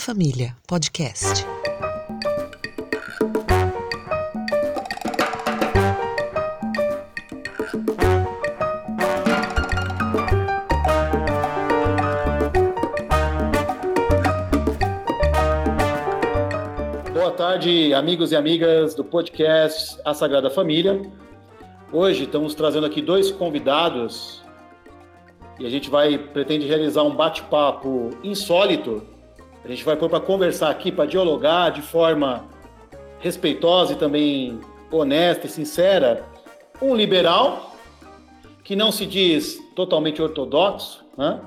Família, 0.00 0.56
podcast. 0.66 1.44
Boa 17.12 17.30
tarde, 17.32 17.92
amigos 17.92 18.32
e 18.32 18.36
amigas 18.36 18.94
do 18.94 19.04
podcast 19.04 20.00
A 20.02 20.14
Sagrada 20.14 20.48
Família. 20.48 20.98
Hoje 21.92 22.24
estamos 22.24 22.54
trazendo 22.54 22.86
aqui 22.86 23.02
dois 23.02 23.30
convidados 23.30 24.42
e 25.58 25.66
a 25.66 25.68
gente 25.68 25.90
vai 25.90 26.16
pretende 26.16 26.66
realizar 26.66 27.02
um 27.02 27.14
bate-papo 27.14 28.08
insólito 28.24 29.19
a 29.64 29.68
gente 29.68 29.84
vai 29.84 29.96
pôr 29.96 30.08
para 30.08 30.20
conversar 30.20 30.70
aqui, 30.70 30.90
para 30.90 31.06
dialogar 31.06 31.70
de 31.70 31.82
forma 31.82 32.44
respeitosa 33.18 33.92
e 33.92 33.96
também 33.96 34.60
honesta 34.90 35.46
e 35.46 35.50
sincera, 35.50 36.24
um 36.80 36.94
liberal 36.94 37.74
que 38.64 38.74
não 38.74 38.90
se 38.90 39.04
diz 39.04 39.58
totalmente 39.74 40.20
ortodoxo, 40.20 41.04
né? 41.16 41.40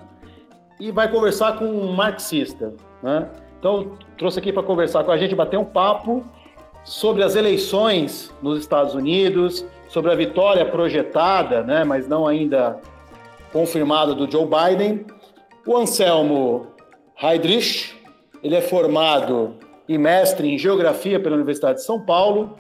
e 0.80 0.92
vai 0.92 1.10
conversar 1.10 1.58
com 1.58 1.66
um 1.66 1.94
marxista. 1.94 2.74
Né? 3.02 3.30
Então, 3.60 3.98
trouxe 4.18 4.40
aqui 4.40 4.52
para 4.52 4.64
conversar 4.64 5.04
com 5.04 5.12
a 5.12 5.18
gente, 5.18 5.34
bater 5.34 5.58
um 5.58 5.66
papo 5.66 6.24
sobre 6.84 7.24
as 7.24 7.36
eleições 7.36 8.34
nos 8.42 8.60
Estados 8.60 8.94
Unidos, 8.94 9.66
sobre 9.88 10.12
a 10.12 10.16
vitória 10.16 10.66
projetada, 10.66 11.64
né, 11.64 11.84
mas 11.84 12.08
não 12.08 12.28
ainda 12.28 12.80
confirmada 13.52 14.14
do 14.14 14.30
Joe 14.30 14.46
Biden. 14.46 15.06
O 15.66 15.78
Anselmo 15.78 16.68
Heidrich, 17.22 17.96
ele 18.44 18.56
é 18.56 18.62
formado 18.62 19.56
e 19.88 19.98
mestre 19.98 20.52
em 20.52 20.58
Geografia 20.58 21.20
pela 21.20 21.36
Universidade 21.36 21.80
de 21.80 21.86
São 21.86 22.00
Paulo, 22.00 22.58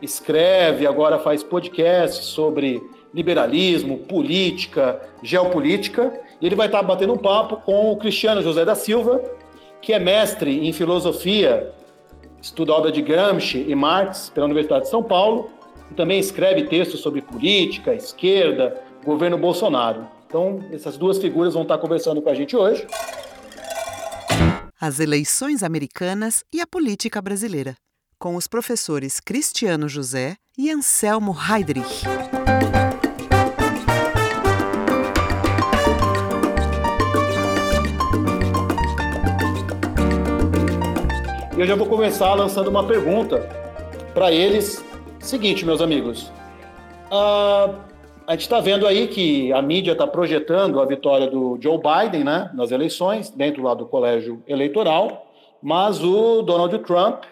escreve, 0.00 0.86
agora 0.86 1.18
faz 1.18 1.42
podcasts 1.42 2.24
sobre 2.24 2.82
liberalismo, 3.12 3.98
política, 3.98 5.00
geopolítica, 5.22 6.12
e 6.40 6.46
ele 6.46 6.54
vai 6.54 6.66
estar 6.66 6.82
batendo 6.82 7.12
um 7.12 7.18
papo 7.18 7.56
com 7.58 7.92
o 7.92 7.96
Cristiano 7.96 8.40
José 8.40 8.64
da 8.64 8.74
Silva, 8.74 9.20
que 9.82 9.92
é 9.92 9.98
mestre 9.98 10.66
em 10.66 10.72
filosofia, 10.72 11.70
estuda 12.40 12.72
obra 12.72 12.90
de 12.90 13.02
Gramsci 13.02 13.66
e 13.68 13.74
Marx 13.74 14.30
pela 14.34 14.46
Universidade 14.46 14.84
de 14.84 14.90
São 14.90 15.02
Paulo, 15.02 15.50
e 15.90 15.94
também 15.94 16.18
escreve 16.18 16.62
textos 16.62 17.00
sobre 17.00 17.20
política, 17.20 17.92
esquerda, 17.92 18.80
governo 19.04 19.36
Bolsonaro. 19.36 20.06
Então, 20.26 20.60
essas 20.72 20.96
duas 20.96 21.18
figuras 21.18 21.52
vão 21.52 21.62
estar 21.62 21.76
conversando 21.78 22.22
com 22.22 22.30
a 22.30 22.34
gente 22.34 22.56
hoje 22.56 22.86
as 24.80 24.98
eleições 24.98 25.62
americanas 25.62 26.42
e 26.50 26.58
a 26.58 26.66
política 26.66 27.20
brasileira, 27.20 27.76
com 28.18 28.34
os 28.34 28.46
professores 28.46 29.20
Cristiano 29.20 29.86
José 29.86 30.36
e 30.56 30.70
Anselmo 30.70 31.36
Heidrich. 31.38 32.06
E 41.54 41.60
eu 41.60 41.66
já 41.66 41.76
vou 41.76 41.86
começar 41.86 42.32
lançando 42.32 42.68
uma 42.68 42.86
pergunta 42.86 43.38
para 44.14 44.32
eles. 44.32 44.82
Seguinte, 45.18 45.66
meus 45.66 45.82
amigos. 45.82 46.32
Uh, 47.12 47.89
a 48.30 48.34
gente 48.34 48.42
está 48.42 48.60
vendo 48.60 48.86
aí 48.86 49.08
que 49.08 49.52
a 49.52 49.60
mídia 49.60 49.90
está 49.90 50.06
projetando 50.06 50.80
a 50.80 50.84
vitória 50.84 51.26
do 51.26 51.58
Joe 51.60 51.78
Biden 51.78 52.22
né, 52.22 52.48
nas 52.54 52.70
eleições, 52.70 53.28
dentro 53.28 53.60
lá 53.60 53.74
do 53.74 53.86
colégio 53.86 54.40
eleitoral, 54.46 55.26
mas 55.60 56.00
o 56.00 56.40
Donald 56.40 56.78
Trump, 56.78 57.24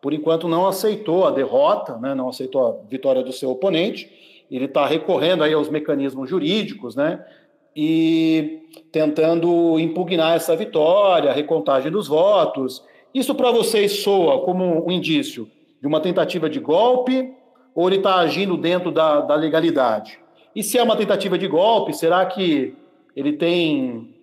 por 0.00 0.12
enquanto, 0.12 0.46
não 0.46 0.64
aceitou 0.64 1.26
a 1.26 1.32
derrota, 1.32 1.98
né, 1.98 2.14
não 2.14 2.28
aceitou 2.28 2.64
a 2.64 2.88
vitória 2.88 3.24
do 3.24 3.32
seu 3.32 3.50
oponente. 3.50 4.08
Ele 4.48 4.66
está 4.66 4.86
recorrendo 4.86 5.42
aí 5.42 5.52
aos 5.52 5.68
mecanismos 5.68 6.30
jurídicos, 6.30 6.94
né, 6.94 7.26
e 7.74 8.60
tentando 8.92 9.80
impugnar 9.80 10.36
essa 10.36 10.54
vitória, 10.54 11.32
a 11.32 11.34
recontagem 11.34 11.90
dos 11.90 12.06
votos. 12.06 12.84
Isso 13.12 13.34
para 13.34 13.50
vocês 13.50 14.04
soa 14.04 14.42
como 14.42 14.86
um 14.86 14.92
indício 14.92 15.50
de 15.80 15.88
uma 15.88 16.00
tentativa 16.00 16.48
de 16.48 16.60
golpe 16.60 17.34
ou 17.74 17.88
ele 17.88 17.96
está 17.96 18.18
agindo 18.18 18.56
dentro 18.56 18.92
da, 18.92 19.22
da 19.22 19.34
legalidade? 19.34 20.24
E 20.56 20.62
se 20.62 20.78
é 20.78 20.82
uma 20.82 20.96
tentativa 20.96 21.36
de 21.36 21.46
golpe, 21.46 21.92
será 21.92 22.24
que 22.24 22.74
ele 23.14 23.36
tem, 23.36 24.18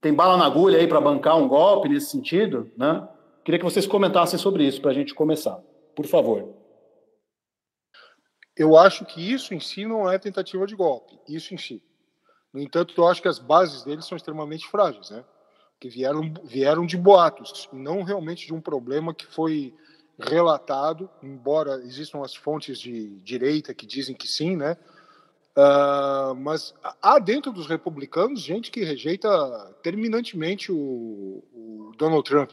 tem 0.00 0.14
bala 0.14 0.38
na 0.38 0.46
agulha 0.46 0.78
aí 0.78 0.88
para 0.88 0.98
bancar 0.98 1.36
um 1.36 1.46
golpe 1.46 1.90
nesse 1.90 2.06
sentido? 2.06 2.72
Né? 2.74 3.06
Queria 3.44 3.58
que 3.58 3.66
vocês 3.66 3.86
comentassem 3.86 4.38
sobre 4.38 4.66
isso 4.66 4.80
para 4.80 4.92
a 4.92 4.94
gente 4.94 5.14
começar. 5.14 5.62
Por 5.94 6.06
favor. 6.06 6.54
Eu 8.56 8.78
acho 8.78 9.04
que 9.04 9.20
isso 9.20 9.52
em 9.52 9.60
si 9.60 9.84
não 9.84 10.10
é 10.10 10.18
tentativa 10.18 10.66
de 10.66 10.74
golpe, 10.74 11.18
isso 11.28 11.52
em 11.52 11.58
si. 11.58 11.82
No 12.50 12.62
entanto, 12.62 12.94
eu 12.96 13.06
acho 13.06 13.20
que 13.20 13.28
as 13.28 13.38
bases 13.38 13.84
dele 13.84 14.00
são 14.00 14.16
extremamente 14.16 14.66
frágeis, 14.68 15.10
né? 15.10 15.22
Que 15.78 15.90
vieram, 15.90 16.32
vieram 16.44 16.86
de 16.86 16.96
boatos, 16.96 17.68
não 17.74 18.02
realmente 18.02 18.46
de 18.46 18.54
um 18.54 18.60
problema 18.60 19.12
que 19.12 19.26
foi 19.26 19.74
relatado, 20.18 21.10
embora 21.22 21.74
existam 21.84 22.24
as 22.24 22.34
fontes 22.34 22.80
de 22.80 23.20
direita 23.20 23.74
que 23.74 23.86
dizem 23.86 24.16
que 24.16 24.26
sim, 24.26 24.56
né? 24.56 24.78
Uh, 25.58 26.36
mas 26.36 26.72
há 27.02 27.18
dentro 27.18 27.50
dos 27.50 27.66
republicanos 27.66 28.42
gente 28.42 28.70
que 28.70 28.84
rejeita 28.84 29.28
terminantemente 29.82 30.70
o, 30.70 31.42
o, 31.52 31.92
Donald 31.98 32.22
Trump. 32.22 32.52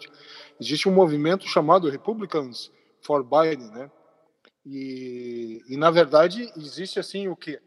Existe 0.60 0.90
um 0.90 0.92
movimento 0.92 1.48
chamado 1.48 1.88
Republicans 1.88 2.72
for 3.02 3.24
Biden, 3.24 3.70
né? 3.70 3.92
E, 4.66 5.62
e 5.70 5.78
na 5.78 5.92
verdade 5.92 6.52
existe 6.58 7.00
assim 7.00 7.28
o 7.28 7.36
que 7.36 7.62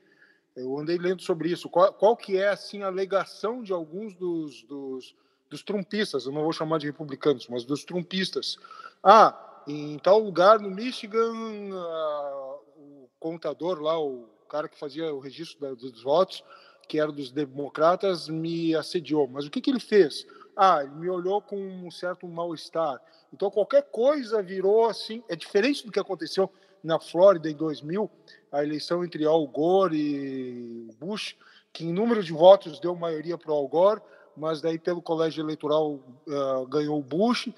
eu 0.57 0.77
andei 0.77 0.99
lendo 0.99 1.23
sobre 1.23 1.51
isso. 1.51 1.69
Qual, 1.69 1.93
qual 1.93 2.17
que 2.17 2.37
é 2.37 2.49
assim 2.49 2.83
a 2.83 2.89
alegação 2.89 3.63
de 3.63 3.73
alguns 3.73 4.17
dos, 4.17 4.65
dos, 4.65 5.15
dos 5.49 5.63
trumpistas? 5.63 6.27
Eu 6.27 6.33
não 6.33 6.43
vou 6.43 6.53
chamar 6.53 6.79
de 6.79 6.87
republicanos, 6.87 7.47
mas 7.47 7.65
dos 7.65 7.85
trumpistas. 7.85 8.57
Ah, 9.05 9.63
em 9.69 9.99
tal 9.99 10.19
lugar 10.19 10.59
no 10.59 10.69
Michigan, 10.69 11.33
uh, 11.33 12.61
o 12.77 13.09
contador 13.21 13.81
lá, 13.81 13.97
o 14.01 14.29
cara 14.49 14.69
que 14.69 14.79
fazia 14.79 15.13
o 15.15 15.21
registro 15.21 15.61
da, 15.61 15.75
dos 15.75 16.03
votos, 16.03 16.43
que 16.89 16.99
era 16.99 17.13
dos 17.13 17.31
democratas, 17.31 18.29
me 18.29 18.75
assediou. 18.75 19.29
Mas 19.29 19.47
o 19.47 19.51
que, 19.51 19.61
que 19.61 19.71
ele 19.71 19.81
fez? 19.81 20.27
Ah, 20.57 20.83
ele 20.83 20.95
me 20.95 21.09
olhou 21.09 21.41
com 21.41 21.57
um 21.57 21.91
certo 21.91 22.27
mal-estar. 22.27 23.01
Então, 23.33 23.51
qualquer 23.51 23.83
coisa 23.91 24.43
virou 24.43 24.87
assim. 24.87 25.23
É 25.29 25.37
diferente 25.37 25.85
do 25.85 25.93
que 25.93 26.01
aconteceu 26.01 26.51
na 26.83 26.99
Flórida 26.99 27.51
em 27.51 27.55
2000, 27.55 28.11
a 28.51 28.63
eleição 28.63 29.05
entre 29.05 29.25
Al 29.25 29.47
Gore 29.47 29.97
e 29.97 30.89
Bush, 30.99 31.37
que 31.73 31.85
em 31.85 31.93
número 31.93 32.23
de 32.23 32.33
votos 32.33 32.81
deu 32.81 32.95
maioria 32.95 33.37
para 33.37 33.53
o 33.53 33.55
Al 33.55 33.69
Gore, 33.69 34.01
mas 34.37 34.61
daí 34.61 34.79
pelo 34.79 35.03
colégio 35.03 35.43
eleitoral 35.43 35.95
uh, 35.95 36.67
ganhou 36.69 36.99
o 36.99 37.03
Bush, 37.03 37.49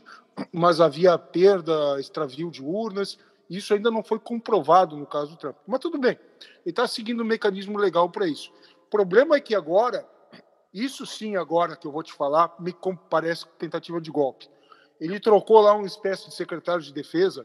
mas 0.51 0.81
havia 0.81 1.19
perda, 1.19 2.01
extravio 2.01 2.51
de 2.51 2.63
urnas. 2.63 3.19
Isso 3.51 3.75
ainda 3.75 3.91
não 3.91 4.05
foi 4.05 4.21
comprovado 4.21 4.97
no 4.97 5.05
caso 5.05 5.33
do 5.33 5.37
Trump. 5.37 5.57
Mas 5.67 5.81
tudo 5.81 5.99
bem, 5.99 6.17
ele 6.65 6.67
está 6.67 6.87
seguindo 6.87 7.25
um 7.25 7.27
mecanismo 7.27 7.77
legal 7.77 8.09
para 8.09 8.29
isso. 8.29 8.53
O 8.87 8.89
problema 8.89 9.35
é 9.35 9.41
que 9.41 9.57
agora, 9.57 10.09
isso 10.73 11.05
sim, 11.05 11.35
agora 11.35 11.75
que 11.75 11.85
eu 11.85 11.91
vou 11.91 12.05
te 12.05 12.13
falar, 12.13 12.55
me 12.61 12.73
parece 13.11 13.45
tentativa 13.59 14.01
de 14.01 14.09
golpe. 14.09 14.49
Ele 15.01 15.19
trocou 15.19 15.61
lá 15.61 15.75
uma 15.75 15.87
espécie 15.87 16.29
de 16.29 16.35
secretário 16.35 16.81
de 16.81 16.93
defesa, 16.93 17.45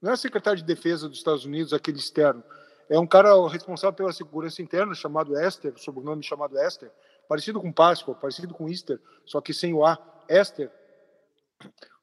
não 0.00 0.12
é 0.12 0.16
secretário 0.16 0.58
de 0.58 0.64
defesa 0.64 1.06
dos 1.06 1.18
Estados 1.18 1.44
Unidos, 1.44 1.74
aquele 1.74 1.98
externo, 1.98 2.42
é 2.88 2.98
um 2.98 3.06
cara 3.06 3.46
responsável 3.48 3.94
pela 3.94 4.12
segurança 4.12 4.62
interna, 4.62 4.94
chamado 4.94 5.38
Esther, 5.38 5.74
sobrenome 5.76 6.22
chamado 6.22 6.58
Esther, 6.58 6.90
parecido 7.28 7.60
com 7.60 7.70
Páscoa, 7.70 8.14
parecido 8.14 8.54
com 8.54 8.68
Easter, 8.68 8.98
só 9.26 9.40
que 9.40 9.52
sem 9.52 9.74
o 9.74 9.84
A, 9.84 9.98
Esther 10.28 10.70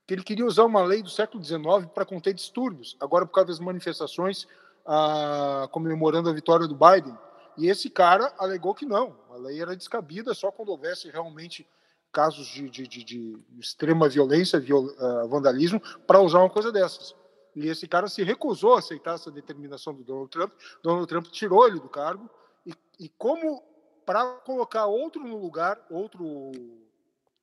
que 0.05 0.13
ele 0.13 0.23
queria 0.23 0.45
usar 0.45 0.65
uma 0.65 0.83
lei 0.83 1.01
do 1.01 1.09
século 1.09 1.43
XIX 1.43 1.87
para 1.93 2.05
conter 2.05 2.33
distúrbios, 2.33 2.97
agora 2.99 3.25
por 3.25 3.33
causa 3.33 3.47
das 3.47 3.59
manifestações 3.59 4.47
ah, 4.85 5.67
comemorando 5.71 6.29
a 6.29 6.33
vitória 6.33 6.67
do 6.67 6.75
Biden. 6.75 7.17
E 7.57 7.67
esse 7.67 7.89
cara 7.89 8.33
alegou 8.37 8.73
que 8.73 8.85
não, 8.85 9.15
a 9.31 9.37
lei 9.37 9.61
era 9.61 9.75
descabida 9.75 10.33
só 10.33 10.51
quando 10.51 10.69
houvesse 10.69 11.09
realmente 11.09 11.67
casos 12.11 12.47
de, 12.47 12.69
de, 12.69 12.87
de, 12.87 13.03
de 13.03 13.43
extrema 13.59 14.07
violência, 14.07 14.59
viol, 14.59 14.85
uh, 14.85 15.27
vandalismo, 15.27 15.81
para 16.05 16.21
usar 16.21 16.39
uma 16.39 16.49
coisa 16.49 16.71
dessas. 16.71 17.15
E 17.55 17.67
esse 17.67 17.87
cara 17.87 18.07
se 18.07 18.23
recusou 18.23 18.75
a 18.75 18.79
aceitar 18.79 19.15
essa 19.15 19.31
determinação 19.31 19.93
do 19.93 20.03
Donald 20.03 20.29
Trump. 20.29 20.53
Donald 20.81 21.07
Trump 21.07 21.25
tirou 21.27 21.67
ele 21.67 21.79
do 21.79 21.89
cargo 21.89 22.29
e, 22.65 22.73
e 22.99 23.09
como 23.09 23.63
para 24.05 24.25
colocar 24.45 24.85
outro 24.85 25.23
no 25.23 25.39
lugar, 25.39 25.79
outro 25.89 26.51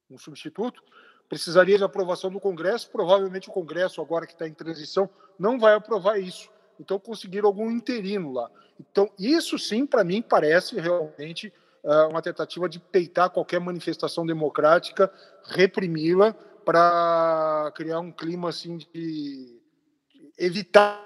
um 0.08 0.18
substituto, 0.18 0.82
precisaria 1.30 1.78
de 1.78 1.84
aprovação 1.84 2.28
do 2.28 2.40
Congresso. 2.40 2.90
Provavelmente 2.90 3.48
o 3.48 3.52
Congresso, 3.52 4.02
agora 4.02 4.26
que 4.26 4.32
está 4.32 4.48
em 4.48 4.52
transição, 4.52 5.08
não 5.38 5.58
vai 5.58 5.74
aprovar 5.74 6.18
isso. 6.18 6.50
Então, 6.78 6.98
conseguiram 6.98 7.46
algum 7.46 7.70
interino 7.70 8.32
lá. 8.32 8.50
Então, 8.78 9.08
isso 9.16 9.58
sim, 9.58 9.86
para 9.86 10.02
mim, 10.02 10.20
parece 10.20 10.78
realmente 10.80 11.52
uh, 11.84 12.08
uma 12.08 12.20
tentativa 12.20 12.68
de 12.68 12.80
peitar 12.80 13.30
qualquer 13.30 13.60
manifestação 13.60 14.26
democrática, 14.26 15.10
reprimi-la, 15.44 16.34
para 16.64 17.72
criar 17.74 18.00
um 18.00 18.10
clima 18.10 18.48
assim 18.48 18.76
de 18.76 19.60
evitar 20.38 21.00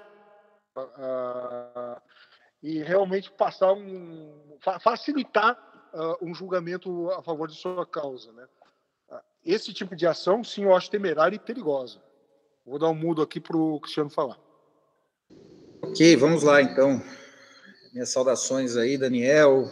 uh, 0.77 2.01
e 2.63 2.79
realmente 2.79 3.31
passar 3.31 3.73
um 3.73 4.57
facilitar 4.81 5.57
uh, 5.93 6.25
um 6.25 6.33
julgamento 6.33 7.09
a 7.11 7.21
favor 7.21 7.47
de 7.47 7.55
sua 7.55 7.85
causa, 7.85 8.31
né? 8.33 8.47
Esse 9.45 9.71
tipo 9.71 9.95
de 9.95 10.07
ação, 10.07 10.43
sim, 10.43 10.63
eu 10.63 10.75
acho 10.75 10.89
temerária 10.89 11.35
e 11.35 11.39
perigosa. 11.39 11.99
Vou 12.65 12.79
dar 12.79 12.89
um 12.89 12.95
mudo 12.95 13.21
aqui 13.21 13.39
para 13.39 13.55
o 13.55 13.79
Cristiano 13.79 14.09
falar. 14.09 14.39
Ok, 15.81 16.15
vamos 16.15 16.41
lá 16.41 16.61
então. 16.61 17.01
Minhas 17.93 18.09
saudações 18.09 18.75
aí, 18.75 18.97
Daniel, 18.97 19.71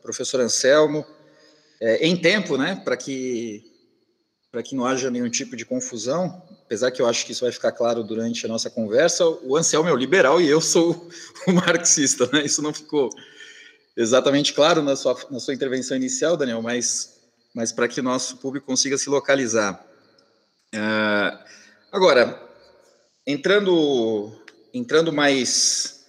professor 0.00 0.40
Anselmo. 0.40 1.04
É, 1.80 2.06
em 2.06 2.16
tempo, 2.16 2.56
né, 2.56 2.80
para 2.84 2.96
que 2.96 3.64
para 4.50 4.62
que 4.62 4.74
não 4.74 4.86
haja 4.86 5.10
nenhum 5.10 5.28
tipo 5.28 5.54
de 5.54 5.64
confusão, 5.64 6.42
apesar 6.64 6.90
que 6.90 7.02
eu 7.02 7.06
acho 7.06 7.26
que 7.26 7.32
isso 7.32 7.44
vai 7.44 7.52
ficar 7.52 7.70
claro 7.70 8.02
durante 8.02 8.46
a 8.46 8.48
nossa 8.48 8.70
conversa, 8.70 9.26
o 9.26 9.56
Anselmo 9.56 9.90
é 9.90 9.92
o 9.92 9.96
liberal 9.96 10.40
e 10.40 10.48
eu 10.48 10.60
sou 10.60 11.06
o 11.46 11.52
marxista, 11.52 12.28
né? 12.32 12.44
Isso 12.46 12.62
não 12.62 12.72
ficou 12.72 13.10
exatamente 13.94 14.54
claro 14.54 14.82
na 14.82 14.96
sua, 14.96 15.18
na 15.30 15.38
sua 15.38 15.52
intervenção 15.52 15.96
inicial, 15.96 16.36
Daniel, 16.36 16.62
mas, 16.62 17.17
mas 17.58 17.72
para 17.72 17.88
que 17.88 18.00
nosso 18.00 18.36
público 18.36 18.66
consiga 18.66 18.96
se 18.96 19.10
localizar. 19.10 19.84
Uh, 20.72 21.36
agora, 21.90 22.40
entrando, 23.26 24.30
entrando 24.72 25.12
mais, 25.12 26.06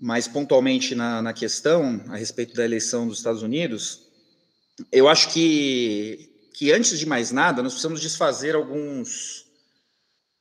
mais 0.00 0.26
pontualmente 0.26 0.94
na, 0.94 1.20
na 1.20 1.34
questão 1.34 2.02
a 2.08 2.16
respeito 2.16 2.54
da 2.54 2.64
eleição 2.64 3.06
dos 3.06 3.18
Estados 3.18 3.42
Unidos, 3.42 4.08
eu 4.90 5.06
acho 5.06 5.28
que 5.34 6.34
que 6.54 6.72
antes 6.72 6.98
de 6.98 7.04
mais 7.04 7.30
nada 7.30 7.62
nós 7.62 7.72
precisamos 7.72 8.00
desfazer 8.00 8.54
alguns 8.54 9.44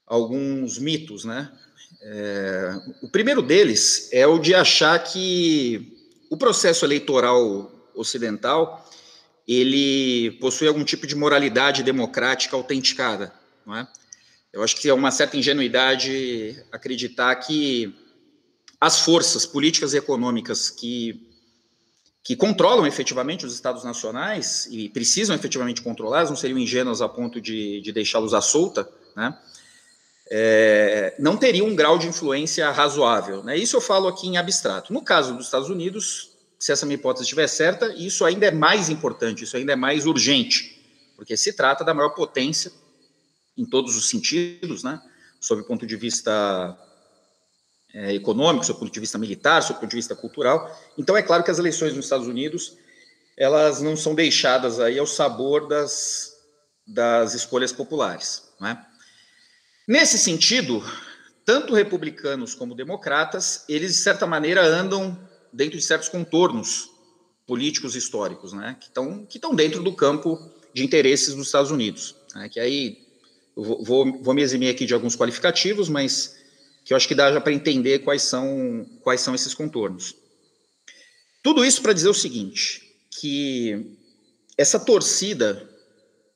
alguns 0.06 0.80
mitos, 0.80 1.26
né? 1.26 1.52
É, 2.02 2.80
o 3.04 3.12
primeiro 3.12 3.42
deles 3.42 4.08
é 4.14 4.26
o 4.26 4.40
de 4.40 4.56
achar 4.56 4.98
que 5.04 5.98
o 6.32 6.38
processo 6.38 6.86
eleitoral 6.86 7.70
ocidental 7.94 8.88
ele 9.48 10.32
possui 10.42 10.68
algum 10.68 10.84
tipo 10.84 11.08
de 11.08 11.16
moralidade 11.16 11.82
democrática 11.82 12.56
autenticada, 12.56 13.34
não 13.66 13.76
é? 13.78 13.88
Eu 14.52 14.64
acho 14.64 14.76
que 14.76 14.90
é 14.90 14.94
uma 14.94 15.12
certa 15.12 15.38
ingenuidade 15.38 16.64
acreditar 16.72 17.36
que 17.36 17.94
as 18.80 19.00
forças 19.00 19.46
políticas 19.46 19.94
e 19.94 19.98
econômicas 19.98 20.70
que 20.70 21.24
que 22.24 22.36
controlam 22.36 22.86
efetivamente 22.86 23.46
os 23.46 23.54
estados 23.54 23.86
nacionais 23.86 24.68
e 24.70 24.90
precisam 24.90 25.34
efetivamente 25.34 25.82
controlar, 25.82 26.26
não 26.26 26.36
seriam 26.36 26.60
ingênuos 26.60 27.02
a 27.02 27.08
ponto 27.08 27.40
de, 27.40 27.80
de 27.80 27.94
deixá-los 27.94 28.34
à 28.34 28.42
solta, 28.42 28.86
né? 29.16 29.34
É, 30.30 31.16
não 31.18 31.38
teriam 31.38 31.68
um 31.68 31.74
grau 31.74 31.98
de 31.98 32.06
influência 32.06 32.70
razoável. 32.70 33.42
Né? 33.44 33.56
Isso 33.56 33.78
eu 33.78 33.82
falo 33.82 34.10
aqui 34.10 34.28
em 34.28 34.36
abstrato. 34.36 34.92
No 34.92 35.02
caso 35.02 35.36
dos 35.36 35.46
Estados 35.46 35.70
Unidos, 35.70 36.32
se 36.60 36.72
essa 36.72 36.86
minha 36.86 36.96
hipótese 36.96 37.24
estiver 37.24 37.48
certa, 37.48 37.94
isso 37.96 38.26
ainda 38.26 38.46
é 38.46 38.52
mais 38.52 38.90
importante, 38.90 39.44
isso 39.44 39.56
ainda 39.56 39.74
é 39.74 39.76
mais 39.76 40.06
urgente, 40.06 40.82
porque 41.16 41.38
se 41.38 41.54
trata 41.54 41.84
da 41.84 41.94
maior 41.94 42.10
potência 42.10 42.72
em 43.58 43.66
todos 43.66 43.96
os 43.96 44.10
sentidos, 44.10 44.84
né? 44.84 45.02
sob 45.40 45.62
o 45.62 45.66
ponto 45.66 45.86
de 45.86 45.96
vista 45.96 46.78
é, 47.94 48.14
econômico, 48.14 48.66
do 48.66 48.76
ponto 48.76 48.92
de 48.92 49.00
vista 49.00 49.18
militar, 49.18 49.62
do 49.62 49.74
ponto 49.76 49.88
de 49.88 49.96
vista 49.96 50.16
cultural. 50.16 50.76
Então, 50.98 51.16
é 51.16 51.22
claro 51.22 51.44
que 51.44 51.52
as 51.52 51.60
eleições 51.60 51.96
nos 51.96 52.06
Estados 52.06 52.28
Unidos 52.28 52.78
elas 53.38 53.82
não 53.82 53.96
são 53.96 54.16
deixadas 54.16 54.80
aí 54.80 54.98
ao 54.98 55.06
sabor 55.06 55.68
das, 55.68 56.34
das 56.86 57.36
escolhas 57.36 57.72
populares. 57.72 58.44
Né? 58.60 58.84
Nesse 59.88 60.18
sentido, 60.18 60.84
tanto 61.46 61.76
republicanos 61.76 62.56
como 62.56 62.74
democratas, 62.74 63.64
eles, 63.70 63.94
de 63.94 64.02
certa 64.02 64.26
maneira, 64.26 64.66
andam 64.66 65.18
dentro 65.52 65.78
de 65.78 65.84
certos 65.84 66.10
contornos 66.10 66.90
políticos 67.46 67.96
históricos, 67.96 68.54
né? 68.54 68.76
que 68.80 68.88
estão 68.88 69.26
que 69.26 69.38
estão 69.38 69.56
dentro 69.56 69.82
do 69.82 69.96
campo 69.96 70.38
de 70.74 70.84
interesses 70.84 71.34
dos 71.34 71.48
Estados 71.48 71.72
Unidos. 71.72 72.16
Né? 72.36 72.50
Que 72.50 72.60
aí 72.60 73.08
eu 73.56 73.64
vou, 73.64 74.22
vou, 74.22 74.34
me 74.34 74.42
eximir 74.42 74.70
aqui 74.70 74.86
de 74.86 74.94
alguns 74.94 75.16
qualificativos, 75.16 75.90
mas 75.90 76.38
que 76.86 76.94
eu 76.94 76.98
acho 76.98 77.08
que 77.08 77.16
dá 77.16 77.32
já 77.32 77.42
para 77.42 77.52
entender 77.52 78.00
quais 78.00 78.22
são, 78.22 78.86
quais 79.02 79.22
são 79.22 79.34
esses 79.34 79.54
contornos. 79.54 80.16
Tudo 81.42 81.66
isso 81.66 81.82
para 81.82 81.94
dizer 81.94 82.10
o 82.10 82.14
seguinte, 82.14 82.82
que 83.20 83.98
essa 84.58 84.80
torcida, 84.80 85.68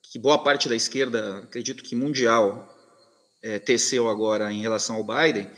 que 0.02 0.18
boa 0.18 0.44
parte 0.44 0.68
da 0.68 0.76
esquerda, 0.76 1.40
acredito 1.40 1.84
que 1.84 1.96
mundial, 1.96 2.68
é, 3.42 3.60
teceu 3.60 4.10
agora 4.10 4.52
em 4.52 4.62
relação 4.62 4.96
ao 4.96 5.04
Biden, 5.04 5.50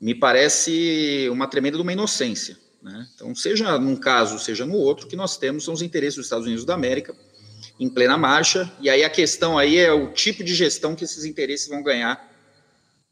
me 0.00 0.14
parece 0.14 1.28
uma 1.30 1.46
tremenda 1.46 1.80
uma 1.80 1.92
inocência. 1.92 2.56
Né? 2.82 3.08
Então, 3.14 3.34
seja 3.34 3.78
num 3.78 3.94
caso, 3.94 4.38
seja 4.38 4.66
no 4.66 4.74
outro, 4.74 5.06
que 5.06 5.14
nós 5.14 5.36
temos 5.36 5.64
são 5.64 5.72
os 5.72 5.82
interesses 5.82 6.16
dos 6.16 6.26
Estados 6.26 6.46
Unidos 6.46 6.64
da 6.64 6.74
América 6.74 7.14
em 7.78 7.88
plena 7.88 8.18
marcha, 8.18 8.70
e 8.80 8.90
aí 8.90 9.04
a 9.04 9.10
questão 9.10 9.56
aí 9.56 9.78
é 9.78 9.92
o 9.92 10.12
tipo 10.12 10.42
de 10.42 10.54
gestão 10.54 10.94
que 10.94 11.04
esses 11.04 11.24
interesses 11.24 11.68
vão 11.68 11.82
ganhar 11.82 12.30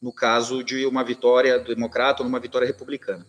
no 0.03 0.13
caso 0.13 0.65
de 0.65 0.87
uma 0.87 1.05
vitória 1.05 1.59
democrata 1.59 2.23
ou 2.23 2.29
numa 2.29 2.41
vitória 2.41 2.67
republicana. 2.67 3.27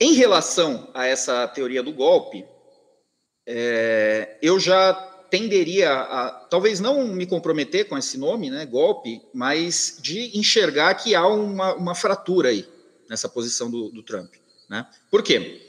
Em 0.00 0.14
relação 0.14 0.90
a 0.94 1.06
essa 1.06 1.46
teoria 1.48 1.82
do 1.82 1.92
golpe, 1.92 2.44
é, 3.46 4.36
eu 4.42 4.58
já 4.58 4.92
tenderia 5.30 5.92
a, 5.92 6.30
talvez 6.50 6.80
não 6.80 7.06
me 7.08 7.26
comprometer 7.26 7.88
com 7.88 7.96
esse 7.96 8.18
nome, 8.18 8.50
né, 8.50 8.66
golpe, 8.66 9.20
mas 9.32 9.98
de 10.00 10.36
enxergar 10.38 10.94
que 10.94 11.14
há 11.14 11.26
uma, 11.26 11.74
uma 11.74 11.94
fratura 11.94 12.48
aí 12.48 12.73
nessa 13.08 13.28
posição 13.28 13.70
do, 13.70 13.90
do 13.90 14.02
Trump. 14.02 14.32
Né? 14.68 14.86
Por 15.10 15.22
quê? 15.22 15.68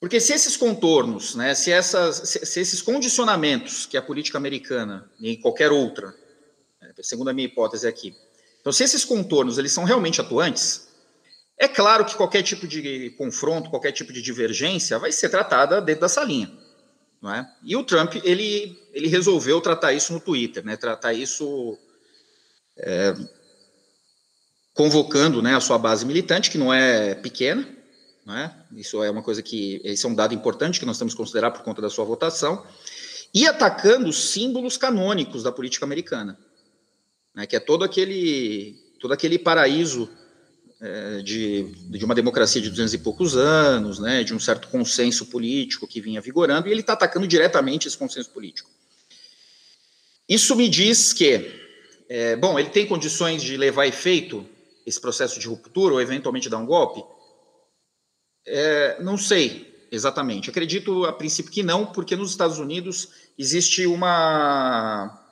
Porque 0.00 0.20
se 0.20 0.32
esses 0.32 0.56
contornos, 0.56 1.34
né, 1.34 1.54
se, 1.54 1.72
essas, 1.72 2.28
se, 2.28 2.46
se 2.46 2.60
esses 2.60 2.82
condicionamentos 2.82 3.86
que 3.86 3.96
a 3.96 4.02
política 4.02 4.36
americana 4.38 5.10
e 5.20 5.36
qualquer 5.38 5.72
outra 5.72 6.14
segundo 7.02 7.28
a 7.28 7.32
minha 7.32 7.46
hipótese 7.46 7.86
aqui. 7.86 8.14
Então, 8.60 8.72
se 8.72 8.84
esses 8.84 9.04
contornos 9.04 9.58
eles 9.58 9.72
são 9.72 9.84
realmente 9.84 10.20
atuantes, 10.20 10.88
é 11.58 11.68
claro 11.68 12.04
que 12.04 12.16
qualquer 12.16 12.42
tipo 12.42 12.66
de 12.66 13.10
confronto, 13.16 13.70
qualquer 13.70 13.92
tipo 13.92 14.12
de 14.12 14.20
divergência 14.20 14.98
vai 14.98 15.12
ser 15.12 15.28
tratada 15.28 15.80
dentro 15.80 16.02
dessa 16.02 16.22
linha. 16.22 16.52
Não 17.20 17.32
é? 17.32 17.48
E 17.62 17.74
o 17.76 17.82
Trump 17.82 18.14
ele, 18.24 18.78
ele 18.92 19.08
resolveu 19.08 19.60
tratar 19.60 19.92
isso 19.92 20.12
no 20.12 20.20
Twitter, 20.20 20.64
né? 20.64 20.76
tratar 20.76 21.14
isso 21.14 21.78
é, 22.76 23.14
convocando 24.76 25.42
né, 25.42 25.56
a 25.56 25.60
sua 25.60 25.78
base 25.78 26.06
militante, 26.06 26.50
que 26.50 26.58
não 26.58 26.72
é 26.72 27.16
pequena, 27.16 27.68
não 28.24 28.36
é? 28.36 28.54
isso 28.76 29.02
é 29.02 29.10
uma 29.10 29.22
coisa 29.22 29.42
que, 29.42 29.80
esse 29.82 30.06
é 30.06 30.08
um 30.08 30.14
dado 30.14 30.34
importante 30.34 30.78
que 30.78 30.86
nós 30.86 30.98
temos 30.98 31.14
que 31.14 31.18
considerar 31.18 31.50
por 31.50 31.62
conta 31.62 31.82
da 31.82 31.90
sua 31.90 32.04
votação, 32.04 32.64
e 33.34 33.46
atacando 33.46 34.12
símbolos 34.12 34.76
canônicos 34.76 35.42
da 35.42 35.50
política 35.50 35.84
americana 35.84 36.38
né, 37.36 37.46
que 37.46 37.54
é 37.54 37.60
todo 37.60 37.84
aquele, 37.84 38.74
todo 38.98 39.12
aquele 39.12 39.38
paraíso 39.38 40.08
é, 40.80 41.20
de, 41.22 41.64
de 41.90 42.04
uma 42.04 42.14
democracia 42.14 42.62
de 42.62 42.70
duzentos 42.70 42.94
e 42.94 42.98
poucos 42.98 43.36
anos, 43.36 43.98
né, 43.98 44.24
de 44.24 44.34
um 44.34 44.40
certo 44.40 44.68
consenso 44.68 45.26
político 45.26 45.86
que 45.86 46.00
vinha 46.00 46.20
vigorando, 46.20 46.66
e 46.66 46.70
ele 46.70 46.80
está 46.80 46.94
atacando 46.94 47.26
diretamente 47.26 47.86
esse 47.86 47.98
consenso 47.98 48.30
político. 48.30 48.70
Isso 50.26 50.56
me 50.56 50.68
diz 50.68 51.12
que, 51.12 51.52
é, 52.08 52.34
bom, 52.34 52.58
ele 52.58 52.70
tem 52.70 52.86
condições 52.86 53.42
de 53.42 53.56
levar 53.56 53.86
efeito 53.86 54.48
esse 54.86 55.00
processo 55.00 55.40
de 55.40 55.48
ruptura 55.48 55.94
ou 55.94 56.00
eventualmente 56.00 56.48
dar 56.48 56.58
um 56.58 56.66
golpe? 56.66 57.04
É, 58.46 59.02
não 59.02 59.18
sei 59.18 59.74
exatamente. 59.90 60.48
Acredito 60.48 61.04
a 61.04 61.12
princípio 61.12 61.50
que 61.50 61.62
não, 61.62 61.86
porque 61.86 62.14
nos 62.14 62.30
Estados 62.30 62.58
Unidos 62.58 63.08
existe 63.36 63.86
uma 63.86 65.22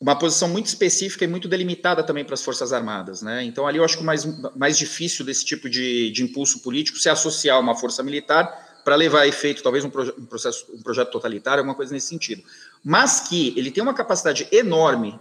uma 0.00 0.16
posição 0.16 0.48
muito 0.48 0.66
específica 0.66 1.24
e 1.24 1.28
muito 1.28 1.48
delimitada 1.48 2.04
também 2.04 2.24
para 2.24 2.34
as 2.34 2.42
Forças 2.42 2.72
Armadas. 2.72 3.20
Né? 3.20 3.42
Então, 3.42 3.66
ali 3.66 3.78
eu 3.78 3.84
acho 3.84 3.98
que 3.98 4.04
mais, 4.04 4.24
mais 4.54 4.78
difícil 4.78 5.24
desse 5.24 5.44
tipo 5.44 5.68
de, 5.68 6.12
de 6.12 6.22
impulso 6.22 6.60
político 6.60 6.98
se 6.98 7.08
associar 7.08 7.58
uma 7.58 7.74
força 7.74 8.00
militar 8.00 8.80
para 8.84 8.94
levar 8.94 9.22
a 9.22 9.26
efeito, 9.26 9.62
talvez, 9.62 9.84
um, 9.84 9.90
proje 9.90 10.14
um, 10.16 10.24
processo, 10.24 10.66
um 10.72 10.82
projeto 10.82 11.10
totalitário, 11.10 11.58
alguma 11.58 11.74
coisa 11.74 11.92
nesse 11.92 12.06
sentido. 12.06 12.44
Mas 12.84 13.28
que 13.28 13.52
ele 13.56 13.72
tem 13.72 13.82
uma 13.82 13.92
capacidade 13.92 14.46
enorme 14.52 15.18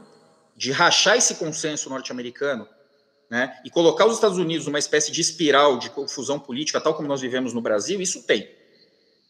de 0.56 0.72
rachar 0.72 1.18
esse 1.18 1.36
consenso 1.36 1.90
norte-americano 1.90 2.68
né, 3.30 3.60
e 3.66 3.70
colocar 3.70 4.06
os 4.06 4.16
Estados 4.16 4.38
Unidos 4.38 4.66
numa 4.66 4.80
espécie 4.80 5.12
de 5.12 5.20
espiral 5.22 5.78
de 5.78 5.90
confusão 5.90 6.40
política, 6.40 6.80
tal 6.80 6.94
como 6.94 7.08
nós 7.08 7.22
vivemos 7.22 7.54
no 7.54 7.62
Brasil, 7.62 8.02
isso 8.02 8.24
tem. 8.24 8.50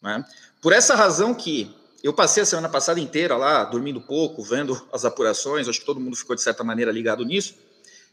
Né? 0.01 0.23
Por 0.61 0.73
essa 0.73 0.95
razão 0.95 1.33
que 1.33 1.75
eu 2.03 2.13
passei 2.13 2.43
a 2.43 2.45
semana 2.45 2.69
passada 2.69 2.99
inteira 2.99 3.35
lá, 3.35 3.63
dormindo 3.63 3.99
pouco, 3.99 4.43
vendo 4.43 4.79
as 4.93 5.03
apurações, 5.03 5.67
acho 5.67 5.79
que 5.79 5.85
todo 5.85 5.99
mundo 5.99 6.15
ficou, 6.15 6.35
de 6.35 6.41
certa 6.41 6.63
maneira, 6.63 6.91
ligado 6.91 7.25
nisso. 7.25 7.55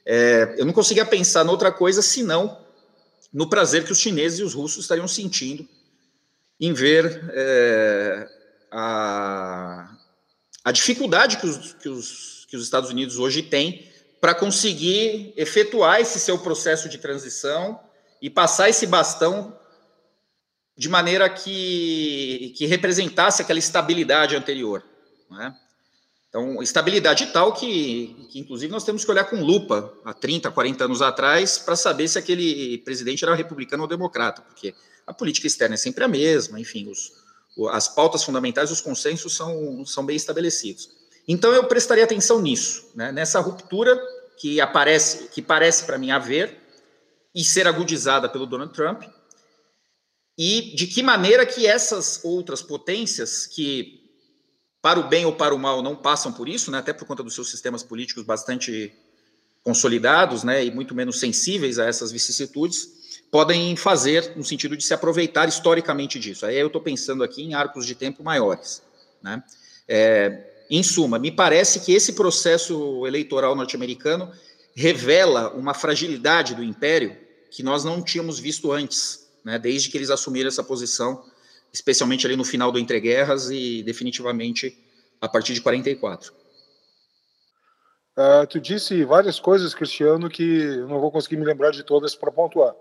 É, 0.06 0.54
eu 0.58 0.64
não 0.64 0.72
conseguia 0.72 1.04
pensar 1.04 1.44
noutra 1.44 1.70
coisa 1.70 2.02
senão 2.02 2.58
no 3.32 3.48
prazer 3.48 3.84
que 3.84 3.92
os 3.92 3.98
chineses 3.98 4.38
e 4.38 4.42
os 4.42 4.54
russos 4.54 4.84
estariam 4.84 5.08
sentindo 5.08 5.68
em 6.60 6.72
ver 6.72 7.24
é, 7.32 8.28
a, 8.70 9.96
a 10.62 10.72
dificuldade 10.72 11.36
que 11.38 11.46
os, 11.46 11.72
que 11.74 11.88
os, 11.88 12.46
que 12.48 12.56
os 12.56 12.62
Estados 12.62 12.90
Unidos 12.90 13.18
hoje 13.18 13.42
têm 13.42 13.88
para 14.24 14.34
conseguir 14.34 15.34
efetuar 15.36 16.00
esse 16.00 16.18
seu 16.18 16.38
processo 16.38 16.88
de 16.88 16.96
transição 16.96 17.78
e 18.22 18.30
passar 18.30 18.70
esse 18.70 18.86
bastão 18.86 19.54
de 20.74 20.88
maneira 20.88 21.28
que, 21.28 22.54
que 22.56 22.64
representasse 22.64 23.42
aquela 23.42 23.58
estabilidade 23.58 24.34
anterior. 24.34 24.82
Né? 25.30 25.54
Então, 26.26 26.62
estabilidade 26.62 27.26
tal 27.34 27.52
que, 27.52 28.26
que, 28.30 28.38
inclusive, 28.38 28.72
nós 28.72 28.82
temos 28.82 29.04
que 29.04 29.10
olhar 29.10 29.24
com 29.24 29.44
lupa 29.44 29.92
há 30.06 30.14
30, 30.14 30.50
40 30.50 30.84
anos 30.86 31.02
atrás 31.02 31.58
para 31.58 31.76
saber 31.76 32.08
se 32.08 32.18
aquele 32.18 32.78
presidente 32.78 33.22
era 33.22 33.34
republicano 33.34 33.82
ou 33.82 33.88
democrata, 33.90 34.40
porque 34.40 34.74
a 35.06 35.12
política 35.12 35.46
externa 35.46 35.74
é 35.74 35.76
sempre 35.76 36.02
a 36.02 36.08
mesma, 36.08 36.58
enfim, 36.58 36.90
os, 36.90 37.12
as 37.72 37.88
pautas 37.88 38.24
fundamentais, 38.24 38.70
os 38.70 38.80
consensos 38.80 39.36
são, 39.36 39.84
são 39.84 40.06
bem 40.06 40.16
estabelecidos. 40.16 40.88
Então, 41.28 41.52
eu 41.52 41.64
prestaria 41.64 42.04
atenção 42.04 42.40
nisso, 42.40 42.90
né? 42.94 43.12
nessa 43.12 43.38
ruptura 43.38 44.13
que 44.38 44.60
aparece, 44.60 45.28
que 45.28 45.40
parece 45.40 45.84
para 45.84 45.98
mim 45.98 46.10
haver 46.10 46.60
e 47.34 47.44
ser 47.44 47.66
agudizada 47.66 48.28
pelo 48.28 48.46
Donald 48.46 48.72
Trump, 48.72 49.02
e 50.36 50.74
de 50.74 50.86
que 50.86 51.02
maneira 51.02 51.46
que 51.46 51.66
essas 51.66 52.20
outras 52.24 52.60
potências 52.60 53.46
que 53.46 54.02
para 54.82 55.00
o 55.00 55.08
bem 55.08 55.24
ou 55.24 55.34
para 55.34 55.54
o 55.54 55.58
mal 55.58 55.82
não 55.82 55.96
passam 55.96 56.32
por 56.32 56.48
isso, 56.48 56.70
né, 56.70 56.78
até 56.78 56.92
por 56.92 57.06
conta 57.06 57.22
dos 57.22 57.34
seus 57.34 57.50
sistemas 57.50 57.82
políticos 57.82 58.24
bastante 58.24 58.92
consolidados, 59.62 60.44
né, 60.44 60.64
e 60.64 60.70
muito 60.70 60.94
menos 60.94 61.18
sensíveis 61.18 61.78
a 61.78 61.86
essas 61.86 62.12
vicissitudes, 62.12 62.88
podem 63.30 63.74
fazer 63.76 64.36
no 64.36 64.44
sentido 64.44 64.76
de 64.76 64.84
se 64.84 64.92
aproveitar 64.92 65.48
historicamente 65.48 66.18
disso. 66.20 66.44
Aí 66.44 66.56
eu 66.56 66.66
estou 66.66 66.82
pensando 66.82 67.24
aqui 67.24 67.42
em 67.42 67.54
arcos 67.54 67.86
de 67.86 67.94
tempo 67.94 68.22
maiores, 68.22 68.82
né? 69.22 69.42
É, 69.88 70.53
em 70.70 70.82
suma, 70.82 71.18
me 71.18 71.30
parece 71.30 71.80
que 71.80 71.92
esse 71.92 72.14
processo 72.14 73.06
eleitoral 73.06 73.54
norte-americano 73.54 74.32
revela 74.74 75.50
uma 75.50 75.74
fragilidade 75.74 76.54
do 76.54 76.62
império 76.62 77.16
que 77.50 77.62
nós 77.62 77.84
não 77.84 78.02
tínhamos 78.02 78.38
visto 78.38 78.72
antes, 78.72 79.28
né, 79.44 79.58
desde 79.58 79.88
que 79.88 79.96
eles 79.96 80.10
assumiram 80.10 80.48
essa 80.48 80.64
posição, 80.64 81.24
especialmente 81.72 82.26
ali 82.26 82.36
no 82.36 82.44
final 82.44 82.72
do 82.72 82.78
entreguerras 82.78 83.50
e 83.50 83.82
definitivamente 83.82 84.76
a 85.20 85.28
partir 85.28 85.54
de 85.54 85.60
44. 85.60 86.32
Uh, 88.16 88.42
é, 88.42 88.46
tu 88.46 88.60
disse 88.60 89.04
várias 89.04 89.38
coisas, 89.38 89.74
Cristiano, 89.74 90.28
que 90.28 90.42
eu 90.42 90.88
não 90.88 91.00
vou 91.00 91.10
conseguir 91.10 91.36
me 91.36 91.44
lembrar 91.44 91.70
de 91.70 91.82
todas 91.82 92.14
para 92.14 92.30
pontuar. 92.30 92.74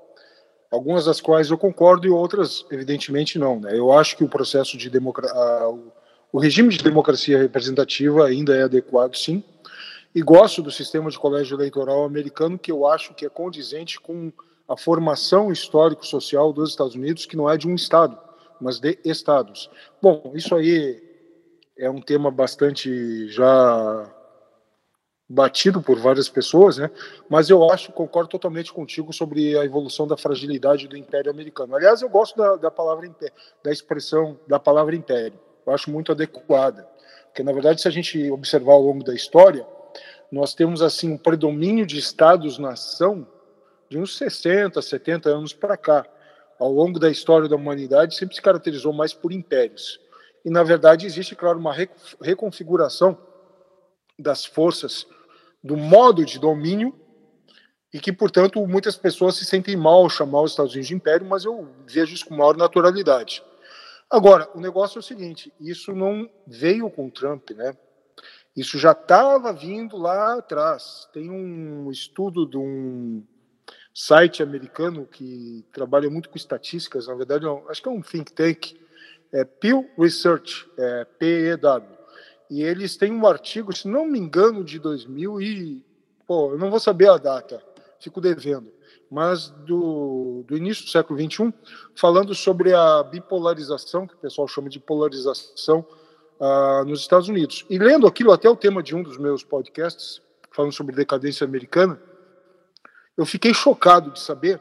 Algumas 0.72 1.06
das 1.06 1.22
quais 1.22 1.52
eu 1.52 1.58
concordo 1.58 2.08
e 2.08 2.10
outras, 2.10 2.66
evidentemente, 2.72 3.38
não. 3.38 3.60
Né? 3.60 3.78
Eu 3.78 3.92
acho 3.92 4.18
que 4.18 4.24
o 4.24 4.30
processo 4.30 4.76
de 4.76 4.90
democracia. 4.90 5.36
O 6.34 6.40
regime 6.40 6.70
de 6.70 6.84
democracia 6.84 7.38
representativa 7.38 8.26
ainda 8.26 8.58
é 8.58 8.64
adequado, 8.64 9.16
sim, 9.16 9.44
e 10.16 10.22
gosto 10.24 10.64
do 10.64 10.72
sistema 10.72 11.12
de 11.12 11.20
colégio 11.20 11.56
eleitoral 11.56 12.04
americano, 12.04 12.58
que 12.58 12.72
eu 12.72 12.88
acho 12.88 13.14
que 13.14 13.24
é 13.24 13.30
condizente 13.30 14.00
com 14.00 14.34
a 14.68 14.76
formação 14.76 15.52
histórico-social 15.52 16.52
dos 16.52 16.72
Estados 16.72 16.96
Unidos, 16.96 17.28
que 17.28 17.38
não 17.38 17.48
é 17.48 17.56
de 17.56 17.68
um 17.68 17.76
Estado, 17.76 18.18
mas 18.60 18.80
de 18.80 18.98
Estados. 19.06 19.70
Bom, 20.02 20.32
isso 20.34 20.56
aí 20.56 21.00
é 21.78 21.88
um 21.88 22.02
tema 22.02 22.32
bastante 22.32 23.28
já 23.28 24.12
batido 25.30 25.84
por 25.84 26.00
várias 26.00 26.30
pessoas, 26.30 26.80
né? 26.80 26.90
Mas 27.30 27.48
eu 27.52 27.70
acho, 27.70 27.92
concordo 27.92 28.30
totalmente 28.30 28.74
contigo 28.74 29.14
sobre 29.14 29.56
a 29.56 29.64
evolução 29.64 30.08
da 30.08 30.18
fragilidade 30.18 30.88
do 30.88 30.98
Império 30.98 31.30
Americano. 31.30 31.76
Aliás, 31.76 32.02
eu 32.02 32.10
gosto 32.10 32.36
da, 32.36 32.56
da 32.56 32.72
palavra 32.72 33.08
da 33.64 33.72
expressão 33.72 34.40
da 34.48 34.58
palavra 34.58 34.96
Império 34.96 35.38
eu 35.66 35.74
acho 35.74 35.92
muito 35.92 36.12
adequada. 36.12 36.88
Porque, 37.26 37.44
na 37.44 37.52
verdade, 37.52 37.82
se 37.82 37.88
a 37.88 37.92
gente 37.92 38.30
observar 38.30 38.74
ao 38.74 38.82
longo 38.82 39.04
da 39.04 39.14
história, 39.14 39.66
nós 40.32 40.54
temos 40.54 40.82
assim 40.82 41.12
um 41.12 41.18
predomínio 41.18 41.86
de 41.86 41.98
estados-nação 41.98 43.28
de 43.90 43.98
uns 43.98 44.18
60, 44.18 44.82
70 44.82 45.30
anos 45.30 45.54
para 45.54 45.78
cá. 45.78 46.06
Ao 46.60 46.72
longo 46.72 47.00
da 47.00 47.10
história 47.10 47.48
da 47.48 47.56
humanidade, 47.56 48.16
sempre 48.16 48.36
se 48.36 48.42
caracterizou 48.42 48.94
mais 48.94 49.14
por 49.14 49.32
impérios. 49.32 50.00
E, 50.46 50.50
na 50.50 50.64
verdade, 50.64 51.06
existe, 51.06 51.36
claro, 51.36 51.60
uma 51.60 51.74
reconfiguração 52.22 53.18
das 54.18 54.46
forças, 54.46 55.06
do 55.64 55.78
modo 55.78 56.26
de 56.26 56.40
domínio, 56.40 56.94
e 57.94 58.00
que, 58.00 58.12
portanto, 58.12 58.66
muitas 58.66 58.98
pessoas 58.98 59.36
se 59.36 59.46
sentem 59.46 59.78
mal 59.78 60.10
chamar 60.10 60.42
os 60.42 60.52
Estados 60.52 60.74
Unidos 60.74 60.88
de 60.88 60.96
império, 60.96 61.28
mas 61.28 61.46
eu 61.46 61.70
vejo 61.88 62.14
isso 62.14 62.26
com 62.26 62.36
maior 62.36 62.58
naturalidade. 62.58 63.44
Agora, 64.10 64.50
o 64.54 64.60
negócio 64.60 64.98
é 64.98 65.00
o 65.00 65.04
seguinte: 65.04 65.54
isso 65.60 65.94
não 65.94 66.30
veio 66.46 66.90
com 66.90 67.08
o 67.08 67.12
Trump, 67.12 67.52
né? 67.52 67.76
Isso 68.56 68.78
já 68.78 68.92
estava 68.92 69.52
vindo 69.52 69.98
lá 69.98 70.38
atrás. 70.38 71.10
Tem 71.12 71.30
um 71.30 71.90
estudo 71.92 72.46
de 72.46 72.58
um 72.58 73.24
site 73.94 74.44
americano 74.44 75.06
que 75.06 75.66
trabalha 75.72 76.10
muito 76.10 76.30
com 76.30 76.38
estatísticas, 76.38 77.08
na 77.08 77.16
verdade, 77.16 77.46
é 77.46 77.64
acho 77.70 77.82
que 77.82 77.88
é 77.88 77.92
um 77.92 78.02
think 78.02 78.34
tank, 78.34 78.74
é 79.32 79.44
Pew 79.44 79.90
Research, 79.98 80.68
é 80.78 81.06
PEW. 81.06 81.84
E 82.50 82.62
eles 82.62 82.96
têm 82.98 83.12
um 83.12 83.26
artigo, 83.26 83.76
se 83.76 83.88
não 83.88 84.06
me 84.06 84.20
engano, 84.20 84.64
de 84.64 84.80
2000 84.80 85.42
e. 85.42 85.86
Pô, 86.28 86.52
eu 86.52 86.58
não 86.58 86.70
vou 86.70 86.80
saber 86.80 87.10
a 87.10 87.18
data, 87.18 87.62
fico 88.00 88.22
devendo 88.22 88.72
mas 89.14 89.50
do, 89.50 90.44
do 90.48 90.58
início 90.58 90.86
do 90.86 90.90
século 90.90 91.20
XXI, 91.20 91.54
falando 91.96 92.34
sobre 92.34 92.74
a 92.74 93.04
bipolarização, 93.04 94.08
que 94.08 94.16
o 94.16 94.18
pessoal 94.18 94.48
chama 94.48 94.70
de 94.70 94.80
polarização 94.80 95.86
uh, 96.40 96.84
nos 96.84 97.02
Estados 97.02 97.30
Unidos. 97.30 97.64
E 97.70 97.78
lendo 97.78 98.08
aquilo, 98.08 98.32
até 98.32 98.50
o 98.50 98.56
tema 98.56 98.82
de 98.82 98.96
um 98.96 99.04
dos 99.04 99.20
meus 99.20 99.44
podcasts, 99.44 100.20
falando 100.52 100.72
sobre 100.72 100.96
decadência 100.96 101.46
americana, 101.46 102.02
eu 103.16 103.24
fiquei 103.24 103.54
chocado 103.54 104.10
de 104.10 104.20
saber 104.20 104.60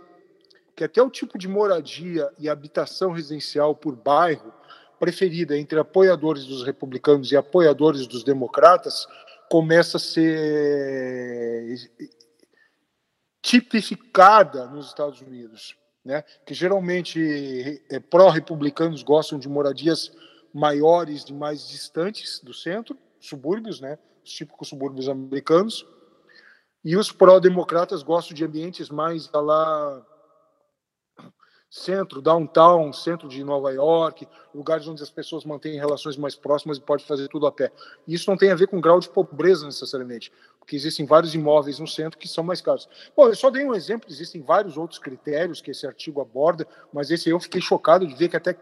que 0.76 0.85
até 0.85 1.02
o 1.02 1.09
tipo 1.09 1.38
de 1.38 1.49
moradia 1.49 2.30
e 2.38 2.47
habitação 2.47 3.12
residencial 3.12 3.75
por 3.75 3.97
bairro 3.97 4.52
preferida 5.00 5.56
entre 5.56 5.78
apoiadores 5.78 6.44
dos 6.44 6.62
republicanos 6.62 7.32
e 7.32 7.38
apoiadores 7.38 8.06
dos 8.06 8.23
democratas 8.23 9.06
começa 9.49 9.97
a 9.97 10.00
ser 10.00 11.75
tipificada 13.42 14.66
nos 14.68 14.87
Estados 14.87 15.20
Unidos, 15.20 15.76
né? 16.04 16.22
que 16.46 16.54
geralmente 16.54 17.82
é, 17.90 17.99
pró-republicanos 17.99 19.02
gostam 19.02 19.38
de 19.38 19.49
moradias 19.49 20.12
maiores 20.54 21.25
e 21.25 21.32
mais 21.32 21.68
distantes 21.68 22.40
do 22.40 22.54
centro, 22.54 22.96
subúrbios, 23.20 23.80
né? 23.80 23.99
os 24.25 24.30
típicos 24.30 24.68
subúrbios 24.68 25.08
americanos, 25.08 25.84
e 26.84 26.96
os 26.96 27.11
pró-democratas 27.11 28.02
gostam 28.02 28.34
de 28.34 28.44
ambientes 28.44 28.88
mais 28.88 29.30
lá 29.32 30.06
centro, 31.72 32.20
downtown, 32.20 32.92
centro 32.92 33.26
de 33.26 33.42
Nova 33.42 33.72
York, 33.72 34.28
lugares 34.54 34.86
onde 34.86 35.02
as 35.02 35.08
pessoas 35.08 35.42
mantêm 35.42 35.78
relações 35.78 36.18
mais 36.18 36.36
próximas 36.36 36.76
e 36.76 36.82
pode 36.82 37.02
fazer 37.02 37.28
tudo 37.28 37.46
a 37.46 37.50
pé. 37.50 37.72
Isso 38.06 38.28
não 38.28 38.36
tem 38.36 38.50
a 38.50 38.54
ver 38.54 38.66
com 38.66 38.78
grau 38.78 39.00
de 39.00 39.08
pobreza 39.08 39.64
necessariamente, 39.64 40.30
porque 40.58 40.76
existem 40.76 41.06
vários 41.06 41.34
imóveis 41.34 41.78
no 41.78 41.88
centro 41.88 42.18
que 42.18 42.28
são 42.28 42.44
mais 42.44 42.60
caros. 42.60 42.86
Bom, 43.16 43.26
eu 43.26 43.34
só 43.34 43.48
dei 43.48 43.64
um 43.64 43.74
exemplo, 43.74 44.10
existem 44.10 44.42
vários 44.42 44.76
outros 44.76 44.98
critérios 44.98 45.62
que 45.62 45.70
esse 45.70 45.86
artigo 45.86 46.20
aborda, 46.20 46.68
mas 46.92 47.10
esse 47.10 47.30
eu 47.30 47.40
fiquei 47.40 47.62
chocado 47.62 48.06
de 48.06 48.14
ver 48.14 48.28
que 48.28 48.36
até 48.36 48.54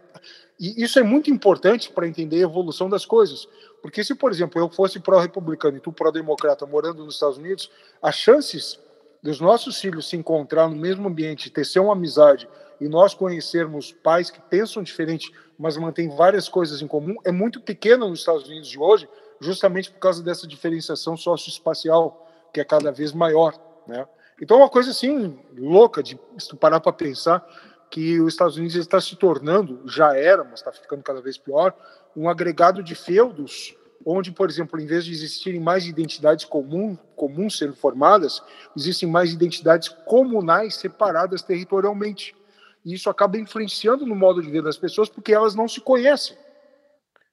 e 0.57 0.81
isso 0.81 0.97
é 0.97 1.03
muito 1.03 1.29
importante 1.29 1.91
para 1.91 2.07
entender 2.07 2.37
a 2.37 2.47
evolução 2.47 2.89
das 2.89 3.05
coisas, 3.05 3.45
porque 3.81 4.05
se, 4.05 4.15
por 4.15 4.31
exemplo, 4.31 4.61
eu 4.61 4.69
fosse 4.69 5.01
pró-republicano 5.01 5.75
e 5.75 5.81
tu 5.81 5.91
pró-democrata 5.91 6.65
morando 6.65 7.03
nos 7.03 7.15
Estados 7.15 7.37
Unidos, 7.37 7.69
as 8.01 8.15
chances 8.15 8.79
dos 9.21 9.41
nossos 9.41 9.77
filhos 9.79 10.07
se 10.07 10.15
encontrar 10.15 10.69
no 10.69 10.77
mesmo 10.77 11.09
ambiente, 11.09 11.49
tecer 11.49 11.81
uma 11.81 11.91
amizade 11.91 12.47
e 12.81 12.89
nós 12.89 13.13
conhecermos 13.13 13.91
pais 13.91 14.31
que 14.31 14.41
pensam 14.41 14.81
diferente, 14.81 15.31
mas 15.57 15.77
mantêm 15.77 16.09
várias 16.09 16.49
coisas 16.49 16.81
em 16.81 16.87
comum, 16.87 17.15
é 17.23 17.31
muito 17.31 17.61
pequena 17.61 18.07
nos 18.07 18.19
Estados 18.19 18.47
Unidos 18.47 18.67
de 18.67 18.79
hoje, 18.79 19.07
justamente 19.39 19.91
por 19.91 19.99
causa 19.99 20.23
dessa 20.23 20.47
diferenciação 20.47 21.15
socioespacial, 21.15 22.27
que 22.51 22.59
é 22.59 22.65
cada 22.65 22.91
vez 22.91 23.13
maior. 23.13 23.53
Né? 23.87 24.03
Então, 24.41 24.57
é 24.57 24.61
uma 24.61 24.69
coisa 24.69 24.89
assim, 24.89 25.39
louca, 25.55 26.01
de 26.01 26.19
parar 26.59 26.79
para 26.79 26.91
pensar, 26.91 27.45
que 27.91 28.19
os 28.19 28.33
Estados 28.33 28.57
Unidos 28.57 28.75
está 28.75 28.99
se 28.99 29.15
tornando, 29.15 29.81
já 29.85 30.17
era, 30.17 30.43
mas 30.43 30.55
está 30.55 30.71
ficando 30.71 31.03
cada 31.03 31.21
vez 31.21 31.37
pior, 31.37 31.75
um 32.15 32.27
agregado 32.27 32.81
de 32.81 32.95
feudos, 32.95 33.75
onde, 34.03 34.31
por 34.31 34.49
exemplo, 34.49 34.79
em 34.79 34.87
vez 34.87 35.05
de 35.05 35.11
existirem 35.11 35.59
mais 35.59 35.85
identidades 35.85 36.45
comum, 36.45 36.97
comuns 37.15 37.59
sendo 37.59 37.75
formadas, 37.75 38.41
existem 38.75 39.07
mais 39.07 39.31
identidades 39.31 39.89
comunais 39.89 40.75
separadas 40.75 41.43
territorialmente. 41.43 42.35
E 42.83 42.93
isso 42.93 43.09
acaba 43.09 43.37
influenciando 43.37 44.05
no 44.05 44.15
modo 44.15 44.41
de 44.41 44.49
ver 44.49 44.63
das 44.63 44.77
pessoas 44.77 45.09
porque 45.09 45.33
elas 45.33 45.55
não 45.55 45.67
se 45.67 45.79
conhecem. 45.81 46.35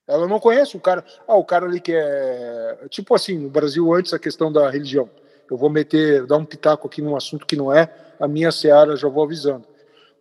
Ela 0.06 0.26
não 0.26 0.40
conhece 0.40 0.76
o 0.76 0.80
cara. 0.80 1.04
Ah, 1.26 1.36
o 1.36 1.44
cara 1.44 1.66
ali 1.66 1.80
que 1.80 1.92
é. 1.92 2.86
Tipo 2.88 3.14
assim, 3.14 3.38
no 3.38 3.50
Brasil, 3.50 3.92
antes 3.92 4.14
a 4.14 4.18
questão 4.18 4.50
da 4.50 4.70
religião. 4.70 5.08
Eu 5.50 5.56
vou 5.56 5.70
meter, 5.70 6.26
dar 6.26 6.36
um 6.36 6.44
pitaco 6.44 6.86
aqui 6.86 7.00
num 7.00 7.16
assunto 7.16 7.46
que 7.46 7.56
não 7.56 7.72
é 7.72 7.92
a 8.20 8.26
minha 8.26 8.50
seara, 8.52 8.96
já 8.96 9.08
vou 9.08 9.24
avisando. 9.24 9.66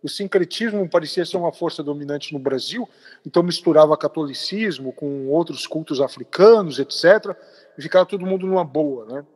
O 0.02 0.08
sincretismo 0.08 0.88
parecia 0.88 1.24
ser 1.24 1.36
uma 1.36 1.52
força 1.52 1.82
dominante 1.82 2.32
no 2.32 2.38
Brasil, 2.38 2.88
então 3.26 3.42
misturava 3.42 3.96
catolicismo 3.96 4.92
com 4.92 5.28
outros 5.28 5.66
cultos 5.66 6.00
africanos, 6.00 6.78
etc., 6.78 7.36
e 7.76 7.82
ficava 7.82 8.06
todo 8.06 8.24
mundo 8.24 8.46
numa 8.46 8.64
boa. 8.64 9.06
Né? 9.06 9.26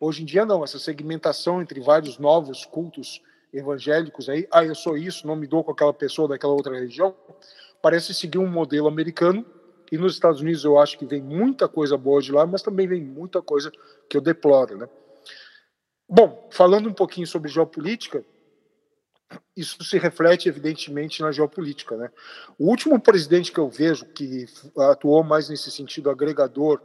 Hoje 0.00 0.22
em 0.22 0.24
dia, 0.24 0.44
não, 0.44 0.64
essa 0.64 0.78
segmentação 0.78 1.62
entre 1.62 1.80
vários 1.80 2.18
novos 2.18 2.64
cultos 2.64 3.22
evangélicos 3.52 4.28
aí, 4.28 4.46
ah, 4.50 4.64
eu 4.64 4.74
sou 4.74 4.96
isso, 4.96 5.26
não 5.26 5.36
me 5.36 5.46
dou 5.46 5.64
com 5.64 5.72
aquela 5.72 5.92
pessoa 5.92 6.28
daquela 6.28 6.52
outra 6.52 6.78
região, 6.78 7.14
parece 7.80 8.12
seguir 8.12 8.38
um 8.38 8.48
modelo 8.48 8.88
americano, 8.88 9.44
e 9.90 9.96
nos 9.96 10.14
Estados 10.14 10.40
Unidos 10.40 10.64
eu 10.64 10.78
acho 10.78 10.98
que 10.98 11.06
vem 11.06 11.22
muita 11.22 11.66
coisa 11.66 11.96
boa 11.96 12.20
de 12.20 12.30
lá, 12.30 12.46
mas 12.46 12.62
também 12.62 12.86
vem 12.86 13.02
muita 13.02 13.40
coisa 13.40 13.72
que 14.08 14.16
eu 14.16 14.20
deploro, 14.20 14.76
né? 14.76 14.88
Bom, 16.08 16.48
falando 16.50 16.88
um 16.88 16.94
pouquinho 16.94 17.26
sobre 17.26 17.50
geopolítica, 17.50 18.24
isso 19.56 19.82
se 19.84 19.98
reflete 19.98 20.48
evidentemente 20.48 21.20
na 21.20 21.32
geopolítica, 21.32 21.96
né? 21.96 22.10
O 22.58 22.68
último 22.68 22.98
presidente 23.00 23.52
que 23.52 23.58
eu 23.58 23.68
vejo 23.68 24.06
que 24.06 24.46
atuou 24.78 25.22
mais 25.22 25.48
nesse 25.48 25.70
sentido 25.70 26.08
agregador 26.10 26.80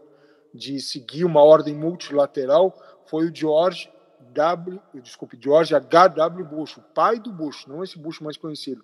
de 0.53 0.79
seguir 0.79 1.23
uma 1.25 1.43
ordem 1.43 1.73
multilateral 1.73 2.77
foi 3.05 3.29
o 3.29 3.35
George 3.35 3.89
W, 4.33 4.81
desculpe, 4.95 5.37
George 5.39 5.75
H.W. 5.75 6.45
Bush, 6.45 6.77
o 6.77 6.81
pai 6.81 7.19
do 7.19 7.31
Bush, 7.31 7.65
não 7.67 7.83
esse 7.83 7.97
Bush 7.97 8.19
mais 8.19 8.37
conhecido. 8.37 8.83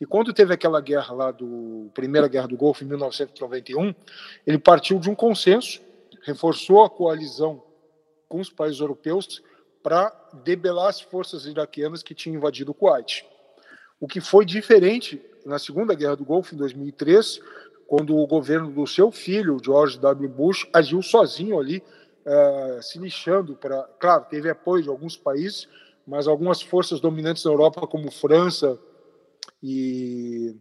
E 0.00 0.06
quando 0.06 0.32
teve 0.32 0.54
aquela 0.54 0.80
guerra 0.80 1.12
lá 1.12 1.30
do 1.30 1.90
Primeira 1.92 2.26
Guerra 2.26 2.48
do 2.48 2.56
Golfo 2.56 2.82
em 2.82 2.86
1991, 2.86 3.94
ele 4.46 4.58
partiu 4.58 4.98
de 4.98 5.10
um 5.10 5.14
consenso, 5.14 5.80
reforçou 6.22 6.82
a 6.82 6.90
coalizão 6.90 7.62
com 8.26 8.40
os 8.40 8.48
países 8.48 8.80
europeus 8.80 9.42
para 9.82 10.10
debelar 10.44 10.88
as 10.88 11.00
forças 11.00 11.44
iraquianas 11.44 12.02
que 12.02 12.14
tinham 12.14 12.36
invadido 12.36 12.70
o 12.70 12.74
Kuwait. 12.74 13.26
O 14.00 14.06
que 14.06 14.20
foi 14.20 14.46
diferente 14.46 15.20
na 15.44 15.58
Segunda 15.58 15.94
Guerra 15.94 16.16
do 16.16 16.24
Golfo, 16.24 16.54
em 16.54 16.58
2003, 16.58 17.40
quando 17.86 18.16
o 18.16 18.26
governo 18.26 18.70
do 18.70 18.86
seu 18.86 19.10
filho, 19.10 19.58
George 19.62 19.98
W. 19.98 20.28
Bush, 20.28 20.66
agiu 20.72 21.02
sozinho 21.02 21.58
ali, 21.58 21.82
uh, 22.30 22.82
se 22.82 22.98
lixando 22.98 23.56
para. 23.56 23.82
Claro, 23.98 24.26
teve 24.30 24.48
apoio 24.48 24.82
de 24.82 24.88
alguns 24.88 25.16
países, 25.16 25.68
mas 26.06 26.26
algumas 26.26 26.62
forças 26.62 27.00
dominantes 27.00 27.44
na 27.44 27.50
Europa, 27.50 27.86
como 27.86 28.10
França 28.10 28.78
e, 29.62 30.56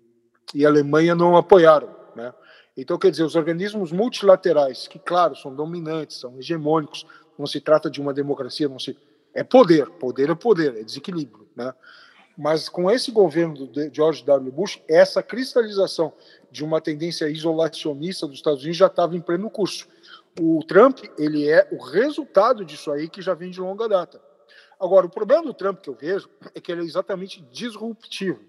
e 0.54 0.66
Alemanha, 0.66 1.14
não 1.14 1.38
apoiaram. 1.38 1.90
Né? 2.16 2.34
Então, 2.76 2.98
quer 2.98 3.12
dizer, 3.12 3.24
os 3.24 3.36
organismos 3.36 3.92
multilaterais, 3.92 4.88
que, 4.88 4.98
claro, 4.98 5.36
são 5.36 5.54
dominantes, 5.54 6.20
são 6.20 6.38
hegemônicos, 6.38 7.06
não 7.38 7.46
se 7.46 7.62
trata 7.62 7.90
de 7.90 8.02
uma 8.02 8.14
democracia, 8.14 8.68
não 8.68 8.80
se 8.80 8.98
é 9.34 9.44
poder, 9.44 9.90
poder 9.92 10.30
é 10.30 10.36
poder, 10.36 10.76
é 10.76 10.84
desequilíbrio, 10.84 11.48
né? 11.56 11.74
Mas 12.38 12.70
com 12.70 12.90
esse 12.90 13.12
governo 13.12 13.68
de 13.68 13.92
George 13.94 14.24
W. 14.24 14.52
Bush, 14.52 14.82
essa 14.88 15.22
cristalização 15.22 16.14
de 16.50 16.64
uma 16.64 16.80
tendência 16.80 17.30
isolacionista 17.30 18.26
dos 18.26 18.38
Estados 18.38 18.62
Unidos 18.62 18.78
já 18.78 18.88
estava 18.88 19.16
em 19.16 19.20
pleno 19.20 19.50
curso. 19.50 19.90
O 20.42 20.64
Trump, 20.64 21.00
ele 21.18 21.50
é 21.50 21.68
o 21.70 21.84
resultado 21.84 22.64
disso 22.64 22.92
aí 22.92 23.10
que 23.10 23.22
já 23.22 23.34
vem 23.34 23.52
de 23.52 23.60
longa 23.60 23.90
data. 23.90 24.22
Agora, 24.80 25.06
o 25.06 25.10
problema 25.10 25.44
do 25.44 25.54
Trump 25.54 25.82
que 25.82 25.90
eu 25.90 25.94
vejo 25.94 26.30
é 26.56 26.62
que 26.62 26.72
ele 26.72 26.82
é 26.82 26.86
exatamente 26.86 27.42
disruptivo. 27.52 28.40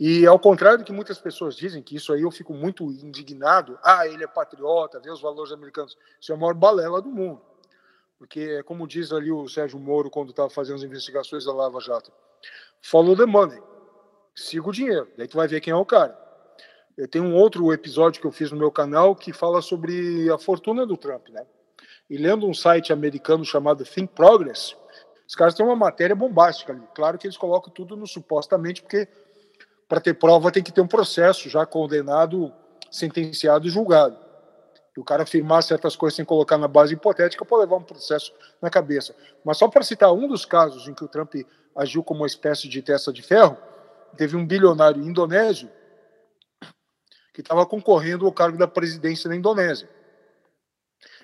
E 0.00 0.26
ao 0.26 0.38
contrário 0.40 0.78
do 0.78 0.84
que 0.84 0.92
muitas 0.92 1.20
pessoas 1.20 1.56
dizem, 1.56 1.82
que 1.82 1.94
isso 1.94 2.12
aí 2.12 2.22
eu 2.22 2.30
fico 2.32 2.52
muito 2.52 2.90
indignado, 2.90 3.78
ah, 3.84 4.08
ele 4.08 4.24
é 4.24 4.26
patriota, 4.26 4.98
vê 4.98 5.10
os 5.10 5.20
valores 5.20 5.52
americanos, 5.52 5.96
isso 6.20 6.32
é 6.32 6.34
a 6.34 6.38
maior 6.38 6.54
balela 6.54 7.00
do 7.00 7.10
mundo. 7.10 7.40
Porque, 8.18 8.62
como 8.64 8.86
diz 8.86 9.12
ali 9.12 9.30
o 9.30 9.48
Sérgio 9.48 9.78
Moro 9.78 10.10
quando 10.10 10.30
estava 10.30 10.50
fazendo 10.50 10.76
as 10.76 10.82
investigações 10.82 11.44
da 11.44 11.52
Lava 11.52 11.78
Jato, 11.80 12.12
follow 12.82 13.16
the 13.16 13.26
money, 13.26 13.60
siga 14.34 14.68
o 14.68 14.72
dinheiro, 14.72 15.08
daí 15.16 15.28
tu 15.28 15.36
vai 15.36 15.46
ver 15.46 15.60
quem 15.60 15.72
é 15.72 15.76
o 15.76 15.86
cara. 15.86 16.27
Eu 16.98 17.08
tenho 17.08 17.24
um 17.24 17.34
outro 17.34 17.72
episódio 17.72 18.20
que 18.20 18.26
eu 18.26 18.32
fiz 18.32 18.50
no 18.50 18.58
meu 18.58 18.70
canal 18.70 19.14
que 19.14 19.32
fala 19.32 19.62
sobre 19.62 20.30
a 20.30 20.36
fortuna 20.36 20.84
do 20.84 20.96
Trump, 20.96 21.28
né? 21.28 21.46
E 22.10 22.18
lendo 22.18 22.46
um 22.46 22.52
site 22.52 22.92
americano 22.92 23.44
chamado 23.44 23.84
Think 23.84 24.12
Progress, 24.12 24.76
os 25.26 25.34
caras 25.34 25.54
têm 25.54 25.64
uma 25.64 25.76
matéria 25.76 26.16
bombástica 26.16 26.72
ali. 26.72 26.82
Claro 26.94 27.16
que 27.16 27.26
eles 27.26 27.36
colocam 27.36 27.72
tudo 27.72 27.96
no 27.96 28.06
supostamente, 28.06 28.82
porque 28.82 29.08
para 29.88 30.00
ter 30.00 30.14
prova 30.14 30.50
tem 30.50 30.62
que 30.62 30.72
ter 30.72 30.80
um 30.80 30.88
processo 30.88 31.48
já 31.48 31.64
condenado, 31.64 32.52
sentenciado 32.90 33.66
e 33.66 33.70
julgado 33.70 34.28
o 35.00 35.04
cara 35.04 35.22
afirmar 35.22 35.62
certas 35.62 35.94
coisas 35.94 36.16
sem 36.16 36.24
colocar 36.24 36.58
na 36.58 36.66
base 36.66 36.94
hipotética 36.94 37.44
pode 37.44 37.62
levar 37.62 37.76
um 37.76 37.82
processo 37.82 38.32
na 38.60 38.68
cabeça. 38.68 39.14
Mas 39.44 39.56
só 39.56 39.68
para 39.68 39.82
citar 39.82 40.12
um 40.12 40.26
dos 40.26 40.44
casos 40.44 40.88
em 40.88 40.94
que 40.94 41.04
o 41.04 41.08
Trump 41.08 41.34
agiu 41.76 42.02
como 42.02 42.20
uma 42.20 42.26
espécie 42.26 42.68
de 42.68 42.82
testa 42.82 43.12
de 43.12 43.22
ferro, 43.22 43.56
teve 44.16 44.36
um 44.36 44.44
bilionário 44.44 45.02
indonésio 45.02 45.70
que 47.38 47.42
estava 47.42 47.64
concorrendo 47.64 48.26
ao 48.26 48.32
cargo 48.32 48.58
da 48.58 48.66
presidência 48.66 49.30
da 49.30 49.36
Indonésia. 49.36 49.88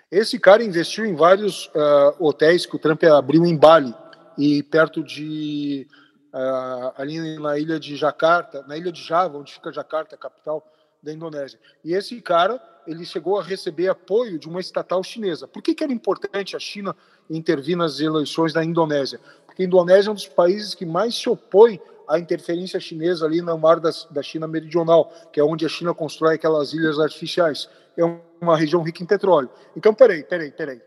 Esse 0.08 0.38
cara 0.38 0.62
investiu 0.62 1.04
em 1.04 1.12
vários 1.12 1.66
uh, 1.66 2.14
hotéis 2.20 2.64
que 2.64 2.76
o 2.76 2.78
Trump 2.78 3.02
abriu 3.02 3.44
em 3.44 3.56
Bali 3.56 3.92
e 4.38 4.62
perto 4.62 5.02
de 5.02 5.88
uh, 6.32 6.92
ali 6.96 7.36
na 7.40 7.58
ilha 7.58 7.80
de 7.80 7.96
Jakarta, 7.96 8.64
na 8.68 8.76
ilha 8.76 8.92
de 8.92 9.02
Java, 9.02 9.38
onde 9.38 9.54
fica 9.54 9.72
Jakarta, 9.72 10.16
capital 10.16 10.64
da 11.02 11.12
Indonésia. 11.12 11.58
E 11.82 11.94
esse 11.94 12.20
cara 12.20 12.62
ele 12.86 13.04
chegou 13.04 13.36
a 13.36 13.42
receber 13.42 13.88
apoio 13.88 14.38
de 14.38 14.48
uma 14.48 14.60
estatal 14.60 15.02
chinesa. 15.02 15.48
Por 15.48 15.64
que, 15.64 15.74
que 15.74 15.82
era 15.82 15.92
importante 15.92 16.54
a 16.54 16.60
China 16.60 16.94
intervir 17.28 17.76
nas 17.76 17.98
eleições 17.98 18.52
da 18.52 18.62
Indonésia? 18.62 19.18
Porque 19.46 19.64
a 19.64 19.66
Indonésia 19.66 20.10
é 20.10 20.12
um 20.12 20.14
dos 20.14 20.28
países 20.28 20.76
que 20.76 20.86
mais 20.86 21.16
se 21.16 21.28
opõe 21.28 21.80
à 22.08 22.18
interferência 22.18 22.78
chinesa 22.80 23.26
ali 23.26 23.40
no 23.40 23.56
mar 23.58 23.80
da, 23.80 23.90
da 24.10 24.22
China 24.22 24.46
Meridional, 24.46 25.12
que 25.32 25.40
é 25.40 25.44
onde 25.44 25.64
a 25.64 25.68
China 25.68 25.94
constrói 25.94 26.34
aquelas 26.34 26.72
ilhas 26.72 26.98
artificiais. 26.98 27.68
É 27.96 28.02
uma 28.40 28.56
região 28.56 28.82
rica 28.82 29.02
em 29.02 29.06
petróleo. 29.06 29.50
Então, 29.76 29.94
peraí, 29.94 30.22
peraí, 30.22 30.50
peraí. 30.50 30.80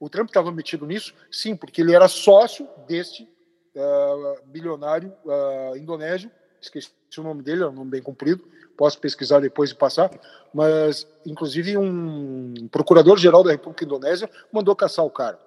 O 0.00 0.08
Trump 0.08 0.28
estava 0.28 0.52
metido 0.52 0.86
nisso? 0.86 1.12
Sim, 1.30 1.56
porque 1.56 1.80
ele 1.80 1.94
era 1.94 2.06
sócio 2.06 2.68
deste 2.86 3.28
uh, 3.74 4.46
bilionário 4.46 5.12
uh, 5.24 5.76
indonésio, 5.76 6.30
esqueci 6.60 6.90
o 7.18 7.22
nome 7.22 7.42
dele, 7.42 7.62
é 7.62 7.66
um 7.66 7.72
nome 7.72 7.90
bem 7.90 8.02
comprido, 8.02 8.44
posso 8.76 9.00
pesquisar 9.00 9.40
depois 9.40 9.70
e 9.70 9.74
passar, 9.74 10.10
mas 10.54 11.06
inclusive 11.26 11.76
um 11.76 12.68
procurador-geral 12.70 13.42
da 13.42 13.50
República 13.50 13.84
Indonésia 13.84 14.30
mandou 14.52 14.74
caçar 14.76 15.04
o 15.04 15.10
cara. 15.10 15.38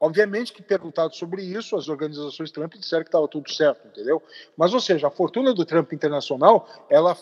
Obviamente 0.00 0.54
que 0.54 0.62
perguntado 0.62 1.14
sobre 1.14 1.42
isso, 1.42 1.76
as 1.76 1.86
organizações 1.86 2.50
Trump 2.50 2.72
disseram 2.72 3.04
que 3.04 3.08
estava 3.08 3.28
tudo 3.28 3.52
certo, 3.52 3.86
entendeu? 3.86 4.22
Mas, 4.56 4.72
ou 4.72 4.80
seja, 4.80 5.08
a 5.08 5.10
fortuna 5.10 5.52
do 5.52 5.66
Trump 5.66 5.92
internacional, 5.92 6.66
ela 6.88 7.14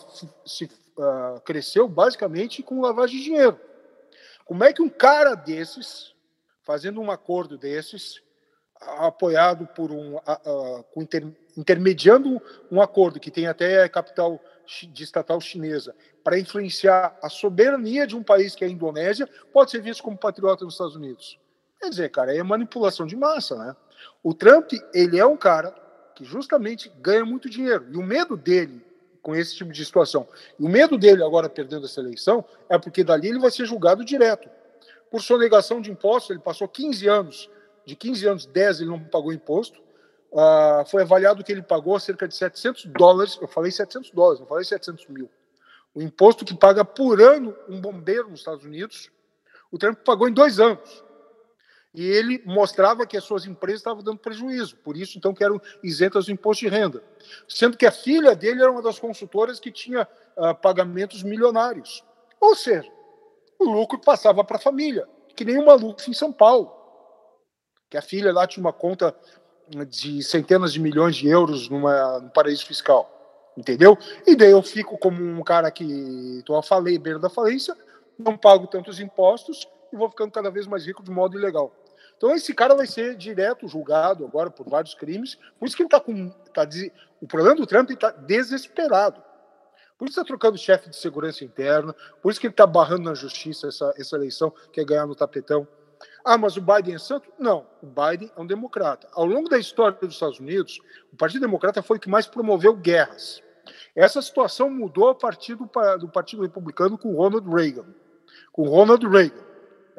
se 0.45 0.63
uh, 0.63 1.41
cresceu 1.43 1.89
basicamente 1.89 2.63
com 2.63 2.79
lavagem 2.79 3.17
de 3.17 3.25
dinheiro. 3.25 3.59
Como 4.45 4.63
é 4.63 4.71
que 4.71 4.81
um 4.81 4.87
cara 4.87 5.35
desses, 5.35 6.15
fazendo 6.63 7.01
um 7.01 7.11
acordo 7.11 7.57
desses, 7.57 8.21
apoiado 8.79 9.67
por 9.67 9.91
um, 9.91 10.15
uh, 10.15 10.85
inter, 10.95 11.27
intermediando 11.57 12.41
um 12.71 12.81
acordo 12.81 13.19
que 13.19 13.29
tem 13.29 13.45
até 13.45 13.89
capital 13.89 14.41
de 14.93 15.03
estatal 15.03 15.41
chinesa 15.41 15.93
para 16.23 16.39
influenciar 16.39 17.17
a 17.21 17.27
soberania 17.27 18.07
de 18.07 18.15
um 18.15 18.23
país 18.23 18.55
que 18.55 18.63
é 18.63 18.67
a 18.67 18.69
Indonésia, 18.69 19.27
pode 19.51 19.71
ser 19.71 19.81
visto 19.81 20.01
como 20.01 20.17
patriota 20.17 20.63
nos 20.63 20.75
Estados 20.75 20.95
Unidos. 20.95 21.37
Quer 21.79 21.89
dizer, 21.89 22.09
cara, 22.09 22.35
é 22.35 22.43
manipulação 22.43 23.05
de 23.05 23.15
massa, 23.15 23.55
né? 23.55 23.75
O 24.21 24.33
Trump, 24.33 24.71
ele 24.93 25.17
é 25.17 25.25
um 25.25 25.37
cara 25.37 25.73
que 26.15 26.25
justamente 26.25 26.91
ganha 26.99 27.23
muito 27.23 27.49
dinheiro. 27.49 27.87
E 27.91 27.97
o 27.97 28.03
medo 28.03 28.35
dele 28.35 28.85
com 29.21 29.35
esse 29.35 29.55
tipo 29.55 29.71
de 29.71 29.83
situação, 29.83 30.27
e 30.57 30.63
o 30.63 30.69
medo 30.69 30.97
dele 30.97 31.23
agora 31.23 31.49
perdendo 31.49 31.85
essa 31.85 31.99
eleição, 31.99 32.43
é 32.69 32.77
porque 32.77 33.03
dali 33.03 33.27
ele 33.27 33.39
vai 33.39 33.51
ser 33.51 33.65
julgado 33.65 34.03
direto. 34.03 34.49
Por 35.11 35.21
sonegação 35.21 35.81
de 35.81 35.91
impostos, 35.91 36.31
ele 36.31 36.39
passou 36.39 36.67
15 36.67 37.07
anos, 37.07 37.49
de 37.85 37.95
15 37.95 38.27
anos, 38.27 38.45
10 38.45 38.81
ele 38.81 38.89
não 38.89 38.99
pagou 39.03 39.33
imposto, 39.33 39.79
uh, 40.31 40.85
foi 40.89 41.01
avaliado 41.01 41.43
que 41.43 41.51
ele 41.51 41.61
pagou 41.61 41.99
cerca 41.99 42.27
de 42.27 42.35
700 42.35 42.85
dólares, 42.85 43.37
eu 43.41 43.47
falei 43.47 43.71
700 43.71 44.11
dólares, 44.11 44.39
não 44.39 44.47
falei 44.47 44.63
700 44.63 45.07
mil. 45.07 45.29
O 45.93 46.01
imposto 46.01 46.45
que 46.45 46.55
paga 46.55 46.85
por 46.85 47.21
ano 47.21 47.55
um 47.67 47.81
bombeiro 47.81 48.29
nos 48.29 48.39
Estados 48.39 48.63
Unidos, 48.63 49.11
o 49.71 49.77
Trump 49.77 49.99
pagou 49.99 50.29
em 50.29 50.33
dois 50.33 50.59
anos. 50.59 51.03
E 51.93 52.05
ele 52.05 52.41
mostrava 52.45 53.05
que 53.05 53.17
as 53.17 53.23
suas 53.23 53.45
empresas 53.45 53.79
estavam 53.79 54.03
dando 54.03 54.19
prejuízo, 54.19 54.75
por 54.77 54.95
isso 54.95 55.17
então 55.17 55.33
que 55.33 55.43
eram 55.43 55.59
isentas 55.83 56.25
do 56.25 56.31
imposto 56.31 56.63
de 56.63 56.69
renda. 56.69 57.03
Sendo 57.47 57.77
que 57.77 57.85
a 57.85 57.91
filha 57.91 58.35
dele 58.35 58.61
era 58.61 58.71
uma 58.71 58.81
das 58.81 58.99
consultoras 58.99 59.59
que 59.59 59.71
tinha 59.71 60.07
uh, 60.37 60.53
pagamentos 60.55 61.23
milionários. 61.23 62.03
Ou 62.39 62.55
seja, 62.55 62.89
o 63.57 63.65
lucro 63.65 63.99
passava 63.99 64.43
para 64.43 64.57
a 64.57 64.61
família, 64.61 65.07
que 65.35 65.43
nem 65.43 65.57
uma 65.57 65.73
luta 65.73 66.09
em 66.09 66.13
São 66.13 66.31
Paulo. 66.31 66.71
Que 67.89 67.97
a 67.97 68.01
filha 68.03 68.31
lá 68.31 68.45
tinha 68.45 68.63
uma 68.63 68.73
conta 68.73 69.15
de 69.87 70.21
centenas 70.23 70.71
de 70.71 70.79
milhões 70.79 71.15
de 71.15 71.27
euros 71.27 71.69
numa, 71.69 72.19
num 72.19 72.29
paraíso 72.29 72.67
fiscal. 72.67 73.15
Entendeu? 73.57 73.97
E 74.27 74.35
daí 74.35 74.51
eu 74.51 74.61
fico 74.61 74.95
como 74.97 75.21
um 75.21 75.43
cara 75.43 75.71
que 75.71 76.41
tô 76.45 76.55
a 76.55 76.61
falei, 76.61 76.99
beira 76.99 77.17
da 77.17 77.29
falência, 77.29 77.75
não 78.17 78.37
pago 78.37 78.67
tantos 78.67 78.99
impostos 78.99 79.67
e 79.91 79.97
vou 79.97 80.09
ficando 80.09 80.31
cada 80.31 80.49
vez 80.49 80.67
mais 80.67 80.85
rico 80.85 81.03
de 81.03 81.11
modo 81.11 81.37
ilegal. 81.37 81.73
Então 82.17 82.35
esse 82.35 82.53
cara 82.53 82.75
vai 82.75 82.85
ser 82.85 83.15
direto 83.15 83.67
julgado 83.67 84.25
agora 84.25 84.49
por 84.49 84.67
vários 84.67 84.93
crimes. 84.93 85.37
Por 85.57 85.67
isso 85.67 85.75
que 85.75 85.83
ele 85.83 85.87
está 85.87 85.99
com. 85.99 86.29
Tá, 86.53 86.67
o 87.21 87.27
problema 87.27 87.55
do 87.55 87.65
Trump 87.65 87.89
está 87.91 88.11
desesperado. 88.11 89.21
Por 89.97 90.05
isso 90.05 90.17
está 90.17 90.23
trocando 90.23 90.57
chefe 90.57 90.89
de 90.89 90.95
segurança 90.95 91.43
interna, 91.43 91.93
por 92.21 92.31
isso 92.31 92.39
que 92.39 92.47
ele 92.47 92.53
está 92.53 92.65
barrando 92.65 93.03
na 93.03 93.13
justiça 93.13 93.67
essa, 93.67 93.93
essa 93.97 94.15
eleição, 94.15 94.53
quer 94.71 94.85
ganhar 94.85 95.05
no 95.05 95.13
tapetão. 95.13 95.67
Ah, 96.23 96.37
mas 96.37 96.55
o 96.55 96.61
Biden 96.61 96.95
é 96.95 96.97
santo? 96.97 97.29
Não, 97.37 97.67
o 97.83 97.85
Biden 97.85 98.31
é 98.33 98.41
um 98.41 98.47
democrata. 98.47 99.09
Ao 99.11 99.25
longo 99.25 99.49
da 99.49 99.57
história 99.57 99.97
dos 99.99 100.13
Estados 100.13 100.39
Unidos, 100.39 100.79
o 101.11 101.17
Partido 101.17 101.41
Democrata 101.41 101.81
foi 101.81 101.97
o 101.97 101.99
que 101.99 102.09
mais 102.09 102.27
promoveu 102.27 102.73
guerras. 102.73 103.43
Essa 103.93 104.21
situação 104.21 104.69
mudou 104.69 105.09
a 105.09 105.15
partir 105.15 105.55
do, 105.55 105.69
do 105.99 106.07
Partido 106.07 106.43
Republicano 106.43 106.97
com 106.97 107.13
Ronald 107.13 107.47
Reagan. 107.49 107.85
Com 108.53 108.69
Ronald 108.69 109.05
Reagan. 109.05 109.48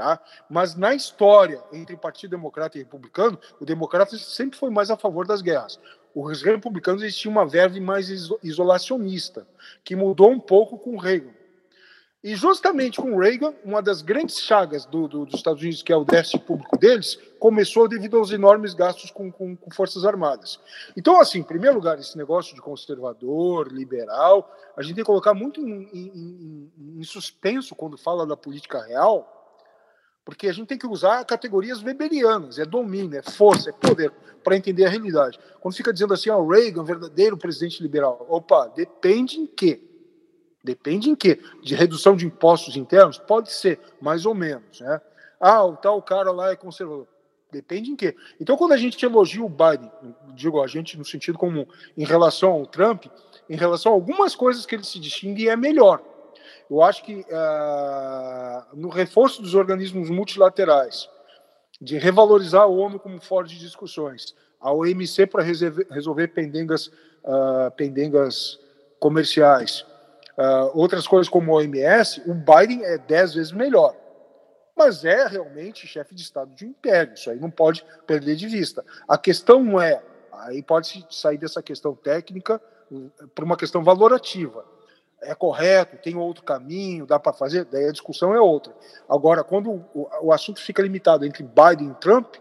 Tá? 0.01 0.19
Mas 0.49 0.75
na 0.75 0.95
história 0.95 1.63
entre 1.71 1.95
Partido 1.95 2.31
Democrata 2.31 2.79
e 2.79 2.81
Republicano, 2.81 3.39
o 3.61 3.67
democrata 3.67 4.17
sempre 4.17 4.59
foi 4.59 4.71
mais 4.71 4.91
a 4.91 4.97
favor 4.97 5.27
das 5.27 5.43
guerras. 5.43 5.79
Os 6.15 6.41
republicanos 6.41 7.03
eles 7.03 7.15
tinham 7.15 7.33
uma 7.33 7.47
verve 7.47 7.79
mais 7.81 8.09
isolacionista, 8.43 9.47
que 9.85 9.95
mudou 9.95 10.31
um 10.31 10.41
pouco 10.41 10.79
com 10.79 10.97
Reagan. 10.97 11.35
E 12.25 12.35
justamente 12.35 12.99
com 12.99 13.15
Reagan, 13.19 13.53
uma 13.63 13.83
das 13.83 14.01
grandes 14.01 14.41
chagas 14.41 14.87
do, 14.87 15.07
do, 15.07 15.27
dos 15.27 15.35
Estados 15.35 15.61
Unidos, 15.61 15.83
que 15.83 15.93
é 15.93 15.97
o 15.97 16.05
déficit 16.05 16.39
público 16.47 16.79
deles, 16.79 17.19
começou 17.39 17.87
devido 17.87 18.17
aos 18.17 18.31
enormes 18.31 18.73
gastos 18.73 19.11
com, 19.11 19.31
com, 19.31 19.55
com, 19.55 19.71
Forças 19.71 20.07
Armadas. 20.07 20.59
Então, 20.97 21.21
assim, 21.21 21.41
em 21.41 21.43
primeiro 21.43 21.77
lugar, 21.77 21.99
esse 21.99 22.17
negócio 22.17 22.55
de 22.55 22.63
conservador, 22.63 23.71
liberal, 23.71 24.51
a 24.75 24.83
gente 24.83 24.95
tem 24.95 25.05
que 25.05 25.07
colocar 25.07 25.35
muito 25.35 25.61
em, 25.61 25.89
em, 25.93 26.73
em 26.99 27.03
suspenso 27.03 27.75
quando 27.75 27.99
fala 27.99 28.27
da 28.27 28.37
política 28.37 28.83
real, 28.83 29.40
porque 30.31 30.47
a 30.47 30.53
gente 30.53 30.69
tem 30.69 30.79
que 30.79 30.87
usar 30.87 31.25
categorias 31.25 31.83
weberianas, 31.83 32.57
é 32.57 32.65
domínio, 32.65 33.19
é 33.19 33.23
força, 33.23 33.71
é 33.71 33.73
poder, 33.73 34.13
para 34.45 34.57
entender 34.57 34.85
a 34.85 34.89
realidade. 34.89 35.41
Quando 35.61 35.75
fica 35.75 35.93
dizendo 35.93 36.15
assim, 36.15 36.31
o 36.31 36.39
oh, 36.39 36.47
Reagan, 36.47 36.85
verdadeiro 36.85 37.37
presidente 37.37 37.83
liberal, 37.83 38.25
opa, 38.29 38.69
depende 38.69 39.41
em 39.41 39.47
quê? 39.47 39.83
Depende 40.63 41.11
em 41.11 41.17
quê? 41.17 41.41
De 41.65 41.75
redução 41.75 42.15
de 42.15 42.25
impostos 42.25 42.77
internos? 42.77 43.19
Pode 43.19 43.53
ser, 43.53 43.81
mais 44.01 44.25
ou 44.25 44.33
menos. 44.33 44.81
Né? 44.81 45.01
Ah, 45.41 45.65
o 45.65 45.77
tal 45.77 46.01
cara 46.01 46.31
lá 46.31 46.53
é 46.53 46.57
conservador. 46.57 47.09
Depende 47.51 47.91
em 47.91 47.97
quê? 47.97 48.15
Então, 48.41 48.57
quando 48.57 48.71
a 48.71 48.77
gente 48.77 49.05
elogia 49.05 49.45
o 49.45 49.49
Biden, 49.49 49.91
digo 50.33 50.63
a 50.63 50.69
gente 50.69 50.97
no 50.97 51.05
sentido 51.05 51.37
comum, 51.37 51.67
em 51.99 52.05
relação 52.05 52.53
ao 52.53 52.67
Trump, 52.67 53.07
em 53.49 53.57
relação 53.57 53.91
a 53.91 53.95
algumas 53.97 54.37
coisas 54.37 54.65
que 54.65 54.77
ele 54.77 54.85
se 54.85 55.01
distingue, 55.01 55.49
é 55.49 55.57
melhor. 55.57 56.01
Eu 56.71 56.83
acho 56.83 57.03
que 57.03 57.27
uh, 57.29 58.77
no 58.77 58.89
reforço 58.89 59.43
dos 59.43 59.55
organismos 59.55 60.09
multilaterais, 60.09 61.09
de 61.81 61.99
revalorizar 61.99 62.63
a 62.63 62.67
ONU 62.67 63.01
como 63.01 63.21
fora 63.21 63.49
de 63.49 63.59
discussões, 63.59 64.37
a 64.61 64.73
OMC 64.73 65.27
para 65.27 65.43
resolver 65.43 66.29
pendengas, 66.29 66.87
uh, 66.87 67.71
pendengas 67.77 68.61
comerciais, 69.01 69.85
uh, 70.39 70.71
outras 70.73 71.09
coisas 71.09 71.29
como 71.29 71.51
a 71.51 71.57
OMS, 71.57 72.23
o 72.25 72.35
Biden 72.35 72.85
é 72.85 72.99
dez 72.99 73.35
vezes 73.35 73.51
melhor. 73.51 73.97
Mas 74.77 75.05
é 75.05 75.27
realmente 75.27 75.89
chefe 75.89 76.15
de 76.15 76.23
Estado 76.23 76.55
de 76.55 76.65
um 76.65 76.69
império, 76.69 77.15
isso 77.15 77.31
aí 77.31 77.41
não 77.41 77.51
pode 77.51 77.85
perder 78.07 78.37
de 78.37 78.47
vista. 78.47 78.85
A 79.09 79.19
questão 79.19 79.81
é, 79.81 80.01
aí 80.33 80.63
pode 80.63 81.05
sair 81.11 81.37
dessa 81.37 81.61
questão 81.61 81.97
técnica 81.97 82.63
para 83.35 83.45
uma 83.45 83.57
questão 83.57 83.83
valorativa 83.83 84.65
é 85.23 85.35
correto, 85.35 85.97
tem 85.97 86.17
outro 86.17 86.43
caminho, 86.43 87.07
dá 87.07 87.19
para 87.19 87.33
fazer, 87.33 87.65
daí 87.65 87.87
a 87.87 87.93
discussão 87.93 88.35
é 88.35 88.41
outra. 88.41 88.75
Agora, 89.09 89.45
quando 89.45 89.71
o, 89.95 90.09
o, 90.23 90.33
assunto 90.33 90.61
fica 90.61 90.83
limitado 90.83 91.25
entre 91.25 91.43
Biden 91.43 91.91
e 91.91 91.95
Trump, 91.95 92.37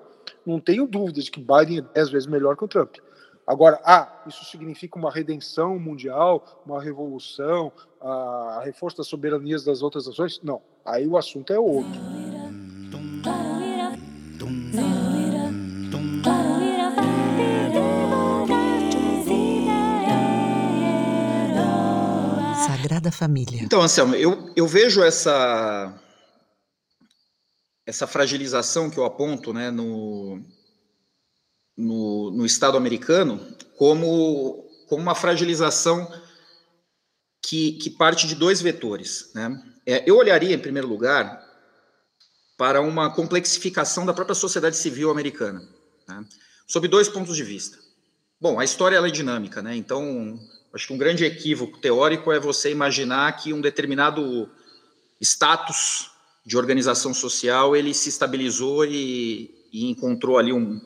não 0.46 0.60
tenho 0.60 0.88
dúvidas 0.88 1.26
de 1.26 1.32
que 1.32 1.40
Biden 1.40 1.80
é 1.80 1.82
dez 1.82 2.10
vezes 2.10 2.28
melhor 2.28 2.56
que 2.56 2.64
o 2.64 2.68
Trump. 2.68 2.96
Agora, 3.46 3.80
ah, 3.84 4.24
isso 4.28 4.46
significa 4.46 4.98
uma 4.98 5.12
redenção 5.12 5.80
mundial, 5.80 6.62
uma 6.66 6.82
revolução, 6.82 7.72
a, 8.00 8.62
reforço 8.64 8.98
das 8.98 9.08
soberanias 9.08 9.64
das 9.64 9.82
outras 9.82 10.06
nações? 10.06 10.40
Não. 10.44 10.62
Aí 10.86 11.08
o 11.08 11.18
assunto 11.18 11.52
é 11.52 11.60
outro. 11.60 12.09
Sagrada 23.00 23.12
Família. 23.12 23.64
Então, 23.64 23.82
Anselmo, 23.82 24.14
eu, 24.16 24.52
eu 24.56 24.68
vejo 24.68 25.02
essa, 25.02 25.98
essa 27.86 28.06
fragilização 28.06 28.90
que 28.90 28.98
eu 28.98 29.06
aponto 29.06 29.54
né, 29.54 29.72
no, 29.72 30.44
no, 31.78 32.32
no 32.32 32.46
Estado 32.46 32.78
americano 32.78 33.40
como, 33.78 34.68
como 34.88 35.02
uma 35.02 35.16
fragilização 35.16 36.12
que, 37.42 37.74
que 37.74 37.90
parte 37.90 38.28
de 38.28 38.36
dois 38.36 38.62
vetores. 38.62 39.32
Né? 39.34 39.64
É, 39.86 40.04
eu 40.10 40.18
olharia, 40.18 40.54
em 40.54 40.60
primeiro 40.60 40.88
lugar, 40.88 41.42
para 42.58 42.82
uma 42.82 43.14
complexificação 43.14 44.06
da 44.06 44.14
própria 44.14 44.36
sociedade 44.36 44.76
civil 44.76 45.10
americana, 45.10 45.62
né? 46.08 46.26
sob 46.68 46.88
dois 46.88 47.08
pontos 47.08 47.36
de 47.36 47.44
vista. 47.44 47.78
Bom, 48.42 48.60
a 48.60 48.66
história 48.66 48.98
é 48.98 49.12
dinâmica, 49.12 49.62
né? 49.62 49.76
então 49.76 50.38
Acho 50.74 50.88
que 50.88 50.94
um 50.94 50.98
grande 50.98 51.26
equívoco 51.26 51.80
teórico 51.80 52.32
é 52.32 52.40
você 52.40 52.72
imaginar 52.72 53.32
que 53.38 53.54
um 53.54 53.62
determinado 53.62 54.50
status 55.20 56.12
de 56.46 56.58
organização 56.58 57.14
social 57.14 57.76
ele 57.76 57.94
se 57.94 58.10
estabilizou 58.10 58.86
e, 58.86 59.54
e 59.72 59.90
encontrou 59.90 60.38
ali 60.38 60.54
um, 60.54 60.80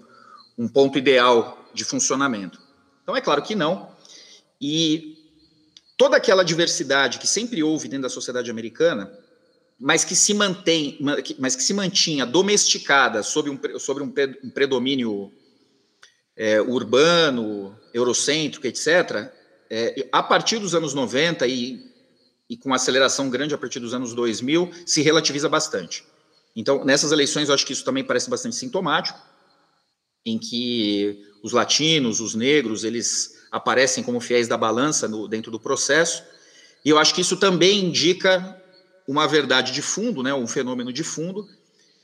um 0.57 0.67
ponto 0.67 0.97
ideal 0.97 1.69
de 1.73 1.83
funcionamento. 1.83 2.59
Então 3.01 3.15
é 3.15 3.21
claro 3.21 3.41
que 3.41 3.55
não. 3.55 3.91
E 4.59 5.17
toda 5.97 6.17
aquela 6.17 6.43
diversidade 6.43 7.19
que 7.19 7.27
sempre 7.27 7.61
houve 7.61 7.87
dentro 7.87 8.03
da 8.03 8.09
sociedade 8.09 8.49
americana, 8.49 9.11
mas 9.79 10.05
que 10.05 10.15
se 10.15 10.33
mantém, 10.33 10.97
mas 11.37 11.55
que 11.55 11.63
se 11.63 11.73
mantinha 11.73 12.25
domesticada 12.25 13.21
sob 13.21 13.49
um, 13.49 13.79
sobre 13.79 14.03
um, 14.03 14.09
predomínio 14.49 15.31
é, 16.37 16.61
urbano, 16.61 17.77
eurocêntrico, 17.93 18.65
etc., 18.65 19.31
é, 19.75 20.07
a 20.11 20.21
partir 20.21 20.59
dos 20.59 20.75
anos 20.75 20.93
90 20.93 21.47
e, 21.47 21.83
e 22.47 22.55
com 22.55 22.71
aceleração 22.75 23.27
grande 23.27 23.55
a 23.55 23.57
partir 23.57 23.79
dos 23.79 23.91
anos 23.91 24.13
2000, 24.13 24.69
se 24.85 25.01
relativiza 25.01 25.49
bastante. 25.49 26.03
Então, 26.55 26.85
nessas 26.85 27.11
eleições, 27.11 27.49
eu 27.49 27.55
acho 27.55 27.65
que 27.65 27.73
isso 27.73 27.83
também 27.83 28.03
parece 28.03 28.29
bastante 28.29 28.55
sintomático, 28.55 29.19
em 30.23 30.37
que 30.37 31.25
os 31.43 31.53
latinos, 31.53 32.19
os 32.19 32.35
negros, 32.35 32.83
eles 32.83 33.47
aparecem 33.51 34.03
como 34.03 34.21
fiéis 34.21 34.47
da 34.47 34.55
balança 34.55 35.07
no, 35.07 35.27
dentro 35.27 35.51
do 35.51 35.59
processo, 35.59 36.23
e 36.85 36.91
eu 36.91 36.99
acho 36.99 37.15
que 37.15 37.21
isso 37.21 37.37
também 37.37 37.85
indica 37.85 38.61
uma 39.07 39.27
verdade 39.27 39.71
de 39.71 39.81
fundo, 39.81 40.21
né, 40.21 40.35
um 40.35 40.45
fenômeno 40.45 40.93
de 40.93 41.03
fundo, 41.03 41.49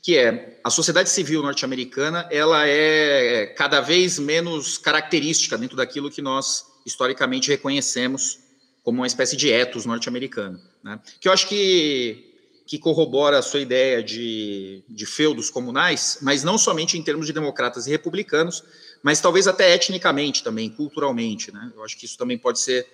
que 0.02 0.18
é 0.18 0.58
a 0.64 0.70
sociedade 0.70 1.08
civil 1.08 1.40
norte-americana, 1.40 2.26
ela 2.32 2.66
é 2.66 3.46
cada 3.56 3.80
vez 3.80 4.18
menos 4.18 4.76
característica 4.76 5.56
dentro 5.56 5.76
daquilo 5.76 6.10
que 6.10 6.20
nós 6.20 6.69
historicamente 6.84 7.48
reconhecemos 7.48 8.38
como 8.82 9.00
uma 9.00 9.06
espécie 9.06 9.36
de 9.36 9.50
ethos 9.50 9.84
norte-americano. 9.86 10.60
Né? 10.82 10.98
Que 11.20 11.28
eu 11.28 11.32
acho 11.32 11.46
que, 11.46 12.62
que 12.66 12.78
corrobora 12.78 13.38
a 13.38 13.42
sua 13.42 13.60
ideia 13.60 14.02
de, 14.02 14.82
de 14.88 15.06
feudos 15.06 15.50
comunais, 15.50 16.18
mas 16.22 16.42
não 16.42 16.56
somente 16.56 16.96
em 16.96 17.02
termos 17.02 17.26
de 17.26 17.32
democratas 17.32 17.86
e 17.86 17.90
republicanos, 17.90 18.64
mas 19.02 19.20
talvez 19.20 19.46
até 19.46 19.72
etnicamente 19.74 20.42
também, 20.42 20.70
culturalmente. 20.70 21.52
Né? 21.52 21.72
Eu 21.74 21.84
acho 21.84 21.96
que 21.96 22.06
isso 22.06 22.16
também 22.16 22.38
pode 22.38 22.60
ser, 22.60 22.86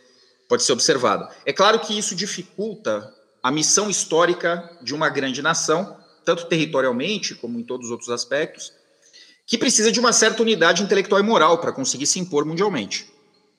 pode 0.48 0.62
ser 0.62 0.72
observado. 0.72 1.28
É 1.44 1.52
claro 1.52 1.78
que 1.80 1.96
isso 1.96 2.14
dificulta 2.14 3.12
a 3.42 3.50
missão 3.50 3.88
histórica 3.88 4.76
de 4.82 4.94
uma 4.94 5.08
grande 5.08 5.40
nação, 5.40 5.96
tanto 6.24 6.46
territorialmente 6.46 7.34
como 7.36 7.58
em 7.58 7.62
todos 7.62 7.86
os 7.86 7.92
outros 7.92 8.10
aspectos, 8.10 8.72
que 9.46 9.56
precisa 9.56 9.92
de 9.92 10.00
uma 10.00 10.12
certa 10.12 10.42
unidade 10.42 10.82
intelectual 10.82 11.20
e 11.20 11.24
moral 11.24 11.58
para 11.58 11.70
conseguir 11.70 12.06
se 12.06 12.18
impor 12.18 12.44
mundialmente. 12.44 13.06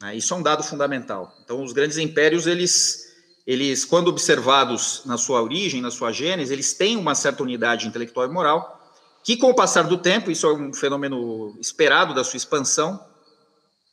Né? 0.01 0.15
Isso 0.15 0.33
é 0.33 0.37
um 0.37 0.41
dado 0.41 0.63
fundamental. 0.63 1.35
Então, 1.43 1.63
os 1.63 1.73
grandes 1.73 1.97
impérios, 1.97 2.47
eles, 2.47 3.13
eles, 3.45 3.85
quando 3.85 4.07
observados 4.07 5.01
na 5.05 5.17
sua 5.17 5.41
origem, 5.41 5.81
na 5.81 5.91
sua 5.91 6.11
gênese, 6.11 6.53
eles 6.53 6.73
têm 6.73 6.97
uma 6.97 7.15
certa 7.15 7.43
unidade 7.43 7.87
intelectual 7.87 8.27
e 8.27 8.31
moral, 8.31 8.77
que 9.23 9.35
com 9.35 9.49
o 9.49 9.55
passar 9.55 9.83
do 9.83 9.97
tempo, 9.97 10.31
isso 10.31 10.47
é 10.47 10.53
um 10.53 10.73
fenômeno 10.73 11.57
esperado 11.59 12.13
da 12.13 12.23
sua 12.23 12.37
expansão, 12.37 13.03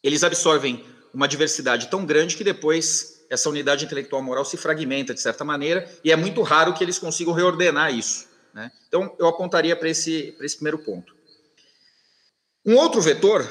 eles 0.03 0.23
absorvem 0.23 0.85
uma 1.13 1.27
diversidade 1.27 1.89
tão 1.89 2.05
grande 2.05 2.37
que 2.37 2.45
depois 2.45 3.25
essa 3.31 3.49
unidade 3.49 3.85
intelectual 3.85 4.23
e 4.23 4.25
moral 4.25 4.45
se 4.45 4.57
fragmenta 4.57 5.15
de 5.15 5.21
certa 5.21 5.45
maneira, 5.45 5.91
e 6.05 6.13
é 6.13 6.17
muito 6.17 6.43
raro 6.43 6.75
que 6.75 6.85
eles 6.85 6.99
consigam 6.99 7.33
reordenar 7.33 7.93
isso. 7.93 8.29
Né? 8.53 8.71
Então, 8.87 9.15
eu 9.19 9.27
apontaria 9.27 9.75
para 9.75 9.89
esse, 9.89 10.37
esse 10.41 10.57
primeiro 10.57 10.79
ponto. 10.79 11.15
Um 12.65 12.77
outro 12.77 13.01
vetor 13.01 13.51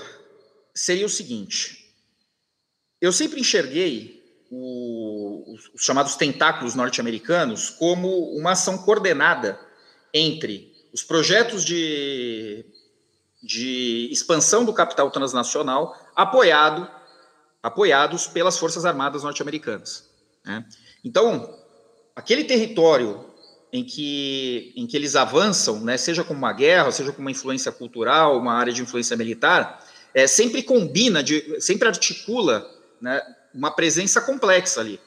seria 0.74 1.06
o 1.06 1.10
seguinte: 1.10 1.83
eu 3.04 3.12
sempre 3.12 3.42
enxerguei 3.42 4.24
o, 4.50 5.56
os 5.74 5.84
chamados 5.84 6.16
tentáculos 6.16 6.74
norte-americanos 6.74 7.70
como 7.70 8.08
uma 8.36 8.52
ação 8.52 8.78
coordenada 8.78 9.60
entre 10.13 10.72
os 10.94 11.04
projetos 11.04 11.66
de 11.66 12.66
de 13.44 14.08
expansão 14.10 14.63
do 14.63 14.72
capital 14.72 15.12
transnacional 15.12 15.94
apoiado, 16.16 16.89
apoiados 17.62 18.26
pelas 18.26 18.58
Forças 18.58 18.86
Armadas 18.86 19.24
norte-americanas. 19.24 20.10
Né? 20.46 20.66
Então, 21.04 21.54
aquele 22.16 22.46
território 22.46 23.26
em 23.72 23.84
que, 23.84 24.72
em 24.78 24.88
que 24.88 24.96
eles 24.96 25.16
avançam, 25.16 25.82
né, 25.82 25.98
seja 25.98 26.24
como 26.24 26.38
uma 26.38 26.54
guerra, 26.54 26.92
seja 26.92 27.12
como 27.12 27.28
uma 27.28 27.32
influência 27.32 27.72
cultural, 27.72 28.38
uma 28.38 28.54
área 28.54 28.72
de 28.72 28.82
influência 28.82 29.18
militar, 29.18 29.84
é, 30.13 30.26
sempre 30.26 30.63
combina, 30.63 31.22
de, 31.22 31.60
sempre 31.60 31.88
articula 31.88 32.66
né, 33.04 33.22
uma 33.54 33.70
presença 33.70 34.22
complexa 34.22 34.80
ali, 34.80 34.98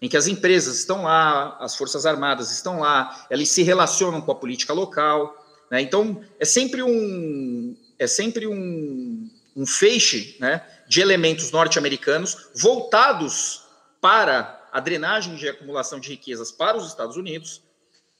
em 0.00 0.10
que 0.10 0.16
as 0.16 0.26
empresas 0.26 0.78
estão 0.78 1.04
lá, 1.04 1.56
as 1.58 1.74
forças 1.74 2.04
armadas 2.04 2.52
estão 2.52 2.80
lá, 2.80 3.26
elas 3.30 3.48
se 3.48 3.62
relacionam 3.62 4.20
com 4.20 4.30
a 4.30 4.34
política 4.34 4.74
local, 4.74 5.34
né, 5.70 5.80
então 5.80 6.22
é 6.38 6.44
sempre 6.44 6.82
um 6.82 7.74
é 7.98 8.06
sempre 8.06 8.46
um, 8.46 9.30
um 9.56 9.66
feixe 9.66 10.36
né, 10.38 10.62
de 10.86 11.00
elementos 11.00 11.50
norte-americanos 11.50 12.50
voltados 12.54 13.62
para 14.02 14.68
a 14.70 14.78
drenagem 14.78 15.34
de 15.34 15.48
acumulação 15.48 15.98
de 15.98 16.10
riquezas 16.10 16.52
para 16.52 16.76
os 16.76 16.86
Estados 16.86 17.16
Unidos, 17.16 17.62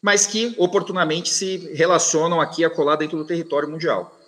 mas 0.00 0.26
que 0.26 0.54
oportunamente 0.56 1.28
se 1.28 1.74
relacionam 1.74 2.40
aqui 2.40 2.64
a 2.64 2.70
colar 2.70 2.96
dentro 2.96 3.18
do 3.18 3.26
território 3.26 3.68
mundial. 3.68 4.18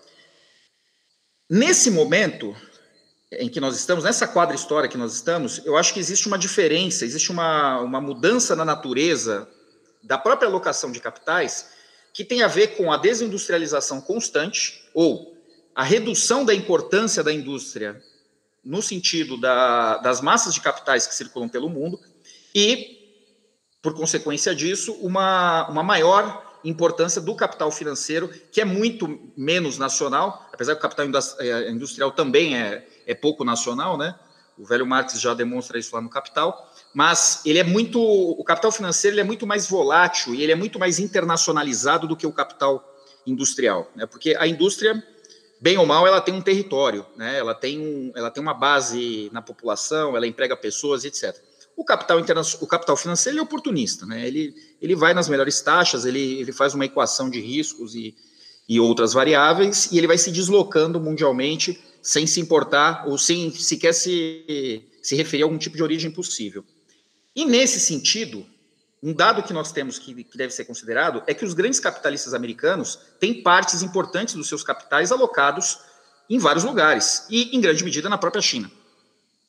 Nesse 1.49 1.91
momento 1.91 2.55
em 3.33 3.49
que 3.49 3.61
nós 3.61 3.77
estamos, 3.77 4.05
nessa 4.05 4.27
quadra 4.27 4.57
história 4.57 4.89
que 4.89 4.97
nós 4.97 5.15
estamos, 5.15 5.61
eu 5.65 5.77
acho 5.77 5.93
que 5.93 6.01
existe 6.01 6.27
uma 6.27 6.39
diferença, 6.39 7.05
existe 7.05 7.31
uma, 7.31 7.81
uma 7.81 8.01
mudança 8.01 8.57
na 8.57 8.65
natureza 8.65 9.49
da 10.03 10.17
própria 10.17 10.49
alocação 10.49 10.91
de 10.91 11.01
capitais 11.01 11.71
que 12.15 12.25
tem 12.25 12.43
a 12.43 12.49
ver 12.49 12.77
com 12.77 12.91
a 12.91 12.97
desindustrialização 12.97 14.01
constante 14.01 14.83
ou 14.95 15.37
a 15.75 15.85
redução 15.85 16.45
da 16.45 16.55
importância 16.55 17.23
da 17.23 17.33
indústria 17.33 18.03
no 18.65 18.83
sentido 18.83 19.37
da, 19.37 19.99
das 19.99 20.21
massas 20.21 20.55
de 20.55 20.61
capitais 20.61 21.07
que 21.07 21.15
circulam 21.15 21.49
pelo 21.49 21.69
mundo 21.69 22.01
e, 22.55 22.99
por 23.83 23.95
consequência 23.95 24.55
disso, 24.55 24.93
uma, 24.95 25.69
uma 25.69 25.83
maior 25.83 26.45
importância 26.65 27.21
do 27.21 27.35
capital 27.35 27.71
financeiro, 27.71 28.29
que 28.51 28.61
é 28.61 28.65
muito 28.65 29.31
menos 29.37 29.79
nacional, 29.79 30.49
apesar 30.53 30.75
que 30.75 30.79
o 30.79 30.83
capital 30.83 31.07
é, 31.39 31.71
industrial 31.71 32.11
também 32.11 32.57
é, 32.57 32.87
é 33.09 33.15
pouco 33.15 33.43
nacional, 33.43 33.97
né? 33.97 34.15
O 34.59 34.65
velho 34.65 34.87
Marx 34.87 35.19
já 35.21 35.33
demonstra 35.33 35.79
isso 35.79 35.95
lá 35.95 36.03
no 36.03 36.11
Capital, 36.11 36.71
mas 36.93 37.41
ele 37.47 37.59
é 37.59 37.65
muito, 37.65 38.01
o 38.01 38.45
capital 38.45 38.71
financeiro 38.71 39.15
ele 39.15 39.21
é 39.23 39.25
muito 39.25 39.47
mais 39.47 39.67
volátil 39.69 40.35
e 40.35 40.43
ele 40.43 40.53
é 40.53 40.55
muito 40.55 40.79
mais 40.79 40.99
internacionalizado 40.99 42.07
do 42.07 42.17
que 42.17 42.27
o 42.27 42.33
capital 42.33 42.85
industrial, 43.27 43.91
né? 43.95 44.05
Porque 44.05 44.37
a 44.39 44.47
indústria, 44.47 45.03
bem 45.61 45.79
ou 45.79 45.87
mal, 45.87 46.07
ela 46.07 46.21
tem 46.21 46.35
um 46.35 46.43
território, 46.43 47.07
né? 47.17 47.39
Ela 47.39 47.55
tem, 47.55 47.79
um, 47.79 48.13
ela 48.15 48.31
tem 48.31 48.43
uma 48.43 48.55
base 48.55 49.31
na 49.33 49.41
população, 49.41 50.17
ela 50.17 50.27
emprega 50.27 50.57
pessoas, 50.57 51.05
etc. 51.05 51.35
O 51.77 51.85
capital, 51.85 52.19
o 52.61 52.67
capital 52.67 52.97
financeiro 52.97 53.39
é 53.39 53.43
oportunista, 53.43 54.05
né? 54.05 54.27
ele, 54.27 54.53
ele 54.83 54.97
vai 54.97 55.15
nas 55.15 55.29
melhores 55.29 55.61
taxas, 55.61 56.05
ele, 56.05 56.41
ele 56.41 56.51
faz 56.51 56.75
uma 56.75 56.85
equação 56.85 57.31
de 57.31 57.41
riscos 57.41 57.95
e, 57.95 58.17
e 58.69 58.81
outras 58.81 59.13
variáveis, 59.13 59.89
e 59.93 59.97
ele 59.97 60.09
vai 60.09 60.19
se 60.19 60.33
deslocando 60.33 60.99
mundialmente 60.99 61.81
sem 62.09 62.27
se 62.27 62.41
importar 62.41 63.07
ou 63.07 63.19
sem 63.19 63.51
sequer 63.53 63.93
se, 63.93 64.83
se 65.03 65.15
referir 65.15 65.43
a 65.43 65.45
algum 65.45 65.59
tipo 65.59 65.77
de 65.77 65.83
origem 65.83 66.11
possível. 66.11 66.65
E 67.37 67.45
nesse 67.45 67.79
sentido, 67.79 68.47
um 69.03 69.13
dado 69.13 69.43
que 69.43 69.53
nós 69.53 69.73
temos 69.73 69.99
que, 69.99 70.25
que 70.25 70.39
deve 70.39 70.51
ser 70.51 70.65
considerado 70.65 71.23
é 71.27 71.35
que 71.35 71.45
os 71.45 71.53
grandes 71.53 71.79
capitalistas 71.79 72.33
americanos 72.33 72.99
têm 73.21 73.43
partes 73.43 73.83
importantes 73.83 74.35
dos 74.35 74.49
seus 74.49 74.65
capitais 74.65 75.13
alocados 75.13 75.81
em 76.31 76.39
vários 76.39 76.65
lugares, 76.65 77.27
e 77.29 77.55
em 77.55 77.61
grande 77.61 77.85
medida 77.85 78.09
na 78.09 78.17
própria 78.17 78.41
China. 78.41 78.71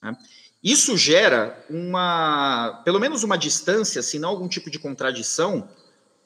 Né? 0.03 0.17
Isso 0.61 0.97
gera 0.97 1.65
uma, 1.69 2.81
pelo 2.83 2.99
menos 2.99 3.23
uma 3.23 3.37
distância, 3.37 4.01
se 4.01 4.19
não 4.19 4.29
algum 4.29 4.49
tipo 4.49 4.69
de 4.69 4.79
contradição, 4.79 5.69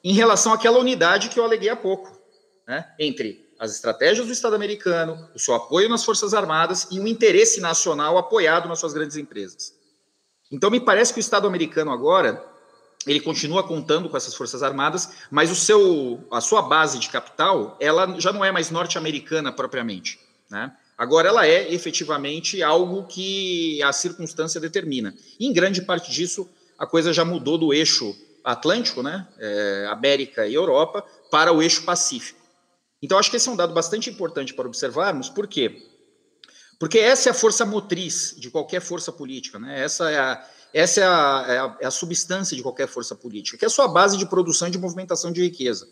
em 0.02 0.14
relação 0.14 0.52
àquela 0.52 0.80
unidade 0.80 1.28
que 1.28 1.38
eu 1.38 1.44
aleguei 1.44 1.68
há 1.68 1.76
pouco, 1.76 2.20
né? 2.66 2.92
entre 2.98 3.43
as 3.58 3.72
estratégias 3.72 4.26
do 4.26 4.32
Estado 4.32 4.54
americano, 4.54 5.28
o 5.34 5.38
seu 5.38 5.54
apoio 5.54 5.88
nas 5.88 6.04
Forças 6.04 6.34
Armadas 6.34 6.88
e 6.90 6.98
o 6.98 7.06
interesse 7.06 7.60
nacional 7.60 8.18
apoiado 8.18 8.68
nas 8.68 8.78
suas 8.78 8.92
grandes 8.92 9.16
empresas. 9.16 9.74
Então, 10.50 10.70
me 10.70 10.80
parece 10.80 11.12
que 11.12 11.18
o 11.18 11.20
Estado 11.20 11.46
americano 11.46 11.90
agora 11.90 12.44
ele 13.06 13.20
continua 13.20 13.62
contando 13.62 14.08
com 14.08 14.16
essas 14.16 14.34
forças 14.34 14.62
armadas, 14.62 15.10
mas 15.30 15.50
o 15.50 15.54
seu, 15.54 16.26
a 16.30 16.40
sua 16.40 16.62
base 16.62 16.98
de 16.98 17.08
capital, 17.10 17.76
ela 17.78 18.18
já 18.18 18.32
não 18.32 18.44
é 18.44 18.50
mais 18.50 18.70
norte-americana 18.70 19.52
propriamente, 19.52 20.18
né? 20.50 20.72
Agora, 20.96 21.28
ela 21.28 21.46
é 21.46 21.74
efetivamente 21.74 22.62
algo 22.62 23.04
que 23.04 23.82
a 23.82 23.92
circunstância 23.92 24.60
determina. 24.60 25.12
E, 25.40 25.46
em 25.46 25.52
grande 25.52 25.82
parte 25.82 26.10
disso, 26.12 26.48
a 26.78 26.86
coisa 26.86 27.12
já 27.12 27.24
mudou 27.24 27.58
do 27.58 27.74
eixo 27.74 28.16
Atlântico, 28.44 29.02
né, 29.02 29.26
é, 29.38 29.88
América 29.90 30.46
e 30.46 30.54
Europa, 30.54 31.04
para 31.30 31.52
o 31.52 31.60
eixo 31.60 31.82
Pacífico. 31.82 32.43
Então, 33.04 33.18
acho 33.18 33.30
que 33.30 33.36
esse 33.36 33.46
é 33.46 33.52
um 33.52 33.56
dado 33.56 33.74
bastante 33.74 34.08
importante 34.08 34.54
para 34.54 34.66
observarmos, 34.66 35.28
por 35.28 35.46
quê? 35.46 35.86
Porque 36.80 36.98
essa 36.98 37.28
é 37.28 37.32
a 37.32 37.34
força 37.34 37.66
motriz 37.66 38.34
de 38.38 38.48
qualquer 38.48 38.80
força 38.80 39.12
política, 39.12 39.58
né? 39.58 39.78
essa, 39.78 40.10
é 40.10 40.18
a, 40.18 40.48
essa 40.72 41.00
é 41.02 41.04
a, 41.04 41.44
é, 41.46 41.58
a, 41.58 41.76
é 41.82 41.86
a 41.86 41.90
substância 41.90 42.56
de 42.56 42.62
qualquer 42.62 42.88
força 42.88 43.14
política, 43.14 43.58
que 43.58 43.64
é 43.66 43.68
a 43.68 43.70
sua 43.70 43.88
base 43.88 44.16
de 44.16 44.24
produção 44.24 44.68
e 44.68 44.70
de 44.70 44.78
movimentação 44.78 45.30
de 45.30 45.42
riqueza. 45.42 45.86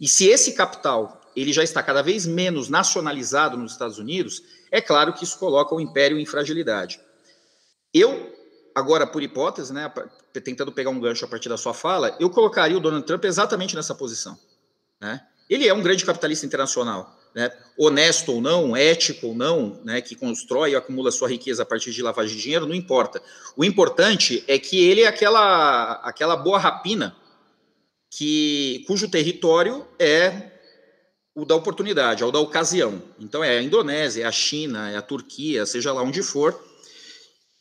E 0.00 0.06
se 0.06 0.28
esse 0.28 0.52
capital 0.52 1.20
ele 1.34 1.52
já 1.52 1.64
está 1.64 1.82
cada 1.82 2.02
vez 2.02 2.24
menos 2.24 2.68
nacionalizado 2.68 3.56
nos 3.56 3.72
Estados 3.72 3.98
Unidos, 3.98 4.40
é 4.70 4.80
claro 4.80 5.12
que 5.12 5.24
isso 5.24 5.36
coloca 5.40 5.74
o 5.74 5.80
império 5.80 6.20
em 6.20 6.24
fragilidade. 6.24 7.00
Eu, 7.92 8.32
agora 8.72 9.08
por 9.08 9.24
hipótese, 9.24 9.72
né, 9.72 9.92
tentando 10.44 10.70
pegar 10.70 10.90
um 10.90 11.00
gancho 11.00 11.24
a 11.24 11.28
partir 11.28 11.48
da 11.48 11.56
sua 11.56 11.74
fala, 11.74 12.16
eu 12.20 12.30
colocaria 12.30 12.76
o 12.76 12.80
Donald 12.80 13.04
Trump 13.04 13.24
exatamente 13.24 13.74
nessa 13.74 13.92
posição. 13.92 14.38
Né? 15.00 15.20
Ele 15.54 15.68
é 15.68 15.72
um 15.72 15.80
grande 15.80 16.04
capitalista 16.04 16.44
internacional, 16.44 17.16
né? 17.32 17.48
honesto 17.78 18.32
ou 18.32 18.40
não, 18.40 18.76
ético 18.76 19.28
ou 19.28 19.34
não, 19.36 19.80
né, 19.84 20.00
que 20.00 20.16
constrói 20.16 20.72
e 20.72 20.74
acumula 20.74 21.12
sua 21.12 21.28
riqueza 21.28 21.62
a 21.62 21.66
partir 21.66 21.92
de 21.92 22.02
lavagem 22.02 22.36
de 22.36 22.42
dinheiro, 22.42 22.66
não 22.66 22.74
importa. 22.74 23.22
O 23.56 23.64
importante 23.64 24.42
é 24.48 24.58
que 24.58 24.84
ele 24.84 25.02
é 25.02 25.06
aquela, 25.06 25.92
aquela 26.02 26.34
boa 26.34 26.58
rapina 26.58 27.14
que, 28.10 28.82
cujo 28.88 29.08
território 29.08 29.86
é 29.96 30.50
o 31.36 31.44
da 31.44 31.54
oportunidade, 31.54 32.24
é 32.24 32.26
o 32.26 32.32
da 32.32 32.40
ocasião. 32.40 33.00
Então 33.20 33.44
é 33.44 33.58
a 33.58 33.62
Indonésia, 33.62 34.24
é 34.24 34.26
a 34.26 34.32
China, 34.32 34.90
é 34.90 34.96
a 34.96 35.02
Turquia, 35.02 35.64
seja 35.66 35.92
lá 35.92 36.02
onde 36.02 36.20
for. 36.20 36.60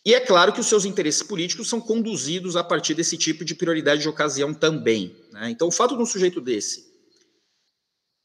E 0.04 0.16
é 0.16 0.20
claro 0.20 0.52
que 0.52 0.60
os 0.60 0.68
seus 0.68 0.84
interesses 0.84 1.22
políticos 1.22 1.70
são 1.70 1.80
conduzidos 1.80 2.56
a 2.56 2.64
partir 2.64 2.96
desse 2.96 3.18
tipo 3.20 3.46
de 3.46 3.54
prioridade 3.54 4.02
de 4.02 4.10
ocasião 4.10 4.52
também. 4.52 5.16
Né? 5.32 5.52
Então, 5.52 5.68
o 5.68 5.72
fato 5.72 5.96
de 5.96 6.02
um 6.02 6.08
sujeito 6.08 6.42
desse 6.42 6.93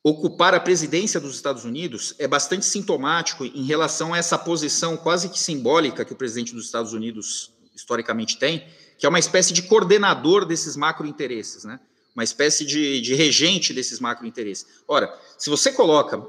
ocupar 0.02 0.54
a 0.54 0.60
presidência 0.60 1.20
dos 1.20 1.34
Estados 1.34 1.64
Unidos 1.64 2.14
é 2.18 2.26
bastante 2.26 2.64
sintomático 2.64 3.44
em 3.44 3.64
relação 3.64 4.14
a 4.14 4.18
essa 4.18 4.38
posição 4.38 4.96
quase 4.96 5.28
que 5.28 5.38
simbólica 5.38 6.04
que 6.04 6.12
o 6.12 6.16
presidente 6.16 6.54
dos 6.54 6.66
Estados 6.66 6.92
Unidos 6.92 7.52
historicamente 7.74 8.38
tem, 8.38 8.66
que 8.98 9.06
é 9.06 9.08
uma 9.08 9.18
espécie 9.18 9.52
de 9.52 9.62
coordenador 9.62 10.44
desses 10.44 10.76
macro-interesses. 10.76 11.64
Né? 11.64 11.78
uma 12.18 12.24
espécie 12.24 12.64
de, 12.64 13.00
de 13.00 13.14
regente 13.14 13.72
desses 13.72 14.00
macrointeresses. 14.00 14.66
Ora, 14.88 15.16
se 15.38 15.48
você 15.48 15.70
coloca 15.70 16.20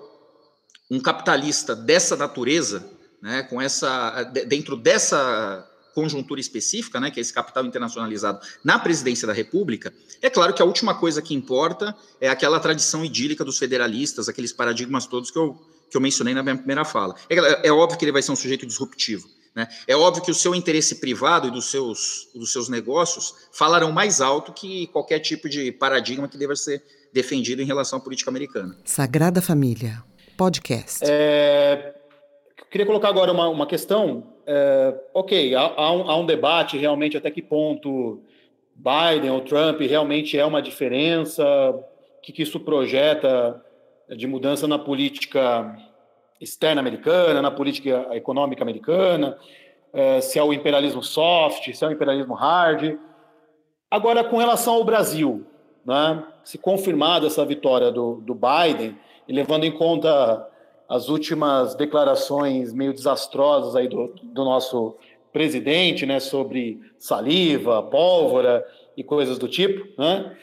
um 0.89 0.99
capitalista 0.99 1.75
dessa 1.75 2.15
natureza, 2.15 2.87
né, 3.19 3.41
com 3.41 3.59
essa, 3.59 4.21
dentro 4.23 4.77
dessa 4.77 5.67
conjuntura 5.99 6.39
específica, 6.39 6.97
né, 6.97 7.11
que 7.11 7.19
é 7.19 7.21
esse 7.21 7.33
capital 7.33 7.65
internacionalizado 7.65 8.39
na 8.63 8.79
presidência 8.79 9.27
da 9.27 9.33
República, 9.33 9.93
é 10.21 10.29
claro 10.29 10.53
que 10.53 10.61
a 10.61 10.65
última 10.65 10.95
coisa 10.95 11.21
que 11.21 11.33
importa 11.33 11.93
é 12.21 12.29
aquela 12.29 12.57
tradição 12.57 13.03
idílica 13.03 13.43
dos 13.43 13.57
federalistas, 13.57 14.29
aqueles 14.29 14.53
paradigmas 14.53 15.05
todos 15.05 15.29
que 15.29 15.37
eu, 15.37 15.59
que 15.89 15.97
eu 15.97 16.01
mencionei 16.01 16.33
na 16.33 16.41
minha 16.41 16.55
primeira 16.55 16.85
fala. 16.85 17.15
É, 17.29 17.67
é 17.67 17.71
óbvio 17.71 17.99
que 17.99 18.05
ele 18.05 18.13
vai 18.13 18.21
ser 18.21 18.31
um 18.31 18.35
sujeito 18.35 18.65
disruptivo. 18.65 19.27
Né? 19.53 19.67
É 19.85 19.95
óbvio 19.95 20.23
que 20.23 20.31
o 20.31 20.35
seu 20.35 20.55
interesse 20.55 20.95
privado 20.95 21.47
e 21.47 21.51
dos 21.51 21.65
seus, 21.65 22.29
dos 22.33 22.53
seus 22.53 22.69
negócios 22.69 23.33
falarão 23.51 23.91
mais 23.91 24.21
alto 24.21 24.53
que 24.53 24.87
qualquer 24.87 25.19
tipo 25.19 25.49
de 25.49 25.69
paradigma 25.71 26.29
que 26.29 26.37
deva 26.37 26.55
ser 26.55 26.81
defendido 27.11 27.61
em 27.61 27.65
relação 27.65 27.99
à 27.99 28.01
política 28.01 28.29
americana. 28.29 28.77
Sagrada 28.85 29.41
Família, 29.41 30.01
podcast. 30.37 30.99
É, 31.03 31.93
queria 32.71 32.85
colocar 32.85 33.09
agora 33.09 33.31
uma, 33.31 33.49
uma 33.49 33.67
questão. 33.67 34.35
É, 34.51 34.99
ok, 35.13 35.53
há, 35.53 35.61
há, 35.61 35.91
um, 35.91 36.09
há 36.09 36.17
um 36.17 36.25
debate 36.25 36.75
realmente 36.75 37.15
até 37.15 37.29
que 37.29 37.39
ponto 37.39 38.19
Biden 38.73 39.29
ou 39.29 39.41
Trump 39.41 39.79
realmente 39.81 40.39
é 40.39 40.43
uma 40.43 40.59
diferença, 40.59 41.45
o 41.69 41.83
que, 42.19 42.31
que 42.31 42.41
isso 42.41 42.59
projeta 42.59 43.63
de 44.09 44.25
mudança 44.25 44.67
na 44.67 44.79
política 44.79 45.77
externa 46.41 46.81
americana, 46.81 47.43
na 47.43 47.51
política 47.51 48.07
econômica 48.13 48.63
americana, 48.63 49.37
é, 49.93 50.19
se 50.19 50.39
é 50.39 50.43
o 50.43 50.51
imperialismo 50.51 51.03
soft, 51.03 51.71
se 51.71 51.85
é 51.85 51.87
o 51.87 51.91
imperialismo 51.91 52.33
hard. 52.33 52.97
Agora, 53.91 54.23
com 54.23 54.37
relação 54.37 54.73
ao 54.73 54.83
Brasil, 54.83 55.45
né, 55.85 56.23
se 56.43 56.57
confirmada 56.57 57.27
essa 57.27 57.45
vitória 57.45 57.91
do, 57.91 58.15
do 58.15 58.33
Biden, 58.33 58.97
e 59.27 59.31
levando 59.31 59.63
em 59.63 59.71
conta 59.71 60.48
as 60.89 61.07
últimas 61.07 61.75
declarações 61.75 62.73
meio 62.73 62.91
desastrosas 62.91 63.75
aí 63.75 63.87
do, 63.87 64.07
do 64.23 64.43
nosso 64.43 64.95
presidente, 65.31 66.03
né, 66.07 66.19
sobre 66.19 66.81
saliva, 66.97 67.83
pólvora 67.83 68.65
e 68.97 69.03
coisas 69.03 69.37
do 69.37 69.47
tipo, 69.47 69.87
né? 70.01 70.35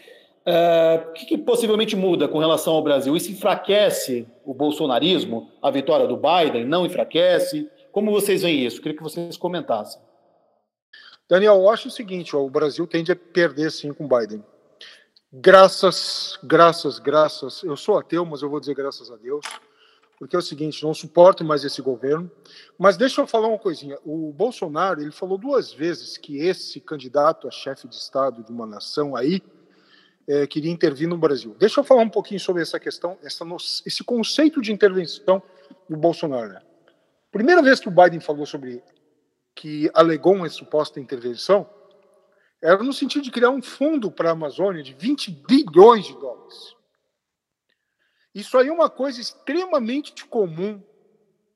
É, 0.48 1.04
o 1.08 1.12
que, 1.12 1.26
que, 1.26 1.38
possivelmente 1.38 1.96
muda 1.96 2.28
com 2.28 2.38
relação 2.38 2.74
ao 2.74 2.82
Brasil? 2.82 3.16
Isso 3.16 3.32
enfraquece 3.32 4.28
o 4.44 4.54
bolsonarismo? 4.54 5.50
A 5.60 5.72
vitória 5.72 6.06
do 6.06 6.16
Biden 6.16 6.64
não 6.64 6.86
enfraquece? 6.86 7.68
Como 7.90 8.12
vocês 8.12 8.42
veem 8.42 8.64
isso? 8.64 8.80
Queria 8.80 8.96
que 8.96 9.02
vocês 9.02 9.36
comentassem. 9.36 10.00
Daniel, 11.28 11.56
eu 11.56 11.68
acho 11.68 11.88
o 11.88 11.90
seguinte: 11.90 12.36
ó, 12.36 12.44
o 12.44 12.48
Brasil 12.48 12.86
tende 12.86 13.10
a 13.10 13.16
perder 13.16 13.72
sim 13.72 13.92
com 13.92 14.06
Biden. 14.06 14.44
Graças, 15.32 16.38
graças, 16.44 17.00
graças. 17.00 17.64
Eu 17.64 17.76
sou 17.76 17.98
ateu, 17.98 18.24
mas 18.24 18.40
eu 18.40 18.48
vou 18.48 18.60
dizer 18.60 18.76
graças 18.76 19.10
a 19.10 19.16
Deus 19.16 19.44
porque 20.18 20.34
é 20.34 20.38
o 20.38 20.42
seguinte, 20.42 20.82
não 20.82 20.94
suporto 20.94 21.44
mais 21.44 21.64
esse 21.64 21.82
governo. 21.82 22.30
Mas 22.78 22.96
deixa 22.96 23.20
eu 23.20 23.26
falar 23.26 23.48
uma 23.48 23.58
coisinha. 23.58 23.98
O 24.04 24.32
Bolsonaro, 24.32 25.00
ele 25.00 25.10
falou 25.10 25.36
duas 25.36 25.72
vezes 25.72 26.16
que 26.16 26.38
esse 26.38 26.80
candidato 26.80 27.46
a 27.46 27.50
chefe 27.50 27.86
de 27.86 27.94
Estado 27.94 28.42
de 28.42 28.50
uma 28.50 28.66
nação 28.66 29.14
aí 29.14 29.42
é, 30.26 30.46
queria 30.46 30.70
intervir 30.70 31.08
no 31.08 31.18
Brasil. 31.18 31.54
Deixa 31.58 31.80
eu 31.80 31.84
falar 31.84 32.02
um 32.02 32.08
pouquinho 32.08 32.40
sobre 32.40 32.62
essa 32.62 32.80
questão, 32.80 33.18
essa, 33.22 33.44
esse 33.84 34.02
conceito 34.02 34.60
de 34.62 34.72
intervenção 34.72 35.42
do 35.88 35.96
Bolsonaro. 35.96 36.56
Primeira 37.30 37.62
vez 37.62 37.78
que 37.78 37.88
o 37.88 37.92
Biden 37.92 38.20
falou 38.20 38.46
sobre 38.46 38.82
que 39.54 39.90
alegou 39.94 40.34
uma 40.34 40.48
suposta 40.48 41.00
intervenção, 41.00 41.68
era 42.62 42.82
no 42.82 42.92
sentido 42.92 43.22
de 43.22 43.30
criar 43.30 43.50
um 43.50 43.62
fundo 43.62 44.10
para 44.10 44.30
a 44.30 44.32
Amazônia 44.32 44.82
de 44.82 44.94
20 44.94 45.30
bilhões 45.46 46.06
de 46.06 46.14
dólares. 46.14 46.75
Isso 48.36 48.58
aí 48.58 48.68
é 48.68 48.72
uma 48.72 48.90
coisa 48.90 49.18
extremamente 49.18 50.26
comum 50.26 50.82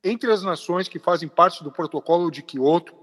entre 0.02 0.32
as 0.32 0.42
nações 0.42 0.88
que 0.88 0.98
fazem 0.98 1.28
parte 1.28 1.62
do 1.62 1.70
protocolo 1.70 2.30
de 2.30 2.40
Kyoto, 2.40 2.94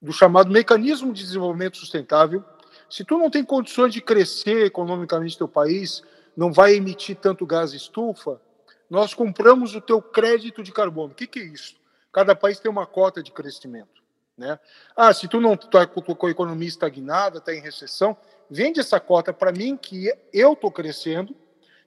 do 0.00 0.12
chamado 0.12 0.48
mecanismo 0.48 1.12
de 1.12 1.24
desenvolvimento 1.24 1.76
sustentável. 1.76 2.44
Se 2.88 3.04
tu 3.04 3.18
não 3.18 3.28
tem 3.28 3.42
condições 3.42 3.92
de 3.92 4.00
crescer 4.00 4.64
economicamente 4.64 5.36
teu 5.36 5.48
país, 5.48 6.04
não 6.36 6.52
vai 6.52 6.74
emitir 6.74 7.16
tanto 7.16 7.44
gás 7.44 7.72
estufa, 7.72 8.40
nós 8.88 9.12
compramos 9.12 9.74
o 9.74 9.80
teu 9.80 10.00
crédito 10.00 10.62
de 10.62 10.70
carbono. 10.70 11.14
O 11.14 11.16
que, 11.16 11.26
que 11.26 11.40
é 11.40 11.44
isso? 11.44 11.74
Cada 12.12 12.32
país 12.32 12.60
tem 12.60 12.70
uma 12.70 12.86
cota 12.86 13.20
de 13.24 13.32
crescimento. 13.32 14.00
Né? 14.38 14.56
Ah, 14.94 15.12
se 15.12 15.26
tu 15.26 15.40
não 15.40 15.54
está 15.54 15.84
com 15.84 16.26
a 16.28 16.30
economia 16.30 16.68
estagnada, 16.68 17.38
está 17.38 17.52
em 17.52 17.60
recessão, 17.60 18.16
vende 18.48 18.78
essa 18.78 19.00
cota 19.00 19.32
para 19.32 19.50
mim 19.50 19.76
que 19.76 20.08
eu 20.32 20.52
estou 20.52 20.70
crescendo 20.70 21.34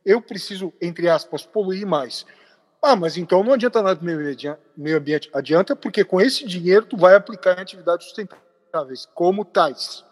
eu 0.06 0.22
preciso, 0.22 0.72
entre 0.82 1.10
aspas, 1.10 1.46
poluir 1.46 1.86
mais. 1.86 2.26
Ah, 2.82 2.96
mas 2.96 3.18
então 3.18 3.44
não 3.44 3.54
adianta 3.54 3.82
nada 3.82 3.96
do 3.96 4.06
meio 4.06 4.98
ambiente. 4.98 5.30
Adianta 5.34 5.76
porque 5.76 6.04
com 6.04 6.22
esse 6.22 6.46
dinheiro 6.46 6.86
tu 6.86 6.96
vai 6.96 7.16
aplicar 7.16 7.58
em 7.58 7.62
atividades 7.62 8.06
sustentáveis, 8.06 9.08
como 9.16 9.44
tais. 9.44 10.06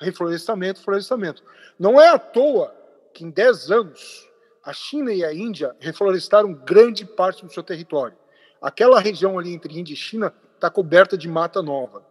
Reflorestamento, 0.00 0.80
florestamento. 0.80 1.42
Não 1.78 2.00
é 2.00 2.08
à 2.08 2.18
toa 2.18 2.74
que 3.12 3.24
em 3.24 3.30
10 3.30 3.70
anos 3.70 4.26
a 4.64 4.72
China 4.72 5.12
e 5.12 5.24
a 5.24 5.34
Índia 5.34 5.76
reflorestaram 5.80 6.54
grande 6.54 7.04
parte 7.04 7.44
do 7.44 7.52
seu 7.52 7.62
território. 7.62 8.16
Aquela 8.60 9.00
região 9.00 9.38
ali 9.38 9.52
entre 9.52 9.78
Índia 9.78 9.92
e 9.92 9.96
China 9.96 10.32
está 10.54 10.70
coberta 10.70 11.16
de 11.16 11.28
mata 11.28 11.62
nova. 11.62 12.04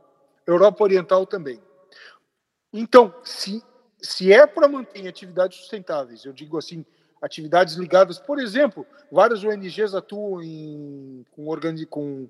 Europa 0.46 0.84
Oriental 0.84 1.26
também. 1.26 1.62
Então, 2.72 3.14
se, 3.24 3.64
se 4.00 4.32
é 4.32 4.46
para 4.46 4.68
manter 4.68 5.08
atividades 5.08 5.58
sustentáveis, 5.58 6.24
eu 6.24 6.32
digo 6.32 6.58
assim, 6.58 6.86
atividades 7.22 7.76
ligadas, 7.76 8.20
por 8.20 8.40
exemplo, 8.40 8.86
várias 9.12 9.44
ONGs 9.44 9.94
atuam 9.96 10.42
em, 10.42 11.26
com, 11.32 11.46
com, 11.90 12.30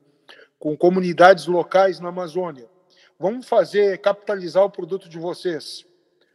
com 0.59 0.77
comunidades 0.77 1.47
locais 1.47 1.99
na 1.99 2.09
Amazônia. 2.09 2.67
Vamos 3.19 3.47
fazer 3.47 3.97
capitalizar 3.99 4.63
o 4.63 4.69
produto 4.69 5.09
de 5.09 5.17
vocês. 5.17 5.85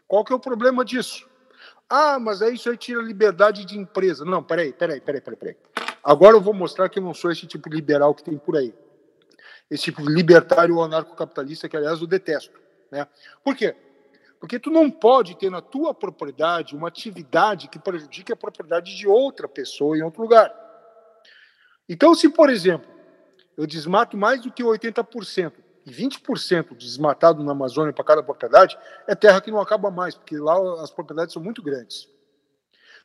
Qual 0.06 0.24
que 0.24 0.32
é 0.32 0.36
o 0.36 0.40
problema 0.40 0.84
disso? 0.84 1.28
Ah, 1.88 2.18
mas 2.18 2.42
aí 2.42 2.54
isso 2.54 2.70
aí 2.70 2.76
tira 2.76 3.00
liberdade 3.02 3.64
de 3.64 3.78
empresa. 3.78 4.24
Não, 4.24 4.42
peraí, 4.42 4.72
peraí, 4.72 5.00
peraí, 5.00 5.20
peraí, 5.20 5.38
peraí. 5.38 5.56
Agora 6.02 6.36
eu 6.36 6.40
vou 6.40 6.52
mostrar 6.52 6.88
que 6.88 6.98
eu 6.98 7.02
não 7.02 7.14
sou 7.14 7.30
esse 7.30 7.46
tipo 7.46 7.70
de 7.70 7.76
liberal 7.76 8.14
que 8.14 8.24
tem 8.24 8.36
por 8.36 8.56
aí. 8.56 8.74
Esse 9.70 9.84
tipo 9.84 10.02
de 10.02 10.12
libertário 10.12 10.76
ou 10.76 10.82
anarcocapitalista 10.82 11.68
que, 11.68 11.76
aliás, 11.76 12.00
eu 12.00 12.06
detesto. 12.06 12.58
Né? 12.90 13.06
Por 13.44 13.56
quê? 13.56 13.76
Porque 14.42 14.58
tu 14.58 14.72
não 14.72 14.90
pode 14.90 15.36
ter 15.36 15.48
na 15.48 15.60
tua 15.60 15.94
propriedade 15.94 16.74
uma 16.74 16.88
atividade 16.88 17.68
que 17.68 17.78
prejudique 17.78 18.32
a 18.32 18.36
propriedade 18.36 18.96
de 18.96 19.06
outra 19.06 19.46
pessoa 19.46 19.96
em 19.96 20.02
outro 20.02 20.20
lugar. 20.20 20.52
Então, 21.88 22.12
se, 22.12 22.28
por 22.28 22.50
exemplo, 22.50 22.90
eu 23.56 23.68
desmato 23.68 24.16
mais 24.16 24.42
do 24.42 24.50
que 24.50 24.64
80% 24.64 25.52
e 25.86 25.92
20% 25.92 26.76
desmatado 26.76 27.44
na 27.44 27.52
Amazônia 27.52 27.92
para 27.92 28.02
cada 28.02 28.20
propriedade, 28.20 28.76
é 29.06 29.14
terra 29.14 29.40
que 29.40 29.48
não 29.48 29.60
acaba 29.60 29.92
mais, 29.92 30.16
porque 30.16 30.36
lá 30.36 30.82
as 30.82 30.90
propriedades 30.90 31.32
são 31.32 31.40
muito 31.40 31.62
grandes. 31.62 32.08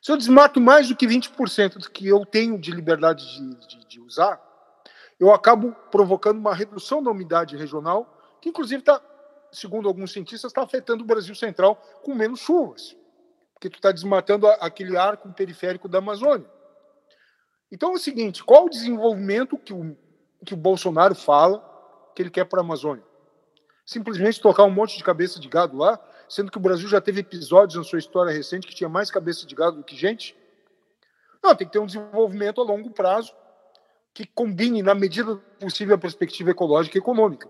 Se 0.02 0.10
eu 0.10 0.16
desmato 0.16 0.60
mais 0.60 0.88
do 0.88 0.96
que 0.96 1.06
20% 1.06 1.78
do 1.78 1.88
que 1.88 2.08
eu 2.08 2.26
tenho 2.26 2.58
de 2.58 2.72
liberdade 2.72 3.24
de, 3.24 3.68
de, 3.68 3.86
de 3.86 4.00
usar, 4.00 4.42
eu 5.20 5.32
acabo 5.32 5.70
provocando 5.92 6.38
uma 6.38 6.52
redução 6.52 7.00
da 7.00 7.12
umidade 7.12 7.56
regional, 7.56 8.12
que 8.40 8.48
inclusive 8.48 8.80
está 8.80 9.00
segundo 9.52 9.88
alguns 9.88 10.12
cientistas, 10.12 10.50
está 10.50 10.62
afetando 10.62 11.02
o 11.02 11.06
Brasil 11.06 11.34
Central 11.34 11.76
com 12.02 12.14
menos 12.14 12.40
chuvas, 12.40 12.96
porque 13.54 13.68
tu 13.68 13.76
está 13.76 13.92
desmatando 13.92 14.46
aquele 14.46 14.96
arco 14.96 15.32
periférico 15.32 15.88
da 15.88 15.98
Amazônia. 15.98 16.48
Então 17.70 17.92
é 17.92 17.94
o 17.94 17.98
seguinte: 17.98 18.42
qual 18.42 18.66
o 18.66 18.70
desenvolvimento 18.70 19.58
que 19.58 19.72
o, 19.72 19.96
que 20.44 20.54
o 20.54 20.56
Bolsonaro 20.56 21.14
fala 21.14 21.64
que 22.14 22.22
ele 22.22 22.30
quer 22.30 22.44
para 22.44 22.60
a 22.60 22.64
Amazônia? 22.64 23.04
Simplesmente 23.84 24.40
tocar 24.40 24.64
um 24.64 24.70
monte 24.70 24.96
de 24.96 25.04
cabeça 25.04 25.40
de 25.40 25.48
gado 25.48 25.76
lá, 25.76 25.98
sendo 26.28 26.50
que 26.50 26.58
o 26.58 26.60
Brasil 26.60 26.88
já 26.88 27.00
teve 27.00 27.20
episódios 27.20 27.76
na 27.76 27.84
sua 27.84 27.98
história 27.98 28.32
recente 28.32 28.66
que 28.66 28.74
tinha 28.74 28.88
mais 28.88 29.10
cabeça 29.10 29.46
de 29.46 29.54
gado 29.54 29.78
do 29.78 29.84
que 29.84 29.96
gente? 29.96 30.36
Não, 31.42 31.54
tem 31.54 31.66
que 31.66 31.72
ter 31.72 31.78
um 31.78 31.86
desenvolvimento 31.86 32.60
a 32.60 32.64
longo 32.64 32.90
prazo 32.90 33.34
que 34.12 34.26
combine, 34.26 34.82
na 34.82 34.94
medida 34.94 35.36
possível, 35.60 35.94
a 35.94 35.98
perspectiva 35.98 36.50
ecológica 36.50 36.98
e 36.98 37.00
econômica. 37.00 37.48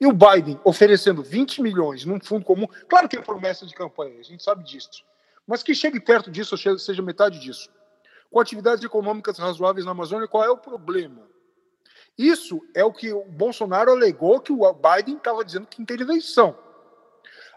E 0.00 0.06
o 0.06 0.12
Biden 0.12 0.60
oferecendo 0.64 1.22
20 1.22 1.60
milhões 1.60 2.04
num 2.04 2.20
fundo 2.20 2.44
comum, 2.44 2.66
claro 2.88 3.08
que 3.08 3.16
é 3.16 3.22
promessa 3.22 3.66
de 3.66 3.74
campanha, 3.74 4.18
a 4.18 4.22
gente 4.22 4.42
sabe 4.42 4.62
disso, 4.62 5.04
mas 5.46 5.62
que 5.62 5.74
chegue 5.74 5.98
perto 5.98 6.30
disso, 6.30 6.54
ou 6.54 6.78
seja 6.78 7.02
metade 7.02 7.40
disso. 7.40 7.68
Com 8.30 8.38
atividades 8.38 8.84
econômicas 8.84 9.38
razoáveis 9.38 9.86
na 9.86 9.92
Amazônia, 9.92 10.28
qual 10.28 10.44
é 10.44 10.50
o 10.50 10.56
problema? 10.56 11.26
Isso 12.16 12.60
é 12.74 12.84
o 12.84 12.92
que 12.92 13.12
o 13.12 13.24
Bolsonaro 13.24 13.90
alegou 13.90 14.40
que 14.40 14.52
o 14.52 14.72
Biden 14.72 15.16
estava 15.16 15.44
dizendo 15.44 15.66
que 15.66 15.80
intervenção. 15.80 16.56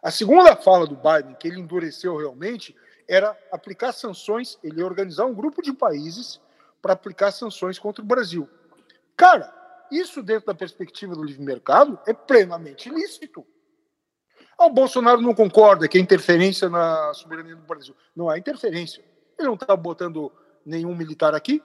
A 0.02 0.10
segunda 0.10 0.56
fala 0.56 0.88
do 0.88 0.96
Biden, 0.96 1.36
que 1.36 1.48
ele 1.48 1.60
endureceu 1.60 2.16
realmente, 2.18 2.76
era 3.08 3.38
aplicar 3.52 3.92
sanções, 3.92 4.58
ele 4.64 4.80
ia 4.80 4.86
organizar 4.86 5.26
um 5.26 5.34
grupo 5.34 5.62
de 5.62 5.74
países 5.74 6.40
para 6.82 6.94
aplicar 6.94 7.32
sanções 7.32 7.78
contra 7.78 8.04
o 8.04 8.08
Brasil. 8.08 8.50
Cara, 9.16 9.54
isso, 9.92 10.24
dentro 10.24 10.48
da 10.48 10.56
perspectiva 10.56 11.16
do 11.16 11.24
livre 11.24 11.44
mercado, 11.44 12.00
é 12.08 12.14
plenamente 12.14 12.90
ilícito. 12.90 13.46
Ah, 14.58 14.68
o 14.68 14.70
Bolsonaro 14.70 15.22
não 15.22 15.34
concorda 15.34 15.88
que 15.88 15.98
é 15.98 16.02
interferência 16.02 16.70
na 16.70 17.14
soberania 17.14 17.56
do 17.56 17.64
Brasil. 17.64 17.96
Não 18.16 18.30
há 18.30 18.38
interferência. 18.38 19.04
Ele 19.38 19.48
não 19.48 19.56
está 19.56 19.76
botando 19.76 20.32
nenhum 20.66 20.96
militar 20.96 21.34
aqui. 21.34 21.62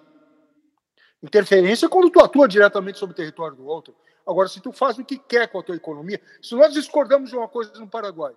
Interferência 1.23 1.87
é 1.87 1.89
quando 1.89 2.11
tu 2.11 2.21
atua 2.21 2.49
diretamente 2.49 2.99
sobre 2.99 3.13
o 3.13 3.17
território 3.17 3.57
do 3.57 3.67
outro. 3.67 3.95
Agora, 4.27 4.49
se 4.49 4.61
tu 4.61 4.73
faz 4.73 4.99
o 4.99 5.05
que 5.05 5.19
quer 5.19 5.47
com 5.49 5.59
a 5.59 5.63
tua 5.63 5.77
economia, 5.77 6.21
se 6.43 6.55
nós 6.55 6.73
discordamos 6.73 7.31
de 7.31 7.37
uma 7.37 7.49
coisa 7.49 7.73
no 7.79 7.89
Paraguai, 7.89 8.35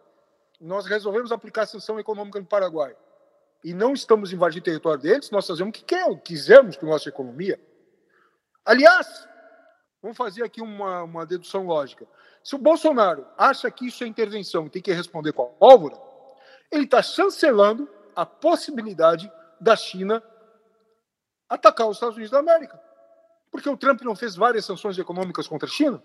nós 0.62 0.85
resolvemos 0.85 1.31
aplicar 1.31 1.65
sanção 1.65 2.00
econômica 2.00 2.40
no 2.40 2.46
Paraguai 2.46 2.96
e 3.63 3.73
não 3.73 3.94
estamos 3.94 4.31
invadindo 4.31 4.62
o 4.62 4.65
território 4.65 5.02
deles, 5.02 5.31
nós 5.31 5.48
fazemos 5.48 5.69
o 5.69 5.73
que 5.73 5.83
quer, 5.83 6.06
quisermos 6.21 6.77
com 6.77 6.85
a 6.85 6.90
nossa 6.90 7.10
economia. 7.10 7.60
Aliás, 8.63 9.27
Vamos 10.02 10.17
fazer 10.17 10.43
aqui 10.43 10.62
uma, 10.62 11.04
uma 11.04 11.25
dedução 11.25 11.65
lógica. 11.65 12.08
Se 12.43 12.56
o 12.56 12.60
Bolsonaro 12.60 13.27
acha 13.37 13.69
que 13.69 13.87
isso 13.87 14.04
é 14.04 14.08
intervenção 14.08 14.65
e 14.65 14.69
tem 14.69 14.81
que 14.81 14.93
responder 14.93 15.33
com 15.33 15.43
a 15.43 15.47
pólvora, 15.47 16.00
ele 16.71 16.85
está 16.85 17.02
chancelando 17.02 17.89
a 18.15 18.25
possibilidade 18.25 19.31
da 19.60 19.75
China 19.75 20.23
atacar 21.50 21.87
os 21.87 21.97
Estados 21.97 22.15
Unidos 22.15 22.31
da 22.31 22.39
América. 22.39 22.81
Porque 23.52 23.69
o 23.69 23.75
Trump 23.75 24.02
não 24.02 24.15
fez 24.15 24.35
várias 24.35 24.65
sanções 24.65 24.97
econômicas 24.97 25.47
contra 25.47 25.67
a 25.67 25.71
China? 25.71 26.02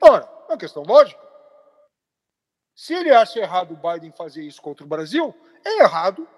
Ora, 0.00 0.28
é 0.48 0.52
uma 0.52 0.58
questão 0.58 0.82
lógica. 0.82 1.20
Se 2.74 2.94
ele 2.94 3.10
acha 3.10 3.38
errado 3.38 3.72
o 3.72 3.76
Biden 3.76 4.12
fazer 4.12 4.42
isso 4.42 4.60
contra 4.60 4.84
o 4.84 4.88
Brasil, 4.88 5.34
é 5.64 5.82
errado. 5.82 6.28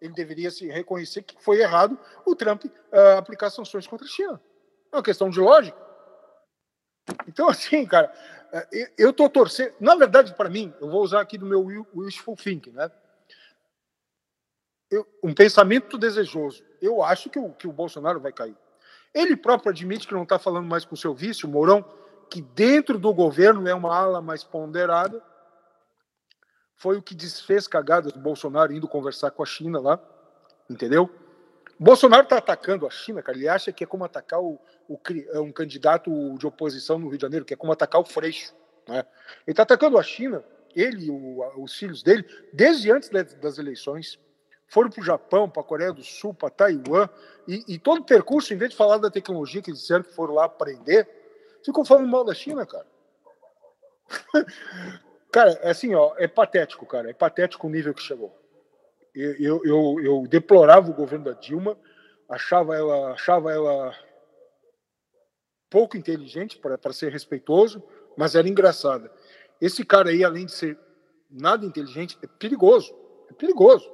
Ele 0.00 0.12
deveria 0.12 0.50
se 0.50 0.66
reconhecer 0.68 1.22
que 1.22 1.42
foi 1.42 1.60
errado 1.60 1.98
o 2.24 2.36
Trump 2.36 2.64
uh, 2.64 3.18
aplicar 3.18 3.50
sanções 3.50 3.86
contra 3.86 4.06
a 4.06 4.10
China. 4.10 4.40
É 4.92 4.96
uma 4.96 5.02
questão 5.02 5.28
de 5.28 5.40
lógica. 5.40 5.87
Então, 7.26 7.48
assim, 7.50 7.84
cara, 7.86 8.12
é, 8.52 8.92
eu 8.96 9.12
tô 9.12 9.28
torcendo. 9.28 9.74
Na 9.80 9.94
verdade, 9.94 10.34
para 10.34 10.48
mim, 10.48 10.72
eu 10.80 10.88
vou 10.88 11.02
usar 11.02 11.20
aqui 11.20 11.36
do 11.36 11.46
meu 11.46 11.64
wishful 11.94 12.36
thinking, 12.36 12.72
né? 12.72 12.90
eu, 14.90 15.06
um 15.22 15.34
pensamento 15.34 15.98
desejoso. 15.98 16.62
Eu 16.80 17.02
acho 17.02 17.30
que 17.30 17.38
o, 17.38 17.50
que 17.50 17.66
o 17.66 17.72
Bolsonaro 17.72 18.20
vai 18.20 18.32
cair. 18.32 18.56
Ele 19.14 19.36
próprio 19.36 19.70
admite 19.70 20.06
que 20.06 20.14
não 20.14 20.22
está 20.22 20.38
falando 20.38 20.66
mais 20.66 20.84
com 20.84 20.96
seu 20.96 21.14
vice, 21.14 21.44
o 21.44 21.48
Mourão, 21.48 21.84
que 22.30 22.40
dentro 22.40 22.98
do 22.98 23.12
governo 23.12 23.66
é 23.68 23.74
uma 23.74 23.94
ala 23.94 24.20
mais 24.20 24.44
ponderada. 24.44 25.22
Foi 26.76 26.96
o 26.96 27.02
que 27.02 27.14
desfez 27.14 27.66
cagadas 27.66 28.12
do 28.12 28.20
Bolsonaro 28.20 28.72
indo 28.72 28.86
conversar 28.86 29.30
com 29.30 29.42
a 29.42 29.46
China 29.46 29.80
lá, 29.80 30.00
entendeu? 30.70 31.10
Bolsonaro 31.78 32.24
está 32.24 32.38
atacando 32.38 32.86
a 32.86 32.90
China, 32.90 33.22
cara. 33.22 33.38
Ele 33.38 33.48
acha 33.48 33.72
que 33.72 33.84
é 33.84 33.86
como 33.86 34.04
atacar 34.04 34.40
o, 34.40 34.58
o, 34.88 34.98
é 35.32 35.38
um 35.38 35.52
candidato 35.52 36.10
de 36.36 36.46
oposição 36.46 36.98
no 36.98 37.08
Rio 37.08 37.18
de 37.18 37.22
Janeiro, 37.22 37.44
que 37.44 37.54
é 37.54 37.56
como 37.56 37.72
atacar 37.72 38.00
o 38.00 38.04
Freixo. 38.04 38.54
Né? 38.86 38.98
Ele 39.46 39.52
está 39.52 39.62
atacando 39.62 39.98
a 39.98 40.02
China, 40.02 40.44
ele 40.74 41.06
e 41.06 41.10
os 41.56 41.74
filhos 41.76 42.02
dele, 42.02 42.24
desde 42.52 42.90
antes 42.90 43.08
das 43.08 43.58
eleições 43.58 44.18
foram 44.66 44.90
para 44.90 45.00
o 45.00 45.04
Japão, 45.04 45.48
para 45.48 45.62
a 45.62 45.64
Coreia 45.64 45.92
do 45.92 46.02
Sul, 46.02 46.34
para 46.34 46.50
Taiwan, 46.50 47.08
e, 47.46 47.64
e, 47.66 47.78
todo 47.78 48.00
o 48.00 48.04
percurso, 48.04 48.52
em 48.52 48.56
vez 48.56 48.70
de 48.70 48.76
falar 48.76 48.98
da 48.98 49.10
tecnologia 49.10 49.62
que 49.62 49.70
eles 49.70 49.80
disseram 49.80 50.02
que 50.02 50.12
foram 50.12 50.34
lá 50.34 50.44
aprender, 50.44 51.08
ficam 51.64 51.84
falando 51.84 52.08
mal 52.08 52.22
da 52.22 52.34
China, 52.34 52.66
cara. 52.66 52.86
cara, 55.32 55.50
é 55.62 55.70
assim, 55.70 55.94
ó, 55.94 56.14
é 56.18 56.28
patético, 56.28 56.84
cara, 56.84 57.08
é 57.08 57.14
patético 57.14 57.66
o 57.66 57.70
nível 57.70 57.94
que 57.94 58.02
chegou. 58.02 58.37
Eu, 59.14 59.64
eu, 59.64 60.00
eu, 60.00 60.26
deplorava 60.28 60.90
o 60.90 60.94
governo 60.94 61.24
da 61.24 61.32
Dilma, 61.32 61.76
achava 62.28 62.76
ela, 62.76 63.12
achava 63.12 63.52
ela 63.52 63.94
pouco 65.70 65.96
inteligente 65.96 66.58
para 66.58 66.92
ser 66.92 67.12
respeitoso, 67.12 67.82
mas 68.16 68.34
era 68.34 68.48
engraçada. 68.48 69.10
Esse 69.60 69.84
cara 69.84 70.10
aí, 70.10 70.22
além 70.22 70.46
de 70.46 70.52
ser 70.52 70.78
nada 71.30 71.64
inteligente, 71.66 72.18
é 72.22 72.26
perigoso. 72.26 72.94
É 73.30 73.34
perigoso. 73.34 73.90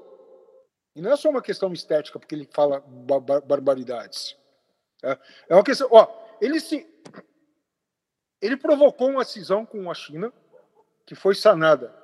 E 0.95 1.03
não 1.03 1.13
é 1.13 1.17
só 1.17 1.29
uma 1.29 1.43
questão 1.43 1.73
estética, 1.73 2.19
porque 2.19 2.35
ele 2.35 2.49
fala 2.53 2.81
barbaridades. 3.47 4.37
É, 5.03 5.19
é 5.49 5.55
uma 5.55 5.65
questão. 5.65 5.89
Ó, 5.91 6.07
ele 6.41 6.61
se. 6.61 6.87
Ele 8.41 8.57
provocou 8.57 9.09
uma 9.09 9.25
cisão 9.25 9.65
com 9.65 9.91
a 9.91 9.95
China, 9.95 10.33
que 11.07 11.15
foi 11.15 11.35
sanada, 11.35 11.95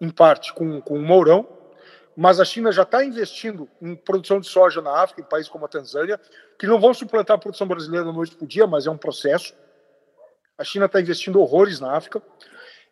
em 0.00 0.10
parte, 0.10 0.52
com, 0.52 0.80
com 0.80 0.94
o 0.94 1.02
Mourão, 1.02 1.46
mas 2.16 2.40
a 2.40 2.44
China 2.44 2.70
já 2.70 2.82
está 2.82 3.04
investindo 3.04 3.68
em 3.80 3.94
produção 3.94 4.40
de 4.40 4.46
soja 4.46 4.82
na 4.82 5.02
África, 5.02 5.22
em 5.22 5.24
países 5.24 5.50
como 5.50 5.64
a 5.64 5.68
Tanzânia, 5.68 6.20
que 6.58 6.66
não 6.66 6.80
vão 6.80 6.92
suplantar 6.92 7.36
a 7.36 7.40
produção 7.40 7.66
brasileira 7.66 8.04
da 8.04 8.12
noite 8.12 8.34
para 8.34 8.44
o 8.44 8.48
dia, 8.48 8.66
mas 8.66 8.86
é 8.86 8.90
um 8.90 8.96
processo. 8.96 9.54
A 10.58 10.64
China 10.64 10.86
está 10.86 11.00
investindo 11.00 11.40
horrores 11.40 11.80
na 11.80 11.96
África. 11.96 12.22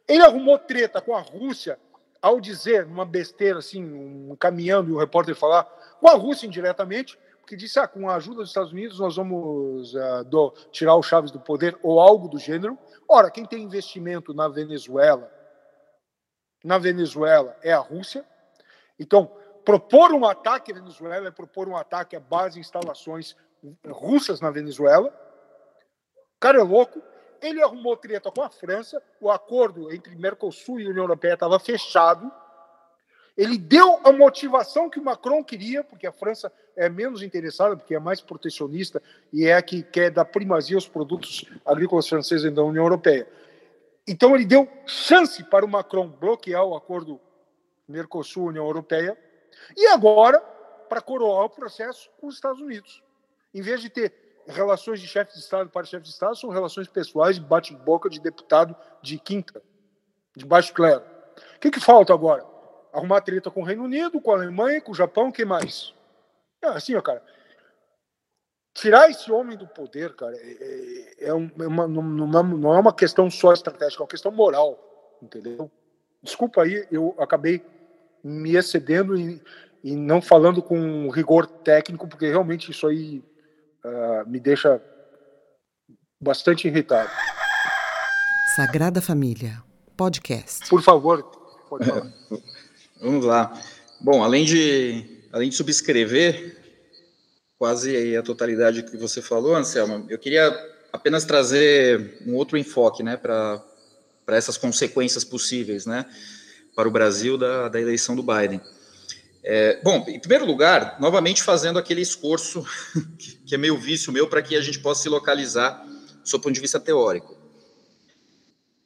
Ele 0.09 0.23
arrumou 0.23 0.59
treta 0.59 1.01
com 1.01 1.15
a 1.15 1.21
Rússia 1.21 1.79
ao 2.21 2.41
dizer, 2.41 2.87
numa 2.87 3.05
besteira 3.05 3.59
assim, 3.59 3.83
um 3.83 4.37
caminhão 4.37 4.87
e 4.87 4.93
o 4.93 4.99
repórter 4.99 5.35
falar, 5.35 5.65
com 5.99 6.09
a 6.09 6.15
Rússia 6.15 6.47
indiretamente, 6.47 7.19
que 7.47 7.57
disse, 7.57 7.81
ah, 7.81 7.89
com 7.89 8.09
a 8.09 8.15
ajuda 8.15 8.43
dos 8.43 8.51
Estados 8.51 8.71
Unidos 8.71 9.01
nós 9.01 9.17
vamos 9.17 9.93
uh, 9.95 10.25
do, 10.25 10.53
tirar 10.71 10.95
o 10.95 11.03
Chaves 11.03 11.33
do 11.33 11.41
poder 11.41 11.77
ou 11.83 11.99
algo 11.99 12.29
do 12.29 12.39
gênero. 12.39 12.79
Ora, 13.09 13.29
quem 13.29 13.45
tem 13.45 13.65
investimento 13.65 14.33
na 14.33 14.47
Venezuela, 14.47 15.29
na 16.63 16.79
Venezuela 16.79 17.57
é 17.61 17.73
a 17.73 17.79
Rússia. 17.79 18.25
Então, 19.01 19.33
propor 19.65 20.13
um 20.13 20.27
ataque 20.27 20.71
à 20.71 20.75
Venezuela 20.75 21.27
é 21.27 21.31
propor 21.31 21.67
um 21.67 21.77
ataque 21.77 22.15
a 22.15 22.21
base 22.21 22.59
e 22.59 22.61
instalações 22.61 23.35
russas 23.89 24.43
na 24.43 24.51
Venezuela. 24.51 25.09
O 26.37 26.39
cara 26.39 26.61
é 26.61 26.63
louco. 26.63 27.03
Ele 27.41 27.63
arrumou 27.63 27.97
treta 27.97 28.31
com 28.31 28.43
a 28.43 28.51
França, 28.51 29.03
o 29.19 29.31
acordo 29.31 29.91
entre 29.91 30.15
Mercosul 30.15 30.79
e 30.79 30.87
União 30.87 31.05
Europeia 31.05 31.33
estava 31.33 31.59
fechado. 31.59 32.31
Ele 33.35 33.57
deu 33.57 33.99
a 34.05 34.13
motivação 34.13 34.91
que 34.91 35.01
o 35.01 35.05
Macron 35.05 35.43
queria, 35.43 35.83
porque 35.83 36.07
a 36.07 36.13
França 36.13 36.53
é 36.77 36.91
menos 36.91 37.23
interessada, 37.23 37.75
porque 37.75 37.95
é 37.95 37.99
mais 37.99 38.21
protecionista 38.21 39.03
e 39.33 39.47
é 39.47 39.55
a 39.55 39.63
que 39.63 39.83
quer 39.83 40.11
dar 40.11 40.27
primazia 40.27 40.77
aos 40.77 40.87
produtos 40.87 41.47
agrícolas 41.65 42.07
franceses 42.07 42.53
da 42.53 42.63
União 42.63 42.85
Europeia. 42.85 43.27
Então 44.07 44.35
ele 44.35 44.45
deu 44.45 44.69
chance 44.85 45.43
para 45.45 45.65
o 45.65 45.69
Macron 45.69 46.09
bloquear 46.09 46.65
o 46.65 46.75
acordo 46.75 47.19
Mercosul-União 47.91 48.65
Europeia 48.65 49.19
e 49.77 49.87
agora 49.89 50.41
para 50.89 51.01
coroar 51.01 51.45
o 51.45 51.51
processo 51.51 52.11
com 52.21 52.27
os 52.27 52.35
Estados 52.35 52.61
Unidos. 52.61 53.03
Em 53.53 53.63
vez 53.63 53.81
de 53.81 53.91
ter 53.91 54.43
relações 54.47 55.01
de 55.01 55.07
chefe 55.07 55.33
de 55.33 55.39
Estado 55.39 55.71
para 55.71 55.87
chefe 55.87 56.05
de 56.05 56.11
Estado 56.11 56.37
são 56.37 56.51
relações 56.51 56.89
pessoais 56.89 57.37
de 57.37 57.43
bate-boca 57.43 58.09
de 58.09 58.21
deputado 58.21 58.77
de 59.03 59.19
quinta, 59.19 59.63
de 60.37 60.45
baixo 60.45 60.73
clero. 60.73 61.05
O 61.57 61.61
que, 61.61 61.71
que 61.71 61.81
falta 61.81 62.13
agora? 62.13 62.45
Arrumar 62.93 63.21
treta 63.21 63.51
com 63.51 63.61
o 63.61 63.65
Reino 63.65 63.85
Unido, 63.85 64.21
com 64.21 64.33
a 64.33 64.35
Alemanha, 64.35 64.81
com 64.81 64.93
o 64.93 64.95
Japão, 64.95 65.29
o 65.29 65.33
que 65.33 65.45
mais? 65.45 65.95
É 66.63 66.69
assim, 66.69 66.95
ó, 66.95 67.01
cara. 67.01 67.23
Tirar 68.73 69.11
esse 69.11 69.31
homem 69.31 69.57
do 69.57 69.67
poder, 69.67 70.15
cara, 70.15 70.37
é, 70.37 71.17
é, 71.21 71.29
é 71.29 71.35
uma, 71.35 71.89
não, 71.89 72.03
não 72.03 72.75
é 72.75 72.79
uma 72.79 72.93
questão 72.93 73.31
só 73.31 73.53
estratégica, 73.53 74.03
é 74.03 74.05
uma 74.05 74.09
questão 74.09 74.31
moral, 74.31 75.19
entendeu? 75.21 75.71
Desculpa 76.23 76.63
aí, 76.63 76.87
eu 76.91 77.15
acabei 77.19 77.65
me 78.23 78.57
excedendo 78.57 79.17
e, 79.19 79.41
e 79.83 79.97
não 79.97 80.21
falando 80.21 80.63
com 80.63 81.09
rigor 81.11 81.47
técnico, 81.47 82.09
porque 82.09 82.29
realmente 82.29 82.71
isso 82.71 82.87
aí 82.87 83.23
uh, 83.85 84.29
me 84.29 84.39
deixa 84.39 84.81
bastante 86.21 86.69
irritado. 86.69 87.11
Sagrada 88.57 89.01
Família, 89.01 89.63
podcast. 89.97 90.69
Por 90.69 90.83
favor, 90.83 91.23
pode 91.69 91.87
falar. 91.87 92.13
Vamos 93.01 93.25
lá. 93.25 93.59
Bom, 94.01 94.23
além 94.23 94.45
de, 94.45 95.25
além 95.33 95.49
de 95.49 95.57
subscrever 95.57 96.59
quase 97.59 98.17
a 98.17 98.23
totalidade 98.23 98.83
que 98.83 98.97
você 98.97 99.21
falou, 99.21 99.55
Anselmo, 99.55 100.07
eu 100.09 100.19
queria 100.19 100.51
apenas 100.93 101.25
trazer 101.25 102.19
um 102.27 102.35
outro 102.35 102.57
enfoque 102.57 103.03
né, 103.03 103.17
para 103.17 103.63
essas 104.29 104.57
consequências 104.57 105.25
possíveis 105.25 105.85
né, 105.85 106.07
para 106.75 106.89
o 106.89 106.91
Brasil 106.91 107.37
da, 107.37 107.69
da 107.69 107.81
eleição 107.81 108.15
do 108.17 108.23
Biden. 108.23 108.61
É, 109.43 109.81
bom, 109.83 110.05
em 110.07 110.21
primeiro 110.21 110.45
lugar, 110.45 110.99
novamente 111.01 111.43
fazendo 111.43 111.79
aquele 111.79 112.03
esforço 112.03 112.65
que 113.47 113.55
é 113.55 113.59
meio 113.59 113.79
vício 113.79 114.13
meu 114.13 114.29
para 114.29 114.43
que 114.43 114.55
a 114.55 114.61
gente 114.61 114.79
possa 114.79 115.03
se 115.03 115.09
localizar 115.09 115.87
do 116.31 116.41
ponto 116.41 116.53
de 116.53 116.61
vista 116.61 116.79
teórico. 116.79 117.37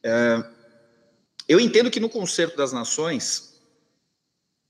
É, 0.02 0.44
eu 1.48 1.60
entendo 1.60 1.90
que 1.90 2.00
no 2.00 2.08
Concerto 2.08 2.56
das 2.56 2.72
Nações 2.72 3.54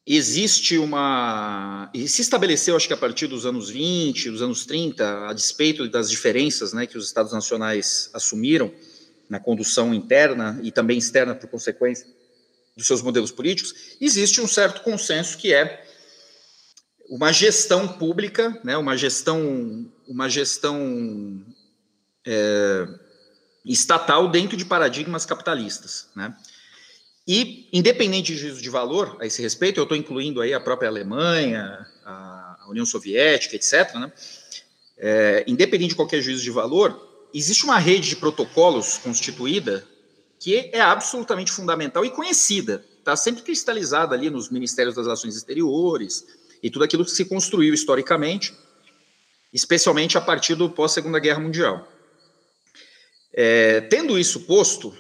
existe 0.07 0.77
uma. 0.77 1.91
E 1.95 2.09
se 2.09 2.23
estabeleceu, 2.23 2.77
acho 2.77 2.87
que 2.87 2.95
a 2.95 2.97
partir 2.97 3.27
dos 3.27 3.47
anos 3.47 3.71
20, 3.71 4.31
dos 4.31 4.43
anos 4.43 4.67
30, 4.67 5.29
a 5.29 5.33
despeito 5.33 5.89
das 5.89 6.11
diferenças 6.11 6.73
né, 6.73 6.87
que 6.87 6.99
os 6.99 7.07
Estados 7.07 7.33
nacionais 7.33 8.11
assumiram 8.13 8.73
na 9.29 9.41
condução 9.41 9.95
interna 9.95 10.61
e 10.63 10.71
também 10.71 10.99
externa, 10.99 11.35
por 11.35 11.49
consequência, 11.49 12.07
dos 12.77 12.87
seus 12.87 13.03
modelos 13.03 13.31
políticos, 13.31 13.97
existe 14.01 14.41
um 14.41 14.49
certo 14.49 14.83
consenso 14.83 15.39
que 15.39 15.53
é 15.53 15.85
uma 17.09 17.33
gestão 17.33 17.87
pública, 17.87 18.59
né, 18.65 18.77
uma 18.77 18.97
gestão, 18.97 19.91
uma 20.09 20.29
gestão 20.29 21.45
é, 22.27 22.89
estatal 23.65 24.29
dentro 24.29 24.57
de 24.57 24.65
paradigmas 24.65 25.25
capitalistas, 25.25 26.09
né? 26.15 26.35
E, 27.27 27.69
independente 27.73 28.35
de 28.35 28.39
juízo 28.39 28.61
de 28.61 28.69
valor 28.69 29.17
a 29.19 29.25
esse 29.25 29.41
respeito, 29.41 29.81
eu 29.81 29.85
estou 29.85 29.97
incluindo 29.97 30.43
aí 30.43 30.53
a 30.53 30.61
própria 30.61 30.91
Alemanha, 30.91 31.87
a 32.05 32.67
União 32.69 32.85
Soviética, 32.85 33.57
etc., 33.57 33.95
né? 33.95 34.13
É, 34.97 35.45
independente 35.47 35.91
de 35.91 35.97
qualquer 35.97 36.21
juízo 36.21 36.43
de 36.43 36.51
valor, 36.51 37.29
existe 37.33 37.65
uma 37.65 37.79
rede 37.79 38.11
de 38.11 38.17
protocolos 38.17 38.99
constituída 38.99 39.87
que 40.45 40.69
é 40.75 40.81
absolutamente 40.83 41.51
fundamental 41.51 42.05
e 42.05 42.11
conhecida, 42.11 42.85
está 42.99 43.17
sempre 43.17 43.43
cristalizada 43.43 44.15
ali 44.15 44.29
nos 44.29 44.51
Ministérios 44.51 44.95
das 44.95 45.07
Relações 45.07 45.35
Exteriores 45.35 46.27
e 46.63 46.69
tudo 46.69 46.85
aquilo 46.85 47.03
que 47.03 47.13
se 47.13 47.25
construiu 47.25 47.73
historicamente, 47.73 48.55
especialmente 49.55 50.19
a 50.19 50.21
partir 50.21 50.55
do 50.55 50.69
pós-Segunda 50.69 51.19
Guerra 51.19 51.41
Mundial. 51.41 51.89
É, 53.33 53.81
tendo 53.81 54.19
isso 54.19 54.41
posto, 54.41 54.95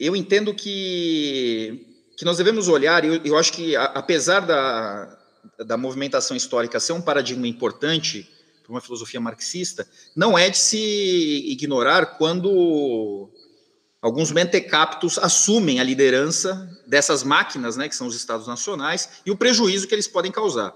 eu 0.00 0.16
entendo 0.16 0.52
que, 0.52 1.86
que 2.16 2.24
nós 2.24 2.38
devemos 2.38 2.66
olhar, 2.66 3.04
eu, 3.04 3.24
eu 3.24 3.38
acho 3.38 3.52
que 3.52 3.76
a, 3.76 3.84
apesar 3.84 4.40
da, 4.40 5.16
da 5.64 5.76
movimentação 5.76 6.36
histórica 6.36 6.80
ser 6.80 6.92
um 6.92 7.00
paradigma 7.00 7.46
importante 7.46 8.28
para 8.64 8.72
uma 8.72 8.80
filosofia 8.80 9.20
marxista, 9.20 9.88
não 10.16 10.36
é 10.36 10.50
de 10.50 10.58
se 10.58 11.52
ignorar 11.52 12.18
quando 12.18 13.30
Alguns 14.00 14.30
mentecaptos 14.30 15.18
assumem 15.18 15.80
a 15.80 15.84
liderança 15.84 16.70
dessas 16.86 17.24
máquinas, 17.24 17.76
né, 17.76 17.88
que 17.88 17.96
são 17.96 18.06
os 18.06 18.14
estados 18.14 18.46
nacionais, 18.46 19.08
e 19.26 19.30
o 19.30 19.36
prejuízo 19.36 19.88
que 19.88 19.94
eles 19.94 20.06
podem 20.06 20.30
causar. 20.30 20.72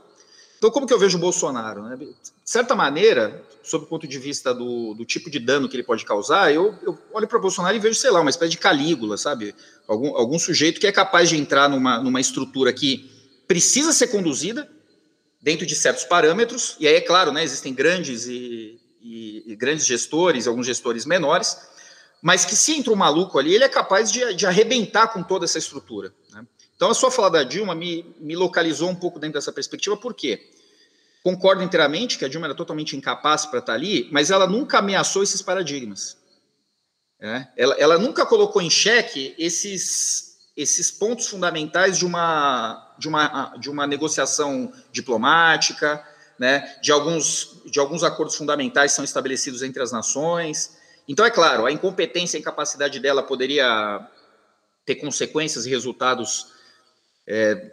Então, 0.59 0.71
como 0.71 0.87
que 0.87 0.93
eu 0.93 0.99
vejo 0.99 1.19
o 1.19 1.21
Bolsonaro? 1.21 1.83
Né? 1.83 1.97
De 1.97 2.15
certa 2.45 2.75
maneira, 2.75 3.45
sob 3.63 3.85
o 3.85 3.89
ponto 3.89 4.07
de 4.07 4.19
vista 4.19 4.53
do, 4.53 4.95
do 4.95 5.05
tipo 5.05 5.31
de 5.31 5.39
dano 5.39 5.69
que 5.69 5.77
ele 5.77 5.83
pode 5.83 6.05
causar, 6.05 6.53
eu, 6.53 6.77
eu 6.83 6.99
olho 7.13 7.27
para 7.27 7.39
o 7.39 7.41
Bolsonaro 7.41 7.77
e 7.77 7.81
vejo, 7.81 7.99
sei 7.99 8.11
lá, 8.11 8.21
uma 8.21 8.31
espécie 8.31 8.53
de 8.53 8.59
Calígula, 8.59 9.17
sabe? 9.17 9.55
Algum, 9.89 10.17
algum 10.17 10.39
sujeito 10.39 10.81
que 10.81 10.87
é 10.87 10.93
capaz 10.93 11.29
de 11.29 11.37
entrar 11.37 11.69
numa, 11.69 11.99
numa 12.01 12.21
estrutura 12.21 12.73
que 12.73 13.11
precisa 13.47 13.93
ser 13.93 14.09
conduzida, 14.09 14.69
dentro 15.41 15.67
de 15.67 15.75
certos 15.75 16.05
parâmetros, 16.05 16.77
e 16.79 16.87
aí 16.87 16.95
é 16.95 17.01
claro, 17.01 17.33
né, 17.33 17.43
existem 17.43 17.75
grandes 17.75 18.27
e, 18.27 18.79
e, 19.01 19.43
e 19.53 19.57
grandes 19.57 19.85
gestores, 19.85 20.47
alguns 20.47 20.67
gestores 20.67 21.05
menores, 21.05 21.57
mas 22.23 22.45
que 22.45 22.55
se 22.55 22.73
entra 22.73 22.93
um 22.93 22.97
maluco 22.97 23.37
ali, 23.37 23.53
ele 23.53 23.65
é 23.65 23.69
capaz 23.69 24.11
de, 24.11 24.33
de 24.35 24.47
arrebentar 24.47 25.09
com 25.09 25.25
toda 25.25 25.45
essa 25.45 25.59
estrutura. 25.59 26.15
Né? 26.31 26.47
Então, 26.77 26.89
a 26.89 26.95
sua 26.95 27.11
fala 27.11 27.29
da 27.29 27.43
Dilma 27.43 27.75
me, 27.75 28.15
me 28.21 28.37
localizou 28.37 28.89
um 28.89 28.95
pouco 28.95 29.19
dentro 29.19 29.35
dessa 29.35 29.53
perspectiva, 29.53 29.97
por 29.97 30.15
quê? 30.15 30.49
Concordo 31.25 31.65
inteiramente 31.65 32.17
que 32.17 32.25
a 32.25 32.29
Dilma 32.29 32.47
era 32.47 32.55
totalmente 32.55 32.97
incapaz 32.97 33.45
para 33.45 33.59
estar 33.59 33.75
ali, 33.75 34.09
mas 34.13 34.31
ela 34.31 34.47
nunca 34.47 34.79
ameaçou 34.79 35.23
esses 35.23 35.43
paradigmas. 35.43 36.17
Né? 37.21 37.49
Ela, 37.57 37.75
ela 37.75 37.99
nunca 37.99 38.25
colocou 38.25 38.63
em 38.63 38.71
xeque 38.71 39.35
esses, 39.37 40.39
esses 40.57 40.91
pontos 40.93 41.27
fundamentais 41.27 41.99
de 41.99 42.07
uma, 42.07 42.95
de 42.99 43.09
uma, 43.09 43.57
de 43.57 43.69
uma 43.71 43.87
negociação 43.87 44.73
diplomática, 44.93 46.05
né? 46.39 46.77
de, 46.81 46.93
alguns, 46.93 47.63
de 47.67 47.81
alguns 47.81 48.05
acordos 48.05 48.37
fundamentais 48.37 48.93
são 48.93 49.05
estabelecidos 49.05 49.63
entre 49.63 49.83
as 49.83 49.91
nações. 49.91 50.82
Então, 51.09 51.25
é 51.25 51.31
claro, 51.31 51.67
a 51.67 51.73
incompetência 51.73 52.37
e 52.37 52.41
incapacidade 52.41 53.01
dela 53.01 53.23
poderia 53.23 54.07
ter 54.85 54.97
consequências 54.97 55.67
e 55.67 55.71
resultados 55.71 56.49
é, 57.27 57.73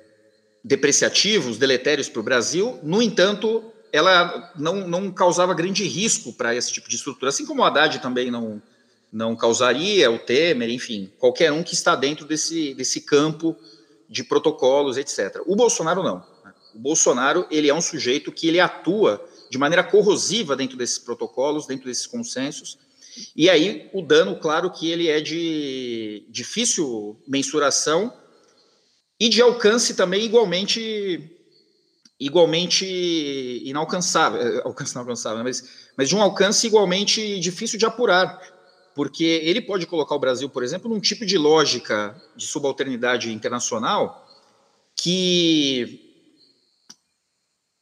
depreciativos, 0.64 1.58
deletérios 1.58 2.10
para 2.10 2.20
o 2.20 2.24
Brasil. 2.24 2.80
No 2.84 3.02
entanto, 3.02 3.72
ela 3.92 4.52
não, 4.56 4.88
não 4.88 5.12
causava 5.12 5.54
grande 5.54 5.84
risco 5.84 6.34
para 6.34 6.56
esse 6.56 6.72
tipo 6.72 6.90
de 6.90 6.96
estrutura, 6.96 7.30
assim 7.30 7.46
como 7.46 7.62
o 7.62 7.66
Haddad 7.66 8.00
também 8.00 8.30
não, 8.30 8.62
não 9.12 9.36
causaria, 9.36 10.12
o 10.12 10.20
Temer, 10.20 10.70
enfim, 10.70 11.12
qualquer 11.18 11.52
um 11.52 11.64
que 11.64 11.74
está 11.74 11.96
dentro 11.96 12.26
desse, 12.26 12.74
desse 12.74 13.02
campo 13.02 13.56
de 14.08 14.24
protocolos, 14.24 14.98
etc. 14.98 15.42
O 15.46 15.56
Bolsonaro 15.56 16.04
não. 16.04 16.24
O 16.74 16.80
Bolsonaro 16.80 17.48
ele 17.50 17.70
é 17.70 17.74
um 17.74 17.82
sujeito 17.82 18.32
que 18.32 18.48
ele 18.48 18.60
atua 18.60 19.24
de 19.50 19.58
maneira 19.58 19.84
corrosiva 19.84 20.56
dentro 20.56 20.78
desses 20.78 21.00
protocolos, 21.00 21.66
dentro 21.66 21.88
desses 21.88 22.06
consensos, 22.06 22.78
e 23.36 23.50
aí 23.50 23.90
o 23.94 24.02
dano, 24.02 24.38
claro 24.38 24.72
que 24.72 24.90
ele 24.90 25.08
é 25.08 25.20
de 25.20 26.26
difícil 26.30 27.20
mensuração 27.28 28.14
e 29.20 29.30
de 29.30 29.42
alcance 29.42 29.96
também 29.96 30.24
igualmente 30.24 31.36
igualmente 32.20 32.86
inalcançável, 33.64 34.42
é, 34.42 34.62
alcance 34.66 34.92
inalcançável, 34.92 35.44
mas, 35.44 35.90
mas 35.96 36.10
de 36.10 36.16
um 36.16 36.22
alcance 36.22 36.68
igualmente 36.68 37.40
difícil 37.40 37.80
de 37.80 37.86
apurar, 37.86 38.42
porque 38.94 39.24
ele 39.24 39.62
pode 39.62 39.86
colocar 39.86 40.16
o 40.16 40.20
Brasil, 40.20 40.50
por 40.50 40.62
exemplo, 40.62 40.90
num 40.90 41.00
tipo 41.00 41.26
de 41.26 41.38
lógica 41.38 42.22
de 42.36 42.46
subalternidade 42.46 43.32
internacional 43.32 44.28
que 44.96 46.06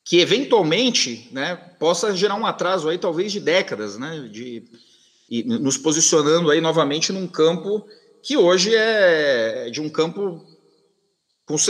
que 0.08 0.22
eventualmente, 0.22 1.28
né, 1.34 1.58
possa 1.78 2.16
gerar 2.16 2.36
um 2.36 2.46
atraso 2.46 2.88
aí 2.88 2.98
talvez 2.98 3.30
de 3.30 3.42
décadas, 3.42 3.98
né, 3.98 4.30
de 4.32 4.64
e 5.30 5.44
nos 5.44 5.78
posicionando 5.78 6.50
aí 6.50 6.62
novamente 6.62 7.12
num 7.12 7.28
campo 7.28 7.86
que 8.24 8.38
hoje 8.38 8.74
é 8.76 9.70
de 9.70 9.82
um 9.82 9.90
campo 9.90 10.46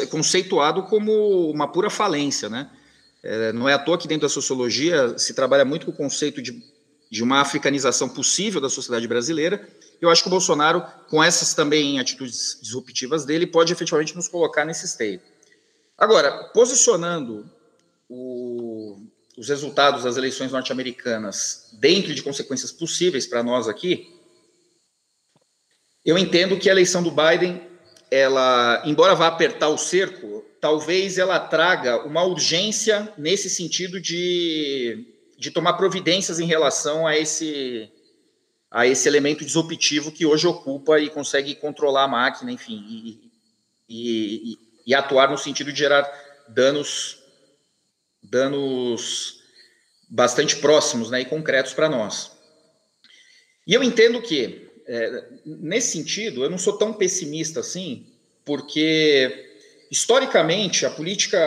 conceituado 0.10 0.84
como 0.84 1.52
uma 1.52 1.68
pura 1.68 1.90
falência, 1.90 2.50
né? 2.50 2.70
É, 3.24 3.52
não 3.52 3.68
é 3.68 3.74
à 3.74 3.80
toa 3.80 3.98
que 3.98 4.08
dentro 4.08 4.28
da 4.28 4.34
sociologia 4.34 5.18
se 5.18 5.34
trabalha 5.34 5.66
muito 5.66 5.86
com 5.86 5.92
o 5.92 5.96
conceito 5.96 6.42
de, 6.42 6.64
de 7.12 7.24
uma 7.24 7.42
africanização 7.42 8.08
possível 8.08 8.62
da 8.62 8.70
sociedade 8.70 9.08
brasileira. 9.08 9.68
Eu 10.00 10.10
acho 10.10 10.22
que 10.22 10.28
o 10.28 10.32
Bolsonaro, 10.32 10.84
com 11.10 11.24
essas 11.24 11.54
também 11.54 12.00
atitudes 12.00 12.60
disruptivas 12.62 13.26
dele, 13.26 13.48
pode 13.48 13.74
efetivamente 13.74 14.16
nos 14.16 14.28
colocar 14.28 14.66
nesse 14.66 14.86
esteio. 14.86 15.20
Agora, 15.98 16.52
posicionando 16.54 17.50
o, 18.08 19.00
os 19.38 19.50
resultados 19.50 20.04
das 20.04 20.18
eleições 20.18 20.52
norte-americanas 20.52 21.70
dentro 21.74 22.14
de 22.16 22.24
consequências 22.24 22.72
possíveis 22.72 23.28
para 23.28 23.44
nós 23.44 23.68
aqui, 23.68 24.12
eu 26.04 26.18
entendo 26.18 26.58
que 26.58 26.70
a 26.70 26.72
eleição 26.72 27.04
do 27.04 27.12
Biden, 27.12 27.62
ela, 28.10 28.82
embora 28.86 29.14
vá 29.14 29.28
apertar 29.28 29.70
o 29.70 29.78
cerco, 29.78 30.44
talvez 30.60 31.20
ela 31.20 31.40
traga 31.40 32.04
uma 32.04 32.24
urgência 32.24 33.14
nesse 33.18 33.50
sentido 33.50 34.02
de, 34.02 35.06
de 35.38 35.52
tomar 35.52 35.74
providências 35.74 36.40
em 36.40 36.46
relação 36.46 37.06
a 37.06 37.16
esse 37.16 37.92
a 38.70 38.86
esse 38.86 39.08
elemento 39.08 39.46
disruptivo 39.46 40.12
que 40.12 40.26
hoje 40.26 40.46
ocupa 40.46 41.00
e 41.00 41.10
consegue 41.10 41.56
controlar 41.56 42.04
a 42.04 42.08
máquina, 42.08 42.52
enfim, 42.52 42.84
e, 42.86 43.32
e, 43.88 44.52
e, 44.52 44.58
e 44.88 44.94
atuar 44.94 45.32
no 45.32 45.38
sentido 45.38 45.72
de 45.72 45.80
gerar 45.80 46.04
danos 46.50 47.18
danos 48.24 49.42
bastante 50.10 50.56
próximos 50.58 51.10
né, 51.10 51.22
e 51.22 51.26
concretos 51.26 51.74
para 51.74 51.90
nós. 51.90 52.32
E 53.66 53.74
eu 53.74 53.84
entendo 53.84 54.22
que, 54.22 54.70
é, 54.88 55.24
nesse 55.46 55.92
sentido, 55.92 56.44
eu 56.44 56.50
não 56.50 56.58
sou 56.58 56.78
tão 56.78 56.94
pessimista 56.94 57.60
assim, 57.60 58.08
porque, 58.46 59.46
historicamente, 59.92 60.86
a 60.86 60.90
política, 60.90 61.38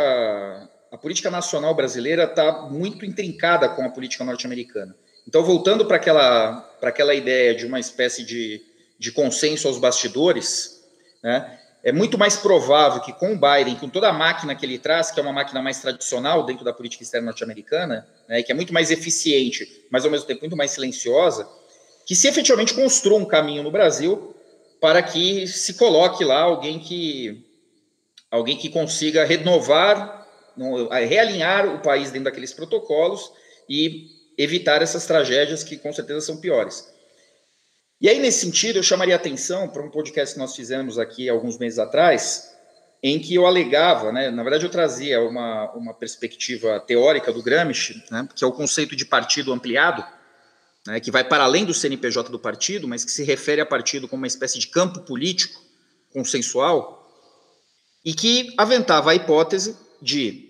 a 0.92 0.98
política 0.98 1.30
nacional 1.30 1.74
brasileira 1.74 2.24
está 2.24 2.68
muito 2.68 3.06
intrincada 3.06 3.68
com 3.70 3.82
a 3.82 3.88
política 3.88 4.24
norte-americana. 4.24 4.94
Então, 5.26 5.42
voltando 5.42 5.86
para 5.86 5.96
aquela, 5.96 6.76
aquela 6.82 7.14
ideia 7.14 7.54
de 7.54 7.64
uma 7.64 7.80
espécie 7.80 8.24
de, 8.24 8.62
de 8.98 9.12
consenso 9.12 9.66
aos 9.66 9.78
bastidores, 9.78 10.82
né, 11.22 11.59
é 11.82 11.92
muito 11.92 12.18
mais 12.18 12.36
provável 12.36 13.00
que 13.00 13.12
com 13.12 13.32
o 13.32 13.38
Biden, 13.38 13.76
com 13.76 13.88
toda 13.88 14.08
a 14.08 14.12
máquina 14.12 14.54
que 14.54 14.66
ele 14.66 14.78
traz, 14.78 15.10
que 15.10 15.18
é 15.18 15.22
uma 15.22 15.32
máquina 15.32 15.62
mais 15.62 15.80
tradicional 15.80 16.44
dentro 16.44 16.64
da 16.64 16.72
política 16.72 17.02
externa 17.02 17.26
norte-americana, 17.26 18.06
né, 18.28 18.42
que 18.42 18.52
é 18.52 18.54
muito 18.54 18.72
mais 18.72 18.90
eficiente, 18.90 19.86
mas 19.90 20.04
ao 20.04 20.10
mesmo 20.10 20.26
tempo 20.26 20.42
muito 20.42 20.56
mais 20.56 20.72
silenciosa, 20.72 21.48
que 22.06 22.14
se 22.14 22.28
efetivamente 22.28 22.74
construa 22.74 23.18
um 23.18 23.24
caminho 23.24 23.62
no 23.62 23.70
Brasil 23.70 24.34
para 24.80 25.02
que 25.02 25.46
se 25.46 25.74
coloque 25.74 26.24
lá 26.24 26.40
alguém 26.40 26.78
que 26.78 27.46
alguém 28.30 28.56
que 28.56 28.68
consiga 28.68 29.24
renovar, 29.24 30.26
realinhar 31.08 31.66
o 31.66 31.80
país 31.80 32.10
dentro 32.10 32.24
daqueles 32.24 32.52
protocolos 32.52 33.32
e 33.68 34.06
evitar 34.38 34.82
essas 34.82 35.04
tragédias 35.06 35.64
que 35.64 35.76
com 35.76 35.92
certeza 35.92 36.20
são 36.20 36.36
piores. 36.36 36.89
E 38.00 38.08
aí, 38.08 38.18
nesse 38.18 38.46
sentido, 38.46 38.78
eu 38.78 38.82
chamaria 38.82 39.14
atenção 39.14 39.68
para 39.68 39.82
um 39.82 39.90
podcast 39.90 40.34
que 40.34 40.40
nós 40.40 40.56
fizemos 40.56 40.98
aqui 40.98 41.28
alguns 41.28 41.58
meses 41.58 41.78
atrás, 41.78 42.50
em 43.02 43.18
que 43.18 43.34
eu 43.34 43.46
alegava, 43.46 44.10
né, 44.10 44.30
na 44.30 44.42
verdade, 44.42 44.64
eu 44.64 44.70
trazia 44.70 45.20
uma, 45.20 45.70
uma 45.72 45.92
perspectiva 45.92 46.80
teórica 46.80 47.30
do 47.30 47.42
Gramsci, 47.42 48.02
né, 48.10 48.26
que 48.34 48.42
é 48.42 48.46
o 48.46 48.52
conceito 48.52 48.96
de 48.96 49.04
partido 49.04 49.52
ampliado, 49.52 50.02
né, 50.86 50.98
que 50.98 51.10
vai 51.10 51.22
para 51.22 51.44
além 51.44 51.66
do 51.66 51.74
CNPJ 51.74 52.30
do 52.30 52.38
partido, 52.38 52.88
mas 52.88 53.04
que 53.04 53.10
se 53.10 53.22
refere 53.22 53.60
a 53.60 53.66
partido 53.66 54.08
como 54.08 54.22
uma 54.22 54.26
espécie 54.26 54.58
de 54.58 54.68
campo 54.68 55.00
político 55.00 55.60
consensual, 56.10 57.06
e 58.02 58.14
que 58.14 58.54
aventava 58.56 59.10
a 59.10 59.14
hipótese 59.14 59.76
de 60.00 60.48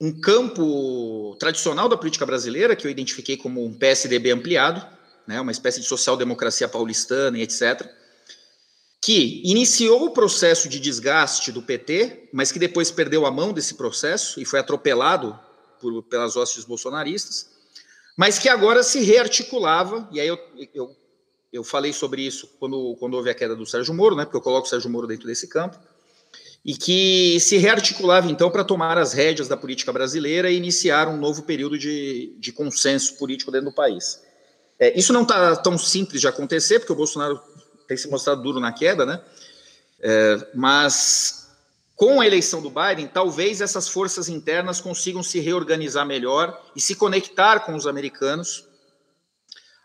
um 0.00 0.20
campo 0.20 1.36
tradicional 1.38 1.88
da 1.88 1.96
política 1.96 2.26
brasileira, 2.26 2.74
que 2.74 2.88
eu 2.88 2.90
identifiquei 2.90 3.36
como 3.36 3.64
um 3.64 3.72
PSDB 3.72 4.32
ampliado, 4.32 4.84
né, 5.26 5.40
uma 5.40 5.52
espécie 5.52 5.80
de 5.80 5.86
social-democracia 5.86 6.68
paulistana 6.68 7.38
e 7.38 7.42
etc., 7.42 7.88
que 9.02 9.40
iniciou 9.44 10.04
o 10.04 10.10
processo 10.10 10.68
de 10.68 10.78
desgaste 10.78 11.50
do 11.50 11.62
PT, 11.62 12.28
mas 12.32 12.52
que 12.52 12.58
depois 12.58 12.90
perdeu 12.90 13.24
a 13.24 13.30
mão 13.30 13.52
desse 13.52 13.74
processo 13.74 14.40
e 14.40 14.44
foi 14.44 14.60
atropelado 14.60 15.38
por, 15.80 16.02
pelas 16.02 16.36
hostes 16.36 16.64
bolsonaristas, 16.64 17.48
mas 18.16 18.38
que 18.38 18.48
agora 18.48 18.82
se 18.82 19.00
rearticulava, 19.00 20.06
e 20.12 20.20
aí 20.20 20.28
eu, 20.28 20.38
eu, 20.74 20.96
eu 21.50 21.64
falei 21.64 21.92
sobre 21.92 22.22
isso 22.22 22.50
quando, 22.58 22.94
quando 22.96 23.14
houve 23.14 23.30
a 23.30 23.34
queda 23.34 23.56
do 23.56 23.64
Sérgio 23.64 23.94
Moro, 23.94 24.14
né, 24.14 24.24
porque 24.24 24.36
eu 24.36 24.42
coloco 24.42 24.66
o 24.66 24.70
Sérgio 24.70 24.90
Moro 24.90 25.06
dentro 25.06 25.26
desse 25.26 25.48
campo, 25.48 25.78
e 26.64 26.74
que 26.76 27.40
se 27.40 27.56
rearticulava 27.56 28.30
então 28.30 28.50
para 28.50 28.64
tomar 28.64 28.98
as 28.98 29.14
rédeas 29.14 29.48
da 29.48 29.56
política 29.56 29.92
brasileira 29.92 30.50
e 30.50 30.56
iniciar 30.56 31.08
um 31.08 31.16
novo 31.16 31.42
período 31.42 31.78
de, 31.78 32.36
de 32.38 32.52
consenso 32.52 33.16
político 33.16 33.50
dentro 33.50 33.70
do 33.70 33.74
país. 33.74 34.20
É, 34.80 34.98
isso 34.98 35.12
não 35.12 35.22
está 35.22 35.54
tão 35.56 35.76
simples 35.76 36.22
de 36.22 36.26
acontecer, 36.26 36.78
porque 36.78 36.92
o 36.92 36.96
Bolsonaro 36.96 37.38
tem 37.86 37.96
se 37.98 38.08
mostrado 38.08 38.42
duro 38.42 38.58
na 38.58 38.72
queda, 38.72 39.04
né? 39.04 39.20
É, 40.00 40.48
mas 40.54 41.48
com 41.94 42.18
a 42.18 42.26
eleição 42.26 42.62
do 42.62 42.70
Biden, 42.70 43.06
talvez 43.06 43.60
essas 43.60 43.86
forças 43.86 44.30
internas 44.30 44.80
consigam 44.80 45.22
se 45.22 45.38
reorganizar 45.38 46.06
melhor 46.06 46.58
e 46.74 46.80
se 46.80 46.94
conectar 46.94 47.60
com 47.60 47.74
os 47.74 47.86
americanos 47.86 48.64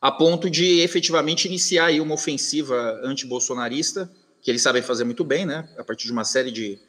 a 0.02 0.10
ponto 0.10 0.50
de 0.50 0.80
efetivamente 0.80 1.46
iniciar 1.46 1.88
aí 1.88 2.00
uma 2.00 2.14
ofensiva 2.14 3.02
anti-bolsonarista, 3.04 4.10
que 4.42 4.50
eles 4.50 4.62
sabem 4.62 4.82
fazer 4.82 5.04
muito 5.04 5.26
bem, 5.26 5.46
né? 5.46 5.68
A 5.78 5.84
partir 5.84 6.06
de 6.06 6.14
uma 6.14 6.24
série 6.24 6.52
de, 6.52 6.80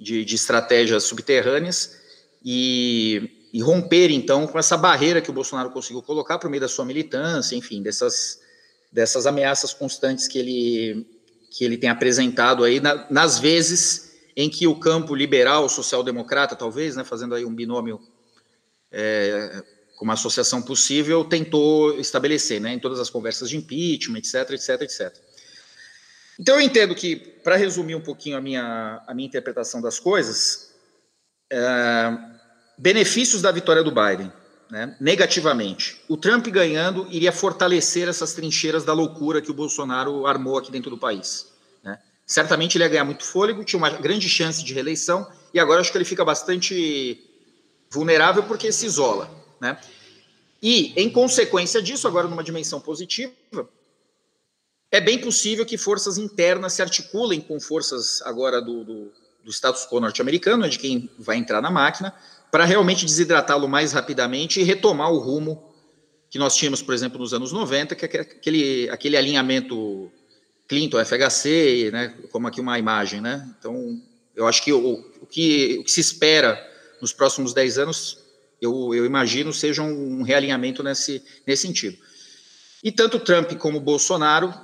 de, 0.00 0.24
de 0.24 0.34
estratégias 0.34 1.04
subterrâneas. 1.04 2.00
E 2.44 3.43
e 3.54 3.62
romper, 3.62 4.10
então, 4.10 4.48
com 4.48 4.58
essa 4.58 4.76
barreira 4.76 5.20
que 5.22 5.30
o 5.30 5.32
Bolsonaro 5.32 5.70
conseguiu 5.70 6.02
colocar 6.02 6.40
por 6.40 6.50
meio 6.50 6.62
da 6.62 6.66
sua 6.66 6.84
militância, 6.84 7.54
enfim, 7.54 7.80
dessas, 7.80 8.40
dessas 8.90 9.28
ameaças 9.28 9.72
constantes 9.72 10.26
que 10.26 10.40
ele, 10.40 11.06
que 11.52 11.64
ele 11.64 11.78
tem 11.78 11.88
apresentado 11.88 12.64
aí, 12.64 12.80
na, 12.80 13.08
nas 13.08 13.38
vezes 13.38 14.12
em 14.36 14.50
que 14.50 14.66
o 14.66 14.74
campo 14.74 15.14
liberal, 15.14 15.68
social-democrata, 15.68 16.56
talvez, 16.56 16.96
né, 16.96 17.04
fazendo 17.04 17.32
aí 17.32 17.44
um 17.44 17.54
binômio 17.54 18.00
é, 18.90 19.62
com 19.96 20.04
uma 20.04 20.14
associação 20.14 20.60
possível, 20.60 21.24
tentou 21.24 21.96
estabelecer, 22.00 22.60
né, 22.60 22.74
em 22.74 22.80
todas 22.80 22.98
as 22.98 23.08
conversas 23.08 23.48
de 23.48 23.56
impeachment, 23.56 24.18
etc, 24.18 24.50
etc, 24.50 24.82
etc. 24.82 25.16
Então 26.40 26.56
eu 26.56 26.60
entendo 26.60 26.92
que, 26.92 27.14
para 27.14 27.54
resumir 27.54 27.94
um 27.94 28.02
pouquinho 28.02 28.36
a 28.36 28.40
minha, 28.40 29.00
a 29.06 29.14
minha 29.14 29.28
interpretação 29.28 29.80
das 29.80 30.00
coisas, 30.00 30.74
é, 31.52 32.33
benefícios 32.76 33.42
da 33.42 33.50
vitória 33.50 33.82
do 33.82 33.90
Biden, 33.90 34.32
né, 34.70 34.96
negativamente. 35.00 36.00
O 36.08 36.16
Trump 36.16 36.46
ganhando 36.48 37.06
iria 37.10 37.32
fortalecer 37.32 38.08
essas 38.08 38.32
trincheiras 38.32 38.84
da 38.84 38.92
loucura 38.92 39.40
que 39.40 39.50
o 39.50 39.54
Bolsonaro 39.54 40.26
armou 40.26 40.58
aqui 40.58 40.70
dentro 40.70 40.90
do 40.90 40.98
país. 40.98 41.52
Né. 41.82 41.98
Certamente 42.26 42.76
ele 42.76 42.84
ia 42.84 42.88
ganhar 42.88 43.04
muito 43.04 43.24
fôlego, 43.24 43.64
tinha 43.64 43.78
uma 43.78 43.90
grande 43.90 44.28
chance 44.28 44.64
de 44.64 44.74
reeleição, 44.74 45.30
e 45.52 45.60
agora 45.60 45.80
acho 45.80 45.92
que 45.92 45.98
ele 45.98 46.04
fica 46.04 46.24
bastante 46.24 47.20
vulnerável 47.90 48.42
porque 48.42 48.72
se 48.72 48.86
isola. 48.86 49.30
Né. 49.60 49.78
E, 50.60 50.92
em 50.96 51.10
consequência 51.10 51.82
disso, 51.82 52.08
agora 52.08 52.26
numa 52.26 52.42
dimensão 52.42 52.80
positiva, 52.80 53.68
é 54.90 55.00
bem 55.00 55.18
possível 55.18 55.66
que 55.66 55.76
forças 55.76 56.16
internas 56.16 56.72
se 56.72 56.80
articulem 56.80 57.40
com 57.40 57.60
forças 57.60 58.22
agora 58.22 58.62
do, 58.62 58.84
do, 58.84 59.12
do 59.44 59.52
status 59.52 59.86
quo 59.86 60.00
norte-americano, 60.00 60.68
de 60.68 60.78
quem 60.78 61.10
vai 61.18 61.36
entrar 61.36 61.60
na 61.60 61.70
máquina, 61.70 62.14
para 62.54 62.64
realmente 62.64 63.04
desidratá-lo 63.04 63.68
mais 63.68 63.90
rapidamente 63.90 64.60
e 64.60 64.62
retomar 64.62 65.10
o 65.10 65.18
rumo 65.18 65.74
que 66.30 66.38
nós 66.38 66.54
tínhamos, 66.54 66.80
por 66.80 66.94
exemplo, 66.94 67.18
nos 67.18 67.34
anos 67.34 67.50
90, 67.50 67.96
que 67.96 68.04
é 68.04 68.20
aquele, 68.20 68.88
aquele 68.90 69.16
alinhamento 69.16 70.08
Clinton-FHC, 70.68 71.90
né, 71.92 72.14
como 72.30 72.46
aqui 72.46 72.60
uma 72.60 72.78
imagem. 72.78 73.20
Né? 73.20 73.44
Então, 73.58 74.00
eu 74.36 74.46
acho 74.46 74.62
que 74.62 74.72
o, 74.72 75.04
o, 75.20 75.26
que 75.26 75.78
o 75.80 75.82
que 75.82 75.90
se 75.90 76.00
espera 76.00 76.56
nos 77.02 77.12
próximos 77.12 77.52
10 77.52 77.78
anos, 77.78 78.18
eu, 78.62 78.94
eu 78.94 79.04
imagino, 79.04 79.52
seja 79.52 79.82
um 79.82 80.22
realinhamento 80.22 80.80
nesse, 80.80 81.24
nesse 81.44 81.66
sentido. 81.66 81.98
E 82.84 82.92
tanto 82.92 83.18
Trump 83.18 83.52
como 83.54 83.80
Bolsonaro 83.80 84.54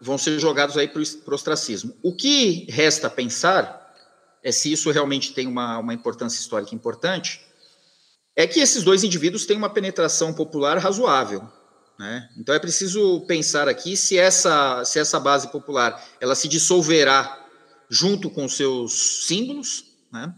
vão 0.00 0.18
ser 0.18 0.36
jogados 0.40 0.76
aí 0.76 0.88
para 0.88 1.00
o 1.00 1.32
ostracismo. 1.32 1.96
O 2.02 2.12
que 2.12 2.66
resta 2.68 3.08
pensar 3.08 3.85
é 4.46 4.52
se 4.52 4.70
isso 4.70 4.92
realmente 4.92 5.32
tem 5.32 5.48
uma, 5.48 5.76
uma 5.78 5.92
importância 5.92 6.38
histórica 6.38 6.72
importante, 6.72 7.44
é 8.36 8.46
que 8.46 8.60
esses 8.60 8.84
dois 8.84 9.02
indivíduos 9.02 9.44
têm 9.44 9.56
uma 9.56 9.68
penetração 9.68 10.32
popular 10.32 10.78
razoável. 10.78 11.42
Né? 11.98 12.28
Então 12.38 12.54
é 12.54 12.58
preciso 12.60 13.22
pensar 13.22 13.68
aqui 13.68 13.96
se 13.96 14.16
essa, 14.16 14.84
se 14.84 15.00
essa 15.00 15.18
base 15.18 15.50
popular 15.50 16.00
ela 16.20 16.36
se 16.36 16.46
dissolverá 16.46 17.44
junto 17.90 18.30
com 18.30 18.48
seus 18.48 19.26
símbolos, 19.26 19.84
né? 20.12 20.32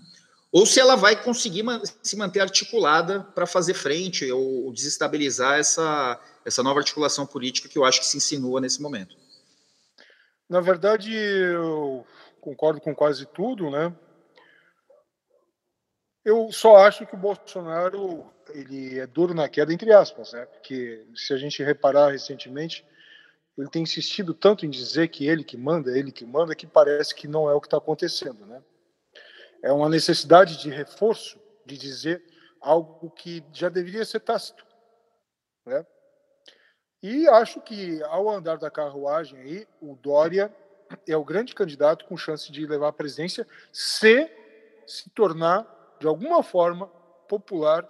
ou 0.50 0.64
se 0.64 0.80
ela 0.80 0.96
vai 0.96 1.22
conseguir 1.22 1.62
se 2.02 2.16
manter 2.16 2.40
articulada 2.40 3.20
para 3.34 3.46
fazer 3.46 3.74
frente 3.74 4.32
ou 4.32 4.72
desestabilizar 4.72 5.58
essa, 5.58 6.18
essa 6.46 6.62
nova 6.62 6.80
articulação 6.80 7.26
política 7.26 7.68
que 7.68 7.76
eu 7.76 7.84
acho 7.84 8.00
que 8.00 8.06
se 8.06 8.16
insinua 8.16 8.58
nesse 8.58 8.80
momento. 8.80 9.14
Na 10.48 10.62
verdade, 10.62 11.12
eu 11.12 12.06
concordo 12.40 12.80
com 12.80 12.94
quase 12.94 13.26
tudo, 13.26 13.70
né? 13.70 13.94
Eu 16.24 16.50
só 16.52 16.76
acho 16.76 17.06
que 17.06 17.14
o 17.14 17.18
Bolsonaro 17.18 18.30
ele 18.50 18.98
é 18.98 19.06
duro 19.06 19.34
na 19.34 19.48
queda, 19.48 19.72
entre 19.72 19.92
aspas, 19.92 20.32
né? 20.32 20.46
Porque 20.46 21.06
se 21.14 21.32
a 21.32 21.36
gente 21.36 21.62
reparar 21.62 22.10
recentemente, 22.10 22.84
ele 23.56 23.68
tem 23.68 23.82
insistido 23.82 24.34
tanto 24.34 24.64
em 24.64 24.70
dizer 24.70 25.08
que 25.08 25.26
ele 25.26 25.42
que 25.42 25.56
manda, 25.56 25.96
ele 25.96 26.12
que 26.12 26.24
manda, 26.24 26.54
que 26.54 26.66
parece 26.66 27.14
que 27.14 27.26
não 27.26 27.48
é 27.48 27.54
o 27.54 27.60
que 27.60 27.66
está 27.66 27.78
acontecendo, 27.78 28.46
né? 28.46 28.62
É 29.62 29.72
uma 29.72 29.88
necessidade 29.88 30.58
de 30.58 30.70
reforço, 30.70 31.40
de 31.66 31.76
dizer 31.76 32.22
algo 32.60 33.10
que 33.10 33.44
já 33.52 33.68
deveria 33.68 34.04
ser 34.04 34.20
tácito, 34.20 34.64
né? 35.66 35.84
E 37.02 37.28
acho 37.28 37.60
que, 37.60 38.02
ao 38.04 38.28
andar 38.28 38.58
da 38.58 38.70
carruagem 38.70 39.40
aí, 39.40 39.68
o 39.80 39.94
Dória 39.94 40.52
é 41.06 41.16
o 41.16 41.24
grande 41.24 41.54
candidato 41.54 42.04
com 42.04 42.16
chance 42.16 42.50
de 42.50 42.66
levar 42.66 42.88
a 42.88 42.92
presidência 42.92 43.46
se 43.72 44.30
se 44.88 45.10
tornar, 45.10 45.66
de 46.00 46.06
alguma 46.06 46.42
forma, 46.42 46.86
popular 47.28 47.86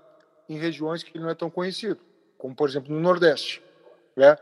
em 0.49 0.59
regiões 0.59 1.03
que 1.03 1.16
ele 1.16 1.22
não 1.22 1.30
é 1.30 1.34
tão 1.34 1.49
conhecido, 1.49 2.01
como, 2.36 2.55
por 2.55 2.68
exemplo, 2.68 2.92
no 2.92 3.01
Nordeste. 3.01 3.62
Né? 4.16 4.36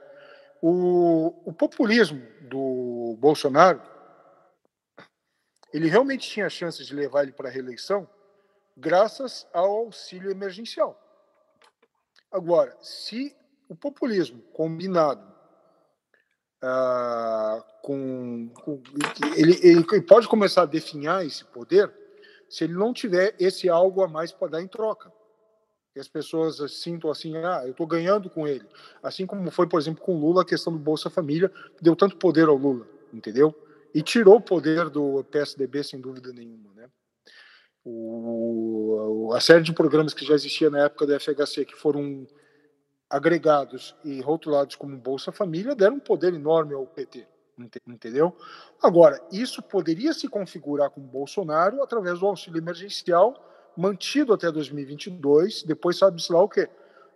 O, 0.62 1.34
o 1.44 1.52
populismo 1.52 2.26
do 2.40 3.16
Bolsonaro, 3.18 3.82
ele 5.72 5.88
realmente 5.88 6.28
tinha 6.28 6.48
chances 6.48 6.86
de 6.86 6.94
levar 6.94 7.24
ele 7.24 7.32
para 7.32 7.48
a 7.48 7.52
reeleição 7.52 8.08
graças 8.76 9.46
ao 9.52 9.70
auxílio 9.70 10.30
emergencial. 10.30 10.98
Agora, 12.30 12.76
se 12.80 13.36
o 13.68 13.76
populismo 13.76 14.40
combinado 14.52 15.35
ah, 16.62 17.62
com, 17.82 18.48
com 18.54 18.82
ele, 19.36 19.58
ele, 19.62 20.02
pode 20.02 20.26
começar 20.26 20.62
a 20.62 20.66
definhar 20.66 21.24
esse 21.24 21.44
poder 21.44 21.92
se 22.48 22.64
ele 22.64 22.74
não 22.74 22.92
tiver 22.92 23.34
esse 23.38 23.68
algo 23.68 24.02
a 24.02 24.08
mais 24.08 24.32
para 24.32 24.48
dar 24.48 24.62
em 24.62 24.68
troca. 24.68 25.12
Que 25.92 26.00
as 26.00 26.08
pessoas 26.08 26.58
sintam 26.72 27.10
assim, 27.10 27.36
ah, 27.36 27.62
eu 27.64 27.70
estou 27.70 27.86
ganhando 27.86 28.28
com 28.28 28.46
ele. 28.46 28.64
Assim 29.02 29.26
como 29.26 29.50
foi, 29.50 29.66
por 29.68 29.80
exemplo, 29.80 30.02
com 30.02 30.18
Lula, 30.18 30.42
a 30.42 30.46
questão 30.46 30.72
do 30.72 30.78
Bolsa 30.78 31.10
Família, 31.10 31.50
deu 31.80 31.96
tanto 31.96 32.16
poder 32.16 32.48
ao 32.48 32.56
Lula, 32.56 32.86
entendeu? 33.12 33.54
E 33.94 34.02
tirou 34.02 34.36
o 34.36 34.40
poder 34.40 34.90
do 34.90 35.24
PSDB, 35.24 35.82
sem 35.82 36.00
dúvida 36.00 36.32
nenhuma, 36.32 36.72
né? 36.74 36.88
O, 37.84 39.30
a 39.32 39.40
série 39.40 39.62
de 39.62 39.72
programas 39.72 40.12
que 40.12 40.24
já 40.24 40.34
existia 40.34 40.68
na 40.68 40.84
época 40.84 41.06
da 41.06 41.18
FHC, 41.18 41.64
que 41.64 41.74
foram 41.74 42.26
agregados 43.08 43.96
e 44.04 44.20
rotulados 44.20 44.74
como 44.74 44.96
Bolsa 44.96 45.30
Família 45.30 45.74
deram 45.74 45.96
um 45.96 46.00
poder 46.00 46.34
enorme 46.34 46.74
ao 46.74 46.86
PT, 46.86 47.26
entendeu? 47.86 48.36
Agora, 48.82 49.20
isso 49.30 49.62
poderia 49.62 50.12
se 50.12 50.28
configurar 50.28 50.90
com 50.90 51.00
Bolsonaro 51.00 51.82
através 51.82 52.18
do 52.18 52.26
auxílio 52.26 52.58
emergencial 52.58 53.42
mantido 53.76 54.32
até 54.32 54.50
2022, 54.50 55.62
depois 55.62 55.98
sabe-se 55.98 56.32
lá 56.32 56.42
o 56.42 56.48
quê? 56.48 56.68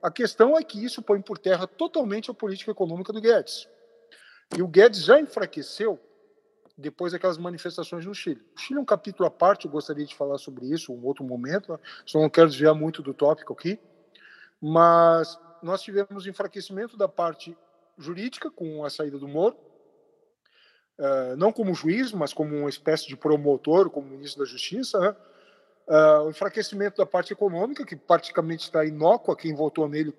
A 0.03 0.11
questão 0.11 0.57
é 0.57 0.62
que 0.62 0.82
isso 0.82 1.03
põe 1.03 1.20
por 1.20 1.38
terra 1.38 1.66
totalmente 1.66 2.30
a 2.30 2.34
política 2.34 2.70
econômica 2.70 3.12
do 3.12 3.20
Guedes. 3.20 3.68
E 4.57 4.62
o 4.62 4.68
Guedes 4.68 5.05
já 5.05 5.18
enfraqueceu 5.20 5.99
depois 6.76 7.12
daquelas 7.12 7.36
manifestações 7.38 8.07
no 8.07 8.14
Chile. 8.14 8.43
O 8.57 8.61
Chile 8.61 8.78
é 8.78 8.82
um 8.82 8.86
capítulo 8.86 9.26
à 9.26 9.30
parte, 9.30 9.66
eu 9.66 9.70
gostaria 9.70 10.05
de 10.05 10.14
falar 10.14 10.38
sobre 10.38 10.66
isso 10.66 10.93
em 10.93 10.97
um 10.97 11.05
outro 11.05 11.24
momento, 11.24 11.78
só 12.07 12.18
não 12.18 12.30
quero 12.30 12.49
desviar 12.49 12.74
muito 12.74 13.03
do 13.03 13.12
tópico 13.12 13.53
aqui, 13.53 13.78
mas 14.61 15.38
nós 15.62 15.82
tivemos 15.82 16.26
enfraquecimento 16.26 16.96
da 16.96 17.08
parte 17.08 17.56
jurídica 17.98 18.50
com 18.50 18.84
a 18.84 18.90
saída 18.90 19.18
do 19.18 19.28
Moro, 19.28 19.56
uh, 20.98 21.36
não 21.36 21.52
como 21.52 21.74
juiz, 21.74 22.12
mas 22.12 22.32
como 22.32 22.56
uma 22.56 22.68
espécie 22.68 23.06
de 23.06 23.16
promotor, 23.16 23.90
como 23.90 24.08
ministro 24.08 24.44
da 24.44 24.50
Justiça, 24.50 24.98
né? 24.98 25.16
uh, 25.88 26.24
o 26.26 26.30
enfraquecimento 26.30 26.96
da 26.96 27.06
parte 27.06 27.32
econômica, 27.32 27.84
que 27.84 27.96
praticamente 27.96 28.64
está 28.64 28.84
inócua, 28.84 29.36
quem 29.36 29.54
votou 29.54 29.88
nele 29.88 30.14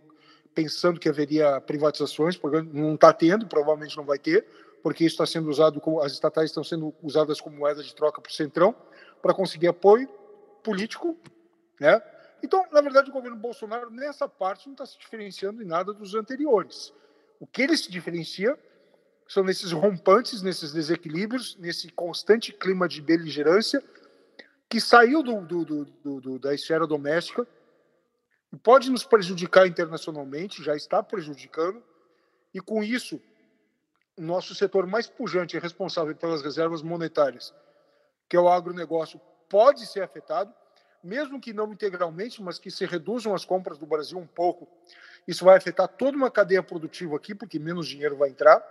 pensando 0.54 1.00
que 1.00 1.10
haveria 1.10 1.62
privatizações, 1.62 2.40
não 2.74 2.96
está 2.96 3.14
tendo, 3.14 3.48
provavelmente 3.48 3.96
não 3.96 4.04
vai 4.04 4.20
ter, 4.20 4.46
porque 4.84 5.06
isso 5.06 5.14
está 5.14 5.26
sendo 5.26 5.50
usado, 5.50 5.80
como, 5.80 6.02
as 6.02 6.12
estatais 6.12 6.50
estão 6.50 6.64
sendo 6.64 6.94
usadas 7.02 7.40
como 7.40 7.58
moeda 7.58 7.82
de 7.82 7.96
troca 7.96 8.20
para 8.20 8.30
o 8.30 8.34
Centrão, 8.34 8.76
para 9.22 9.34
conseguir 9.34 9.68
apoio 9.68 10.10
político, 10.64 11.18
né? 11.80 12.02
Então, 12.44 12.66
na 12.72 12.82
verdade, 12.82 13.10
o 13.10 13.14
governo 13.14 13.38
Bolsonaro, 13.38 13.90
nessa 13.92 14.28
parte, 14.28 14.68
não 14.68 14.74
está 14.74 14.86
se 14.86 14.98
diferenciando 14.98 15.62
em 15.62 15.66
nada 15.66 15.94
dos 15.94 16.16
anteriores. 16.16 16.94
O 17.40 17.46
que 17.46 17.62
ele 17.62 17.78
se 17.78 17.92
diferencia 17.92 18.58
são 19.28 19.44
nesses 19.44 19.72
rompantes, 19.72 20.42
nesses 20.42 20.74
desequilíbrios, 20.74 21.56
nesse 21.58 21.90
constante 21.90 22.52
clima 22.52 22.88
de 22.88 23.02
beligerância 23.02 23.84
que 24.68 24.80
saiu 24.80 25.22
do, 25.22 25.42
do, 25.42 25.86
do, 25.86 26.40
da 26.40 26.54
esfera 26.54 26.88
doméstica 26.88 27.46
e 28.54 28.58
pode 28.58 28.90
nos 28.90 29.04
prejudicar 29.04 29.68
internacionalmente, 29.68 30.64
já 30.64 30.76
está 30.76 31.04
prejudicando, 31.04 31.84
e 32.54 32.60
com 32.60 32.84
isso, 32.84 33.22
o 34.18 34.22
nosso 34.22 34.56
setor 34.56 34.86
mais 34.88 35.08
pujante 35.08 35.56
e 35.56 35.60
responsável 35.60 36.16
pelas 36.16 36.42
reservas 36.42 36.82
monetárias, 36.82 37.54
que 38.30 38.36
é 38.36 38.40
o 38.40 38.50
agronegócio, 38.50 39.20
pode 39.50 39.86
ser 39.86 40.04
afetado 40.04 40.54
mesmo 41.04 41.40
que 41.40 41.54
não 41.54 41.72
integralmente, 41.72 42.42
mas 42.42 42.60
que 42.60 42.70
se 42.70 42.86
reduzam 42.86 43.34
as 43.34 43.46
compras 43.46 43.78
do 43.78 43.86
Brasil 43.86 44.18
um 44.18 44.28
pouco, 44.28 44.68
isso 45.28 45.46
vai 45.46 45.58
afetar 45.58 45.88
toda 45.88 46.18
uma 46.18 46.32
cadeia 46.32 46.64
produtiva 46.64 47.16
aqui, 47.16 47.34
porque 47.36 47.60
menos 47.60 47.88
dinheiro 47.88 48.16
vai 48.16 48.30
entrar. 48.30 48.64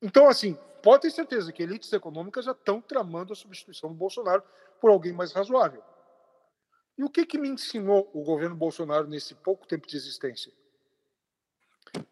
Então, 0.00 0.28
assim, 0.28 0.58
pode 0.82 1.02
ter 1.02 1.10
certeza 1.10 1.52
que 1.52 1.62
elites 1.62 1.92
econômicas 1.92 2.44
já 2.44 2.52
estão 2.52 2.80
tramando 2.80 3.32
a 3.32 3.36
substituição 3.36 3.90
do 3.90 3.94
Bolsonaro 3.94 4.42
por 4.80 4.90
alguém 4.90 5.12
mais 5.12 5.32
razoável. 5.32 5.82
E 6.98 7.04
o 7.04 7.10
que, 7.10 7.24
que 7.24 7.38
me 7.38 7.48
ensinou 7.48 8.10
o 8.12 8.22
governo 8.22 8.54
Bolsonaro 8.54 9.06
nesse 9.06 9.34
pouco 9.34 9.66
tempo 9.66 9.86
de 9.86 9.96
existência? 9.96 10.52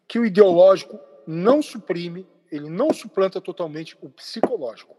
Que 0.07 0.19
o 0.19 0.25
ideológico 0.25 0.99
não 1.27 1.61
suprime, 1.61 2.27
ele 2.51 2.69
não 2.69 2.93
suplanta 2.93 3.39
totalmente 3.39 3.97
o 4.01 4.09
psicológico. 4.09 4.95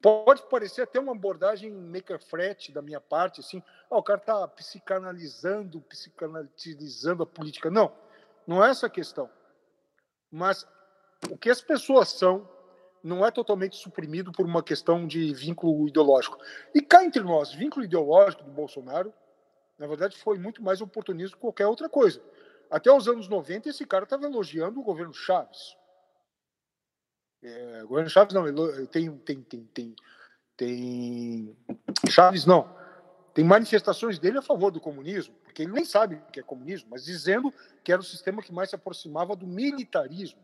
Pode 0.00 0.42
parecer 0.48 0.82
até 0.82 1.00
uma 1.00 1.12
abordagem 1.12 1.72
mequefrete 1.72 2.70
da 2.70 2.80
minha 2.80 3.00
parte, 3.00 3.40
assim, 3.40 3.62
oh, 3.90 3.98
o 3.98 4.02
cara 4.02 4.20
está 4.20 4.46
psicanalizando, 4.46 5.80
psicanalizando 5.80 7.24
a 7.24 7.26
política. 7.26 7.68
Não, 7.68 7.92
não 8.46 8.64
é 8.64 8.70
essa 8.70 8.86
a 8.86 8.90
questão. 8.90 9.28
Mas 10.30 10.66
o 11.30 11.36
que 11.36 11.50
as 11.50 11.60
pessoas 11.60 12.10
são 12.10 12.48
não 13.02 13.24
é 13.24 13.30
totalmente 13.30 13.76
suprimido 13.76 14.30
por 14.30 14.44
uma 14.44 14.62
questão 14.62 15.06
de 15.06 15.32
vínculo 15.34 15.88
ideológico. 15.88 16.38
E 16.74 16.80
cá 16.80 17.04
entre 17.04 17.22
nós, 17.22 17.52
vínculo 17.52 17.84
ideológico 17.84 18.44
do 18.44 18.50
Bolsonaro, 18.50 19.12
na 19.78 19.86
verdade, 19.86 20.16
foi 20.16 20.38
muito 20.38 20.62
mais 20.62 20.80
oportunismo 20.80 21.36
que 21.36 21.40
qualquer 21.40 21.66
outra 21.66 21.88
coisa. 21.88 22.20
Até 22.70 22.92
os 22.92 23.08
anos 23.08 23.28
90, 23.28 23.68
esse 23.68 23.86
cara 23.86 24.04
estava 24.04 24.26
elogiando 24.26 24.80
o 24.80 24.82
governo 24.82 25.14
Chaves. 25.14 25.76
É, 27.42 27.82
governo 27.84 28.10
Chaves 28.10 28.34
não, 28.34 28.44
tem, 28.86 29.16
tem, 29.18 29.42
tem, 29.42 29.64
tem, 29.64 29.96
tem. 30.56 31.56
Chaves 32.08 32.44
não. 32.44 32.76
Tem 33.32 33.44
manifestações 33.44 34.18
dele 34.18 34.38
a 34.38 34.42
favor 34.42 34.72
do 34.72 34.80
comunismo, 34.80 35.34
porque 35.44 35.62
ele 35.62 35.72
nem 35.72 35.84
sabe 35.84 36.16
o 36.16 36.32
que 36.32 36.40
é 36.40 36.42
comunismo, 36.42 36.88
mas 36.90 37.04
dizendo 37.04 37.54
que 37.84 37.92
era 37.92 38.00
o 38.00 38.04
sistema 38.04 38.42
que 38.42 38.52
mais 38.52 38.70
se 38.70 38.74
aproximava 38.74 39.36
do 39.36 39.46
militarismo. 39.46 40.40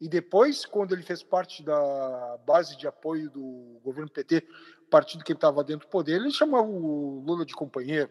E 0.00 0.08
depois, 0.08 0.64
quando 0.64 0.92
ele 0.92 1.02
fez 1.02 1.22
parte 1.24 1.64
da 1.64 2.38
base 2.46 2.76
de 2.76 2.86
apoio 2.86 3.28
do 3.30 3.80
governo 3.82 4.08
PT, 4.08 4.46
partido 4.88 5.24
que 5.24 5.32
estava 5.32 5.64
dentro 5.64 5.88
do 5.88 5.90
poder, 5.90 6.14
ele 6.14 6.30
chamava 6.30 6.68
o 6.68 7.24
Lula 7.26 7.44
de 7.44 7.54
companheiro. 7.54 8.10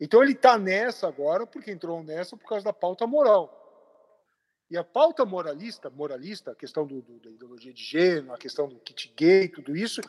Então 0.00 0.22
ele 0.22 0.32
está 0.32 0.58
nessa 0.58 1.06
agora, 1.06 1.46
porque 1.46 1.70
entrou 1.70 2.02
nessa 2.02 2.34
por 2.36 2.48
causa 2.48 2.64
da 2.64 2.72
pauta 2.72 3.06
moral. 3.06 3.59
E 4.70 4.78
a 4.78 4.84
pauta 4.84 5.24
moralista, 5.24 5.90
moralista, 5.90 6.52
a 6.52 6.54
questão 6.54 6.86
do, 6.86 7.02
do, 7.02 7.18
da 7.18 7.30
ideologia 7.30 7.72
de 7.72 7.82
gênero, 7.82 8.32
a 8.32 8.38
questão 8.38 8.68
do 8.68 8.78
kit 8.78 9.12
gay, 9.16 9.48
tudo 9.48 9.76
isso, 9.76 10.00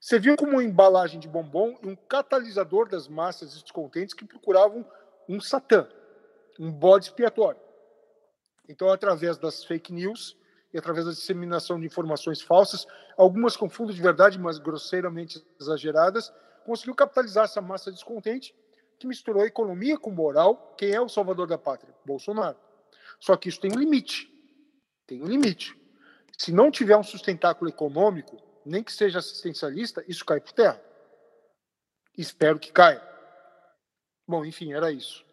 você 0.00 0.20
viu 0.20 0.36
como 0.36 0.52
uma 0.52 0.62
embalagem 0.62 1.18
de 1.18 1.26
bombom 1.26 1.76
e 1.82 1.88
um 1.88 1.96
catalisador 1.96 2.88
das 2.88 3.08
massas 3.08 3.60
descontentes 3.60 4.14
que 4.14 4.24
procuravam 4.24 4.86
um 5.28 5.40
satã, 5.40 5.88
um 6.60 6.70
bode 6.70 7.06
expiatório. 7.06 7.60
Então, 8.68 8.88
através 8.88 9.36
das 9.36 9.64
fake 9.64 9.92
news 9.92 10.36
e 10.72 10.78
através 10.78 11.06
da 11.06 11.12
disseminação 11.12 11.80
de 11.80 11.86
informações 11.86 12.40
falsas, 12.40 12.86
algumas 13.16 13.56
com 13.56 13.68
fundo 13.68 13.92
de 13.92 14.00
verdade, 14.00 14.38
mas 14.38 14.58
grosseiramente 14.58 15.44
exageradas, 15.60 16.32
conseguiu 16.64 16.94
capitalizar 16.94 17.46
essa 17.46 17.60
massa 17.60 17.90
descontente 17.90 18.54
que 18.96 19.08
misturou 19.08 19.44
economia 19.44 19.98
com 19.98 20.10
moral. 20.10 20.74
Quem 20.78 20.92
é 20.92 21.00
o 21.00 21.08
salvador 21.08 21.48
da 21.48 21.58
pátria? 21.58 21.92
Bolsonaro. 22.04 22.65
Só 23.20 23.36
que 23.36 23.48
isso 23.48 23.60
tem 23.60 23.72
um 23.72 23.78
limite. 23.78 24.30
Tem 25.06 25.22
um 25.22 25.26
limite. 25.26 25.74
Se 26.38 26.52
não 26.52 26.70
tiver 26.70 26.96
um 26.96 27.02
sustentáculo 27.02 27.70
econômico, 27.70 28.40
nem 28.64 28.82
que 28.82 28.92
seja 28.92 29.18
assistencialista, 29.18 30.04
isso 30.06 30.24
cai 30.24 30.40
por 30.40 30.52
terra. 30.52 30.80
Espero 32.16 32.58
que 32.58 32.72
caia. 32.72 33.02
Bom, 34.26 34.44
enfim, 34.44 34.72
era 34.72 34.90
isso. 34.90 35.24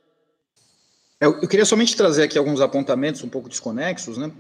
Eu, 1.20 1.42
eu 1.42 1.48
queria 1.48 1.66
somente 1.66 1.96
trazer 1.96 2.24
aqui 2.24 2.38
alguns 2.38 2.62
apontamentos 2.62 3.24
um 3.24 3.30
pouco 3.30 3.50
desconexos, 3.50 4.18
né? 4.18 4.32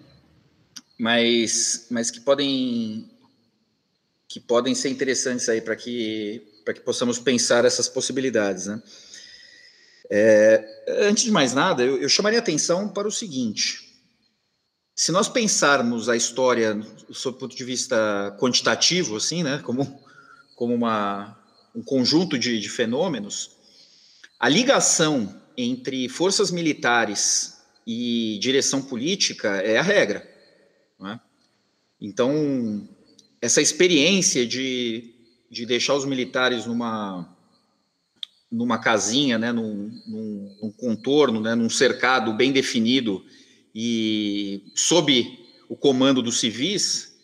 Mas, 1.00 1.88
mas 1.90 2.12
que 2.12 2.20
podem 2.20 3.10
que 4.28 4.40
podem 4.40 4.74
ser 4.74 4.90
interessantes 4.90 5.48
aí 5.48 5.62
para 5.62 5.76
que 5.76 6.62
para 6.66 6.74
que 6.74 6.82
possamos 6.82 7.20
pensar 7.20 7.66
essas 7.66 7.88
possibilidades, 7.88 8.68
né? 8.68 8.82
É, 10.12 10.64
antes 11.08 11.24
de 11.24 11.32
mais 11.32 11.54
nada, 11.54 11.84
eu, 11.84 11.98
eu 11.98 12.10
chamaria 12.10 12.40
atenção 12.40 12.90
para 12.90 13.08
o 13.08 13.12
seguinte: 13.12 13.94
se 14.96 15.12
nós 15.12 15.28
pensarmos 15.28 16.10
a 16.10 16.16
história 16.16 16.80
sob 17.12 17.38
o 17.38 17.40
ponto 17.40 17.56
de 17.56 17.64
vista 17.64 18.36
quantitativo, 18.40 19.16
assim, 19.16 19.44
né, 19.44 19.60
como, 19.64 20.00
como 20.56 20.74
uma, 20.74 21.38
um 21.76 21.82
conjunto 21.82 22.38
de, 22.38 22.60
de 22.60 22.70
fenômenos, 22.70 23.52
a 24.40 24.48
ligação 24.48 25.42
entre 25.58 26.08
forças 26.10 26.52
militares 26.52 27.62
e 27.86 28.38
direção 28.42 28.82
política 28.82 29.58
é 29.58 29.78
a 29.78 29.82
regra. 29.82 30.30
É? 31.06 31.20
Então, 32.00 32.88
essa 33.42 33.62
experiência 33.62 34.46
de, 34.46 35.14
de 35.50 35.66
deixar 35.66 35.96
os 35.96 36.06
militares 36.06 36.66
numa, 36.66 37.33
numa 38.54 38.78
casinha, 38.78 39.40
né, 39.40 39.52
num, 39.52 39.90
num, 40.06 40.58
num 40.62 40.72
contorno, 40.72 41.42
né, 41.42 41.56
num 41.56 41.72
cercado 41.72 42.32
bem 42.34 42.52
definido 42.52 43.26
e 43.74 44.72
sob 44.76 45.40
o 45.68 45.76
comando 45.76 46.22
dos 46.22 46.40
civis, 46.40 47.16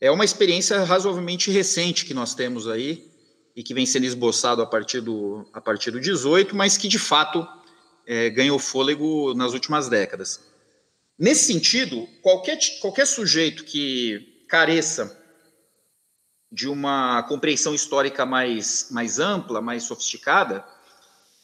é 0.00 0.10
uma 0.10 0.24
experiência 0.24 0.82
razoavelmente 0.82 1.50
recente 1.50 2.06
que 2.06 2.14
nós 2.14 2.34
temos 2.34 2.66
aí 2.66 3.06
e 3.54 3.62
que 3.62 3.74
vem 3.74 3.84
sendo 3.84 4.06
esboçado 4.06 4.62
a 4.62 4.66
partir 4.66 5.02
do, 5.02 5.46
a 5.52 5.60
partir 5.60 5.90
do 5.90 6.00
18, 6.00 6.56
mas 6.56 6.78
que 6.78 6.88
de 6.88 6.98
fato 6.98 7.46
é, 8.06 8.30
ganhou 8.30 8.58
fôlego 8.58 9.34
nas 9.34 9.52
últimas 9.52 9.90
décadas. 9.90 10.40
Nesse 11.18 11.52
sentido, 11.52 12.08
qualquer, 12.22 12.58
qualquer 12.80 13.06
sujeito 13.06 13.64
que 13.64 14.42
careça 14.48 15.18
de 16.50 16.66
uma 16.66 17.22
compreensão 17.24 17.74
histórica 17.74 18.24
mais, 18.24 18.88
mais 18.90 19.18
ampla, 19.18 19.60
mais 19.60 19.82
sofisticada, 19.82 20.64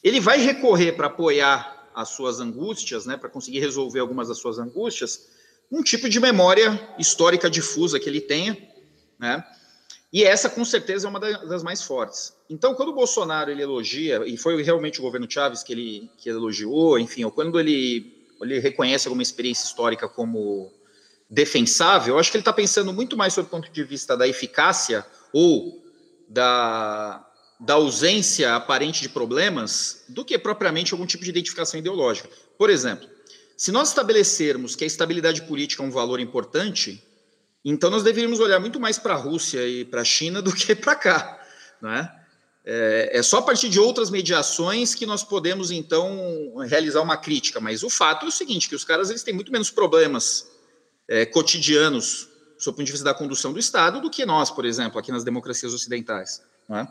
ele 0.05 0.19
vai 0.19 0.37
recorrer 0.37 0.91
para 0.91 1.07
apoiar 1.07 1.89
as 1.95 2.09
suas 2.09 2.39
angústias, 2.39 3.07
né, 3.07 3.17
para 3.17 3.27
conseguir 3.27 3.59
resolver 3.59 3.99
algumas 3.99 4.27
das 4.27 4.37
suas 4.37 4.59
angústias, 4.59 5.27
um 5.71 5.81
tipo 5.81 6.07
de 6.07 6.19
memória 6.19 6.79
histórica 6.99 7.49
difusa 7.49 7.99
que 7.99 8.07
ele 8.07 8.21
tenha, 8.21 8.55
né? 9.17 9.43
E 10.13 10.23
essa, 10.23 10.47
com 10.47 10.63
certeza, 10.63 11.07
é 11.07 11.09
uma 11.09 11.19
das 11.19 11.63
mais 11.63 11.81
fortes. 11.81 12.33
Então, 12.49 12.75
quando 12.75 12.89
o 12.89 12.93
Bolsonaro 12.93 13.49
ele 13.49 13.63
elogia, 13.63 14.21
e 14.25 14.37
foi 14.37 14.61
realmente 14.61 14.99
o 14.99 15.01
governo 15.01 15.29
Chaves 15.29 15.63
que 15.63 15.73
ele, 15.73 16.09
que 16.17 16.29
elogiou, 16.29 16.99
enfim, 16.99 17.23
ou 17.23 17.31
quando 17.31 17.59
ele, 17.59 18.15
ele 18.39 18.59
reconhece 18.59 19.07
alguma 19.07 19.23
experiência 19.23 19.65
histórica 19.65 20.07
como 20.07 20.71
defensável, 21.27 22.13
eu 22.13 22.19
acho 22.19 22.29
que 22.29 22.37
ele 22.37 22.43
está 22.43 22.53
pensando 22.53 22.93
muito 22.93 23.17
mais 23.17 23.33
sobre 23.33 23.47
o 23.47 23.51
ponto 23.51 23.71
de 23.71 23.83
vista 23.83 24.15
da 24.15 24.27
eficácia 24.27 25.03
ou 25.33 25.83
da, 26.29 27.24
da 27.59 27.75
ausência 27.75 28.55
aparente 28.55 29.01
de 29.01 29.09
problemas 29.09 30.03
do 30.09 30.25
que 30.25 30.37
propriamente 30.37 30.93
algum 30.93 31.05
tipo 31.05 31.23
de 31.23 31.29
identificação 31.29 31.79
ideológica. 31.79 32.29
Por 32.57 32.69
exemplo, 32.69 33.07
se 33.57 33.71
nós 33.71 33.89
estabelecermos 33.89 34.75
que 34.75 34.83
a 34.83 34.87
estabilidade 34.87 35.41
política 35.43 35.81
é 35.81 35.85
um 35.85 35.91
valor 35.91 36.19
importante, 36.19 37.01
então 37.63 37.89
nós 37.89 38.03
deveríamos 38.03 38.39
olhar 38.39 38.59
muito 38.59 38.79
mais 38.79 38.99
para 38.99 39.13
a 39.13 39.17
Rússia 39.17 39.65
e 39.67 39.85
para 39.85 40.01
a 40.01 40.05
China 40.05 40.41
do 40.41 40.53
que 40.53 40.75
para 40.75 40.95
cá, 40.95 41.41
não 41.81 41.91
é? 41.91 42.15
é? 42.65 43.21
Só 43.23 43.37
a 43.37 43.41
partir 43.41 43.69
de 43.69 43.79
outras 43.79 44.09
mediações 44.09 44.93
que 44.93 45.05
nós 45.05 45.23
podemos 45.23 45.71
então 45.71 46.55
realizar 46.67 47.01
uma 47.01 47.15
crítica. 47.15 47.59
Mas 47.61 47.81
o 47.81 47.89
fato 47.89 48.25
é 48.25 48.29
o 48.29 48.31
seguinte, 48.31 48.67
que 48.67 48.75
os 48.75 48.83
caras 48.83 49.09
eles 49.09 49.23
têm 49.23 49.33
muito 49.33 49.51
menos 49.51 49.71
problemas 49.71 50.47
é, 51.07 51.25
cotidianos, 51.25 52.27
do 52.57 52.73
ponto 52.73 52.83
de 52.83 52.91
vista 52.91 53.05
da 53.05 53.13
condução 53.13 53.53
do 53.53 53.59
Estado, 53.59 54.01
do 54.01 54.09
que 54.09 54.25
nós, 54.25 54.51
por 54.51 54.65
exemplo, 54.65 54.99
aqui 54.99 55.11
nas 55.11 55.23
democracias 55.23 55.73
ocidentais. 55.73 56.41
Não 56.67 56.79
é? 56.79 56.87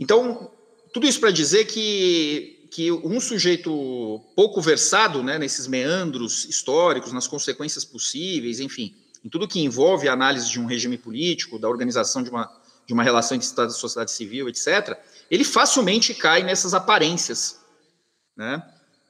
Então, 0.00 0.50
tudo 0.94 1.06
isso 1.06 1.20
para 1.20 1.30
dizer 1.30 1.66
que, 1.66 2.66
que 2.72 2.90
um 2.90 3.20
sujeito 3.20 4.20
pouco 4.34 4.60
versado 4.62 5.22
né, 5.22 5.38
nesses 5.38 5.66
meandros 5.66 6.46
históricos, 6.46 7.12
nas 7.12 7.28
consequências 7.28 7.84
possíveis, 7.84 8.60
enfim, 8.60 8.96
em 9.22 9.28
tudo 9.28 9.46
que 9.46 9.60
envolve 9.60 10.08
a 10.08 10.14
análise 10.14 10.50
de 10.50 10.58
um 10.58 10.64
regime 10.64 10.96
político, 10.96 11.58
da 11.58 11.68
organização 11.68 12.22
de 12.22 12.30
uma, 12.30 12.50
de 12.86 12.94
uma 12.94 13.02
relação 13.02 13.36
entre 13.36 13.46
Estado 13.46 13.70
e 13.70 13.74
sociedade 13.74 14.10
civil, 14.10 14.48
etc., 14.48 14.98
ele 15.30 15.44
facilmente 15.44 16.14
cai 16.14 16.42
nessas 16.42 16.72
aparências. 16.72 17.60
Né? 18.34 18.62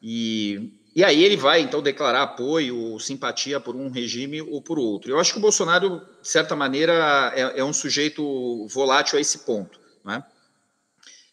E, 0.02 0.72
e 0.94 1.04
aí 1.04 1.22
ele 1.22 1.36
vai, 1.36 1.60
então, 1.60 1.80
declarar 1.80 2.22
apoio, 2.22 2.98
simpatia 2.98 3.60
por 3.60 3.76
um 3.76 3.88
regime 3.88 4.42
ou 4.42 4.60
por 4.60 4.76
outro. 4.76 5.12
Eu 5.12 5.20
acho 5.20 5.32
que 5.32 5.38
o 5.38 5.42
Bolsonaro, 5.42 6.02
de 6.20 6.28
certa 6.28 6.56
maneira, 6.56 7.32
é, 7.36 7.60
é 7.60 7.64
um 7.64 7.72
sujeito 7.72 8.66
volátil 8.66 9.16
a 9.16 9.20
esse 9.20 9.38
ponto. 9.38 9.78
Né? 10.04 10.22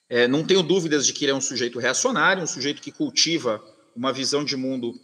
É, 0.10 0.28
não 0.28 0.44
tenho 0.44 0.64
dúvidas 0.64 1.06
de 1.06 1.14
que 1.14 1.26
ele 1.26 1.32
é 1.32 1.36
um 1.36 1.42
sujeito 1.42 1.80
reacionário, 1.80 2.44
um 2.44 2.48
sujeito 2.48 2.82
que 2.82 2.92
cultiva 2.92 3.64
uma 3.96 4.14
visão 4.14 4.44
de 4.44 4.56
mundo 4.56 5.00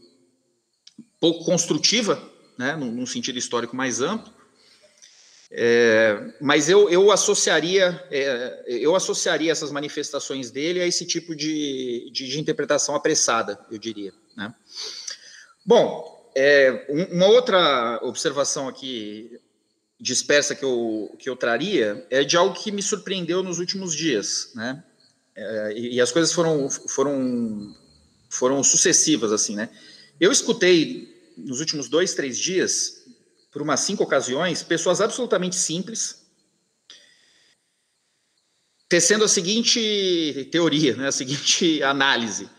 pouco 1.20 1.44
construtiva, 1.44 2.22
né, 2.58 2.76
num, 2.76 2.92
num 2.92 3.06
sentido 3.06 3.38
histórico 3.38 3.76
mais 3.76 4.02
amplo. 4.02 4.32
É, 5.56 6.34
mas 6.42 6.68
eu, 6.68 6.90
eu 6.90 7.12
associaria 7.12 8.04
é, 8.10 8.64
eu 8.66 8.96
associaria 8.96 9.52
essas 9.52 9.72
manifestações 9.72 10.50
dele 10.50 10.82
a 10.82 10.88
esse 10.88 11.06
tipo 11.06 11.36
de, 11.36 12.10
de, 12.12 12.28
de 12.28 12.40
interpretação 12.40 12.96
apressada, 12.96 13.60
eu 13.70 13.78
diria. 13.78 14.12
Né? 14.36 14.54
Bom, 15.64 16.32
é, 16.36 16.88
uma 17.12 17.28
outra 17.28 18.00
observação 18.02 18.68
aqui 18.68 19.40
dispersa 20.00 20.56
que 20.56 20.66
eu, 20.66 21.16
que 21.20 21.30
eu 21.30 21.36
traria 21.36 22.06
é 22.10 22.24
de 22.24 22.36
algo 22.36 22.56
que 22.56 22.72
me 22.72 22.82
surpreendeu 22.82 23.44
nos 23.44 23.60
últimos 23.60 23.96
dias, 23.96 24.52
né? 24.56 24.84
É, 25.36 25.74
e, 25.76 25.96
e, 25.96 26.02
as 26.02 26.12
coisas 26.12 26.32
foram, 26.32 26.70
foram, 26.70 27.76
foram 28.30 28.64
sucessivas, 28.64 29.32
assim, 29.32 29.56
né? 29.56 29.70
Eu 30.20 30.32
escutei 30.32 31.34
nos 31.38 31.60
últimos 31.60 31.90
dois, 31.90 32.14
três 32.14 32.38
dias 32.38 33.04
por 33.52 33.62
umas 33.62 33.82
cinco 33.82 34.04
ocasiões, 34.04 34.64
pessoas 34.64 35.00
absolutamente 35.00 35.56
simples, 35.56 36.26
tecendo 38.90 39.24
a 39.24 39.28
seguinte 39.28 40.50
teoria, 40.52 40.96
né, 40.96 41.08
a 41.08 41.12
seguinte 41.12 41.82
análise. 41.84 42.50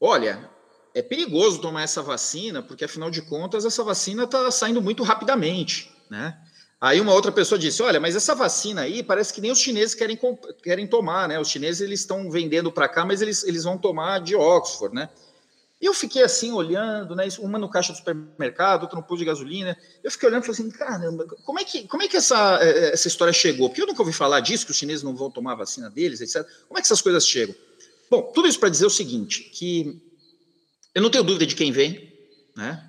Olha, 0.00 0.50
é 0.94 1.00
perigoso 1.00 1.60
tomar 1.60 1.82
essa 1.82 2.02
vacina, 2.02 2.62
porque 2.62 2.84
afinal 2.84 3.10
de 3.10 3.22
contas 3.22 3.64
essa 3.64 3.84
vacina 3.84 4.24
está 4.24 4.50
saindo 4.50 4.82
muito 4.82 5.02
rapidamente, 5.04 5.90
né? 6.10 6.41
Aí 6.82 7.00
uma 7.00 7.14
outra 7.14 7.30
pessoa 7.30 7.56
disse: 7.56 7.80
Olha, 7.80 8.00
mas 8.00 8.16
essa 8.16 8.34
vacina 8.34 8.80
aí 8.80 9.04
parece 9.04 9.32
que 9.32 9.40
nem 9.40 9.52
os 9.52 9.60
chineses 9.60 9.94
querem, 9.94 10.18
querem 10.64 10.84
tomar, 10.84 11.28
né? 11.28 11.38
Os 11.38 11.46
chineses 11.46 11.80
eles 11.80 12.00
estão 12.00 12.28
vendendo 12.28 12.72
para 12.72 12.88
cá, 12.88 13.06
mas 13.06 13.22
eles, 13.22 13.44
eles 13.44 13.62
vão 13.62 13.78
tomar 13.78 14.18
de 14.18 14.34
Oxford, 14.34 14.92
né? 14.92 15.08
Eu 15.80 15.94
fiquei 15.94 16.24
assim 16.24 16.50
olhando, 16.50 17.14
né? 17.14 17.28
Uma 17.38 17.56
no 17.56 17.68
caixa 17.68 17.92
do 17.92 17.98
supermercado, 17.98 18.82
outra 18.82 18.96
no 18.98 19.04
posto 19.04 19.20
de 19.20 19.26
gasolina. 19.26 19.78
Eu 20.02 20.10
fiquei 20.10 20.28
olhando 20.28 20.42
e 20.42 20.46
falei 20.46 20.60
assim: 20.60 20.76
caramba, 20.76 21.24
como 21.44 21.60
é 21.60 21.64
que, 21.64 21.86
como 21.86 22.02
é 22.02 22.08
que 22.08 22.16
essa, 22.16 22.58
é, 22.60 22.92
essa 22.92 23.06
história 23.06 23.32
chegou? 23.32 23.68
Porque 23.68 23.82
eu 23.82 23.86
nunca 23.86 24.02
ouvi 24.02 24.12
falar 24.12 24.40
disso, 24.40 24.64
que 24.64 24.72
os 24.72 24.76
chineses 24.76 25.04
não 25.04 25.14
vão 25.14 25.30
tomar 25.30 25.52
a 25.52 25.56
vacina 25.56 25.88
deles, 25.88 26.20
etc. 26.20 26.44
Como 26.66 26.78
é 26.78 26.80
que 26.80 26.86
essas 26.86 27.00
coisas 27.00 27.24
chegam? 27.24 27.54
Bom, 28.10 28.22
tudo 28.34 28.48
isso 28.48 28.58
para 28.58 28.68
dizer 28.68 28.86
o 28.86 28.90
seguinte: 28.90 29.44
que 29.54 30.02
eu 30.92 31.00
não 31.00 31.10
tenho 31.10 31.22
dúvida 31.22 31.46
de 31.46 31.54
quem 31.54 31.70
vem, 31.70 32.12
né? 32.56 32.84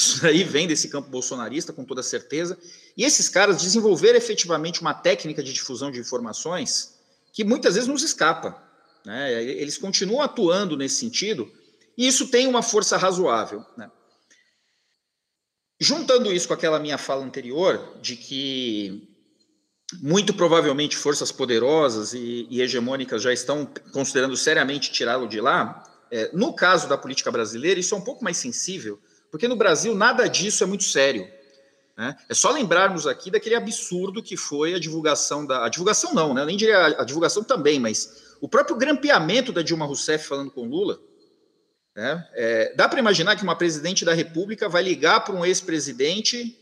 Isso 0.00 0.26
aí 0.26 0.42
vem 0.42 0.66
desse 0.66 0.88
campo 0.88 1.10
bolsonarista, 1.10 1.74
com 1.74 1.84
toda 1.84 2.02
certeza. 2.02 2.58
E 2.96 3.04
esses 3.04 3.28
caras 3.28 3.62
desenvolveram 3.62 4.16
efetivamente 4.16 4.80
uma 4.80 4.94
técnica 4.94 5.42
de 5.42 5.52
difusão 5.52 5.90
de 5.90 6.00
informações 6.00 6.98
que 7.32 7.44
muitas 7.44 7.74
vezes 7.74 7.88
nos 7.88 8.02
escapa. 8.02 8.62
Né? 9.04 9.44
Eles 9.44 9.76
continuam 9.76 10.22
atuando 10.22 10.76
nesse 10.76 10.96
sentido, 10.96 11.50
e 11.96 12.06
isso 12.06 12.28
tem 12.28 12.46
uma 12.46 12.62
força 12.62 12.96
razoável. 12.96 13.64
Né? 13.76 13.90
Juntando 15.78 16.32
isso 16.32 16.48
com 16.48 16.54
aquela 16.54 16.78
minha 16.78 16.96
fala 16.96 17.22
anterior, 17.22 17.98
de 18.00 18.16
que 18.16 19.06
muito 20.00 20.32
provavelmente 20.32 20.96
forças 20.96 21.30
poderosas 21.30 22.14
e, 22.14 22.46
e 22.48 22.62
hegemônicas 22.62 23.22
já 23.22 23.32
estão 23.32 23.68
considerando 23.92 24.36
seriamente 24.36 24.90
tirá-lo 24.90 25.28
de 25.28 25.40
lá, 25.40 25.84
é, 26.10 26.30
no 26.32 26.54
caso 26.54 26.88
da 26.88 26.96
política 26.96 27.30
brasileira, 27.30 27.78
isso 27.78 27.94
é 27.94 27.98
um 27.98 28.02
pouco 28.04 28.24
mais 28.24 28.36
sensível, 28.36 28.98
porque 29.30 29.48
no 29.48 29.56
Brasil 29.56 29.94
nada 29.94 30.28
disso 30.28 30.64
é 30.64 30.66
muito 30.66 30.84
sério. 30.84 31.28
Né? 31.96 32.16
É 32.28 32.34
só 32.34 32.50
lembrarmos 32.50 33.06
aqui 33.06 33.30
daquele 33.30 33.54
absurdo 33.54 34.22
que 34.22 34.36
foi 34.36 34.74
a 34.74 34.78
divulgação 34.78 35.44
da. 35.44 35.64
A 35.64 35.68
divulgação 35.68 36.14
não, 36.14 36.32
né? 36.32 36.44
nem 36.44 36.56
diria 36.56 36.86
a, 36.98 37.04
divulgação 37.04 37.44
também, 37.44 37.78
mas 37.78 38.36
o 38.40 38.48
próprio 38.48 38.76
grampeamento 38.76 39.52
da 39.52 39.62
Dilma 39.62 39.86
Rousseff 39.86 40.26
falando 40.26 40.50
com 40.50 40.66
Lula. 40.66 40.98
Né? 41.94 42.26
É, 42.34 42.74
dá 42.74 42.88
para 42.88 42.98
imaginar 42.98 43.36
que 43.36 43.42
uma 43.42 43.56
presidente 43.56 44.04
da 44.04 44.14
República 44.14 44.68
vai 44.68 44.82
ligar 44.82 45.20
para 45.20 45.34
um 45.34 45.44
ex-presidente 45.44 46.56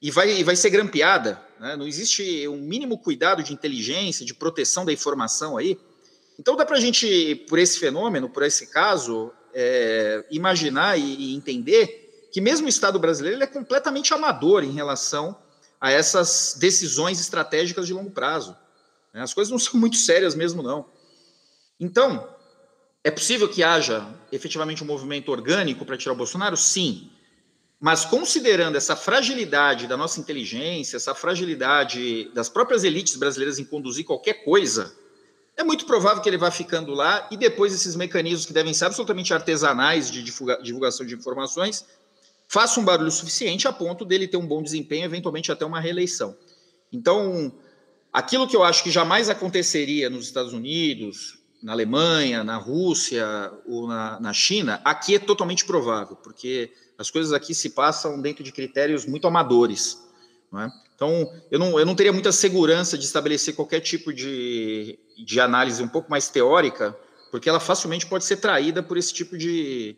e 0.00 0.10
vai, 0.10 0.30
e 0.30 0.42
vai 0.42 0.56
ser 0.56 0.70
grampeada. 0.70 1.40
Né? 1.60 1.76
Não 1.76 1.86
existe 1.86 2.48
um 2.48 2.56
mínimo 2.56 2.96
cuidado 2.96 3.42
de 3.42 3.52
inteligência, 3.52 4.24
de 4.24 4.32
proteção 4.32 4.84
da 4.84 4.92
informação 4.92 5.58
aí. 5.58 5.78
Então 6.38 6.56
dá 6.56 6.64
para 6.64 6.78
a 6.78 6.80
gente, 6.80 7.34
por 7.48 7.58
esse 7.58 7.78
fenômeno, 7.78 8.30
por 8.30 8.42
esse 8.42 8.68
caso, 8.68 9.30
é, 9.52 10.24
imaginar 10.30 10.98
e, 10.98 11.02
e, 11.02 11.34
entender 11.34 11.99
que 12.32 12.40
mesmo 12.40 12.66
o 12.66 12.68
Estado 12.68 12.98
brasileiro 12.98 13.42
é 13.42 13.46
completamente 13.46 14.14
amador 14.14 14.62
em 14.64 14.72
relação 14.72 15.36
a 15.80 15.90
essas 15.90 16.56
decisões 16.58 17.20
estratégicas 17.20 17.86
de 17.86 17.92
longo 17.92 18.10
prazo. 18.10 18.56
Né? 19.12 19.22
As 19.22 19.34
coisas 19.34 19.50
não 19.50 19.58
são 19.60 19.78
muito 19.78 19.96
sérias 19.96 20.34
mesmo, 20.34 20.62
não. 20.62 20.86
Então, 21.78 22.28
é 23.02 23.10
possível 23.10 23.48
que 23.48 23.62
haja 23.62 24.06
efetivamente 24.30 24.84
um 24.84 24.86
movimento 24.86 25.32
orgânico 25.32 25.84
para 25.84 25.96
tirar 25.96 26.12
o 26.12 26.16
Bolsonaro? 26.16 26.56
Sim. 26.56 27.10
Mas 27.80 28.04
considerando 28.04 28.76
essa 28.76 28.94
fragilidade 28.94 29.86
da 29.86 29.96
nossa 29.96 30.20
inteligência, 30.20 30.98
essa 30.98 31.14
fragilidade 31.14 32.30
das 32.34 32.50
próprias 32.50 32.84
elites 32.84 33.16
brasileiras 33.16 33.58
em 33.58 33.64
conduzir 33.64 34.04
qualquer 34.04 34.44
coisa, 34.44 34.94
é 35.56 35.64
muito 35.64 35.86
provável 35.86 36.22
que 36.22 36.28
ele 36.28 36.36
vá 36.36 36.50
ficando 36.50 36.92
lá 36.92 37.26
e 37.30 37.38
depois 37.38 37.72
esses 37.72 37.96
mecanismos 37.96 38.44
que 38.44 38.52
devem 38.52 38.74
ser 38.74 38.84
absolutamente 38.84 39.32
artesanais 39.32 40.10
de 40.10 40.22
divulgação 40.22 41.06
de 41.06 41.14
informações 41.14 41.86
façam 42.50 42.82
um 42.82 42.86
barulho 42.86 43.12
suficiente 43.12 43.68
a 43.68 43.72
ponto 43.72 44.04
dele 44.04 44.26
ter 44.26 44.36
um 44.36 44.46
bom 44.46 44.60
desempenho, 44.60 45.04
eventualmente 45.04 45.52
até 45.52 45.64
uma 45.64 45.78
reeleição. 45.78 46.36
Então, 46.92 47.54
aquilo 48.12 48.48
que 48.48 48.56
eu 48.56 48.64
acho 48.64 48.82
que 48.82 48.90
jamais 48.90 49.30
aconteceria 49.30 50.10
nos 50.10 50.24
Estados 50.24 50.52
Unidos, 50.52 51.38
na 51.62 51.70
Alemanha, 51.70 52.42
na 52.42 52.56
Rússia 52.56 53.24
ou 53.64 53.86
na, 53.86 54.18
na 54.18 54.32
China, 54.32 54.80
aqui 54.84 55.14
é 55.14 55.20
totalmente 55.20 55.64
provável, 55.64 56.16
porque 56.16 56.72
as 56.98 57.08
coisas 57.08 57.32
aqui 57.32 57.54
se 57.54 57.70
passam 57.70 58.20
dentro 58.20 58.42
de 58.42 58.50
critérios 58.50 59.06
muito 59.06 59.28
amadores. 59.28 60.02
Não 60.50 60.62
é? 60.62 60.72
Então, 60.96 61.32
eu 61.52 61.58
não, 61.58 61.78
eu 61.78 61.86
não 61.86 61.94
teria 61.94 62.12
muita 62.12 62.32
segurança 62.32 62.98
de 62.98 63.04
estabelecer 63.04 63.54
qualquer 63.54 63.78
tipo 63.78 64.12
de, 64.12 64.98
de 65.24 65.40
análise 65.40 65.80
um 65.80 65.88
pouco 65.88 66.10
mais 66.10 66.28
teórica, 66.28 66.98
porque 67.30 67.48
ela 67.48 67.60
facilmente 67.60 68.06
pode 68.06 68.24
ser 68.24 68.38
traída 68.38 68.82
por 68.82 68.98
esse 68.98 69.14
tipo 69.14 69.38
de, 69.38 69.96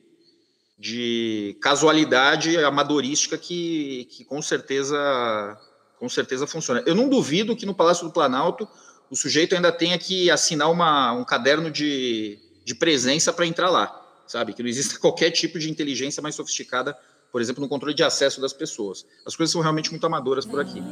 de 0.82 1.56
casualidade 1.60 2.58
amadorística 2.58 3.38
que, 3.38 4.08
que 4.10 4.24
com 4.24 4.42
certeza 4.42 5.56
com 5.96 6.08
certeza 6.08 6.44
funciona. 6.44 6.82
Eu 6.84 6.96
não 6.96 7.08
duvido 7.08 7.54
que 7.54 7.64
no 7.64 7.72
Palácio 7.72 8.04
do 8.04 8.12
Planalto 8.12 8.68
o 9.08 9.14
sujeito 9.14 9.54
ainda 9.54 9.70
tenha 9.70 9.96
que 9.96 10.28
assinar 10.28 10.68
uma, 10.68 11.12
um 11.12 11.24
caderno 11.24 11.70
de, 11.70 12.36
de 12.64 12.74
presença 12.74 13.32
para 13.32 13.46
entrar 13.46 13.70
lá, 13.70 14.04
sabe? 14.26 14.52
Que 14.52 14.60
não 14.64 14.68
exista 14.68 14.98
qualquer 15.00 15.30
tipo 15.30 15.56
de 15.56 15.70
inteligência 15.70 16.20
mais 16.20 16.34
sofisticada 16.34 16.98
por 17.30 17.40
exemplo, 17.40 17.62
no 17.62 17.68
controle 17.68 17.94
de 17.94 18.02
acesso 18.02 18.42
das 18.42 18.52
pessoas. 18.52 19.06
As 19.24 19.34
coisas 19.34 19.50
são 19.52 19.62
realmente 19.62 19.90
muito 19.90 20.04
amadoras 20.04 20.44
por 20.44 20.60
aqui. 20.60 20.82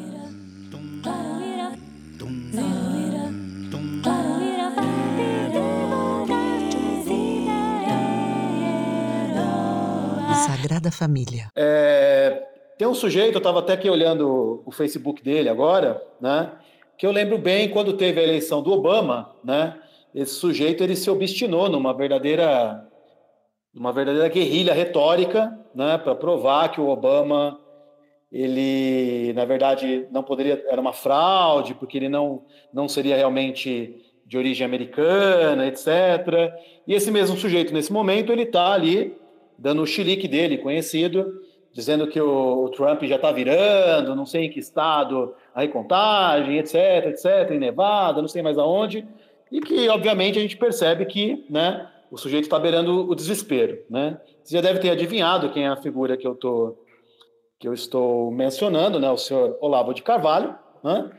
Sagrada 10.51 10.91
Família. 10.91 11.49
É, 11.55 12.43
tem 12.77 12.89
um 12.89 12.95
sujeito, 12.95 13.35
eu 13.35 13.39
estava 13.39 13.61
até 13.61 13.75
aqui 13.75 13.89
olhando 13.89 14.63
o 14.67 14.73
Facebook 14.73 15.23
dele 15.23 15.49
agora, 15.49 16.03
né? 16.21 16.51
Que 16.99 17.07
eu 17.07 17.13
lembro 17.13 17.39
bem 17.39 17.69
quando 17.69 17.93
teve 17.93 18.19
a 18.19 18.23
eleição 18.25 18.61
do 18.61 18.73
Obama, 18.73 19.33
né? 19.45 19.79
Esse 20.13 20.35
sujeito 20.35 20.83
ele 20.83 20.97
se 20.97 21.09
obstinou 21.09 21.69
numa 21.69 21.95
verdadeira 21.95 22.85
uma 23.73 23.93
verdadeira 23.93 24.29
guerrilha 24.29 24.75
retórica, 24.75 25.57
né, 25.73 25.97
para 25.97 26.17
provar 26.17 26.73
que 26.73 26.81
o 26.81 26.89
Obama 26.89 27.57
ele, 28.33 29.33
na 29.33 29.45
verdade, 29.45 30.09
não 30.11 30.25
poderia, 30.25 30.61
era 30.69 30.81
uma 30.81 30.93
fraude, 30.93 31.75
porque 31.75 31.97
ele 31.97 32.09
não, 32.09 32.43
não 32.73 32.89
seria 32.89 33.17
realmente 33.17 34.05
de 34.27 34.37
origem 34.37 34.65
americana, 34.65 35.67
etc. 35.67 35.87
E 36.87 36.95
esse 36.95 37.11
mesmo 37.13 37.37
sujeito, 37.37 37.73
nesse 37.73 37.93
momento, 37.93 38.33
ele 38.33 38.43
está 38.43 38.73
ali 38.73 39.17
dando 39.61 39.83
o 39.83 39.87
chilique 39.87 40.27
dele, 40.27 40.59
conhecido, 40.59 41.39
dizendo 41.73 42.07
que 42.07 42.21
o, 42.21 42.71
Trump 42.71 43.03
já 43.05 43.17
está 43.17 43.31
virando, 43.31 44.17
não 44.17 44.25
sei 44.25 44.47
em 44.47 44.51
que 44.51 44.59
estado, 44.59 45.35
a 45.55 45.61
recontagem, 45.61 46.59
etc, 46.59 47.07
etc, 47.09 47.51
em 47.51 47.59
Nevada, 47.59 48.23
não 48.23 48.29
sei 48.29 48.43
mais 48.43 48.59
aonde, 48.59 49.07
e 49.53 49.61
que, 49.61 49.89
obviamente, 49.89 50.39
a 50.39 50.43
gente 50.43 50.57
percebe 50.57 51.05
que, 51.05 51.45
né, 51.49 51.89
o 52.11 52.17
sujeito 52.17 52.45
está 52.45 52.59
beirando 52.59 53.09
o 53.09 53.15
desespero, 53.15 53.79
né? 53.89 54.19
Você 54.43 54.57
já 54.57 54.63
deve 54.63 54.81
ter 54.81 54.91
adivinhado 54.91 55.51
quem 55.51 55.65
é 55.65 55.69
a 55.69 55.77
figura 55.77 56.17
que 56.17 56.27
eu 56.27 56.35
tô 56.35 56.77
que 57.59 57.69
eu 57.69 57.75
estou 57.75 58.31
mencionando, 58.33 58.99
né? 58.99 59.09
O 59.11 59.19
senhor 59.19 59.57
Olavo 59.61 59.93
de 59.93 60.03
Carvalho, 60.03 60.57
né? 60.83 61.11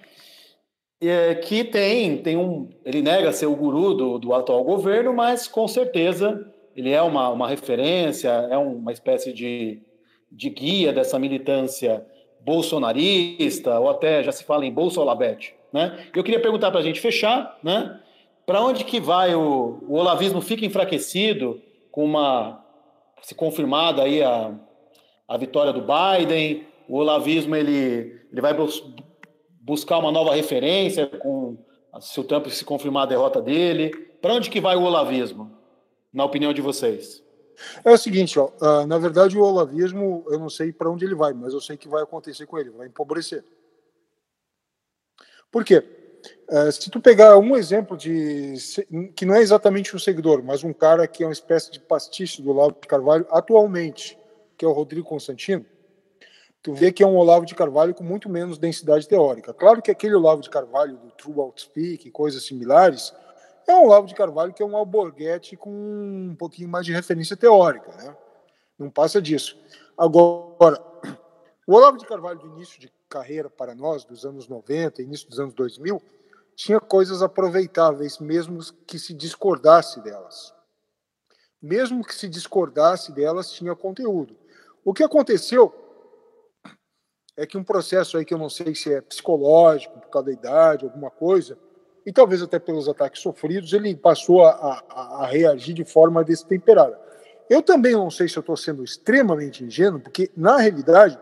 É, 1.00 1.36
que 1.36 1.64
tem 1.64 2.18
tem 2.18 2.36
um 2.36 2.70
ele 2.84 3.02
nega 3.02 3.32
ser 3.32 3.46
o 3.46 3.56
guru 3.56 3.94
do, 3.94 4.20
do 4.20 4.34
atual 4.34 4.64
governo, 4.66 5.14
mas 5.14 5.48
com 5.48 5.66
certeza 5.66 6.51
ele 6.76 6.92
é 6.92 7.02
uma, 7.02 7.30
uma 7.30 7.48
referência, 7.48 8.30
é 8.30 8.58
uma 8.58 8.92
espécie 8.92 9.34
de, 9.34 9.82
de 10.32 10.50
guia 10.50 10.94
dessa 10.94 11.20
militância 11.20 12.06
bolsonarista, 12.42 13.80
ou 13.80 13.90
até 13.90 14.24
já 14.24 14.32
se 14.32 14.44
fala 14.44 14.66
em 14.66 14.72
Bolsolabete, 14.72 15.56
né? 15.72 16.08
Eu 16.16 16.24
queria 16.24 16.40
perguntar 16.40 16.72
para 16.72 16.80
a 16.80 16.84
gente 16.84 17.00
fechar, 17.00 17.58
né? 17.64 18.00
Para 18.46 18.62
onde 18.62 18.84
que 18.84 19.00
vai 19.00 19.36
o, 19.36 19.80
o 19.88 19.94
olavismo 19.96 20.42
fica 20.42 20.66
enfraquecido 20.66 21.62
com 21.92 22.04
uma 22.04 22.64
se 23.22 23.36
confirmada 23.36 24.04
aí 24.04 24.24
a, 24.24 24.52
a 25.28 25.38
vitória 25.38 25.72
do 25.72 25.82
Biden, 25.82 26.66
o 26.90 26.98
olavismo 26.98 27.56
ele, 27.56 28.20
ele 28.32 28.42
vai 28.42 28.54
bus, 28.54 28.84
buscar 29.62 30.00
uma 30.00 30.12
nova 30.12 30.34
referência 30.34 31.06
com 31.06 31.58
se 32.00 32.20
o 32.20 32.24
Trump 32.24 32.48
se 32.48 32.66
confirmar 32.66 33.04
a 33.04 33.08
derrota 33.08 33.42
dele. 33.42 33.92
Para 34.22 34.34
onde 34.34 34.50
que 34.50 34.60
vai 34.60 34.76
o 34.76 34.84
olavismo, 34.84 35.52
na 36.14 36.26
opinião 36.26 36.54
de 36.54 36.62
vocês? 36.62 37.24
É 37.84 37.92
o 37.92 37.98
seguinte, 37.98 38.40
ó, 38.40 38.50
uh, 38.62 38.88
na 38.88 38.98
verdade 38.98 39.38
o 39.38 39.42
olavismo, 39.42 40.26
eu 40.30 40.40
não 40.40 40.50
sei 40.50 40.72
para 40.72 40.90
onde 40.90 41.06
ele 41.06 41.16
vai, 41.16 41.34
mas 41.34 41.54
eu 41.54 41.62
sei 41.62 41.78
que 41.78 41.88
vai 41.88 42.04
acontecer 42.04 42.46
com 42.46 42.58
ele, 42.58 42.70
vai 42.72 42.88
empobrecer. 42.88 43.44
Por 45.52 45.64
quê? 45.64 45.84
Uh, 46.50 46.72
se 46.72 46.90
tu 46.90 47.00
pegar 47.00 47.38
um 47.38 47.56
exemplo 47.56 47.98
de 47.98 48.56
que 49.16 49.26
não 49.26 49.36
é 49.36 49.42
exatamente 49.42 49.96
um 49.96 50.00
seguidor, 50.00 50.44
mas 50.44 50.64
um 50.64 50.74
cara 50.74 51.08
que 51.08 51.24
é 51.24 51.28
uma 51.28 51.34
espécie 51.34 51.72
de 51.72 51.80
pastiche 51.80 52.42
do 52.42 52.52
Olavo 52.52 52.78
de 52.82 52.88
Carvalho 52.88 53.26
atualmente, 53.30 54.18
que 54.58 54.66
é 54.66 54.68
o 54.68 54.74
Rodrigo 54.74 55.08
Constantino, 55.08 55.66
tu 56.62 56.74
vê 56.74 56.92
que 56.92 57.04
é 57.04 57.08
um 57.08 57.18
Olavo 57.18 57.46
de 57.46 57.56
Carvalho 57.56 57.96
com 57.96 58.04
muito 58.04 58.30
menos 58.30 58.58
densidade 58.58 59.08
teórica. 59.08 59.54
Claro 59.54 59.82
que 59.82 59.90
aquele 59.90 60.16
Olavo 60.16 60.42
de 60.42 60.50
Carvalho 60.50 60.98
do 60.98 61.12
True 61.12 61.40
Outspeak 61.40 62.08
e 62.08 62.12
coisas 62.12 62.46
similares 62.46 63.14
é 63.72 63.76
um 63.76 63.86
Olavo 63.86 64.08
de 64.08 64.16
Carvalho 64.16 64.54
que 64.54 64.62
é 64.62 64.66
um 64.66 64.76
alborguete 64.76 65.56
com 65.56 65.70
um 65.72 66.36
pouquinho 66.36 66.70
mais 66.70 66.86
de 66.86 66.94
referência 66.94 67.36
teórica, 67.36 67.92
né? 67.96 68.16
Não 68.78 68.90
passa 68.90 69.22
disso. 69.22 69.58
Agora, 69.98 70.82
o 71.68 71.74
Olavo 71.74 71.98
de 71.98 72.06
Carvalho 72.06 72.40
do 72.40 72.48
início 72.48 72.80
de 72.80 72.92
carreira 73.08 73.50
para 73.50 73.76
nós, 73.76 74.04
dos 74.04 74.26
anos 74.26 74.48
90, 74.48 75.02
início 75.02 75.30
dos 75.30 75.40
anos 75.40 75.54
2000, 75.54 76.02
tinha 76.56 76.80
coisas 76.80 77.22
aproveitáveis, 77.22 78.20
mesmo 78.20 78.60
que 78.86 78.98
se 79.00 79.14
discordasse 79.14 80.02
delas. 80.02 80.54
Mesmo 81.62 82.04
que 82.04 82.16
se 82.16 82.28
discordasse 82.28 83.12
delas, 83.12 83.52
tinha 83.52 83.76
conteúdo. 83.76 84.36
O 84.84 84.94
que 84.94 85.04
aconteceu 85.04 85.74
é 87.38 87.46
que 87.46 87.58
um 87.58 87.64
processo 87.64 88.18
aí 88.18 88.26
que 88.26 88.34
eu 88.34 88.38
não 88.38 88.50
sei 88.50 88.74
se 88.74 88.94
é 88.94 89.02
psicológico, 89.02 90.00
por 90.00 90.10
causa 90.10 90.28
da 90.28 90.34
idade, 90.34 90.86
alguma 90.86 91.12
coisa, 91.12 91.58
e 92.06 92.12
talvez 92.12 92.42
até 92.42 92.60
pelos 92.60 92.88
ataques 92.90 93.22
sofridos, 93.22 93.74
ele 93.74 93.96
passou 93.96 94.44
a, 94.44 94.84
a, 94.90 95.24
a 95.24 95.26
reagir 95.28 95.74
de 95.74 95.86
forma 95.86 96.24
destemperada. 96.24 97.00
Eu 97.50 97.62
também 97.62 97.94
não 97.94 98.10
sei 98.10 98.28
se 98.28 98.38
eu 98.38 98.42
estou 98.42 98.56
sendo 98.56 98.84
extremamente 98.84 99.64
ingênuo, 99.64 100.00
porque, 100.00 100.32
na 100.36 100.58
realidade, 100.58 101.20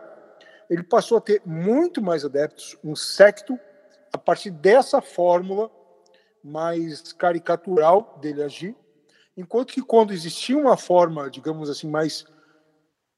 ele 0.70 0.82
passou 0.82 1.18
a 1.18 1.20
ter 1.20 1.42
muito 1.44 2.00
mais 2.00 2.24
adeptos, 2.24 2.78
um 2.84 2.94
secto, 2.94 3.58
a 4.12 4.18
partir 4.18 4.50
dessa 4.50 5.00
fórmula 5.00 5.70
mais 6.42 7.12
caricatural 7.12 8.18
dele 8.20 8.42
agir, 8.42 8.76
enquanto 9.36 9.72
que 9.72 9.82
quando 9.82 10.12
existia 10.12 10.56
uma 10.56 10.76
forma, 10.76 11.28
digamos 11.28 11.68
assim, 11.68 11.88
mais 11.88 12.24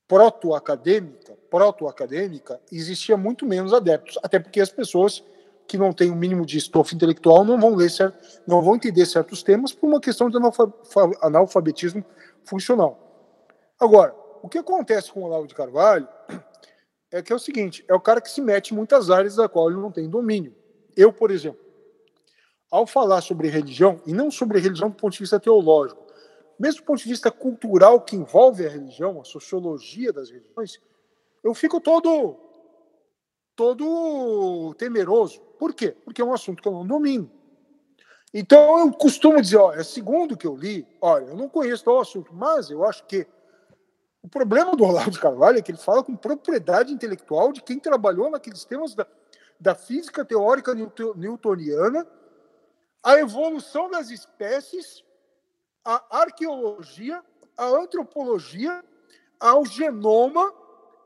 proto-acadêmica, 0.08 1.36
proto-acadêmica, 1.50 2.60
existia 2.70 3.16
muito 3.16 3.46
menos 3.46 3.72
adeptos, 3.72 4.18
até 4.22 4.38
porque 4.38 4.60
as 4.60 4.70
pessoas 4.70 5.22
que 5.66 5.78
não 5.78 5.92
têm 5.92 6.10
o 6.10 6.12
um 6.12 6.16
mínimo 6.16 6.44
de 6.44 6.58
estofo 6.58 6.94
intelectual 6.94 7.44
não 7.44 7.58
vão 7.58 7.74
ler 7.74 7.90
certo, 7.90 8.18
não 8.46 8.62
vão 8.62 8.76
entender 8.76 9.06
certos 9.06 9.42
temas 9.42 9.72
por 9.72 9.86
uma 9.86 10.00
questão 10.00 10.28
de 10.28 10.36
analfabetismo 11.22 12.04
funcional. 12.44 12.98
Agora, 13.80 14.14
o 14.42 14.48
que 14.48 14.58
acontece 14.58 15.12
com 15.12 15.20
o 15.20 15.24
Olavo 15.24 15.46
de 15.46 15.54
Carvalho 15.54 16.08
é 17.10 17.22
que 17.22 17.32
é 17.32 17.36
o 17.36 17.38
seguinte, 17.38 17.84
é 17.88 17.94
o 17.94 18.00
cara 18.00 18.20
que 18.20 18.30
se 18.30 18.40
mete 18.40 18.72
em 18.72 18.76
muitas 18.76 19.10
áreas 19.10 19.36
da 19.36 19.48
qual 19.48 19.70
ele 19.70 19.80
não 19.80 19.92
tem 19.92 20.08
domínio. 20.08 20.54
Eu, 20.96 21.12
por 21.12 21.30
exemplo, 21.30 21.60
ao 22.70 22.86
falar 22.86 23.20
sobre 23.20 23.48
religião, 23.48 24.00
e 24.06 24.12
não 24.12 24.30
sobre 24.30 24.58
religião 24.58 24.88
do 24.88 24.96
ponto 24.96 25.12
de 25.12 25.18
vista 25.18 25.38
teológico, 25.38 26.02
mesmo 26.58 26.80
do 26.80 26.86
ponto 26.86 27.02
de 27.02 27.08
vista 27.08 27.30
cultural 27.30 28.00
que 28.00 28.16
envolve 28.16 28.66
a 28.66 28.70
religião, 28.70 29.20
a 29.20 29.24
sociologia 29.24 30.12
das 30.12 30.30
religiões, 30.30 30.80
eu 31.44 31.54
fico 31.54 31.80
todo 31.80 32.36
todo 33.54 34.74
temeroso. 34.78 35.42
Por 35.62 35.72
quê? 35.72 35.92
Porque 36.04 36.20
é 36.20 36.24
um 36.24 36.34
assunto 36.34 36.60
que 36.60 36.66
eu 36.66 36.72
não 36.72 36.84
domino. 36.84 37.30
Então 38.34 38.80
eu 38.80 38.92
costumo 38.92 39.40
dizer, 39.40 39.58
ó, 39.58 39.72
é 39.72 39.84
segundo 39.84 40.36
que 40.36 40.44
eu 40.44 40.56
li, 40.56 40.84
olha, 41.00 41.26
eu 41.26 41.36
não 41.36 41.48
conheço 41.48 41.88
o 41.88 42.00
assunto, 42.00 42.34
mas 42.34 42.68
eu 42.68 42.84
acho 42.84 43.06
que 43.06 43.24
o 44.20 44.28
problema 44.28 44.74
do 44.74 44.82
Olavo 44.82 45.12
de 45.12 45.20
Carvalho 45.20 45.58
é 45.58 45.62
que 45.62 45.70
ele 45.70 45.78
fala 45.78 46.02
com 46.02 46.16
propriedade 46.16 46.92
intelectual 46.92 47.52
de 47.52 47.62
quem 47.62 47.78
trabalhou 47.78 48.28
naqueles 48.28 48.64
temas 48.64 48.92
da, 48.96 49.06
da 49.60 49.72
física 49.76 50.24
teórica 50.24 50.74
newtoniana, 50.74 52.04
a 53.00 53.20
evolução 53.20 53.88
das 53.88 54.10
espécies 54.10 55.04
a 55.84 56.22
arqueologia, 56.22 57.22
a 57.56 57.66
antropologia, 57.66 58.84
ao 59.38 59.64
genoma, 59.64 60.52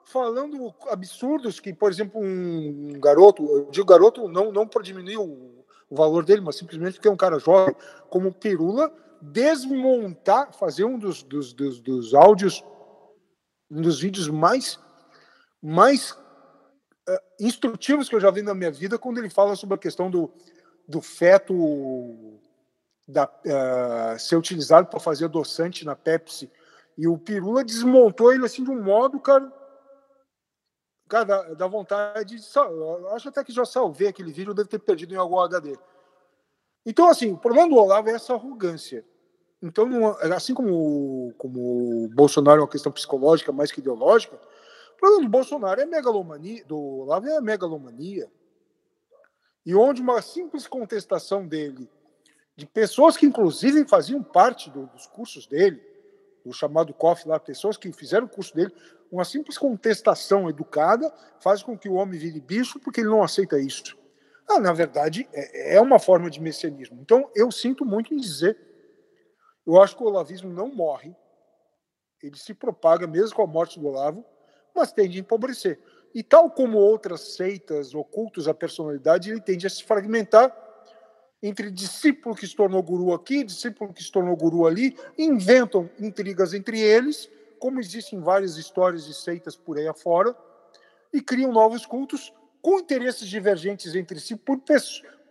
falando 0.07 0.72
absurdos 0.88 1.61
que, 1.61 1.74
por 1.74 1.90
exemplo, 1.90 2.20
um 2.20 2.98
garoto, 3.00 3.44
eu 3.44 3.70
digo 3.70 3.86
garoto 3.86 4.28
não, 4.28 4.52
não 4.52 4.66
para 4.66 4.82
diminuir 4.82 5.18
o, 5.18 5.64
o 5.90 5.96
valor 5.96 6.24
dele, 6.24 6.40
mas 6.40 6.57
simplesmente 6.57 6.94
porque 6.94 7.09
é 7.09 7.11
um 7.11 7.16
cara 7.16 7.38
jovem, 7.38 7.74
como 8.09 8.32
Pirula, 8.32 8.92
desmontar, 9.20 10.52
fazer 10.52 10.84
um 10.84 10.98
dos, 10.98 11.22
dos, 11.22 11.52
dos, 11.52 11.80
dos 11.80 12.14
áudios, 12.14 12.64
um 13.68 13.82
dos 13.82 14.00
vídeos 14.00 14.28
mais, 14.28 14.78
mais 15.61 16.12
uh, 16.12 17.20
instrutivos 17.40 18.09
que 18.09 18.14
eu 18.14 18.20
já 18.20 18.30
vi 18.30 18.42
na 18.42 18.54
minha 18.54 18.70
vida, 18.70 18.98
quando 18.98 19.18
ele 19.18 19.28
fala 19.28 19.57
sobre 19.57 19.74
a 19.74 19.78
questão 19.78 20.09
do, 20.09 20.30
do 20.86 21.02
feto 21.02 22.38
da, 23.09 23.24
uh, 23.24 24.18
ser 24.20 24.36
utilizado 24.36 24.86
para 24.86 25.00
fazer 25.00 25.24
adoçante 25.24 25.84
na 25.84 25.96
Pepsi. 25.96 26.48
E 26.96 27.09
o 27.09 27.18
Pirula 27.18 27.64
desmontou 27.64 28.32
ele 28.32 28.46
assim 28.46 28.62
de 28.62 28.70
um 28.70 28.80
modo, 28.80 29.18
cara. 29.18 29.52
Cara, 31.09 31.54
dá, 31.54 31.66
vontade 31.66 32.36
de. 32.36 32.42
Acho 33.12 33.28
até 33.28 33.44
que 33.44 33.52
já 33.52 33.64
salvei 33.64 34.09
aquele 34.09 34.32
vídeo, 34.32 34.54
deve 34.54 34.68
ter 34.68 34.78
perdido 34.78 35.14
em 35.14 35.18
algum 35.18 35.38
HD. 35.38 35.76
Então, 36.84 37.09
assim, 37.09 37.32
o 37.32 37.38
problema 37.38 37.68
do 37.68 37.76
Olavo 37.76 38.09
é 38.09 38.12
essa 38.12 38.34
arrogância. 38.34 39.04
Então, 39.62 40.16
assim 40.34 40.52
como, 40.52 41.32
como 41.38 42.04
o 42.04 42.09
Bolsonaro 42.09 42.61
é 42.61 42.62
uma 42.62 42.70
questão 42.70 42.92
psicológica 42.92 43.52
mais 43.52 43.72
que 43.72 43.80
ideológica, 43.80 44.36
o 44.36 44.96
problema 44.98 45.22
do 45.22 45.28
Bolsonaro 45.28 45.80
é 45.80 45.86
megalomania, 45.86 46.64
do 46.64 46.78
Olavo 46.78 47.28
é 47.28 47.40
megalomania. 47.40 48.30
E 49.64 49.74
onde 49.74 50.02
uma 50.02 50.20
simples 50.22 50.66
contestação 50.66 51.46
dele 51.46 51.88
de 52.57 52.66
pessoas 52.66 53.16
que, 53.16 53.26
inclusive, 53.26 53.86
faziam 53.86 54.22
parte 54.22 54.70
do, 54.70 54.86
dos 54.86 55.07
cursos 55.07 55.46
dele, 55.46 55.82
o 56.44 56.52
chamado 56.52 56.94
COF 56.94 57.28
lá, 57.28 57.38
pessoas 57.38 57.76
que 57.76 57.92
fizeram 57.92 58.26
o 58.26 58.30
curso 58.30 58.54
dele, 58.54 58.72
uma 59.11 59.24
simples 59.24 59.57
contestação 59.59 60.48
educada 60.48 61.12
faz 61.40 61.62
com 61.62 61.78
que 61.78 61.88
o 61.88 61.94
homem 61.94 62.18
vire 62.18 62.40
bicho 62.40 62.78
porque 62.80 63.00
ele 63.00 63.09
não 63.09 63.22
aceita 63.22 63.59
isso. 63.59 63.96
Ah, 64.48 64.61
na 64.61 64.72
verdade, 64.72 65.28
é, 65.32 65.74
é 65.76 65.80
uma 65.80 65.98
forma 65.98 66.30
de 66.30 66.40
messianismo. 66.40 66.98
Então, 67.00 67.30
eu 67.34 67.50
sinto 67.50 67.84
muito 67.84 68.14
em 68.14 68.16
dizer, 68.16 68.59
eu 69.66 69.80
acho 69.80 69.96
que 69.96 70.02
o 70.02 70.07
olavismo 70.07 70.52
não 70.52 70.68
morre, 70.68 71.14
ele 72.22 72.36
se 72.36 72.54
propaga 72.54 73.07
mesmo 73.07 73.34
com 73.34 73.42
a 73.42 73.46
morte 73.46 73.78
do 73.78 73.86
Olavo, 73.86 74.24
mas 74.74 74.92
tende 74.92 75.18
a 75.18 75.20
empobrecer. 75.20 75.80
E 76.14 76.22
tal 76.22 76.50
como 76.50 76.78
outras 76.78 77.34
seitas 77.34 77.94
ocultos 77.94 78.48
à 78.48 78.54
personalidade, 78.54 79.30
ele 79.30 79.40
tende 79.40 79.66
a 79.66 79.70
se 79.70 79.84
fragmentar 79.84 80.54
entre 81.42 81.70
discípulo 81.70 82.34
que 82.34 82.46
se 82.46 82.57
tornou 82.57 82.82
guru 82.82 83.12
aqui, 83.12 83.44
discípulo 83.44 83.92
que 83.92 84.02
se 84.02 84.11
tornou 84.11 84.36
guru 84.36 84.66
ali, 84.66 84.96
inventam 85.18 85.90
intrigas 86.00 86.54
entre 86.54 86.80
eles, 86.80 87.28
como 87.66 87.80
existem 87.80 88.20
várias 88.20 88.56
histórias 88.56 89.04
de 89.04 89.12
seitas 89.12 89.56
por 89.56 89.76
aí 89.76 89.88
afora, 89.88 90.36
e 91.12 91.20
criam 91.20 91.50
novos 91.50 91.84
cultos 91.84 92.32
com 92.62 92.78
interesses 92.78 93.28
divergentes 93.28 93.92
entre 93.96 94.20
si 94.20 94.36
por, 94.36 94.62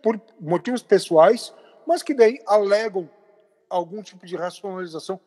por 0.02 0.20
motivos 0.38 0.82
pessoais, 0.82 1.54
mas 1.86 2.02
que 2.02 2.12
daí 2.12 2.38
alegam 2.46 3.08
algum 3.70 4.02
tipo 4.02 4.26
de 4.26 4.36
racionalização 4.36 5.18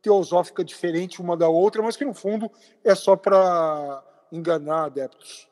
teosófica 0.00 0.64
diferente 0.64 1.20
uma 1.20 1.36
da 1.36 1.46
outra, 1.46 1.82
mas 1.82 1.94
que 1.94 2.06
no 2.06 2.14
fundo 2.14 2.50
é 2.82 2.94
só 2.94 3.16
para 3.16 4.02
enganar 4.32 4.86
adeptos. 4.86 5.50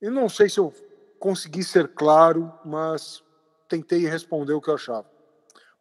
Eu 0.00 0.10
não 0.10 0.26
sei 0.26 0.48
se 0.48 0.58
eu 0.58 0.72
consegui 1.18 1.62
ser 1.62 1.88
claro, 1.88 2.50
mas 2.64 3.22
tentei 3.68 4.06
responder 4.06 4.54
o 4.54 4.60
que 4.62 4.70
eu 4.70 4.74
achava. 4.74 5.06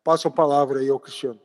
Passo 0.04 0.28
a 0.28 0.32
palavra 0.32 0.80
aí 0.80 0.90
ao 0.90 1.00
Cristiano. 1.00 1.40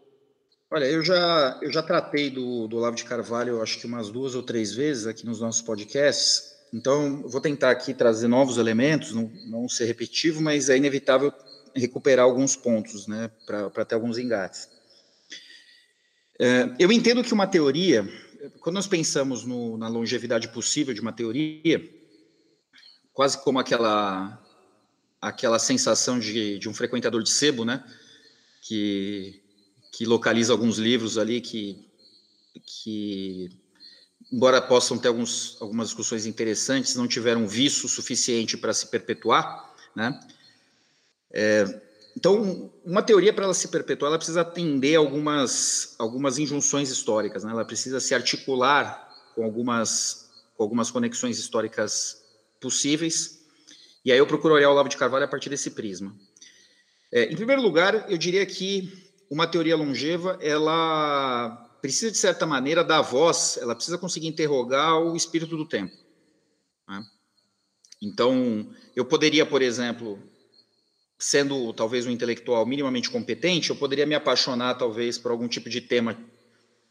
Olha, 0.74 0.86
eu 0.86 1.04
já, 1.04 1.56
eu 1.62 1.70
já 1.70 1.80
tratei 1.84 2.28
do, 2.28 2.66
do 2.66 2.78
Olavo 2.78 2.96
de 2.96 3.04
Carvalho, 3.04 3.62
acho 3.62 3.78
que 3.78 3.86
umas 3.86 4.10
duas 4.10 4.34
ou 4.34 4.42
três 4.42 4.74
vezes 4.74 5.06
aqui 5.06 5.24
nos 5.24 5.38
nossos 5.38 5.62
podcasts, 5.62 6.52
então 6.72 7.22
vou 7.28 7.40
tentar 7.40 7.70
aqui 7.70 7.94
trazer 7.94 8.26
novos 8.26 8.58
elementos, 8.58 9.12
não, 9.12 9.30
não 9.46 9.68
ser 9.68 9.84
repetitivo, 9.84 10.42
mas 10.42 10.68
é 10.68 10.76
inevitável 10.76 11.32
recuperar 11.76 12.24
alguns 12.24 12.56
pontos, 12.56 13.06
né, 13.06 13.30
para 13.46 13.84
ter 13.84 13.94
alguns 13.94 14.18
engates. 14.18 14.68
É, 16.40 16.68
eu 16.80 16.90
entendo 16.90 17.22
que 17.22 17.32
uma 17.32 17.46
teoria, 17.46 18.04
quando 18.58 18.74
nós 18.74 18.88
pensamos 18.88 19.44
no, 19.44 19.78
na 19.78 19.86
longevidade 19.86 20.48
possível 20.48 20.92
de 20.92 21.00
uma 21.00 21.12
teoria, 21.12 21.88
quase 23.12 23.40
como 23.44 23.60
aquela 23.60 24.42
aquela 25.20 25.60
sensação 25.60 26.18
de, 26.18 26.58
de 26.58 26.68
um 26.68 26.74
frequentador 26.74 27.22
de 27.22 27.30
sebo, 27.30 27.64
né? 27.64 27.84
Que, 28.60 29.43
que 29.96 30.04
localiza 30.04 30.52
alguns 30.52 30.76
livros 30.76 31.16
ali 31.16 31.40
que, 31.40 31.88
que 32.66 33.48
embora 34.32 34.60
possam 34.60 34.98
ter 34.98 35.06
alguns, 35.06 35.56
algumas 35.60 35.88
discussões 35.88 36.26
interessantes, 36.26 36.96
não 36.96 37.06
tiveram 37.06 37.46
viço 37.46 37.88
suficiente 37.88 38.56
para 38.56 38.72
se 38.72 38.88
perpetuar, 38.88 39.72
né? 39.94 40.20
É, 41.32 41.80
então, 42.16 42.72
uma 42.84 43.02
teoria 43.02 43.32
para 43.32 43.44
ela 43.44 43.54
se 43.54 43.68
perpetuar, 43.68 44.08
ela 44.08 44.18
precisa 44.18 44.40
atender 44.40 44.96
algumas 44.96 45.94
algumas 45.96 46.38
injunções 46.38 46.90
históricas, 46.90 47.44
né? 47.44 47.52
Ela 47.52 47.64
precisa 47.64 48.00
se 48.00 48.14
articular 48.14 49.08
com 49.34 49.44
algumas 49.44 50.28
com 50.56 50.64
algumas 50.64 50.90
conexões 50.90 51.38
históricas 51.38 52.20
possíveis 52.60 53.44
e 54.04 54.10
aí 54.10 54.18
eu 54.18 54.26
procuro 54.26 54.54
olhar 54.54 54.68
o 54.68 54.72
Olavo 54.72 54.88
de 54.88 54.96
Carvalho 54.96 55.24
a 55.24 55.28
partir 55.28 55.50
desse 55.50 55.70
prisma. 55.70 56.14
É, 57.12 57.24
em 57.26 57.36
primeiro 57.36 57.62
lugar, 57.62 58.10
eu 58.10 58.18
diria 58.18 58.44
que 58.44 59.03
uma 59.34 59.48
teoria 59.48 59.76
longeva, 59.76 60.38
ela 60.40 61.76
precisa, 61.82 62.12
de 62.12 62.18
certa 62.18 62.46
maneira, 62.46 62.84
dar 62.84 63.02
voz, 63.02 63.58
ela 63.60 63.74
precisa 63.74 63.98
conseguir 63.98 64.28
interrogar 64.28 65.00
o 65.00 65.16
espírito 65.16 65.56
do 65.56 65.66
tempo. 65.66 65.92
Então, 68.00 68.70
eu 68.94 69.04
poderia, 69.04 69.44
por 69.44 69.60
exemplo, 69.60 70.22
sendo 71.18 71.72
talvez 71.72 72.06
um 72.06 72.10
intelectual 72.10 72.64
minimamente 72.64 73.10
competente, 73.10 73.70
eu 73.70 73.76
poderia 73.76 74.06
me 74.06 74.14
apaixonar 74.14 74.74
talvez 74.74 75.18
por 75.18 75.32
algum 75.32 75.48
tipo 75.48 75.68
de 75.68 75.80
tema 75.80 76.16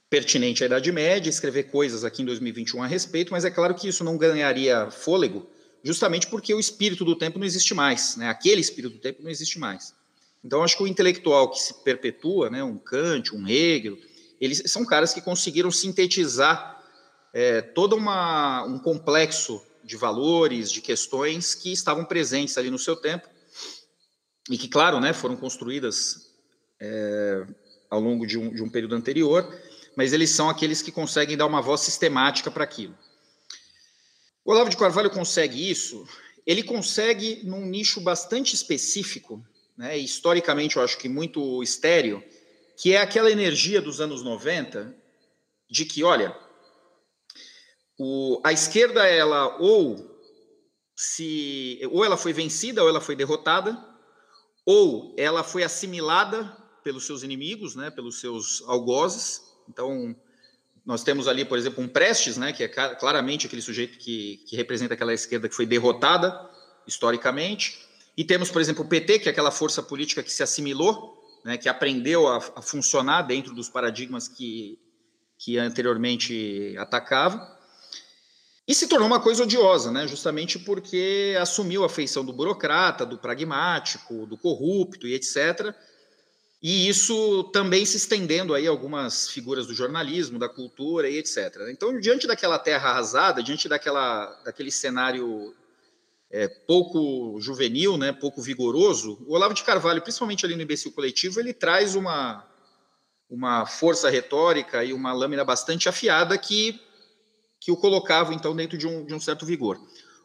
pertinente 0.10 0.64
à 0.64 0.66
Idade 0.66 0.91
Média, 0.91 1.30
escrever 1.30 1.64
coisas 1.72 2.04
aqui 2.04 2.24
em 2.24 2.26
2021 2.26 2.84
a 2.84 2.88
respeito, 2.88 3.32
mas 3.32 3.46
é 3.46 3.52
claro 3.52 3.74
que 3.74 3.88
isso 3.88 4.04
não 4.04 4.18
ganharia 4.18 4.91
fôlego, 4.91 5.48
justamente 5.82 6.28
porque 6.28 6.54
o 6.54 6.60
espírito 6.60 7.06
do 7.06 7.16
tempo 7.16 7.39
não 7.39 7.46
existe 7.46 7.74
mais, 7.74 8.18
né? 8.18 8.28
Aquele 8.28 8.60
espírito 8.60 8.96
do 8.96 9.00
tempo 9.00 9.24
não 9.24 9.30
existe 9.30 9.58
mais. 9.58 9.96
Então, 10.44 10.64
acho 10.64 10.76
que 10.76 10.84
o 10.84 10.88
intelectual 10.88 11.50
que 11.50 11.60
se 11.60 11.74
perpetua, 11.84 12.50
né, 12.50 12.64
um 12.64 12.78
Kant, 12.78 13.34
um 13.34 13.48
Hegel, 13.48 13.98
eles 14.41 14.64
são 14.66 14.86
caras 14.86 15.14
que 15.14 15.22
conseguiram 15.22 15.72
sintetizar 15.72 16.84
é, 17.34 17.62
todo 17.62 17.96
uma, 17.96 18.64
um 18.66 18.78
complexo 18.78 19.62
de 19.84 19.96
valores, 19.96 20.72
de 20.72 20.82
questões 20.82 21.56
que 21.56 21.72
estavam 21.72 22.06
presentes 22.06 22.58
ali 22.58 22.70
no 22.70 22.78
seu 22.78 22.96
tempo 22.96 23.28
e 24.50 24.58
que, 24.58 24.68
claro, 24.68 25.00
né, 25.00 25.14
foram 25.14 25.36
construídas 25.38 26.30
é, 26.80 27.48
ao 27.89 28.02
longo 28.02 28.26
de 28.26 28.38
um, 28.38 28.54
de 28.54 28.62
um 28.62 28.70
período 28.70 28.96
anterior, 28.96 29.58
mas 29.96 30.12
eles 30.12 30.30
são 30.30 30.50
aqueles 30.50 30.82
que 30.82 30.91
conseguem 30.91 31.38
dar 31.38 31.46
uma 31.46 31.62
voz 31.62 31.82
sistemática 31.82 32.52
para 32.52 32.64
aquilo. 32.64 32.98
O 34.44 34.52
Olavo 34.52 34.70
de 34.70 34.76
Carvalho 34.76 35.10
consegue 35.10 35.70
isso, 35.70 36.06
ele 36.46 36.64
consegue 36.64 37.41
num 37.46 37.66
nicho 37.66 38.02
bastante 38.02 38.54
específico, 38.54 39.41
né, 39.78 39.97
historicamente 39.97 40.78
eu 40.78 40.84
acho 40.84 40.97
que 40.97 41.09
muito 41.09 41.61
estéreo, 41.63 42.24
que 42.78 42.93
é 42.93 42.97
aquela 42.97 43.32
energia 43.32 43.82
dos 43.82 43.99
anos 43.99 44.21
90 44.21 44.95
de 45.69 45.86
que, 45.86 46.03
olha, 46.03 46.38
o, 47.97 48.41
a 48.43 48.51
esquerda 48.51 49.07
ela 49.07 49.57
ou 49.57 50.11
se 50.95 51.80
ou 51.91 52.05
ela 52.05 52.17
foi 52.17 52.34
vencida 52.34 52.84
ou 52.84 52.89
ela 52.89 53.01
foi 53.01 53.15
derrotada, 53.15 53.78
ou 54.65 55.15
ela 55.17 55.43
foi 55.43 55.63
assimilada 55.63 56.55
pelos 56.84 57.05
seus 57.05 57.24
inimigos, 57.24 57.76
né, 57.76 57.89
pelos 57.89 58.19
seus 58.19 58.61
algozes. 58.67 59.41
Então, 59.67 60.15
nós 60.86 61.03
temos 61.03 61.28
ali, 61.28 61.45
por 61.45 61.57
exemplo, 61.57 61.84
um 61.84 61.88
Prestes, 61.88 62.38
né, 62.38 62.51
que 62.51 62.63
é 62.63 62.67
claramente 62.67 63.47
aquele 63.47 63.61
sujeito 63.61 63.97
que, 63.97 64.38
que 64.47 64.55
representa 64.55 64.93
aquela 64.93 65.13
esquerda 65.13 65.47
que 65.47 65.55
foi 65.55 65.65
derrotada 65.65 66.49
historicamente. 66.86 67.80
E 68.16 68.24
temos, 68.24 68.51
por 68.51 68.61
exemplo, 68.61 68.84
o 68.84 68.88
PT, 68.88 69.20
que 69.20 69.30
é 69.30 69.32
aquela 69.32 69.51
força 69.51 69.82
política 69.82 70.22
que 70.22 70.32
se 70.32 70.43
assimilou, 70.43 71.22
né, 71.43 71.57
que 71.57 71.68
aprendeu 71.68 72.28
a, 72.28 72.38
a 72.38 72.61
funcionar 72.61 73.24
dentro 73.24 73.53
dos 73.53 73.70
paradigmas 73.70 74.28
que, 74.28 74.80
que 75.38 75.57
anteriormente 75.57 76.76
atacava. 76.78 77.51
E 78.66 78.74
se 78.74 78.88
tornou 78.88 79.07
uma 79.07 79.20
coisa 79.20 79.43
odiosa, 79.43 79.91
né? 79.91 80.07
justamente 80.07 80.57
porque 80.57 81.36
assumiu 81.38 81.84
a 81.84 81.89
feição 81.89 82.24
do 82.24 82.32
burocrata, 82.32 83.05
do 83.05 83.18
pragmático, 83.18 84.26
do 84.26 84.38
corrupto 84.38 85.05
e 85.05 85.14
etc. 85.14 85.76
E 86.61 86.88
isso 86.88 87.43
também 87.51 87.86
se 87.86 87.97
estendendo 87.97 88.53
aí 88.53 88.66
a 88.66 88.70
algumas 88.70 89.28
figuras 89.30 89.68
do 89.68 89.74
jornalismo, 89.74 90.39
da 90.39 90.47
cultura 90.47 91.09
e 91.09 91.18
etc. 91.18 91.68
Então, 91.70 91.99
diante 91.99 92.26
daquela 92.26 92.57
terra 92.57 92.91
arrasada, 92.91 93.43
diante 93.43 93.68
daquela, 93.68 94.28
daquele 94.45 94.72
cenário 94.72 95.53
é, 96.34 96.47
pouco 96.47 97.39
juvenil, 97.39 97.95
né, 97.95 98.11
pouco 98.11 98.41
vigoroso, 98.41 99.23
o 99.27 99.36
Olavo 99.36 99.53
de 99.53 99.63
Carvalho, 99.63 100.01
principalmente 100.01 100.43
ali 100.45 100.55
no 100.55 100.63
imbecil 100.63 100.91
coletivo, 100.91 101.39
ele 101.39 101.53
traz 101.53 101.95
uma, 101.95 102.43
uma 103.29 103.67
força 103.67 104.09
retórica 104.09 104.84
e 104.84 104.91
uma 104.91 105.13
lâmina 105.13 105.45
bastante 105.45 105.88
afiada 105.88 106.36
que 106.38 106.81
que 107.63 107.71
o 107.71 107.77
colocava, 107.77 108.34
então, 108.34 108.53
dentro 108.53 108.77
de 108.77 108.86
um, 108.86 109.05
de 109.05 109.13
um 109.13 109.19
certo 109.21 109.45
vigor. 109.45 109.79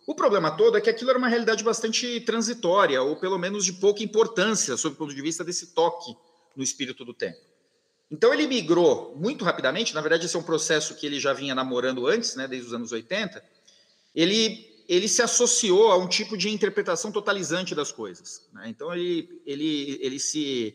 O 0.04 0.12
problema 0.12 0.50
todo 0.50 0.76
é 0.76 0.80
que 0.80 0.90
aquilo 0.90 1.10
era 1.10 1.18
uma 1.18 1.28
realidade 1.28 1.62
bastante 1.62 2.20
transitória, 2.22 3.00
ou 3.00 3.14
pelo 3.14 3.38
menos 3.38 3.64
de 3.64 3.74
pouca 3.74 4.02
importância, 4.02 4.76
sob 4.76 4.96
o 4.96 4.98
ponto 4.98 5.14
de 5.14 5.22
vista 5.22 5.44
desse 5.44 5.68
toque 5.68 6.16
no 6.56 6.64
espírito 6.64 7.04
do 7.04 7.14
tempo. 7.14 7.38
Então 8.10 8.34
ele 8.34 8.48
migrou 8.48 9.14
muito 9.16 9.44
rapidamente, 9.44 9.94
na 9.94 10.00
verdade 10.00 10.26
esse 10.26 10.34
é 10.34 10.38
um 10.38 10.42
processo 10.42 10.96
que 10.96 11.06
ele 11.06 11.20
já 11.20 11.32
vinha 11.32 11.54
namorando 11.54 12.08
antes, 12.08 12.34
né, 12.34 12.48
desde 12.48 12.66
os 12.66 12.74
anos 12.74 12.90
80, 12.90 13.40
ele, 14.14 14.67
ele 14.88 15.06
se 15.06 15.20
associou 15.20 15.92
a 15.92 15.98
um 15.98 16.08
tipo 16.08 16.36
de 16.36 16.48
interpretação 16.48 17.12
totalizante 17.12 17.74
das 17.74 17.92
coisas. 17.92 18.48
Né? 18.52 18.68
Então 18.68 18.92
ele, 18.94 19.40
ele, 19.44 19.98
ele 20.00 20.18
se 20.18 20.74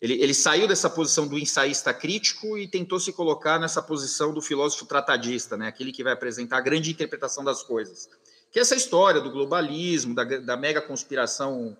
ele, 0.00 0.14
ele 0.22 0.34
saiu 0.34 0.68
dessa 0.68 0.88
posição 0.88 1.26
do 1.26 1.38
ensaísta 1.38 1.92
crítico 1.92 2.58
e 2.58 2.68
tentou 2.68 3.00
se 3.00 3.12
colocar 3.12 3.58
nessa 3.58 3.82
posição 3.82 4.32
do 4.32 4.42
filósofo 4.42 4.84
tratadista, 4.86 5.56
né? 5.56 5.66
aquele 5.66 5.90
que 5.90 6.04
vai 6.04 6.12
apresentar 6.12 6.58
a 6.58 6.60
grande 6.60 6.90
interpretação 6.90 7.42
das 7.42 7.62
coisas. 7.62 8.08
Que 8.52 8.58
é 8.58 8.62
essa 8.62 8.76
história 8.76 9.20
do 9.20 9.30
globalismo, 9.30 10.14
da, 10.14 10.24
da 10.24 10.56
mega 10.56 10.80
conspiração 10.80 11.76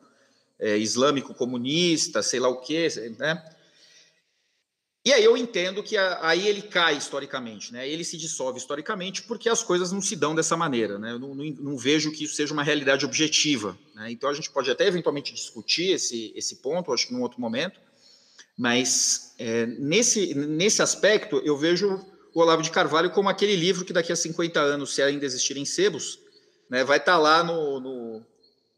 é, 0.59 0.77
islâmico-comunista, 0.79 2.23
sei 2.23 2.41
lá 2.41 2.49
o 2.49 2.61
quê, 2.61 2.89
né? 3.19 3.43
E 5.09 5.13
aí 5.15 5.25
eu 5.25 5.39
entendo 5.39 5.83
que 5.83 5.97
a, 5.97 6.19
aí 6.21 6.47
ele 6.47 6.61
cai 6.61 6.95
historicamente, 6.95 7.73
né? 7.73 7.89
Ele 7.89 8.05
se 8.05 8.19
dissolve 8.19 8.59
historicamente 8.59 9.23
porque 9.23 9.49
as 9.49 9.63
coisas 9.63 9.91
não 9.91 10.03
se 10.03 10.15
dão 10.15 10.35
dessa 10.35 10.55
maneira, 10.55 10.99
né? 10.99 11.13
Eu 11.13 11.19
não, 11.19 11.35
não, 11.35 11.45
não 11.47 11.79
vejo 11.79 12.13
que 12.13 12.25
isso 12.25 12.35
seja 12.35 12.53
uma 12.53 12.63
realidade 12.63 13.07
objetiva, 13.07 13.75
né? 13.95 14.11
Então 14.11 14.29
a 14.29 14.35
gente 14.35 14.51
pode 14.51 14.71
até 14.71 14.87
eventualmente 14.87 15.33
discutir 15.33 15.93
esse, 15.93 16.31
esse 16.37 16.57
ponto, 16.57 16.93
acho 16.93 17.07
que 17.07 17.15
num 17.15 17.23
outro 17.23 17.41
momento, 17.41 17.81
mas 18.55 19.35
é, 19.39 19.65
nesse, 19.65 20.35
nesse 20.35 20.83
aspecto, 20.83 21.41
eu 21.43 21.57
vejo 21.57 22.05
o 22.35 22.41
Olavo 22.41 22.61
de 22.61 22.71
Carvalho 22.71 23.11
como 23.11 23.31
aquele 23.31 23.57
livro 23.57 23.87
que 23.87 23.95
daqui 23.95 24.13
a 24.13 24.17
50 24.17 24.61
anos, 24.61 24.95
se 24.95 25.01
ainda 25.01 25.25
existirem 25.25 25.65
sebos, 25.65 26.19
né, 26.69 26.85
vai 26.85 26.99
estar 26.99 27.13
tá 27.13 27.19
lá 27.19 27.43
no, 27.43 27.81
no, 27.81 28.27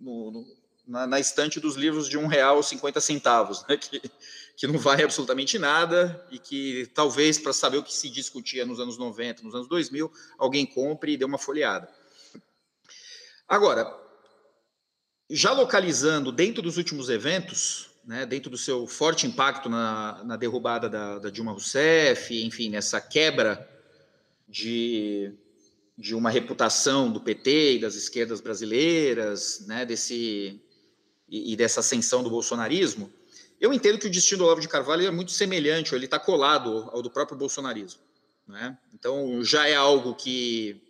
no, 0.01 0.47
na, 0.87 1.09
na, 1.09 1.19
estante 1.19 1.59
dos 1.59 1.75
livros 1.75 2.09
de 2.09 2.17
um 2.17 2.29
real 2.29 2.63
cinquenta 2.63 3.01
centavos, 3.01 3.67
né, 3.69 3.75
que, 3.83 4.01
que 4.61 4.67
não 4.67 4.79
vale 4.79 5.03
absolutamente 5.03 5.59
nada 5.59 6.23
e 6.31 6.39
que 6.39 6.87
talvez 6.93 7.39
para 7.39 7.51
saber 7.51 7.79
o 7.79 7.83
que 7.83 7.95
se 7.95 8.11
discutia 8.11 8.67
nos 8.67 8.79
anos 8.79 8.99
90, 8.99 9.43
nos 9.43 9.55
anos 9.55 9.67
2000, 9.67 10.13
alguém 10.37 10.67
compre 10.67 11.13
e 11.13 11.17
dê 11.17 11.25
uma 11.25 11.39
folheada. 11.39 11.89
Agora, 13.49 13.91
já 15.31 15.51
localizando 15.53 16.31
dentro 16.31 16.61
dos 16.61 16.77
últimos 16.77 17.09
eventos, 17.09 17.89
né, 18.05 18.27
dentro 18.27 18.51
do 18.51 18.59
seu 18.59 18.87
forte 18.87 19.27
impacto 19.27 19.71
na, 19.71 20.23
na 20.25 20.37
derrubada 20.37 20.91
da, 20.91 21.19
da, 21.19 21.31
Dilma 21.31 21.53
Rousseff, 21.53 22.45
enfim, 22.45 22.69
nessa 22.69 23.01
quebra 23.01 23.67
de, 24.47 25.33
de 25.97 26.15
uma 26.15 26.29
reputação 26.29 27.11
do 27.11 27.19
PT 27.19 27.77
e 27.77 27.79
das 27.79 27.95
esquerdas 27.95 28.43
brasileiras, 28.43 29.65
né, 29.67 29.87
desse, 29.87 30.61
e, 31.27 31.55
e 31.55 31.57
dessa 31.57 31.81
ascensão 31.81 32.23
do 32.23 32.29
bolsonarismo, 32.29 33.11
eu 33.61 33.73
entendo 33.75 33.99
que 33.99 34.07
o 34.07 34.11
destino 34.11 34.39
do 34.39 34.45
Olavo 34.45 34.61
de 34.61 34.69
Carvalho 34.69 35.07
é 35.07 35.11
muito 35.11 35.33
semelhante, 35.33 35.95
ele 35.95 36.07
está 36.07 36.19
colado 36.19 36.89
ao 36.93 37.03
do 37.03 37.11
próprio 37.11 37.37
bolsonarismo. 37.37 38.01
Né? 38.49 38.77
Então, 38.95 39.45
já 39.45 39.69
é 39.69 39.75
algo 39.75 40.15
que, 40.15 40.81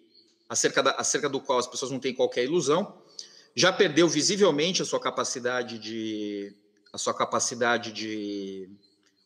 acerca, 0.49 0.83
da, 0.83 0.93
acerca 0.93 1.29
do 1.29 1.41
qual 1.41 1.59
as 1.59 1.67
pessoas 1.67 1.91
não 1.91 1.99
têm 1.99 2.15
qualquer 2.15 2.45
ilusão, 2.45 2.97
já 3.55 3.73
perdeu 3.73 4.09
visivelmente 4.09 4.81
a 4.81 4.85
sua 4.85 5.01
capacidade 5.01 5.79
de 5.79 6.55
a 6.93 6.99
sua 6.99 7.15
capacidade 7.15 7.93
de 7.93 8.69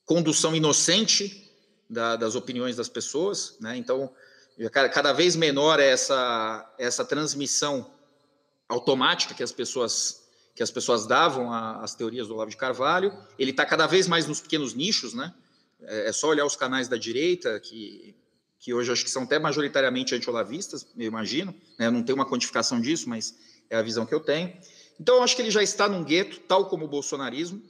condução 0.04 0.54
inocente 0.54 1.50
da, 1.88 2.14
das 2.14 2.34
opiniões 2.34 2.76
das 2.76 2.90
pessoas, 2.90 3.56
né? 3.58 3.76
Então, 3.76 4.12
cada 4.92 5.12
vez 5.12 5.34
menor 5.34 5.80
é 5.80 5.88
essa 5.88 6.74
essa 6.78 7.04
transmissão 7.04 7.90
automática 8.68 9.34
que 9.34 9.42
as 9.42 9.52
pessoas 9.52 10.23
que 10.54 10.62
as 10.62 10.70
pessoas 10.70 11.06
davam 11.06 11.52
às 11.52 11.94
teorias 11.94 12.28
do 12.28 12.34
Olavo 12.34 12.50
de 12.50 12.56
Carvalho. 12.56 13.12
Ele 13.38 13.50
está 13.50 13.66
cada 13.66 13.86
vez 13.86 14.06
mais 14.06 14.26
nos 14.26 14.40
pequenos 14.40 14.74
nichos, 14.74 15.14
né? 15.14 15.34
É, 15.82 16.08
é 16.08 16.12
só 16.12 16.28
olhar 16.28 16.46
os 16.46 16.56
canais 16.56 16.88
da 16.88 16.96
direita 16.96 17.58
que 17.60 18.14
que 18.64 18.72
hoje 18.72 18.90
acho 18.90 19.04
que 19.04 19.10
são 19.10 19.24
até 19.24 19.38
majoritariamente 19.38 20.14
anti-olavistas, 20.14 20.86
eu 20.96 21.06
imagino. 21.06 21.54
Né? 21.78 21.90
Não 21.90 22.02
tenho 22.02 22.16
uma 22.16 22.24
quantificação 22.24 22.80
disso, 22.80 23.10
mas 23.10 23.34
é 23.68 23.76
a 23.76 23.82
visão 23.82 24.06
que 24.06 24.14
eu 24.14 24.20
tenho. 24.20 24.56
Então, 24.98 25.16
eu 25.16 25.22
acho 25.22 25.36
que 25.36 25.42
ele 25.42 25.50
já 25.50 25.62
está 25.62 25.86
num 25.86 26.02
gueto, 26.02 26.40
tal 26.40 26.66
como 26.66 26.86
o 26.86 26.88
bolsonarismo, 26.88 27.62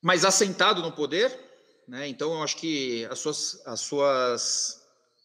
mas 0.00 0.24
assentado 0.24 0.80
no 0.80 0.92
poder. 0.92 1.38
Né? 1.86 2.08
Então, 2.08 2.32
eu 2.32 2.42
acho 2.42 2.56
que 2.56 3.04
as 3.10 3.18
suas, 3.18 3.60
as 3.66 3.80
suas, 3.80 4.77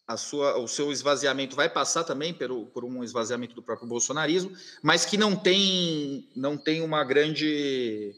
a 0.06 0.16
sua, 0.16 0.58
o 0.58 0.68
seu 0.68 0.92
esvaziamento 0.92 1.56
vai 1.56 1.68
passar 1.68 2.04
também 2.04 2.32
por, 2.34 2.66
por 2.66 2.84
um 2.84 3.02
esvaziamento 3.02 3.54
do 3.54 3.62
próprio 3.62 3.88
bolsonarismo, 3.88 4.52
mas 4.82 5.04
que 5.04 5.16
não 5.16 5.34
tem, 5.34 6.28
não 6.36 6.56
tem 6.56 6.82
uma 6.82 7.02
grande 7.04 8.14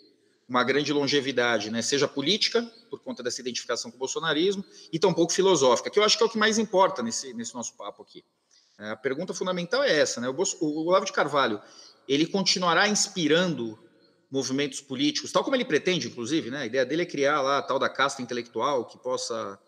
uma 0.48 0.62
grande 0.62 0.92
longevidade, 0.92 1.70
né? 1.70 1.82
seja 1.82 2.06
política, 2.06 2.62
por 2.88 3.00
conta 3.00 3.20
dessa 3.20 3.40
identificação 3.40 3.90
com 3.90 3.96
o 3.96 3.98
bolsonarismo, 3.98 4.64
e 4.92 4.98
tampouco 4.98 5.32
filosófica, 5.32 5.90
que 5.90 5.98
eu 5.98 6.04
acho 6.04 6.16
que 6.16 6.22
é 6.22 6.26
o 6.26 6.30
que 6.30 6.38
mais 6.38 6.56
importa 6.56 7.02
nesse, 7.02 7.34
nesse 7.34 7.52
nosso 7.52 7.76
papo 7.76 8.02
aqui. 8.02 8.24
É, 8.78 8.90
a 8.90 8.96
pergunta 8.96 9.34
fundamental 9.34 9.82
é 9.82 9.98
essa, 9.98 10.20
né? 10.20 10.28
O, 10.28 10.32
Bolso, 10.32 10.56
o 10.60 10.86
Olavo 10.86 11.04
de 11.04 11.12
Carvalho, 11.12 11.60
ele 12.06 12.26
continuará 12.26 12.86
inspirando 12.86 13.76
movimentos 14.30 14.80
políticos, 14.80 15.32
tal 15.32 15.42
como 15.42 15.56
ele 15.56 15.64
pretende, 15.64 16.08
inclusive, 16.08 16.50
né? 16.50 16.58
A 16.58 16.66
ideia 16.66 16.86
dele 16.86 17.02
é 17.02 17.06
criar 17.06 17.40
lá 17.40 17.58
a 17.58 17.62
tal 17.62 17.78
da 17.78 17.88
casta 17.88 18.22
intelectual 18.22 18.84
que 18.84 18.98
possa 18.98 19.58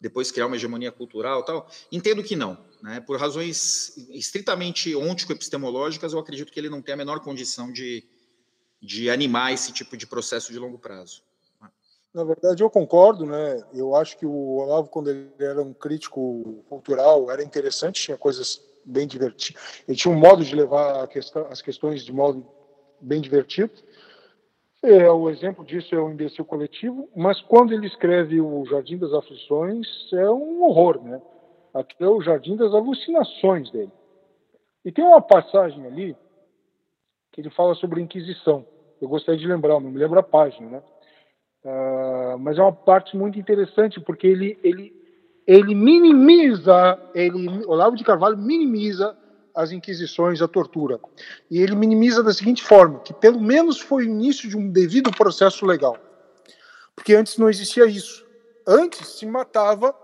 depois 0.00 0.32
criar 0.32 0.46
uma 0.46 0.56
hegemonia 0.56 0.90
cultural 0.90 1.44
tal. 1.44 1.68
Entendo 1.92 2.22
que 2.22 2.34
não. 2.34 2.58
Né? 2.82 3.00
Por 3.00 3.18
razões 3.18 3.96
estritamente 4.10 4.96
ontico-epistemológicas, 4.96 6.12
eu 6.12 6.18
acredito 6.18 6.50
que 6.50 6.58
ele 6.58 6.70
não 6.70 6.80
tem 6.80 6.94
a 6.94 6.96
menor 6.96 7.20
condição 7.20 7.70
de, 7.70 8.04
de 8.80 9.10
animar 9.10 9.52
esse 9.52 9.72
tipo 9.72 9.96
de 9.96 10.06
processo 10.06 10.52
de 10.52 10.58
longo 10.58 10.78
prazo. 10.78 11.22
Na 12.12 12.24
verdade, 12.24 12.60
eu 12.60 12.68
concordo, 12.68 13.24
né? 13.24 13.62
Eu 13.72 13.94
acho 13.94 14.18
que 14.18 14.26
o 14.26 14.56
Olavo, 14.56 14.88
quando 14.88 15.10
ele 15.10 15.30
era 15.38 15.62
um 15.62 15.72
crítico 15.72 16.64
cultural, 16.68 17.30
era 17.30 17.42
interessante, 17.42 18.02
tinha 18.02 18.16
coisas 18.16 18.60
bem 18.84 19.06
divertidas. 19.06 19.62
Ele 19.86 19.96
tinha 19.96 20.12
um 20.12 20.18
modo 20.18 20.44
de 20.44 20.54
levar 20.54 21.06
questão, 21.06 21.46
as 21.48 21.62
questões 21.62 22.04
de 22.04 22.12
modo 22.12 22.44
bem 23.00 23.20
divertido. 23.20 23.72
É, 24.82 25.10
o 25.10 25.28
exemplo 25.28 25.64
disso 25.64 25.94
é 25.94 26.00
o 26.00 26.10
imbecil 26.10 26.44
coletivo, 26.44 27.08
mas 27.14 27.40
quando 27.42 27.72
ele 27.72 27.86
escreve 27.86 28.40
o 28.40 28.64
Jardim 28.64 28.96
das 28.96 29.12
Aflições, 29.12 29.86
é 30.12 30.30
um 30.30 30.62
horror, 30.62 31.02
né? 31.02 31.20
Aqui 31.74 32.02
é 32.02 32.08
o 32.08 32.22
Jardim 32.22 32.56
das 32.56 32.72
Alucinações 32.72 33.70
dele. 33.70 33.92
E 34.84 34.90
tem 34.90 35.04
uma 35.04 35.20
passagem 35.20 35.84
ali 35.86 36.16
que 37.30 37.42
ele 37.42 37.50
fala 37.50 37.74
sobre 37.74 38.00
a 38.00 38.02
Inquisição. 38.02 38.66
Eu 39.00 39.08
gostaria 39.08 39.38
de 39.38 39.46
lembrar, 39.46 39.78
não 39.80 39.90
me 39.90 39.98
lembro 39.98 40.18
a 40.18 40.22
página, 40.22 40.68
né? 40.68 40.82
Uh, 41.62 42.38
mas 42.38 42.58
é 42.58 42.62
uma 42.62 42.72
parte 42.72 43.14
muito 43.14 43.38
interessante 43.38 44.00
porque 44.00 44.26
ele 44.26 44.58
ele 44.64 44.98
ele 45.46 45.74
minimiza, 45.74 46.98
ele 47.14 47.64
Olavo 47.66 47.96
de 47.96 48.02
Carvalho 48.02 48.38
minimiza 48.38 49.14
as 49.54 49.72
inquisições, 49.72 50.40
a 50.42 50.48
tortura. 50.48 51.00
E 51.50 51.60
ele 51.60 51.74
minimiza 51.74 52.22
da 52.22 52.32
seguinte 52.32 52.62
forma, 52.62 53.00
que 53.00 53.12
pelo 53.12 53.40
menos 53.40 53.80
foi 53.80 54.04
o 54.04 54.08
início 54.08 54.48
de 54.48 54.56
um 54.56 54.70
devido 54.70 55.10
processo 55.10 55.66
legal. 55.66 55.96
Porque 56.94 57.14
antes 57.14 57.38
não 57.38 57.48
existia 57.48 57.86
isso. 57.86 58.26
Antes 58.66 59.08
se 59.18 59.26
matava 59.26 59.94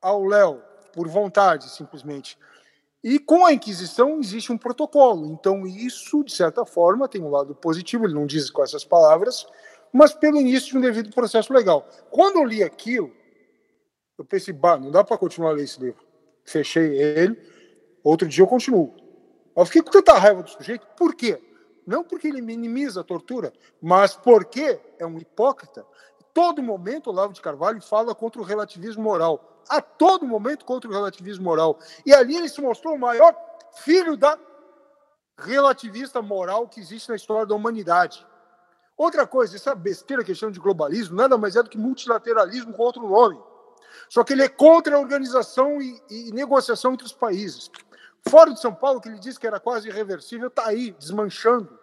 ao 0.00 0.24
Léo 0.24 0.60
por 0.92 1.08
vontade, 1.08 1.68
simplesmente. 1.70 2.38
E 3.02 3.18
com 3.18 3.44
a 3.44 3.52
Inquisição 3.52 4.18
existe 4.18 4.52
um 4.52 4.58
protocolo. 4.58 5.26
Então 5.26 5.66
isso, 5.66 6.24
de 6.24 6.32
certa 6.32 6.64
forma, 6.64 7.08
tem 7.08 7.22
um 7.22 7.30
lado 7.30 7.54
positivo, 7.54 8.04
ele 8.04 8.14
não 8.14 8.26
diz 8.26 8.50
com 8.50 8.62
essas 8.62 8.84
palavras, 8.84 9.46
mas 9.92 10.12
pelo 10.12 10.40
início 10.40 10.72
de 10.72 10.78
um 10.78 10.80
devido 10.80 11.14
processo 11.14 11.52
legal. 11.52 11.88
Quando 12.10 12.38
eu 12.38 12.44
li 12.44 12.62
aquilo, 12.62 13.12
eu 14.18 14.24
pensei, 14.24 14.54
bah, 14.54 14.78
não 14.78 14.90
dá 14.90 15.04
para 15.04 15.18
continuar 15.18 15.50
a 15.50 15.52
ler 15.54 15.64
esse 15.64 15.80
livro. 15.80 16.02
Fechei 16.44 16.98
ele 16.98 17.53
Outro 18.04 18.28
dia 18.28 18.42
eu 18.42 18.46
continuo. 18.46 18.94
Eu 19.56 19.64
fiquei 19.64 19.82
com 19.82 19.90
tanta 19.90 20.12
raiva 20.12 20.42
do 20.42 20.50
sujeito, 20.50 20.86
por 20.94 21.14
quê? 21.14 21.42
Não 21.86 22.04
porque 22.04 22.28
ele 22.28 22.42
minimiza 22.42 23.00
a 23.00 23.04
tortura, 23.04 23.52
mas 23.80 24.14
porque 24.14 24.78
é 24.98 25.06
um 25.06 25.18
hipócrita. 25.18 25.86
Todo 26.34 26.62
momento 26.62 27.08
Olavo 27.08 27.32
de 27.32 27.40
Carvalho 27.40 27.80
fala 27.80 28.14
contra 28.14 28.42
o 28.42 28.44
relativismo 28.44 29.02
moral. 29.02 29.62
A 29.68 29.80
todo 29.80 30.26
momento 30.26 30.64
contra 30.64 30.90
o 30.90 30.92
relativismo 30.92 31.44
moral. 31.44 31.78
E 32.04 32.12
ali 32.12 32.36
ele 32.36 32.48
se 32.48 32.60
mostrou 32.60 32.94
o 32.94 32.98
maior 32.98 33.34
filho 33.76 34.16
da 34.16 34.38
relativista 35.38 36.20
moral 36.20 36.68
que 36.68 36.80
existe 36.80 37.08
na 37.08 37.16
história 37.16 37.46
da 37.46 37.54
humanidade. 37.54 38.26
Outra 38.96 39.26
coisa, 39.26 39.56
essa 39.56 39.74
besteira 39.74 40.22
que 40.22 40.34
chama 40.34 40.52
de 40.52 40.60
globalismo 40.60 41.16
nada 41.16 41.36
mais 41.38 41.56
é 41.56 41.62
do 41.62 41.70
que 41.70 41.78
multilateralismo 41.78 42.72
com 42.72 42.82
outro 42.82 43.08
nome. 43.08 43.40
Só 44.08 44.22
que 44.22 44.32
ele 44.32 44.42
é 44.42 44.48
contra 44.48 44.96
a 44.96 45.00
organização 45.00 45.80
e, 45.80 46.00
e 46.10 46.32
negociação 46.32 46.92
entre 46.92 47.06
os 47.06 47.12
países. 47.12 47.70
Fora 48.28 48.52
de 48.52 48.60
São 48.60 48.74
Paulo, 48.74 49.00
que 49.00 49.08
ele 49.08 49.18
disse 49.18 49.38
que 49.38 49.46
era 49.46 49.60
quase 49.60 49.88
irreversível, 49.88 50.48
está 50.48 50.66
aí, 50.66 50.92
desmanchando. 50.98 51.78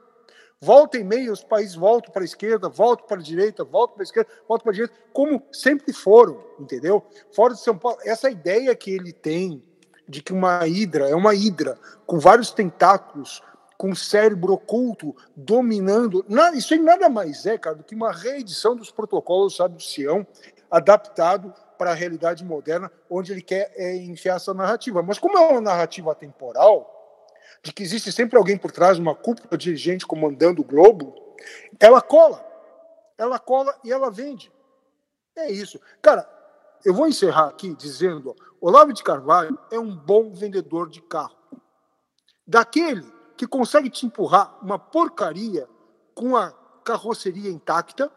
Volta 0.60 0.98
e 0.98 1.04
meia, 1.04 1.32
os 1.32 1.44
países 1.44 1.76
voltam 1.76 2.12
para 2.12 2.22
a 2.22 2.26
esquerda, 2.26 2.70
voltam 2.70 3.08
para 3.08 3.20
a 3.20 3.24
direita, 3.24 3.64
voltam 3.64 3.96
para 3.96 4.04
a 4.04 4.06
esquerda, 4.06 4.30
voltam 4.48 4.64
para 4.64 4.72
a 4.72 4.76
direita, 4.76 4.94
como 5.12 5.42
sempre 5.52 5.92
foram, 5.92 6.44
entendeu? 6.60 7.04
Fora 7.34 7.54
de 7.54 7.62
São 7.62 7.76
Paulo, 7.76 7.98
essa 8.04 8.30
ideia 8.30 8.76
que 8.76 8.92
ele 8.92 9.12
tem 9.12 9.64
de 10.08 10.22
que 10.22 10.32
uma 10.32 10.68
hidra 10.68 11.10
é 11.10 11.16
uma 11.16 11.34
hidra 11.34 11.80
com 12.06 12.20
vários 12.20 12.52
tentáculos, 12.52 13.42
com 13.76 13.96
cérebro 13.96 14.54
oculto 14.54 15.16
dominando, 15.36 16.24
nada, 16.30 16.56
isso 16.56 16.76
aí 16.76 16.80
nada 16.80 17.10
mais 17.10 17.48
é, 17.48 17.58
cara, 17.58 17.78
do 17.78 17.84
que 17.84 17.96
uma 17.96 18.12
reedição 18.12 18.76
dos 18.76 18.92
protocolos 18.92 19.56
sabe, 19.56 19.78
do 19.78 19.82
Sião, 19.82 20.28
adaptado 20.70 21.52
para 21.82 21.94
a 21.94 21.96
realidade 21.96 22.46
moderna, 22.46 22.92
onde 23.10 23.32
ele 23.32 23.42
quer 23.42 23.74
é, 23.76 23.96
enfiar 23.96 24.36
essa 24.36 24.54
narrativa. 24.54 25.02
Mas 25.02 25.18
como 25.18 25.36
é 25.36 25.42
uma 25.42 25.60
narrativa 25.60 26.14
temporal, 26.14 27.18
de 27.64 27.74
que 27.74 27.82
existe 27.82 28.12
sempre 28.12 28.38
alguém 28.38 28.56
por 28.56 28.72
trás, 28.72 29.00
uma 29.00 29.16
cúpula 29.16 29.58
dirigente 29.58 30.06
comandando 30.06 30.62
o 30.62 30.64
globo, 30.64 31.16
ela 31.80 32.00
cola. 32.00 32.46
Ela 33.18 33.40
cola 33.40 33.76
e 33.84 33.92
ela 33.92 34.12
vende. 34.12 34.52
É 35.36 35.50
isso. 35.50 35.82
Cara, 36.04 36.30
eu 36.86 36.94
vou 36.94 37.08
encerrar 37.08 37.48
aqui 37.48 37.74
dizendo: 37.74 38.36
Olavo 38.62 38.94
de 38.94 39.02
Carvalho 39.02 39.58
é 39.72 39.80
um 39.80 39.96
bom 39.96 40.32
vendedor 40.32 40.88
de 40.88 41.02
carro. 41.02 41.36
Daquele 42.46 43.12
que 43.36 43.48
consegue 43.48 43.90
te 43.90 44.06
empurrar 44.06 44.56
uma 44.64 44.78
porcaria 44.78 45.68
com 46.14 46.38
a 46.38 46.52
carroceria 46.86 47.50
intacta 47.50 48.12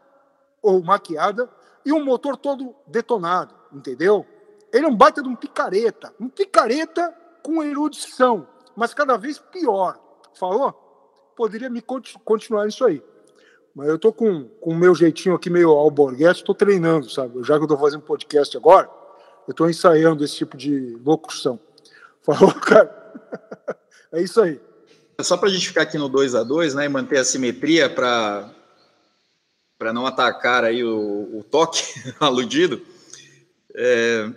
ou 0.60 0.82
maquiada 0.82 1.48
e 1.84 1.92
um 1.92 2.04
motor 2.04 2.36
todo 2.36 2.74
detonado, 2.86 3.54
entendeu? 3.72 4.26
Ele 4.72 4.86
é 4.86 4.88
um 4.88 4.96
baita 4.96 5.22
de 5.22 5.28
um 5.28 5.36
picareta, 5.36 6.12
um 6.18 6.28
picareta 6.28 7.14
com 7.42 7.62
erudição, 7.62 8.48
mas 8.74 8.94
cada 8.94 9.16
vez 9.16 9.38
pior. 9.38 9.98
Falou? 10.34 10.72
Poderia 11.36 11.70
me 11.70 11.82
continuar 11.82 12.66
isso 12.66 12.84
aí. 12.84 13.02
Mas 13.74 13.88
eu 13.88 13.98
tô 13.98 14.12
com, 14.12 14.44
com 14.60 14.70
o 14.70 14.74
meu 14.74 14.94
jeitinho 14.94 15.34
aqui 15.34 15.50
meio 15.50 15.70
alborguete, 15.70 16.40
estou 16.40 16.54
treinando, 16.54 17.10
sabe? 17.10 17.42
Já 17.42 17.54
que 17.54 17.60
eu 17.60 17.64
estou 17.64 17.78
fazendo 17.78 18.02
podcast 18.02 18.56
agora, 18.56 18.88
eu 19.46 19.50
estou 19.50 19.68
ensaiando 19.68 20.24
esse 20.24 20.36
tipo 20.36 20.56
de 20.56 20.96
locução. 21.04 21.58
Falou, 22.22 22.54
cara? 22.54 22.90
é 24.12 24.22
isso 24.22 24.40
aí. 24.40 24.60
Só 25.20 25.36
para 25.36 25.48
a 25.48 25.52
gente 25.52 25.68
ficar 25.68 25.82
aqui 25.82 25.98
no 25.98 26.08
2 26.08 26.34
a 26.34 26.42
2 26.42 26.74
né, 26.74 26.86
e 26.86 26.88
manter 26.88 27.18
a 27.18 27.24
simetria 27.24 27.88
para 27.88 28.50
para 29.84 29.92
não 29.92 30.06
atacar 30.06 30.64
aí 30.64 30.82
o, 30.82 31.40
o 31.40 31.44
toque 31.44 31.82
aludido, 32.18 32.80
é, 33.74 34.32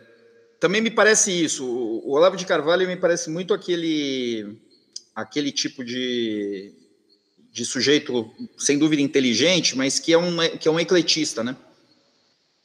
também 0.59 0.81
me 0.81 0.91
parece 0.91 1.31
isso. 1.31 1.65
O, 1.65 2.11
Olavo 2.11 2.35
de 2.35 2.45
Carvalho 2.45 2.85
me 2.85 2.97
parece 2.97 3.29
muito 3.29 3.53
aquele, 3.53 4.57
aquele 5.15 5.49
tipo 5.53 5.85
de, 5.85 6.73
de 7.49 7.63
sujeito, 7.63 8.29
sem 8.57 8.77
dúvida, 8.77 9.01
inteligente, 9.01 9.77
mas 9.77 9.99
que 9.99 10.11
é 10.11 10.17
um, 10.17 10.35
que 10.57 10.67
é 10.67 10.71
um 10.71 10.81
ecletista, 10.81 11.41
né? 11.45 11.55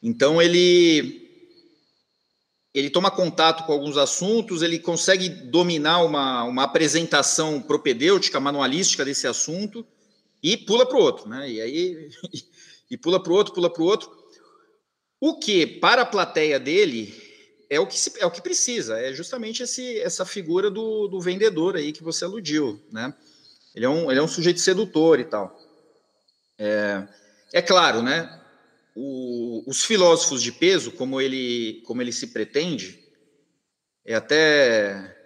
Então 0.02 0.42
ele 0.42 1.20
ele 2.74 2.90
toma 2.90 3.12
contato 3.12 3.64
com 3.64 3.72
alguns 3.72 3.96
assuntos, 3.96 4.60
ele 4.60 4.80
consegue 4.80 5.28
dominar 5.28 6.02
uma, 6.02 6.42
uma 6.42 6.64
apresentação 6.64 7.62
propedêutica, 7.62 8.40
manualística 8.40 9.04
desse 9.04 9.28
assunto 9.28 9.86
e 10.42 10.56
pula 10.56 10.84
para 10.84 10.98
o 10.98 11.00
outro, 11.00 11.28
né? 11.28 11.48
E 11.48 11.60
aí 11.60 12.10
e 12.92 12.98
pula 12.98 13.20
para 13.20 13.32
o 13.32 13.34
outro, 13.34 13.54
pula 13.54 13.72
para 13.72 13.82
o 13.82 13.86
outro. 13.86 14.12
O 15.18 15.38
que, 15.38 15.66
para 15.66 16.02
a 16.02 16.06
plateia 16.06 16.60
dele, 16.60 17.14
é 17.70 17.80
o 17.80 17.86
que, 17.86 17.98
se, 17.98 18.12
é 18.20 18.26
o 18.26 18.30
que 18.30 18.42
precisa, 18.42 19.00
é 19.00 19.14
justamente 19.14 19.62
esse, 19.62 19.98
essa 20.00 20.26
figura 20.26 20.70
do, 20.70 21.08
do 21.08 21.18
vendedor 21.18 21.74
aí 21.74 21.90
que 21.90 22.02
você 22.02 22.26
aludiu, 22.26 22.84
né? 22.92 23.14
Ele 23.74 23.86
é 23.86 23.88
um, 23.88 24.10
ele 24.10 24.20
é 24.20 24.22
um 24.22 24.28
sujeito 24.28 24.60
sedutor 24.60 25.18
e 25.18 25.24
tal. 25.24 25.58
É, 26.58 27.08
é 27.54 27.62
claro, 27.62 28.02
né? 28.02 28.40
O, 28.94 29.64
os 29.66 29.82
filósofos 29.82 30.42
de 30.42 30.52
peso, 30.52 30.92
como 30.92 31.18
ele, 31.18 31.82
como 31.86 32.02
ele 32.02 32.12
se 32.12 32.26
pretende, 32.26 33.02
é 34.04 34.14
até, 34.14 35.16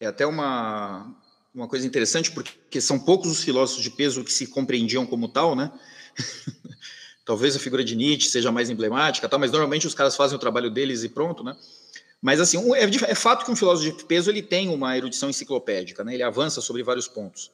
é 0.00 0.06
até 0.08 0.26
uma, 0.26 1.16
uma 1.58 1.66
coisa 1.66 1.86
interessante, 1.86 2.30
porque 2.30 2.80
são 2.80 2.98
poucos 2.98 3.30
os 3.30 3.42
filósofos 3.42 3.82
de 3.82 3.90
peso 3.90 4.22
que 4.22 4.32
se 4.32 4.46
compreendiam 4.46 5.04
como 5.04 5.28
tal, 5.28 5.56
né? 5.56 5.72
Talvez 7.26 7.56
a 7.56 7.58
figura 7.58 7.84
de 7.84 7.96
Nietzsche 7.96 8.30
seja 8.30 8.52
mais 8.52 8.70
emblemática, 8.70 9.28
tá? 9.28 9.36
mas 9.36 9.50
normalmente 9.50 9.86
os 9.86 9.92
caras 9.92 10.16
fazem 10.16 10.36
o 10.36 10.38
trabalho 10.38 10.70
deles 10.70 11.02
e 11.02 11.08
pronto, 11.08 11.42
né? 11.42 11.56
Mas 12.22 12.40
assim, 12.40 12.58
é, 12.74 12.84
é, 12.84 13.14
fato 13.14 13.44
que 13.44 13.50
um 13.50 13.56
filósofo 13.56 13.96
de 13.96 14.04
peso 14.04 14.30
ele 14.30 14.42
tem 14.42 14.68
uma 14.68 14.96
erudição 14.96 15.28
enciclopédica, 15.28 16.02
né? 16.04 16.14
Ele 16.14 16.22
avança 16.22 16.60
sobre 16.60 16.82
vários 16.82 17.06
pontos. 17.06 17.50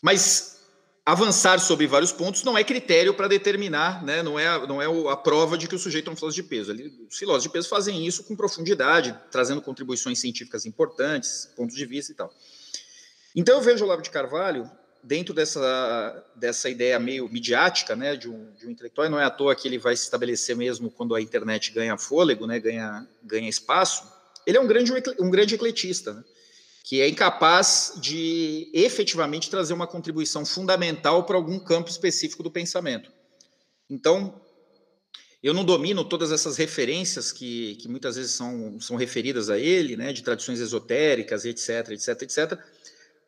Mas 0.00 0.58
avançar 1.04 1.58
sobre 1.58 1.86
vários 1.86 2.12
pontos 2.12 2.44
não 2.44 2.56
é 2.56 2.62
critério 2.62 3.14
para 3.14 3.28
determinar, 3.28 4.04
né? 4.04 4.22
Não 4.22 4.38
é, 4.38 4.66
não 4.66 4.80
é 4.80 5.12
a 5.12 5.16
prova 5.16 5.58
de 5.58 5.66
que 5.66 5.74
o 5.74 5.78
sujeito 5.78 6.08
é 6.08 6.12
um 6.12 6.16
filósofo 6.16 6.42
de 6.42 6.48
peso. 6.48 6.70
Ele, 6.70 7.06
os 7.10 7.18
filósofos 7.18 7.44
de 7.44 7.50
peso 7.50 7.68
fazem 7.68 8.06
isso 8.06 8.24
com 8.24 8.36
profundidade, 8.36 9.14
trazendo 9.30 9.60
contribuições 9.60 10.18
científicas 10.18 10.64
importantes, 10.66 11.50
pontos 11.56 11.76
de 11.76 11.84
vista 11.84 12.12
e 12.12 12.14
tal. 12.14 12.32
Então 13.34 13.56
eu 13.56 13.62
vejo 13.62 13.84
o 13.84 13.86
Olavo 13.86 14.02
de 14.02 14.10
Carvalho 14.10 14.70
dentro 15.02 15.32
dessa, 15.32 16.24
dessa 16.34 16.68
ideia 16.68 16.98
meio 16.98 17.28
midiática 17.28 17.94
né, 17.94 18.16
de, 18.16 18.28
um, 18.28 18.52
de 18.52 18.66
um 18.66 18.70
intelectual, 18.70 19.08
não 19.08 19.18
é 19.18 19.24
à 19.24 19.30
toa 19.30 19.54
que 19.54 19.66
ele 19.68 19.78
vai 19.78 19.96
se 19.96 20.02
estabelecer 20.02 20.56
mesmo 20.56 20.90
quando 20.90 21.14
a 21.14 21.20
internet 21.20 21.70
ganha 21.72 21.96
fôlego, 21.96 22.46
né, 22.46 22.58
ganha, 22.58 23.06
ganha 23.22 23.48
espaço, 23.48 24.04
ele 24.46 24.58
é 24.58 24.60
um 24.60 24.66
grande, 24.66 24.92
um 25.20 25.30
grande 25.30 25.54
ecletista, 25.54 26.12
né, 26.12 26.24
que 26.82 27.00
é 27.00 27.08
incapaz 27.08 27.94
de 28.00 28.70
efetivamente 28.74 29.48
trazer 29.48 29.72
uma 29.72 29.86
contribuição 29.86 30.44
fundamental 30.44 31.24
para 31.24 31.36
algum 31.36 31.58
campo 31.58 31.88
específico 31.90 32.42
do 32.42 32.50
pensamento. 32.50 33.10
Então, 33.88 34.34
Eu 35.40 35.54
não 35.54 35.64
domino 35.64 36.04
todas 36.04 36.32
essas 36.32 36.56
referências 36.56 37.30
que, 37.30 37.76
que 37.76 37.88
muitas 37.88 38.16
vezes 38.16 38.32
são, 38.32 38.80
são 38.80 38.96
referidas 38.96 39.48
a 39.48 39.56
ele, 39.56 39.96
né, 39.96 40.12
de 40.12 40.22
tradições 40.22 40.58
esotéricas, 40.58 41.44
etc, 41.44 41.90
etc, 41.90 42.22
etc, 42.22 42.58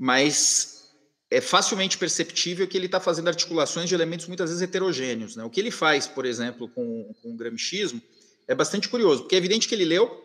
mas 0.00 0.88
é 1.30 1.42
facilmente 1.42 1.98
perceptível 1.98 2.66
que 2.66 2.74
ele 2.74 2.86
está 2.86 2.98
fazendo 2.98 3.28
articulações 3.28 3.86
de 3.86 3.94
elementos 3.94 4.26
muitas 4.26 4.48
vezes 4.48 4.62
heterogêneos. 4.62 5.36
Né? 5.36 5.44
O 5.44 5.50
que 5.50 5.60
ele 5.60 5.70
faz, 5.70 6.06
por 6.06 6.24
exemplo, 6.24 6.70
com, 6.70 7.14
com 7.22 7.34
o 7.34 7.36
gramichismo 7.36 8.00
é 8.48 8.54
bastante 8.54 8.88
curioso, 8.88 9.20
porque 9.20 9.34
é 9.34 9.38
evidente 9.38 9.68
que 9.68 9.74
ele 9.74 9.84
leu, 9.84 10.24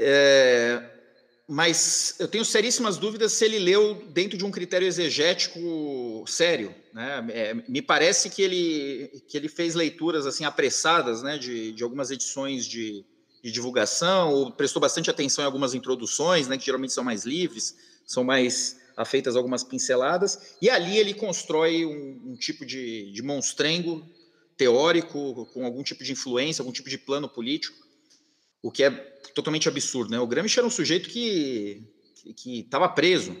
é, 0.00 0.82
mas 1.48 2.16
eu 2.18 2.26
tenho 2.26 2.44
seríssimas 2.44 2.98
dúvidas 2.98 3.32
se 3.32 3.44
ele 3.44 3.60
leu 3.60 3.94
dentro 4.08 4.36
de 4.36 4.44
um 4.44 4.50
critério 4.50 4.88
exegético 4.88 6.24
sério. 6.26 6.74
Né? 6.92 7.26
É, 7.30 7.54
me 7.68 7.80
parece 7.80 8.28
que 8.28 8.42
ele, 8.42 9.22
que 9.28 9.36
ele 9.36 9.48
fez 9.48 9.76
leituras 9.76 10.26
assim 10.26 10.44
apressadas 10.44 11.22
né, 11.22 11.38
de, 11.38 11.70
de 11.70 11.84
algumas 11.84 12.10
edições 12.10 12.66
de, 12.66 13.04
de 13.40 13.52
divulgação, 13.52 14.32
ou 14.34 14.50
prestou 14.50 14.80
bastante 14.80 15.08
atenção 15.08 15.44
em 15.44 15.46
algumas 15.46 15.74
introduções, 15.74 16.48
né, 16.48 16.58
que 16.58 16.66
geralmente 16.66 16.92
são 16.92 17.04
mais 17.04 17.24
livres, 17.24 17.76
são 18.10 18.24
mais 18.24 18.80
afeitas 18.96 19.36
algumas 19.36 19.62
pinceladas, 19.62 20.56
e 20.60 20.68
ali 20.68 20.98
ele 20.98 21.14
constrói 21.14 21.86
um, 21.86 22.32
um 22.32 22.36
tipo 22.36 22.66
de, 22.66 23.12
de 23.12 23.22
monstrengo 23.22 24.04
teórico, 24.56 25.46
com 25.54 25.64
algum 25.64 25.84
tipo 25.84 26.02
de 26.02 26.10
influência, 26.10 26.60
algum 26.60 26.72
tipo 26.72 26.90
de 26.90 26.98
plano 26.98 27.28
político, 27.28 27.76
o 28.60 28.72
que 28.72 28.82
é 28.82 28.90
totalmente 29.32 29.68
absurdo. 29.68 30.10
Né? 30.10 30.18
O 30.18 30.26
Gramsci 30.26 30.58
era 30.58 30.66
um 30.66 30.70
sujeito 30.70 31.08
que 31.08 31.86
estava 32.44 32.88
preso, 32.88 33.36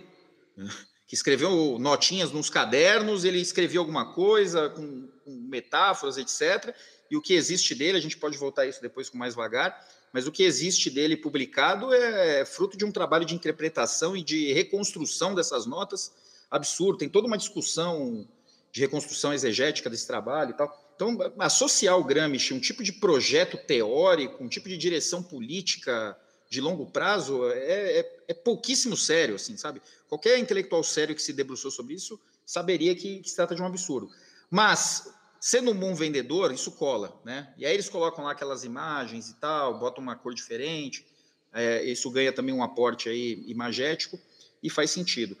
né? 0.56 0.70
que 1.08 1.16
escreveu 1.16 1.76
notinhas 1.80 2.30
nos 2.30 2.48
cadernos, 2.48 3.24
ele 3.24 3.40
escrevia 3.40 3.80
alguma 3.80 4.14
coisa 4.14 4.70
com, 4.70 5.08
com, 5.24 5.32
metáforas, 5.50 6.16
etc. 6.16 6.72
E 7.10 7.16
o 7.16 7.20
que 7.20 7.34
existe 7.34 7.74
dele, 7.74 7.98
a 7.98 8.00
gente 8.00 8.16
pode 8.16 8.38
voltar 8.38 8.62
a 8.62 8.66
isso 8.66 8.80
depois 8.80 9.08
com 9.08 9.18
mais 9.18 9.34
vagar, 9.34 9.76
mas 10.12 10.26
o 10.26 10.32
que 10.32 10.42
existe 10.42 10.90
dele 10.90 11.16
publicado 11.16 11.92
é 11.92 12.44
fruto 12.44 12.76
de 12.76 12.84
um 12.84 12.92
trabalho 12.92 13.24
de 13.24 13.34
interpretação 13.34 14.16
e 14.16 14.22
de 14.22 14.52
reconstrução 14.52 15.34
dessas 15.34 15.66
notas 15.66 16.12
absurdo. 16.50 16.98
Tem 16.98 17.08
toda 17.08 17.26
uma 17.26 17.38
discussão 17.38 18.26
de 18.72 18.80
reconstrução 18.80 19.32
exegética 19.32 19.88
desse 19.88 20.06
trabalho 20.06 20.50
e 20.50 20.54
tal. 20.54 20.92
Então, 20.94 21.16
associar 21.38 21.98
o 21.98 22.04
Gramsci 22.04 22.52
um 22.52 22.60
tipo 22.60 22.82
de 22.82 22.92
projeto 22.92 23.56
teórico, 23.56 24.42
um 24.42 24.48
tipo 24.48 24.68
de 24.68 24.76
direção 24.76 25.22
política 25.22 26.16
de 26.48 26.60
longo 26.60 26.86
prazo 26.86 27.48
é, 27.50 28.00
é, 28.00 28.22
é 28.28 28.34
pouquíssimo 28.34 28.96
sério, 28.96 29.36
assim, 29.36 29.56
sabe? 29.56 29.80
Qualquer 30.08 30.36
intelectual 30.38 30.82
sério 30.82 31.14
que 31.14 31.22
se 31.22 31.32
debruçou 31.32 31.70
sobre 31.70 31.94
isso 31.94 32.20
saberia 32.44 32.94
que, 32.94 33.20
que 33.20 33.30
se 33.30 33.36
trata 33.36 33.54
de 33.54 33.62
um 33.62 33.66
absurdo. 33.66 34.10
Mas, 34.50 35.08
sendo 35.40 35.70
um 35.70 35.74
bom 35.74 35.94
vendedor, 35.94 36.52
isso 36.52 36.72
cola, 36.72 37.18
né? 37.24 37.52
E 37.56 37.64
aí 37.64 37.72
eles 37.72 37.88
colocam 37.88 38.24
lá 38.24 38.32
aquelas 38.32 38.62
imagens 38.62 39.30
e 39.30 39.34
tal, 39.40 39.78
botam 39.78 40.02
uma 40.02 40.14
cor 40.14 40.34
diferente, 40.34 41.06
é, 41.52 41.82
isso 41.82 42.10
ganha 42.10 42.32
também 42.32 42.54
um 42.54 42.62
aporte 42.62 43.08
aí 43.08 43.42
imagético 43.48 44.20
e 44.62 44.68
faz 44.68 44.90
sentido. 44.90 45.36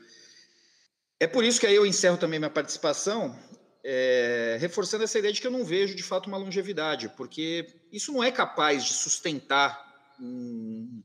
É 1.20 1.26
por 1.26 1.44
isso 1.44 1.60
que 1.60 1.66
aí 1.66 1.74
eu 1.74 1.84
encerro 1.84 2.16
também 2.16 2.38
minha 2.38 2.50
participação 2.50 3.38
é, 3.84 4.56
reforçando 4.58 5.04
essa 5.04 5.18
ideia 5.18 5.32
de 5.32 5.40
que 5.40 5.46
eu 5.46 5.50
não 5.50 5.64
vejo 5.64 5.94
de 5.94 6.02
fato 6.02 6.26
uma 6.26 6.38
longevidade, 6.38 7.10
porque 7.10 7.66
isso 7.92 8.12
não 8.12 8.24
é 8.24 8.30
capaz 8.30 8.84
de 8.84 8.94
sustentar 8.94 10.14
um, 10.18 11.02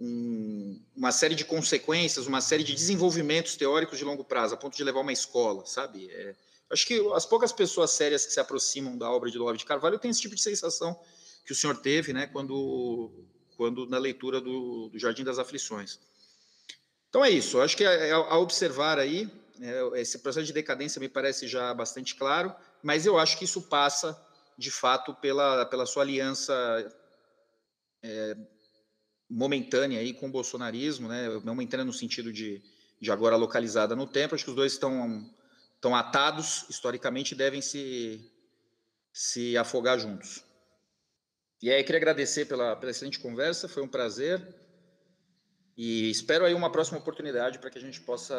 um, 0.00 0.80
uma 0.96 1.12
série 1.12 1.34
de 1.34 1.44
consequências, 1.44 2.26
uma 2.26 2.40
série 2.40 2.64
de 2.64 2.74
desenvolvimentos 2.74 3.56
teóricos 3.56 3.98
de 3.98 4.04
longo 4.04 4.24
prazo, 4.24 4.54
a 4.54 4.56
ponto 4.56 4.76
de 4.76 4.84
levar 4.84 5.00
uma 5.00 5.12
escola, 5.12 5.64
sabe? 5.66 6.08
É, 6.10 6.34
acho 6.72 6.86
que 6.86 6.98
as 7.14 7.26
poucas 7.26 7.52
pessoas 7.52 7.90
sérias 7.90 8.24
que 8.24 8.32
se 8.32 8.40
aproximam 8.40 8.96
da 8.96 9.10
obra 9.10 9.30
de 9.30 9.38
Olavo 9.38 9.58
de 9.58 9.64
Carvalho 9.64 9.98
têm 9.98 10.10
esse 10.10 10.20
tipo 10.20 10.34
de 10.34 10.42
sensação 10.42 10.98
que 11.44 11.52
o 11.52 11.54
senhor 11.54 11.76
teve, 11.76 12.12
né, 12.12 12.26
quando, 12.26 13.12
quando 13.56 13.86
na 13.86 13.98
leitura 13.98 14.40
do, 14.40 14.88
do 14.88 14.98
Jardim 14.98 15.24
das 15.24 15.38
Aflições. 15.38 15.98
Então 17.08 17.24
é 17.24 17.30
isso. 17.30 17.60
Acho 17.60 17.76
que 17.76 17.84
é, 17.84 18.08
é 18.08 18.12
a 18.12 18.38
observar 18.38 18.98
aí 18.98 19.30
é, 19.60 20.00
esse 20.00 20.18
processo 20.20 20.46
de 20.46 20.52
decadência 20.52 20.98
me 20.98 21.08
parece 21.08 21.46
já 21.46 21.74
bastante 21.74 22.14
claro, 22.14 22.54
mas 22.82 23.04
eu 23.04 23.18
acho 23.18 23.38
que 23.38 23.44
isso 23.44 23.62
passa, 23.62 24.18
de 24.56 24.70
fato, 24.70 25.14
pela, 25.14 25.66
pela 25.66 25.84
sua 25.84 26.02
aliança 26.02 26.54
é, 28.02 28.36
momentânea 29.28 30.00
aí 30.00 30.12
com 30.12 30.26
o 30.26 30.30
bolsonarismo, 30.30 31.08
né? 31.08 31.28
momentânea 31.44 31.84
no 31.84 31.92
sentido 31.92 32.32
de, 32.32 32.62
de 33.00 33.10
agora 33.10 33.36
localizada 33.36 33.94
no 33.94 34.06
tempo. 34.06 34.34
Acho 34.34 34.44
que 34.44 34.50
os 34.50 34.56
dois 34.56 34.72
estão, 34.72 35.28
estão 35.82 35.96
atados 35.96 36.64
historicamente 36.70 37.34
e 37.34 37.36
devem 37.36 37.60
se, 37.60 38.30
se 39.12 39.56
afogar 39.58 39.98
juntos. 39.98 40.44
E 41.60 41.72
aí, 41.72 41.82
queria 41.82 41.98
agradecer 41.98 42.44
pela, 42.44 42.76
pela 42.76 42.92
excelente 42.92 43.18
conversa, 43.18 43.68
foi 43.68 43.82
um 43.82 43.88
prazer. 43.88 44.40
E 45.76 46.08
espero 46.08 46.44
aí 46.44 46.54
uma 46.54 46.70
próxima 46.70 46.98
oportunidade 46.98 47.58
para 47.58 47.68
que 47.68 47.78
a 47.78 47.80
gente 47.80 48.00
possa 48.00 48.34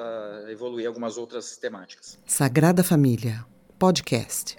evoluir 0.47 0.87
algumas 0.87 1.17
outras 1.17 1.57
temáticas. 1.57 2.17
Sagrada 2.25 2.81
Família, 2.81 3.45
podcast. 3.77 4.57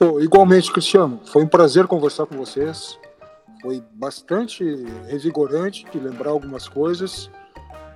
Oh, 0.00 0.20
igualmente, 0.20 0.72
Cristiano, 0.72 1.20
foi 1.26 1.42
um 1.42 1.48
prazer 1.48 1.86
conversar 1.86 2.24
com 2.26 2.36
vocês. 2.36 2.98
Foi 3.60 3.82
bastante 3.92 4.64
revigorante 5.06 5.84
de 5.90 5.98
lembrar 5.98 6.30
algumas 6.30 6.66
coisas. 6.66 7.30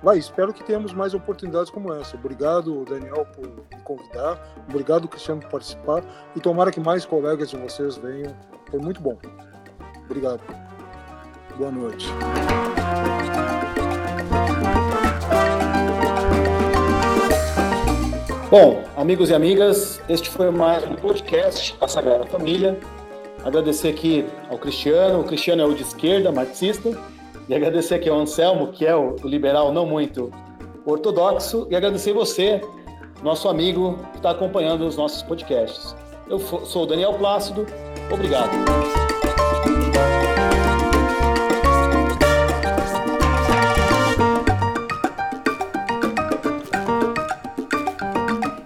Vai, 0.03 0.17
espero 0.17 0.51
que 0.51 0.63
tenhamos 0.63 0.93
mais 0.93 1.13
oportunidades 1.13 1.69
como 1.69 1.93
essa. 1.93 2.17
Obrigado, 2.17 2.83
Daniel, 2.85 3.25
por 3.35 3.47
me 3.47 3.83
convidar. 3.83 4.41
Obrigado, 4.67 5.07
Cristiano, 5.07 5.41
por 5.41 5.51
participar. 5.51 6.03
E 6.35 6.39
tomara 6.39 6.71
que 6.71 6.79
mais 6.79 7.05
colegas 7.05 7.51
de 7.51 7.57
vocês 7.57 7.97
venham. 7.97 8.35
Foi 8.69 8.79
muito 8.79 8.99
bom. 8.99 9.15
Obrigado. 10.05 10.41
Boa 11.55 11.71
noite. 11.71 12.07
Bom, 18.49 18.83
amigos 18.97 19.29
e 19.29 19.35
amigas, 19.35 20.01
este 20.09 20.29
foi 20.31 20.49
mais 20.49 20.83
um 20.83 20.95
podcast 20.95 21.77
A 21.79 21.87
Sagrada 21.87 22.25
Família. 22.25 22.79
Agradecer 23.45 23.89
aqui 23.89 24.25
ao 24.49 24.57
Cristiano, 24.57 25.21
o 25.21 25.23
Cristiano 25.23 25.61
é 25.61 25.65
o 25.65 25.73
de 25.73 25.83
esquerda, 25.83 26.31
marxista, 26.31 26.89
e 27.51 27.53
agradecer 27.53 27.93
aqui 27.95 28.07
ao 28.07 28.17
Anselmo, 28.17 28.71
que 28.71 28.85
é 28.85 28.95
o 28.95 29.17
liberal 29.25 29.73
não 29.73 29.85
muito 29.85 30.31
ortodoxo, 30.85 31.67
e 31.69 31.75
agradecer 31.75 32.13
você, 32.13 32.61
nosso 33.21 33.49
amigo, 33.49 33.99
que 34.13 34.19
está 34.19 34.31
acompanhando 34.31 34.87
os 34.87 34.95
nossos 34.95 35.21
podcasts. 35.21 35.93
Eu 36.29 36.39
sou 36.39 36.83
o 36.83 36.85
Daniel 36.85 37.15
Plácido, 37.15 37.67
obrigado. 38.09 38.51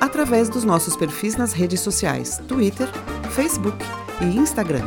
através 0.00 0.48
dos 0.48 0.64
nossos 0.64 0.96
perfis 0.96 1.36
nas 1.36 1.52
redes 1.52 1.80
sociais 1.80 2.40
Twitter, 2.48 2.88
Facebook 3.30 3.76
e 4.20 4.24
Instagram. 4.24 4.84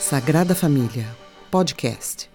Sagrada 0.00 0.54
Família, 0.54 1.06
podcast. 1.50 2.31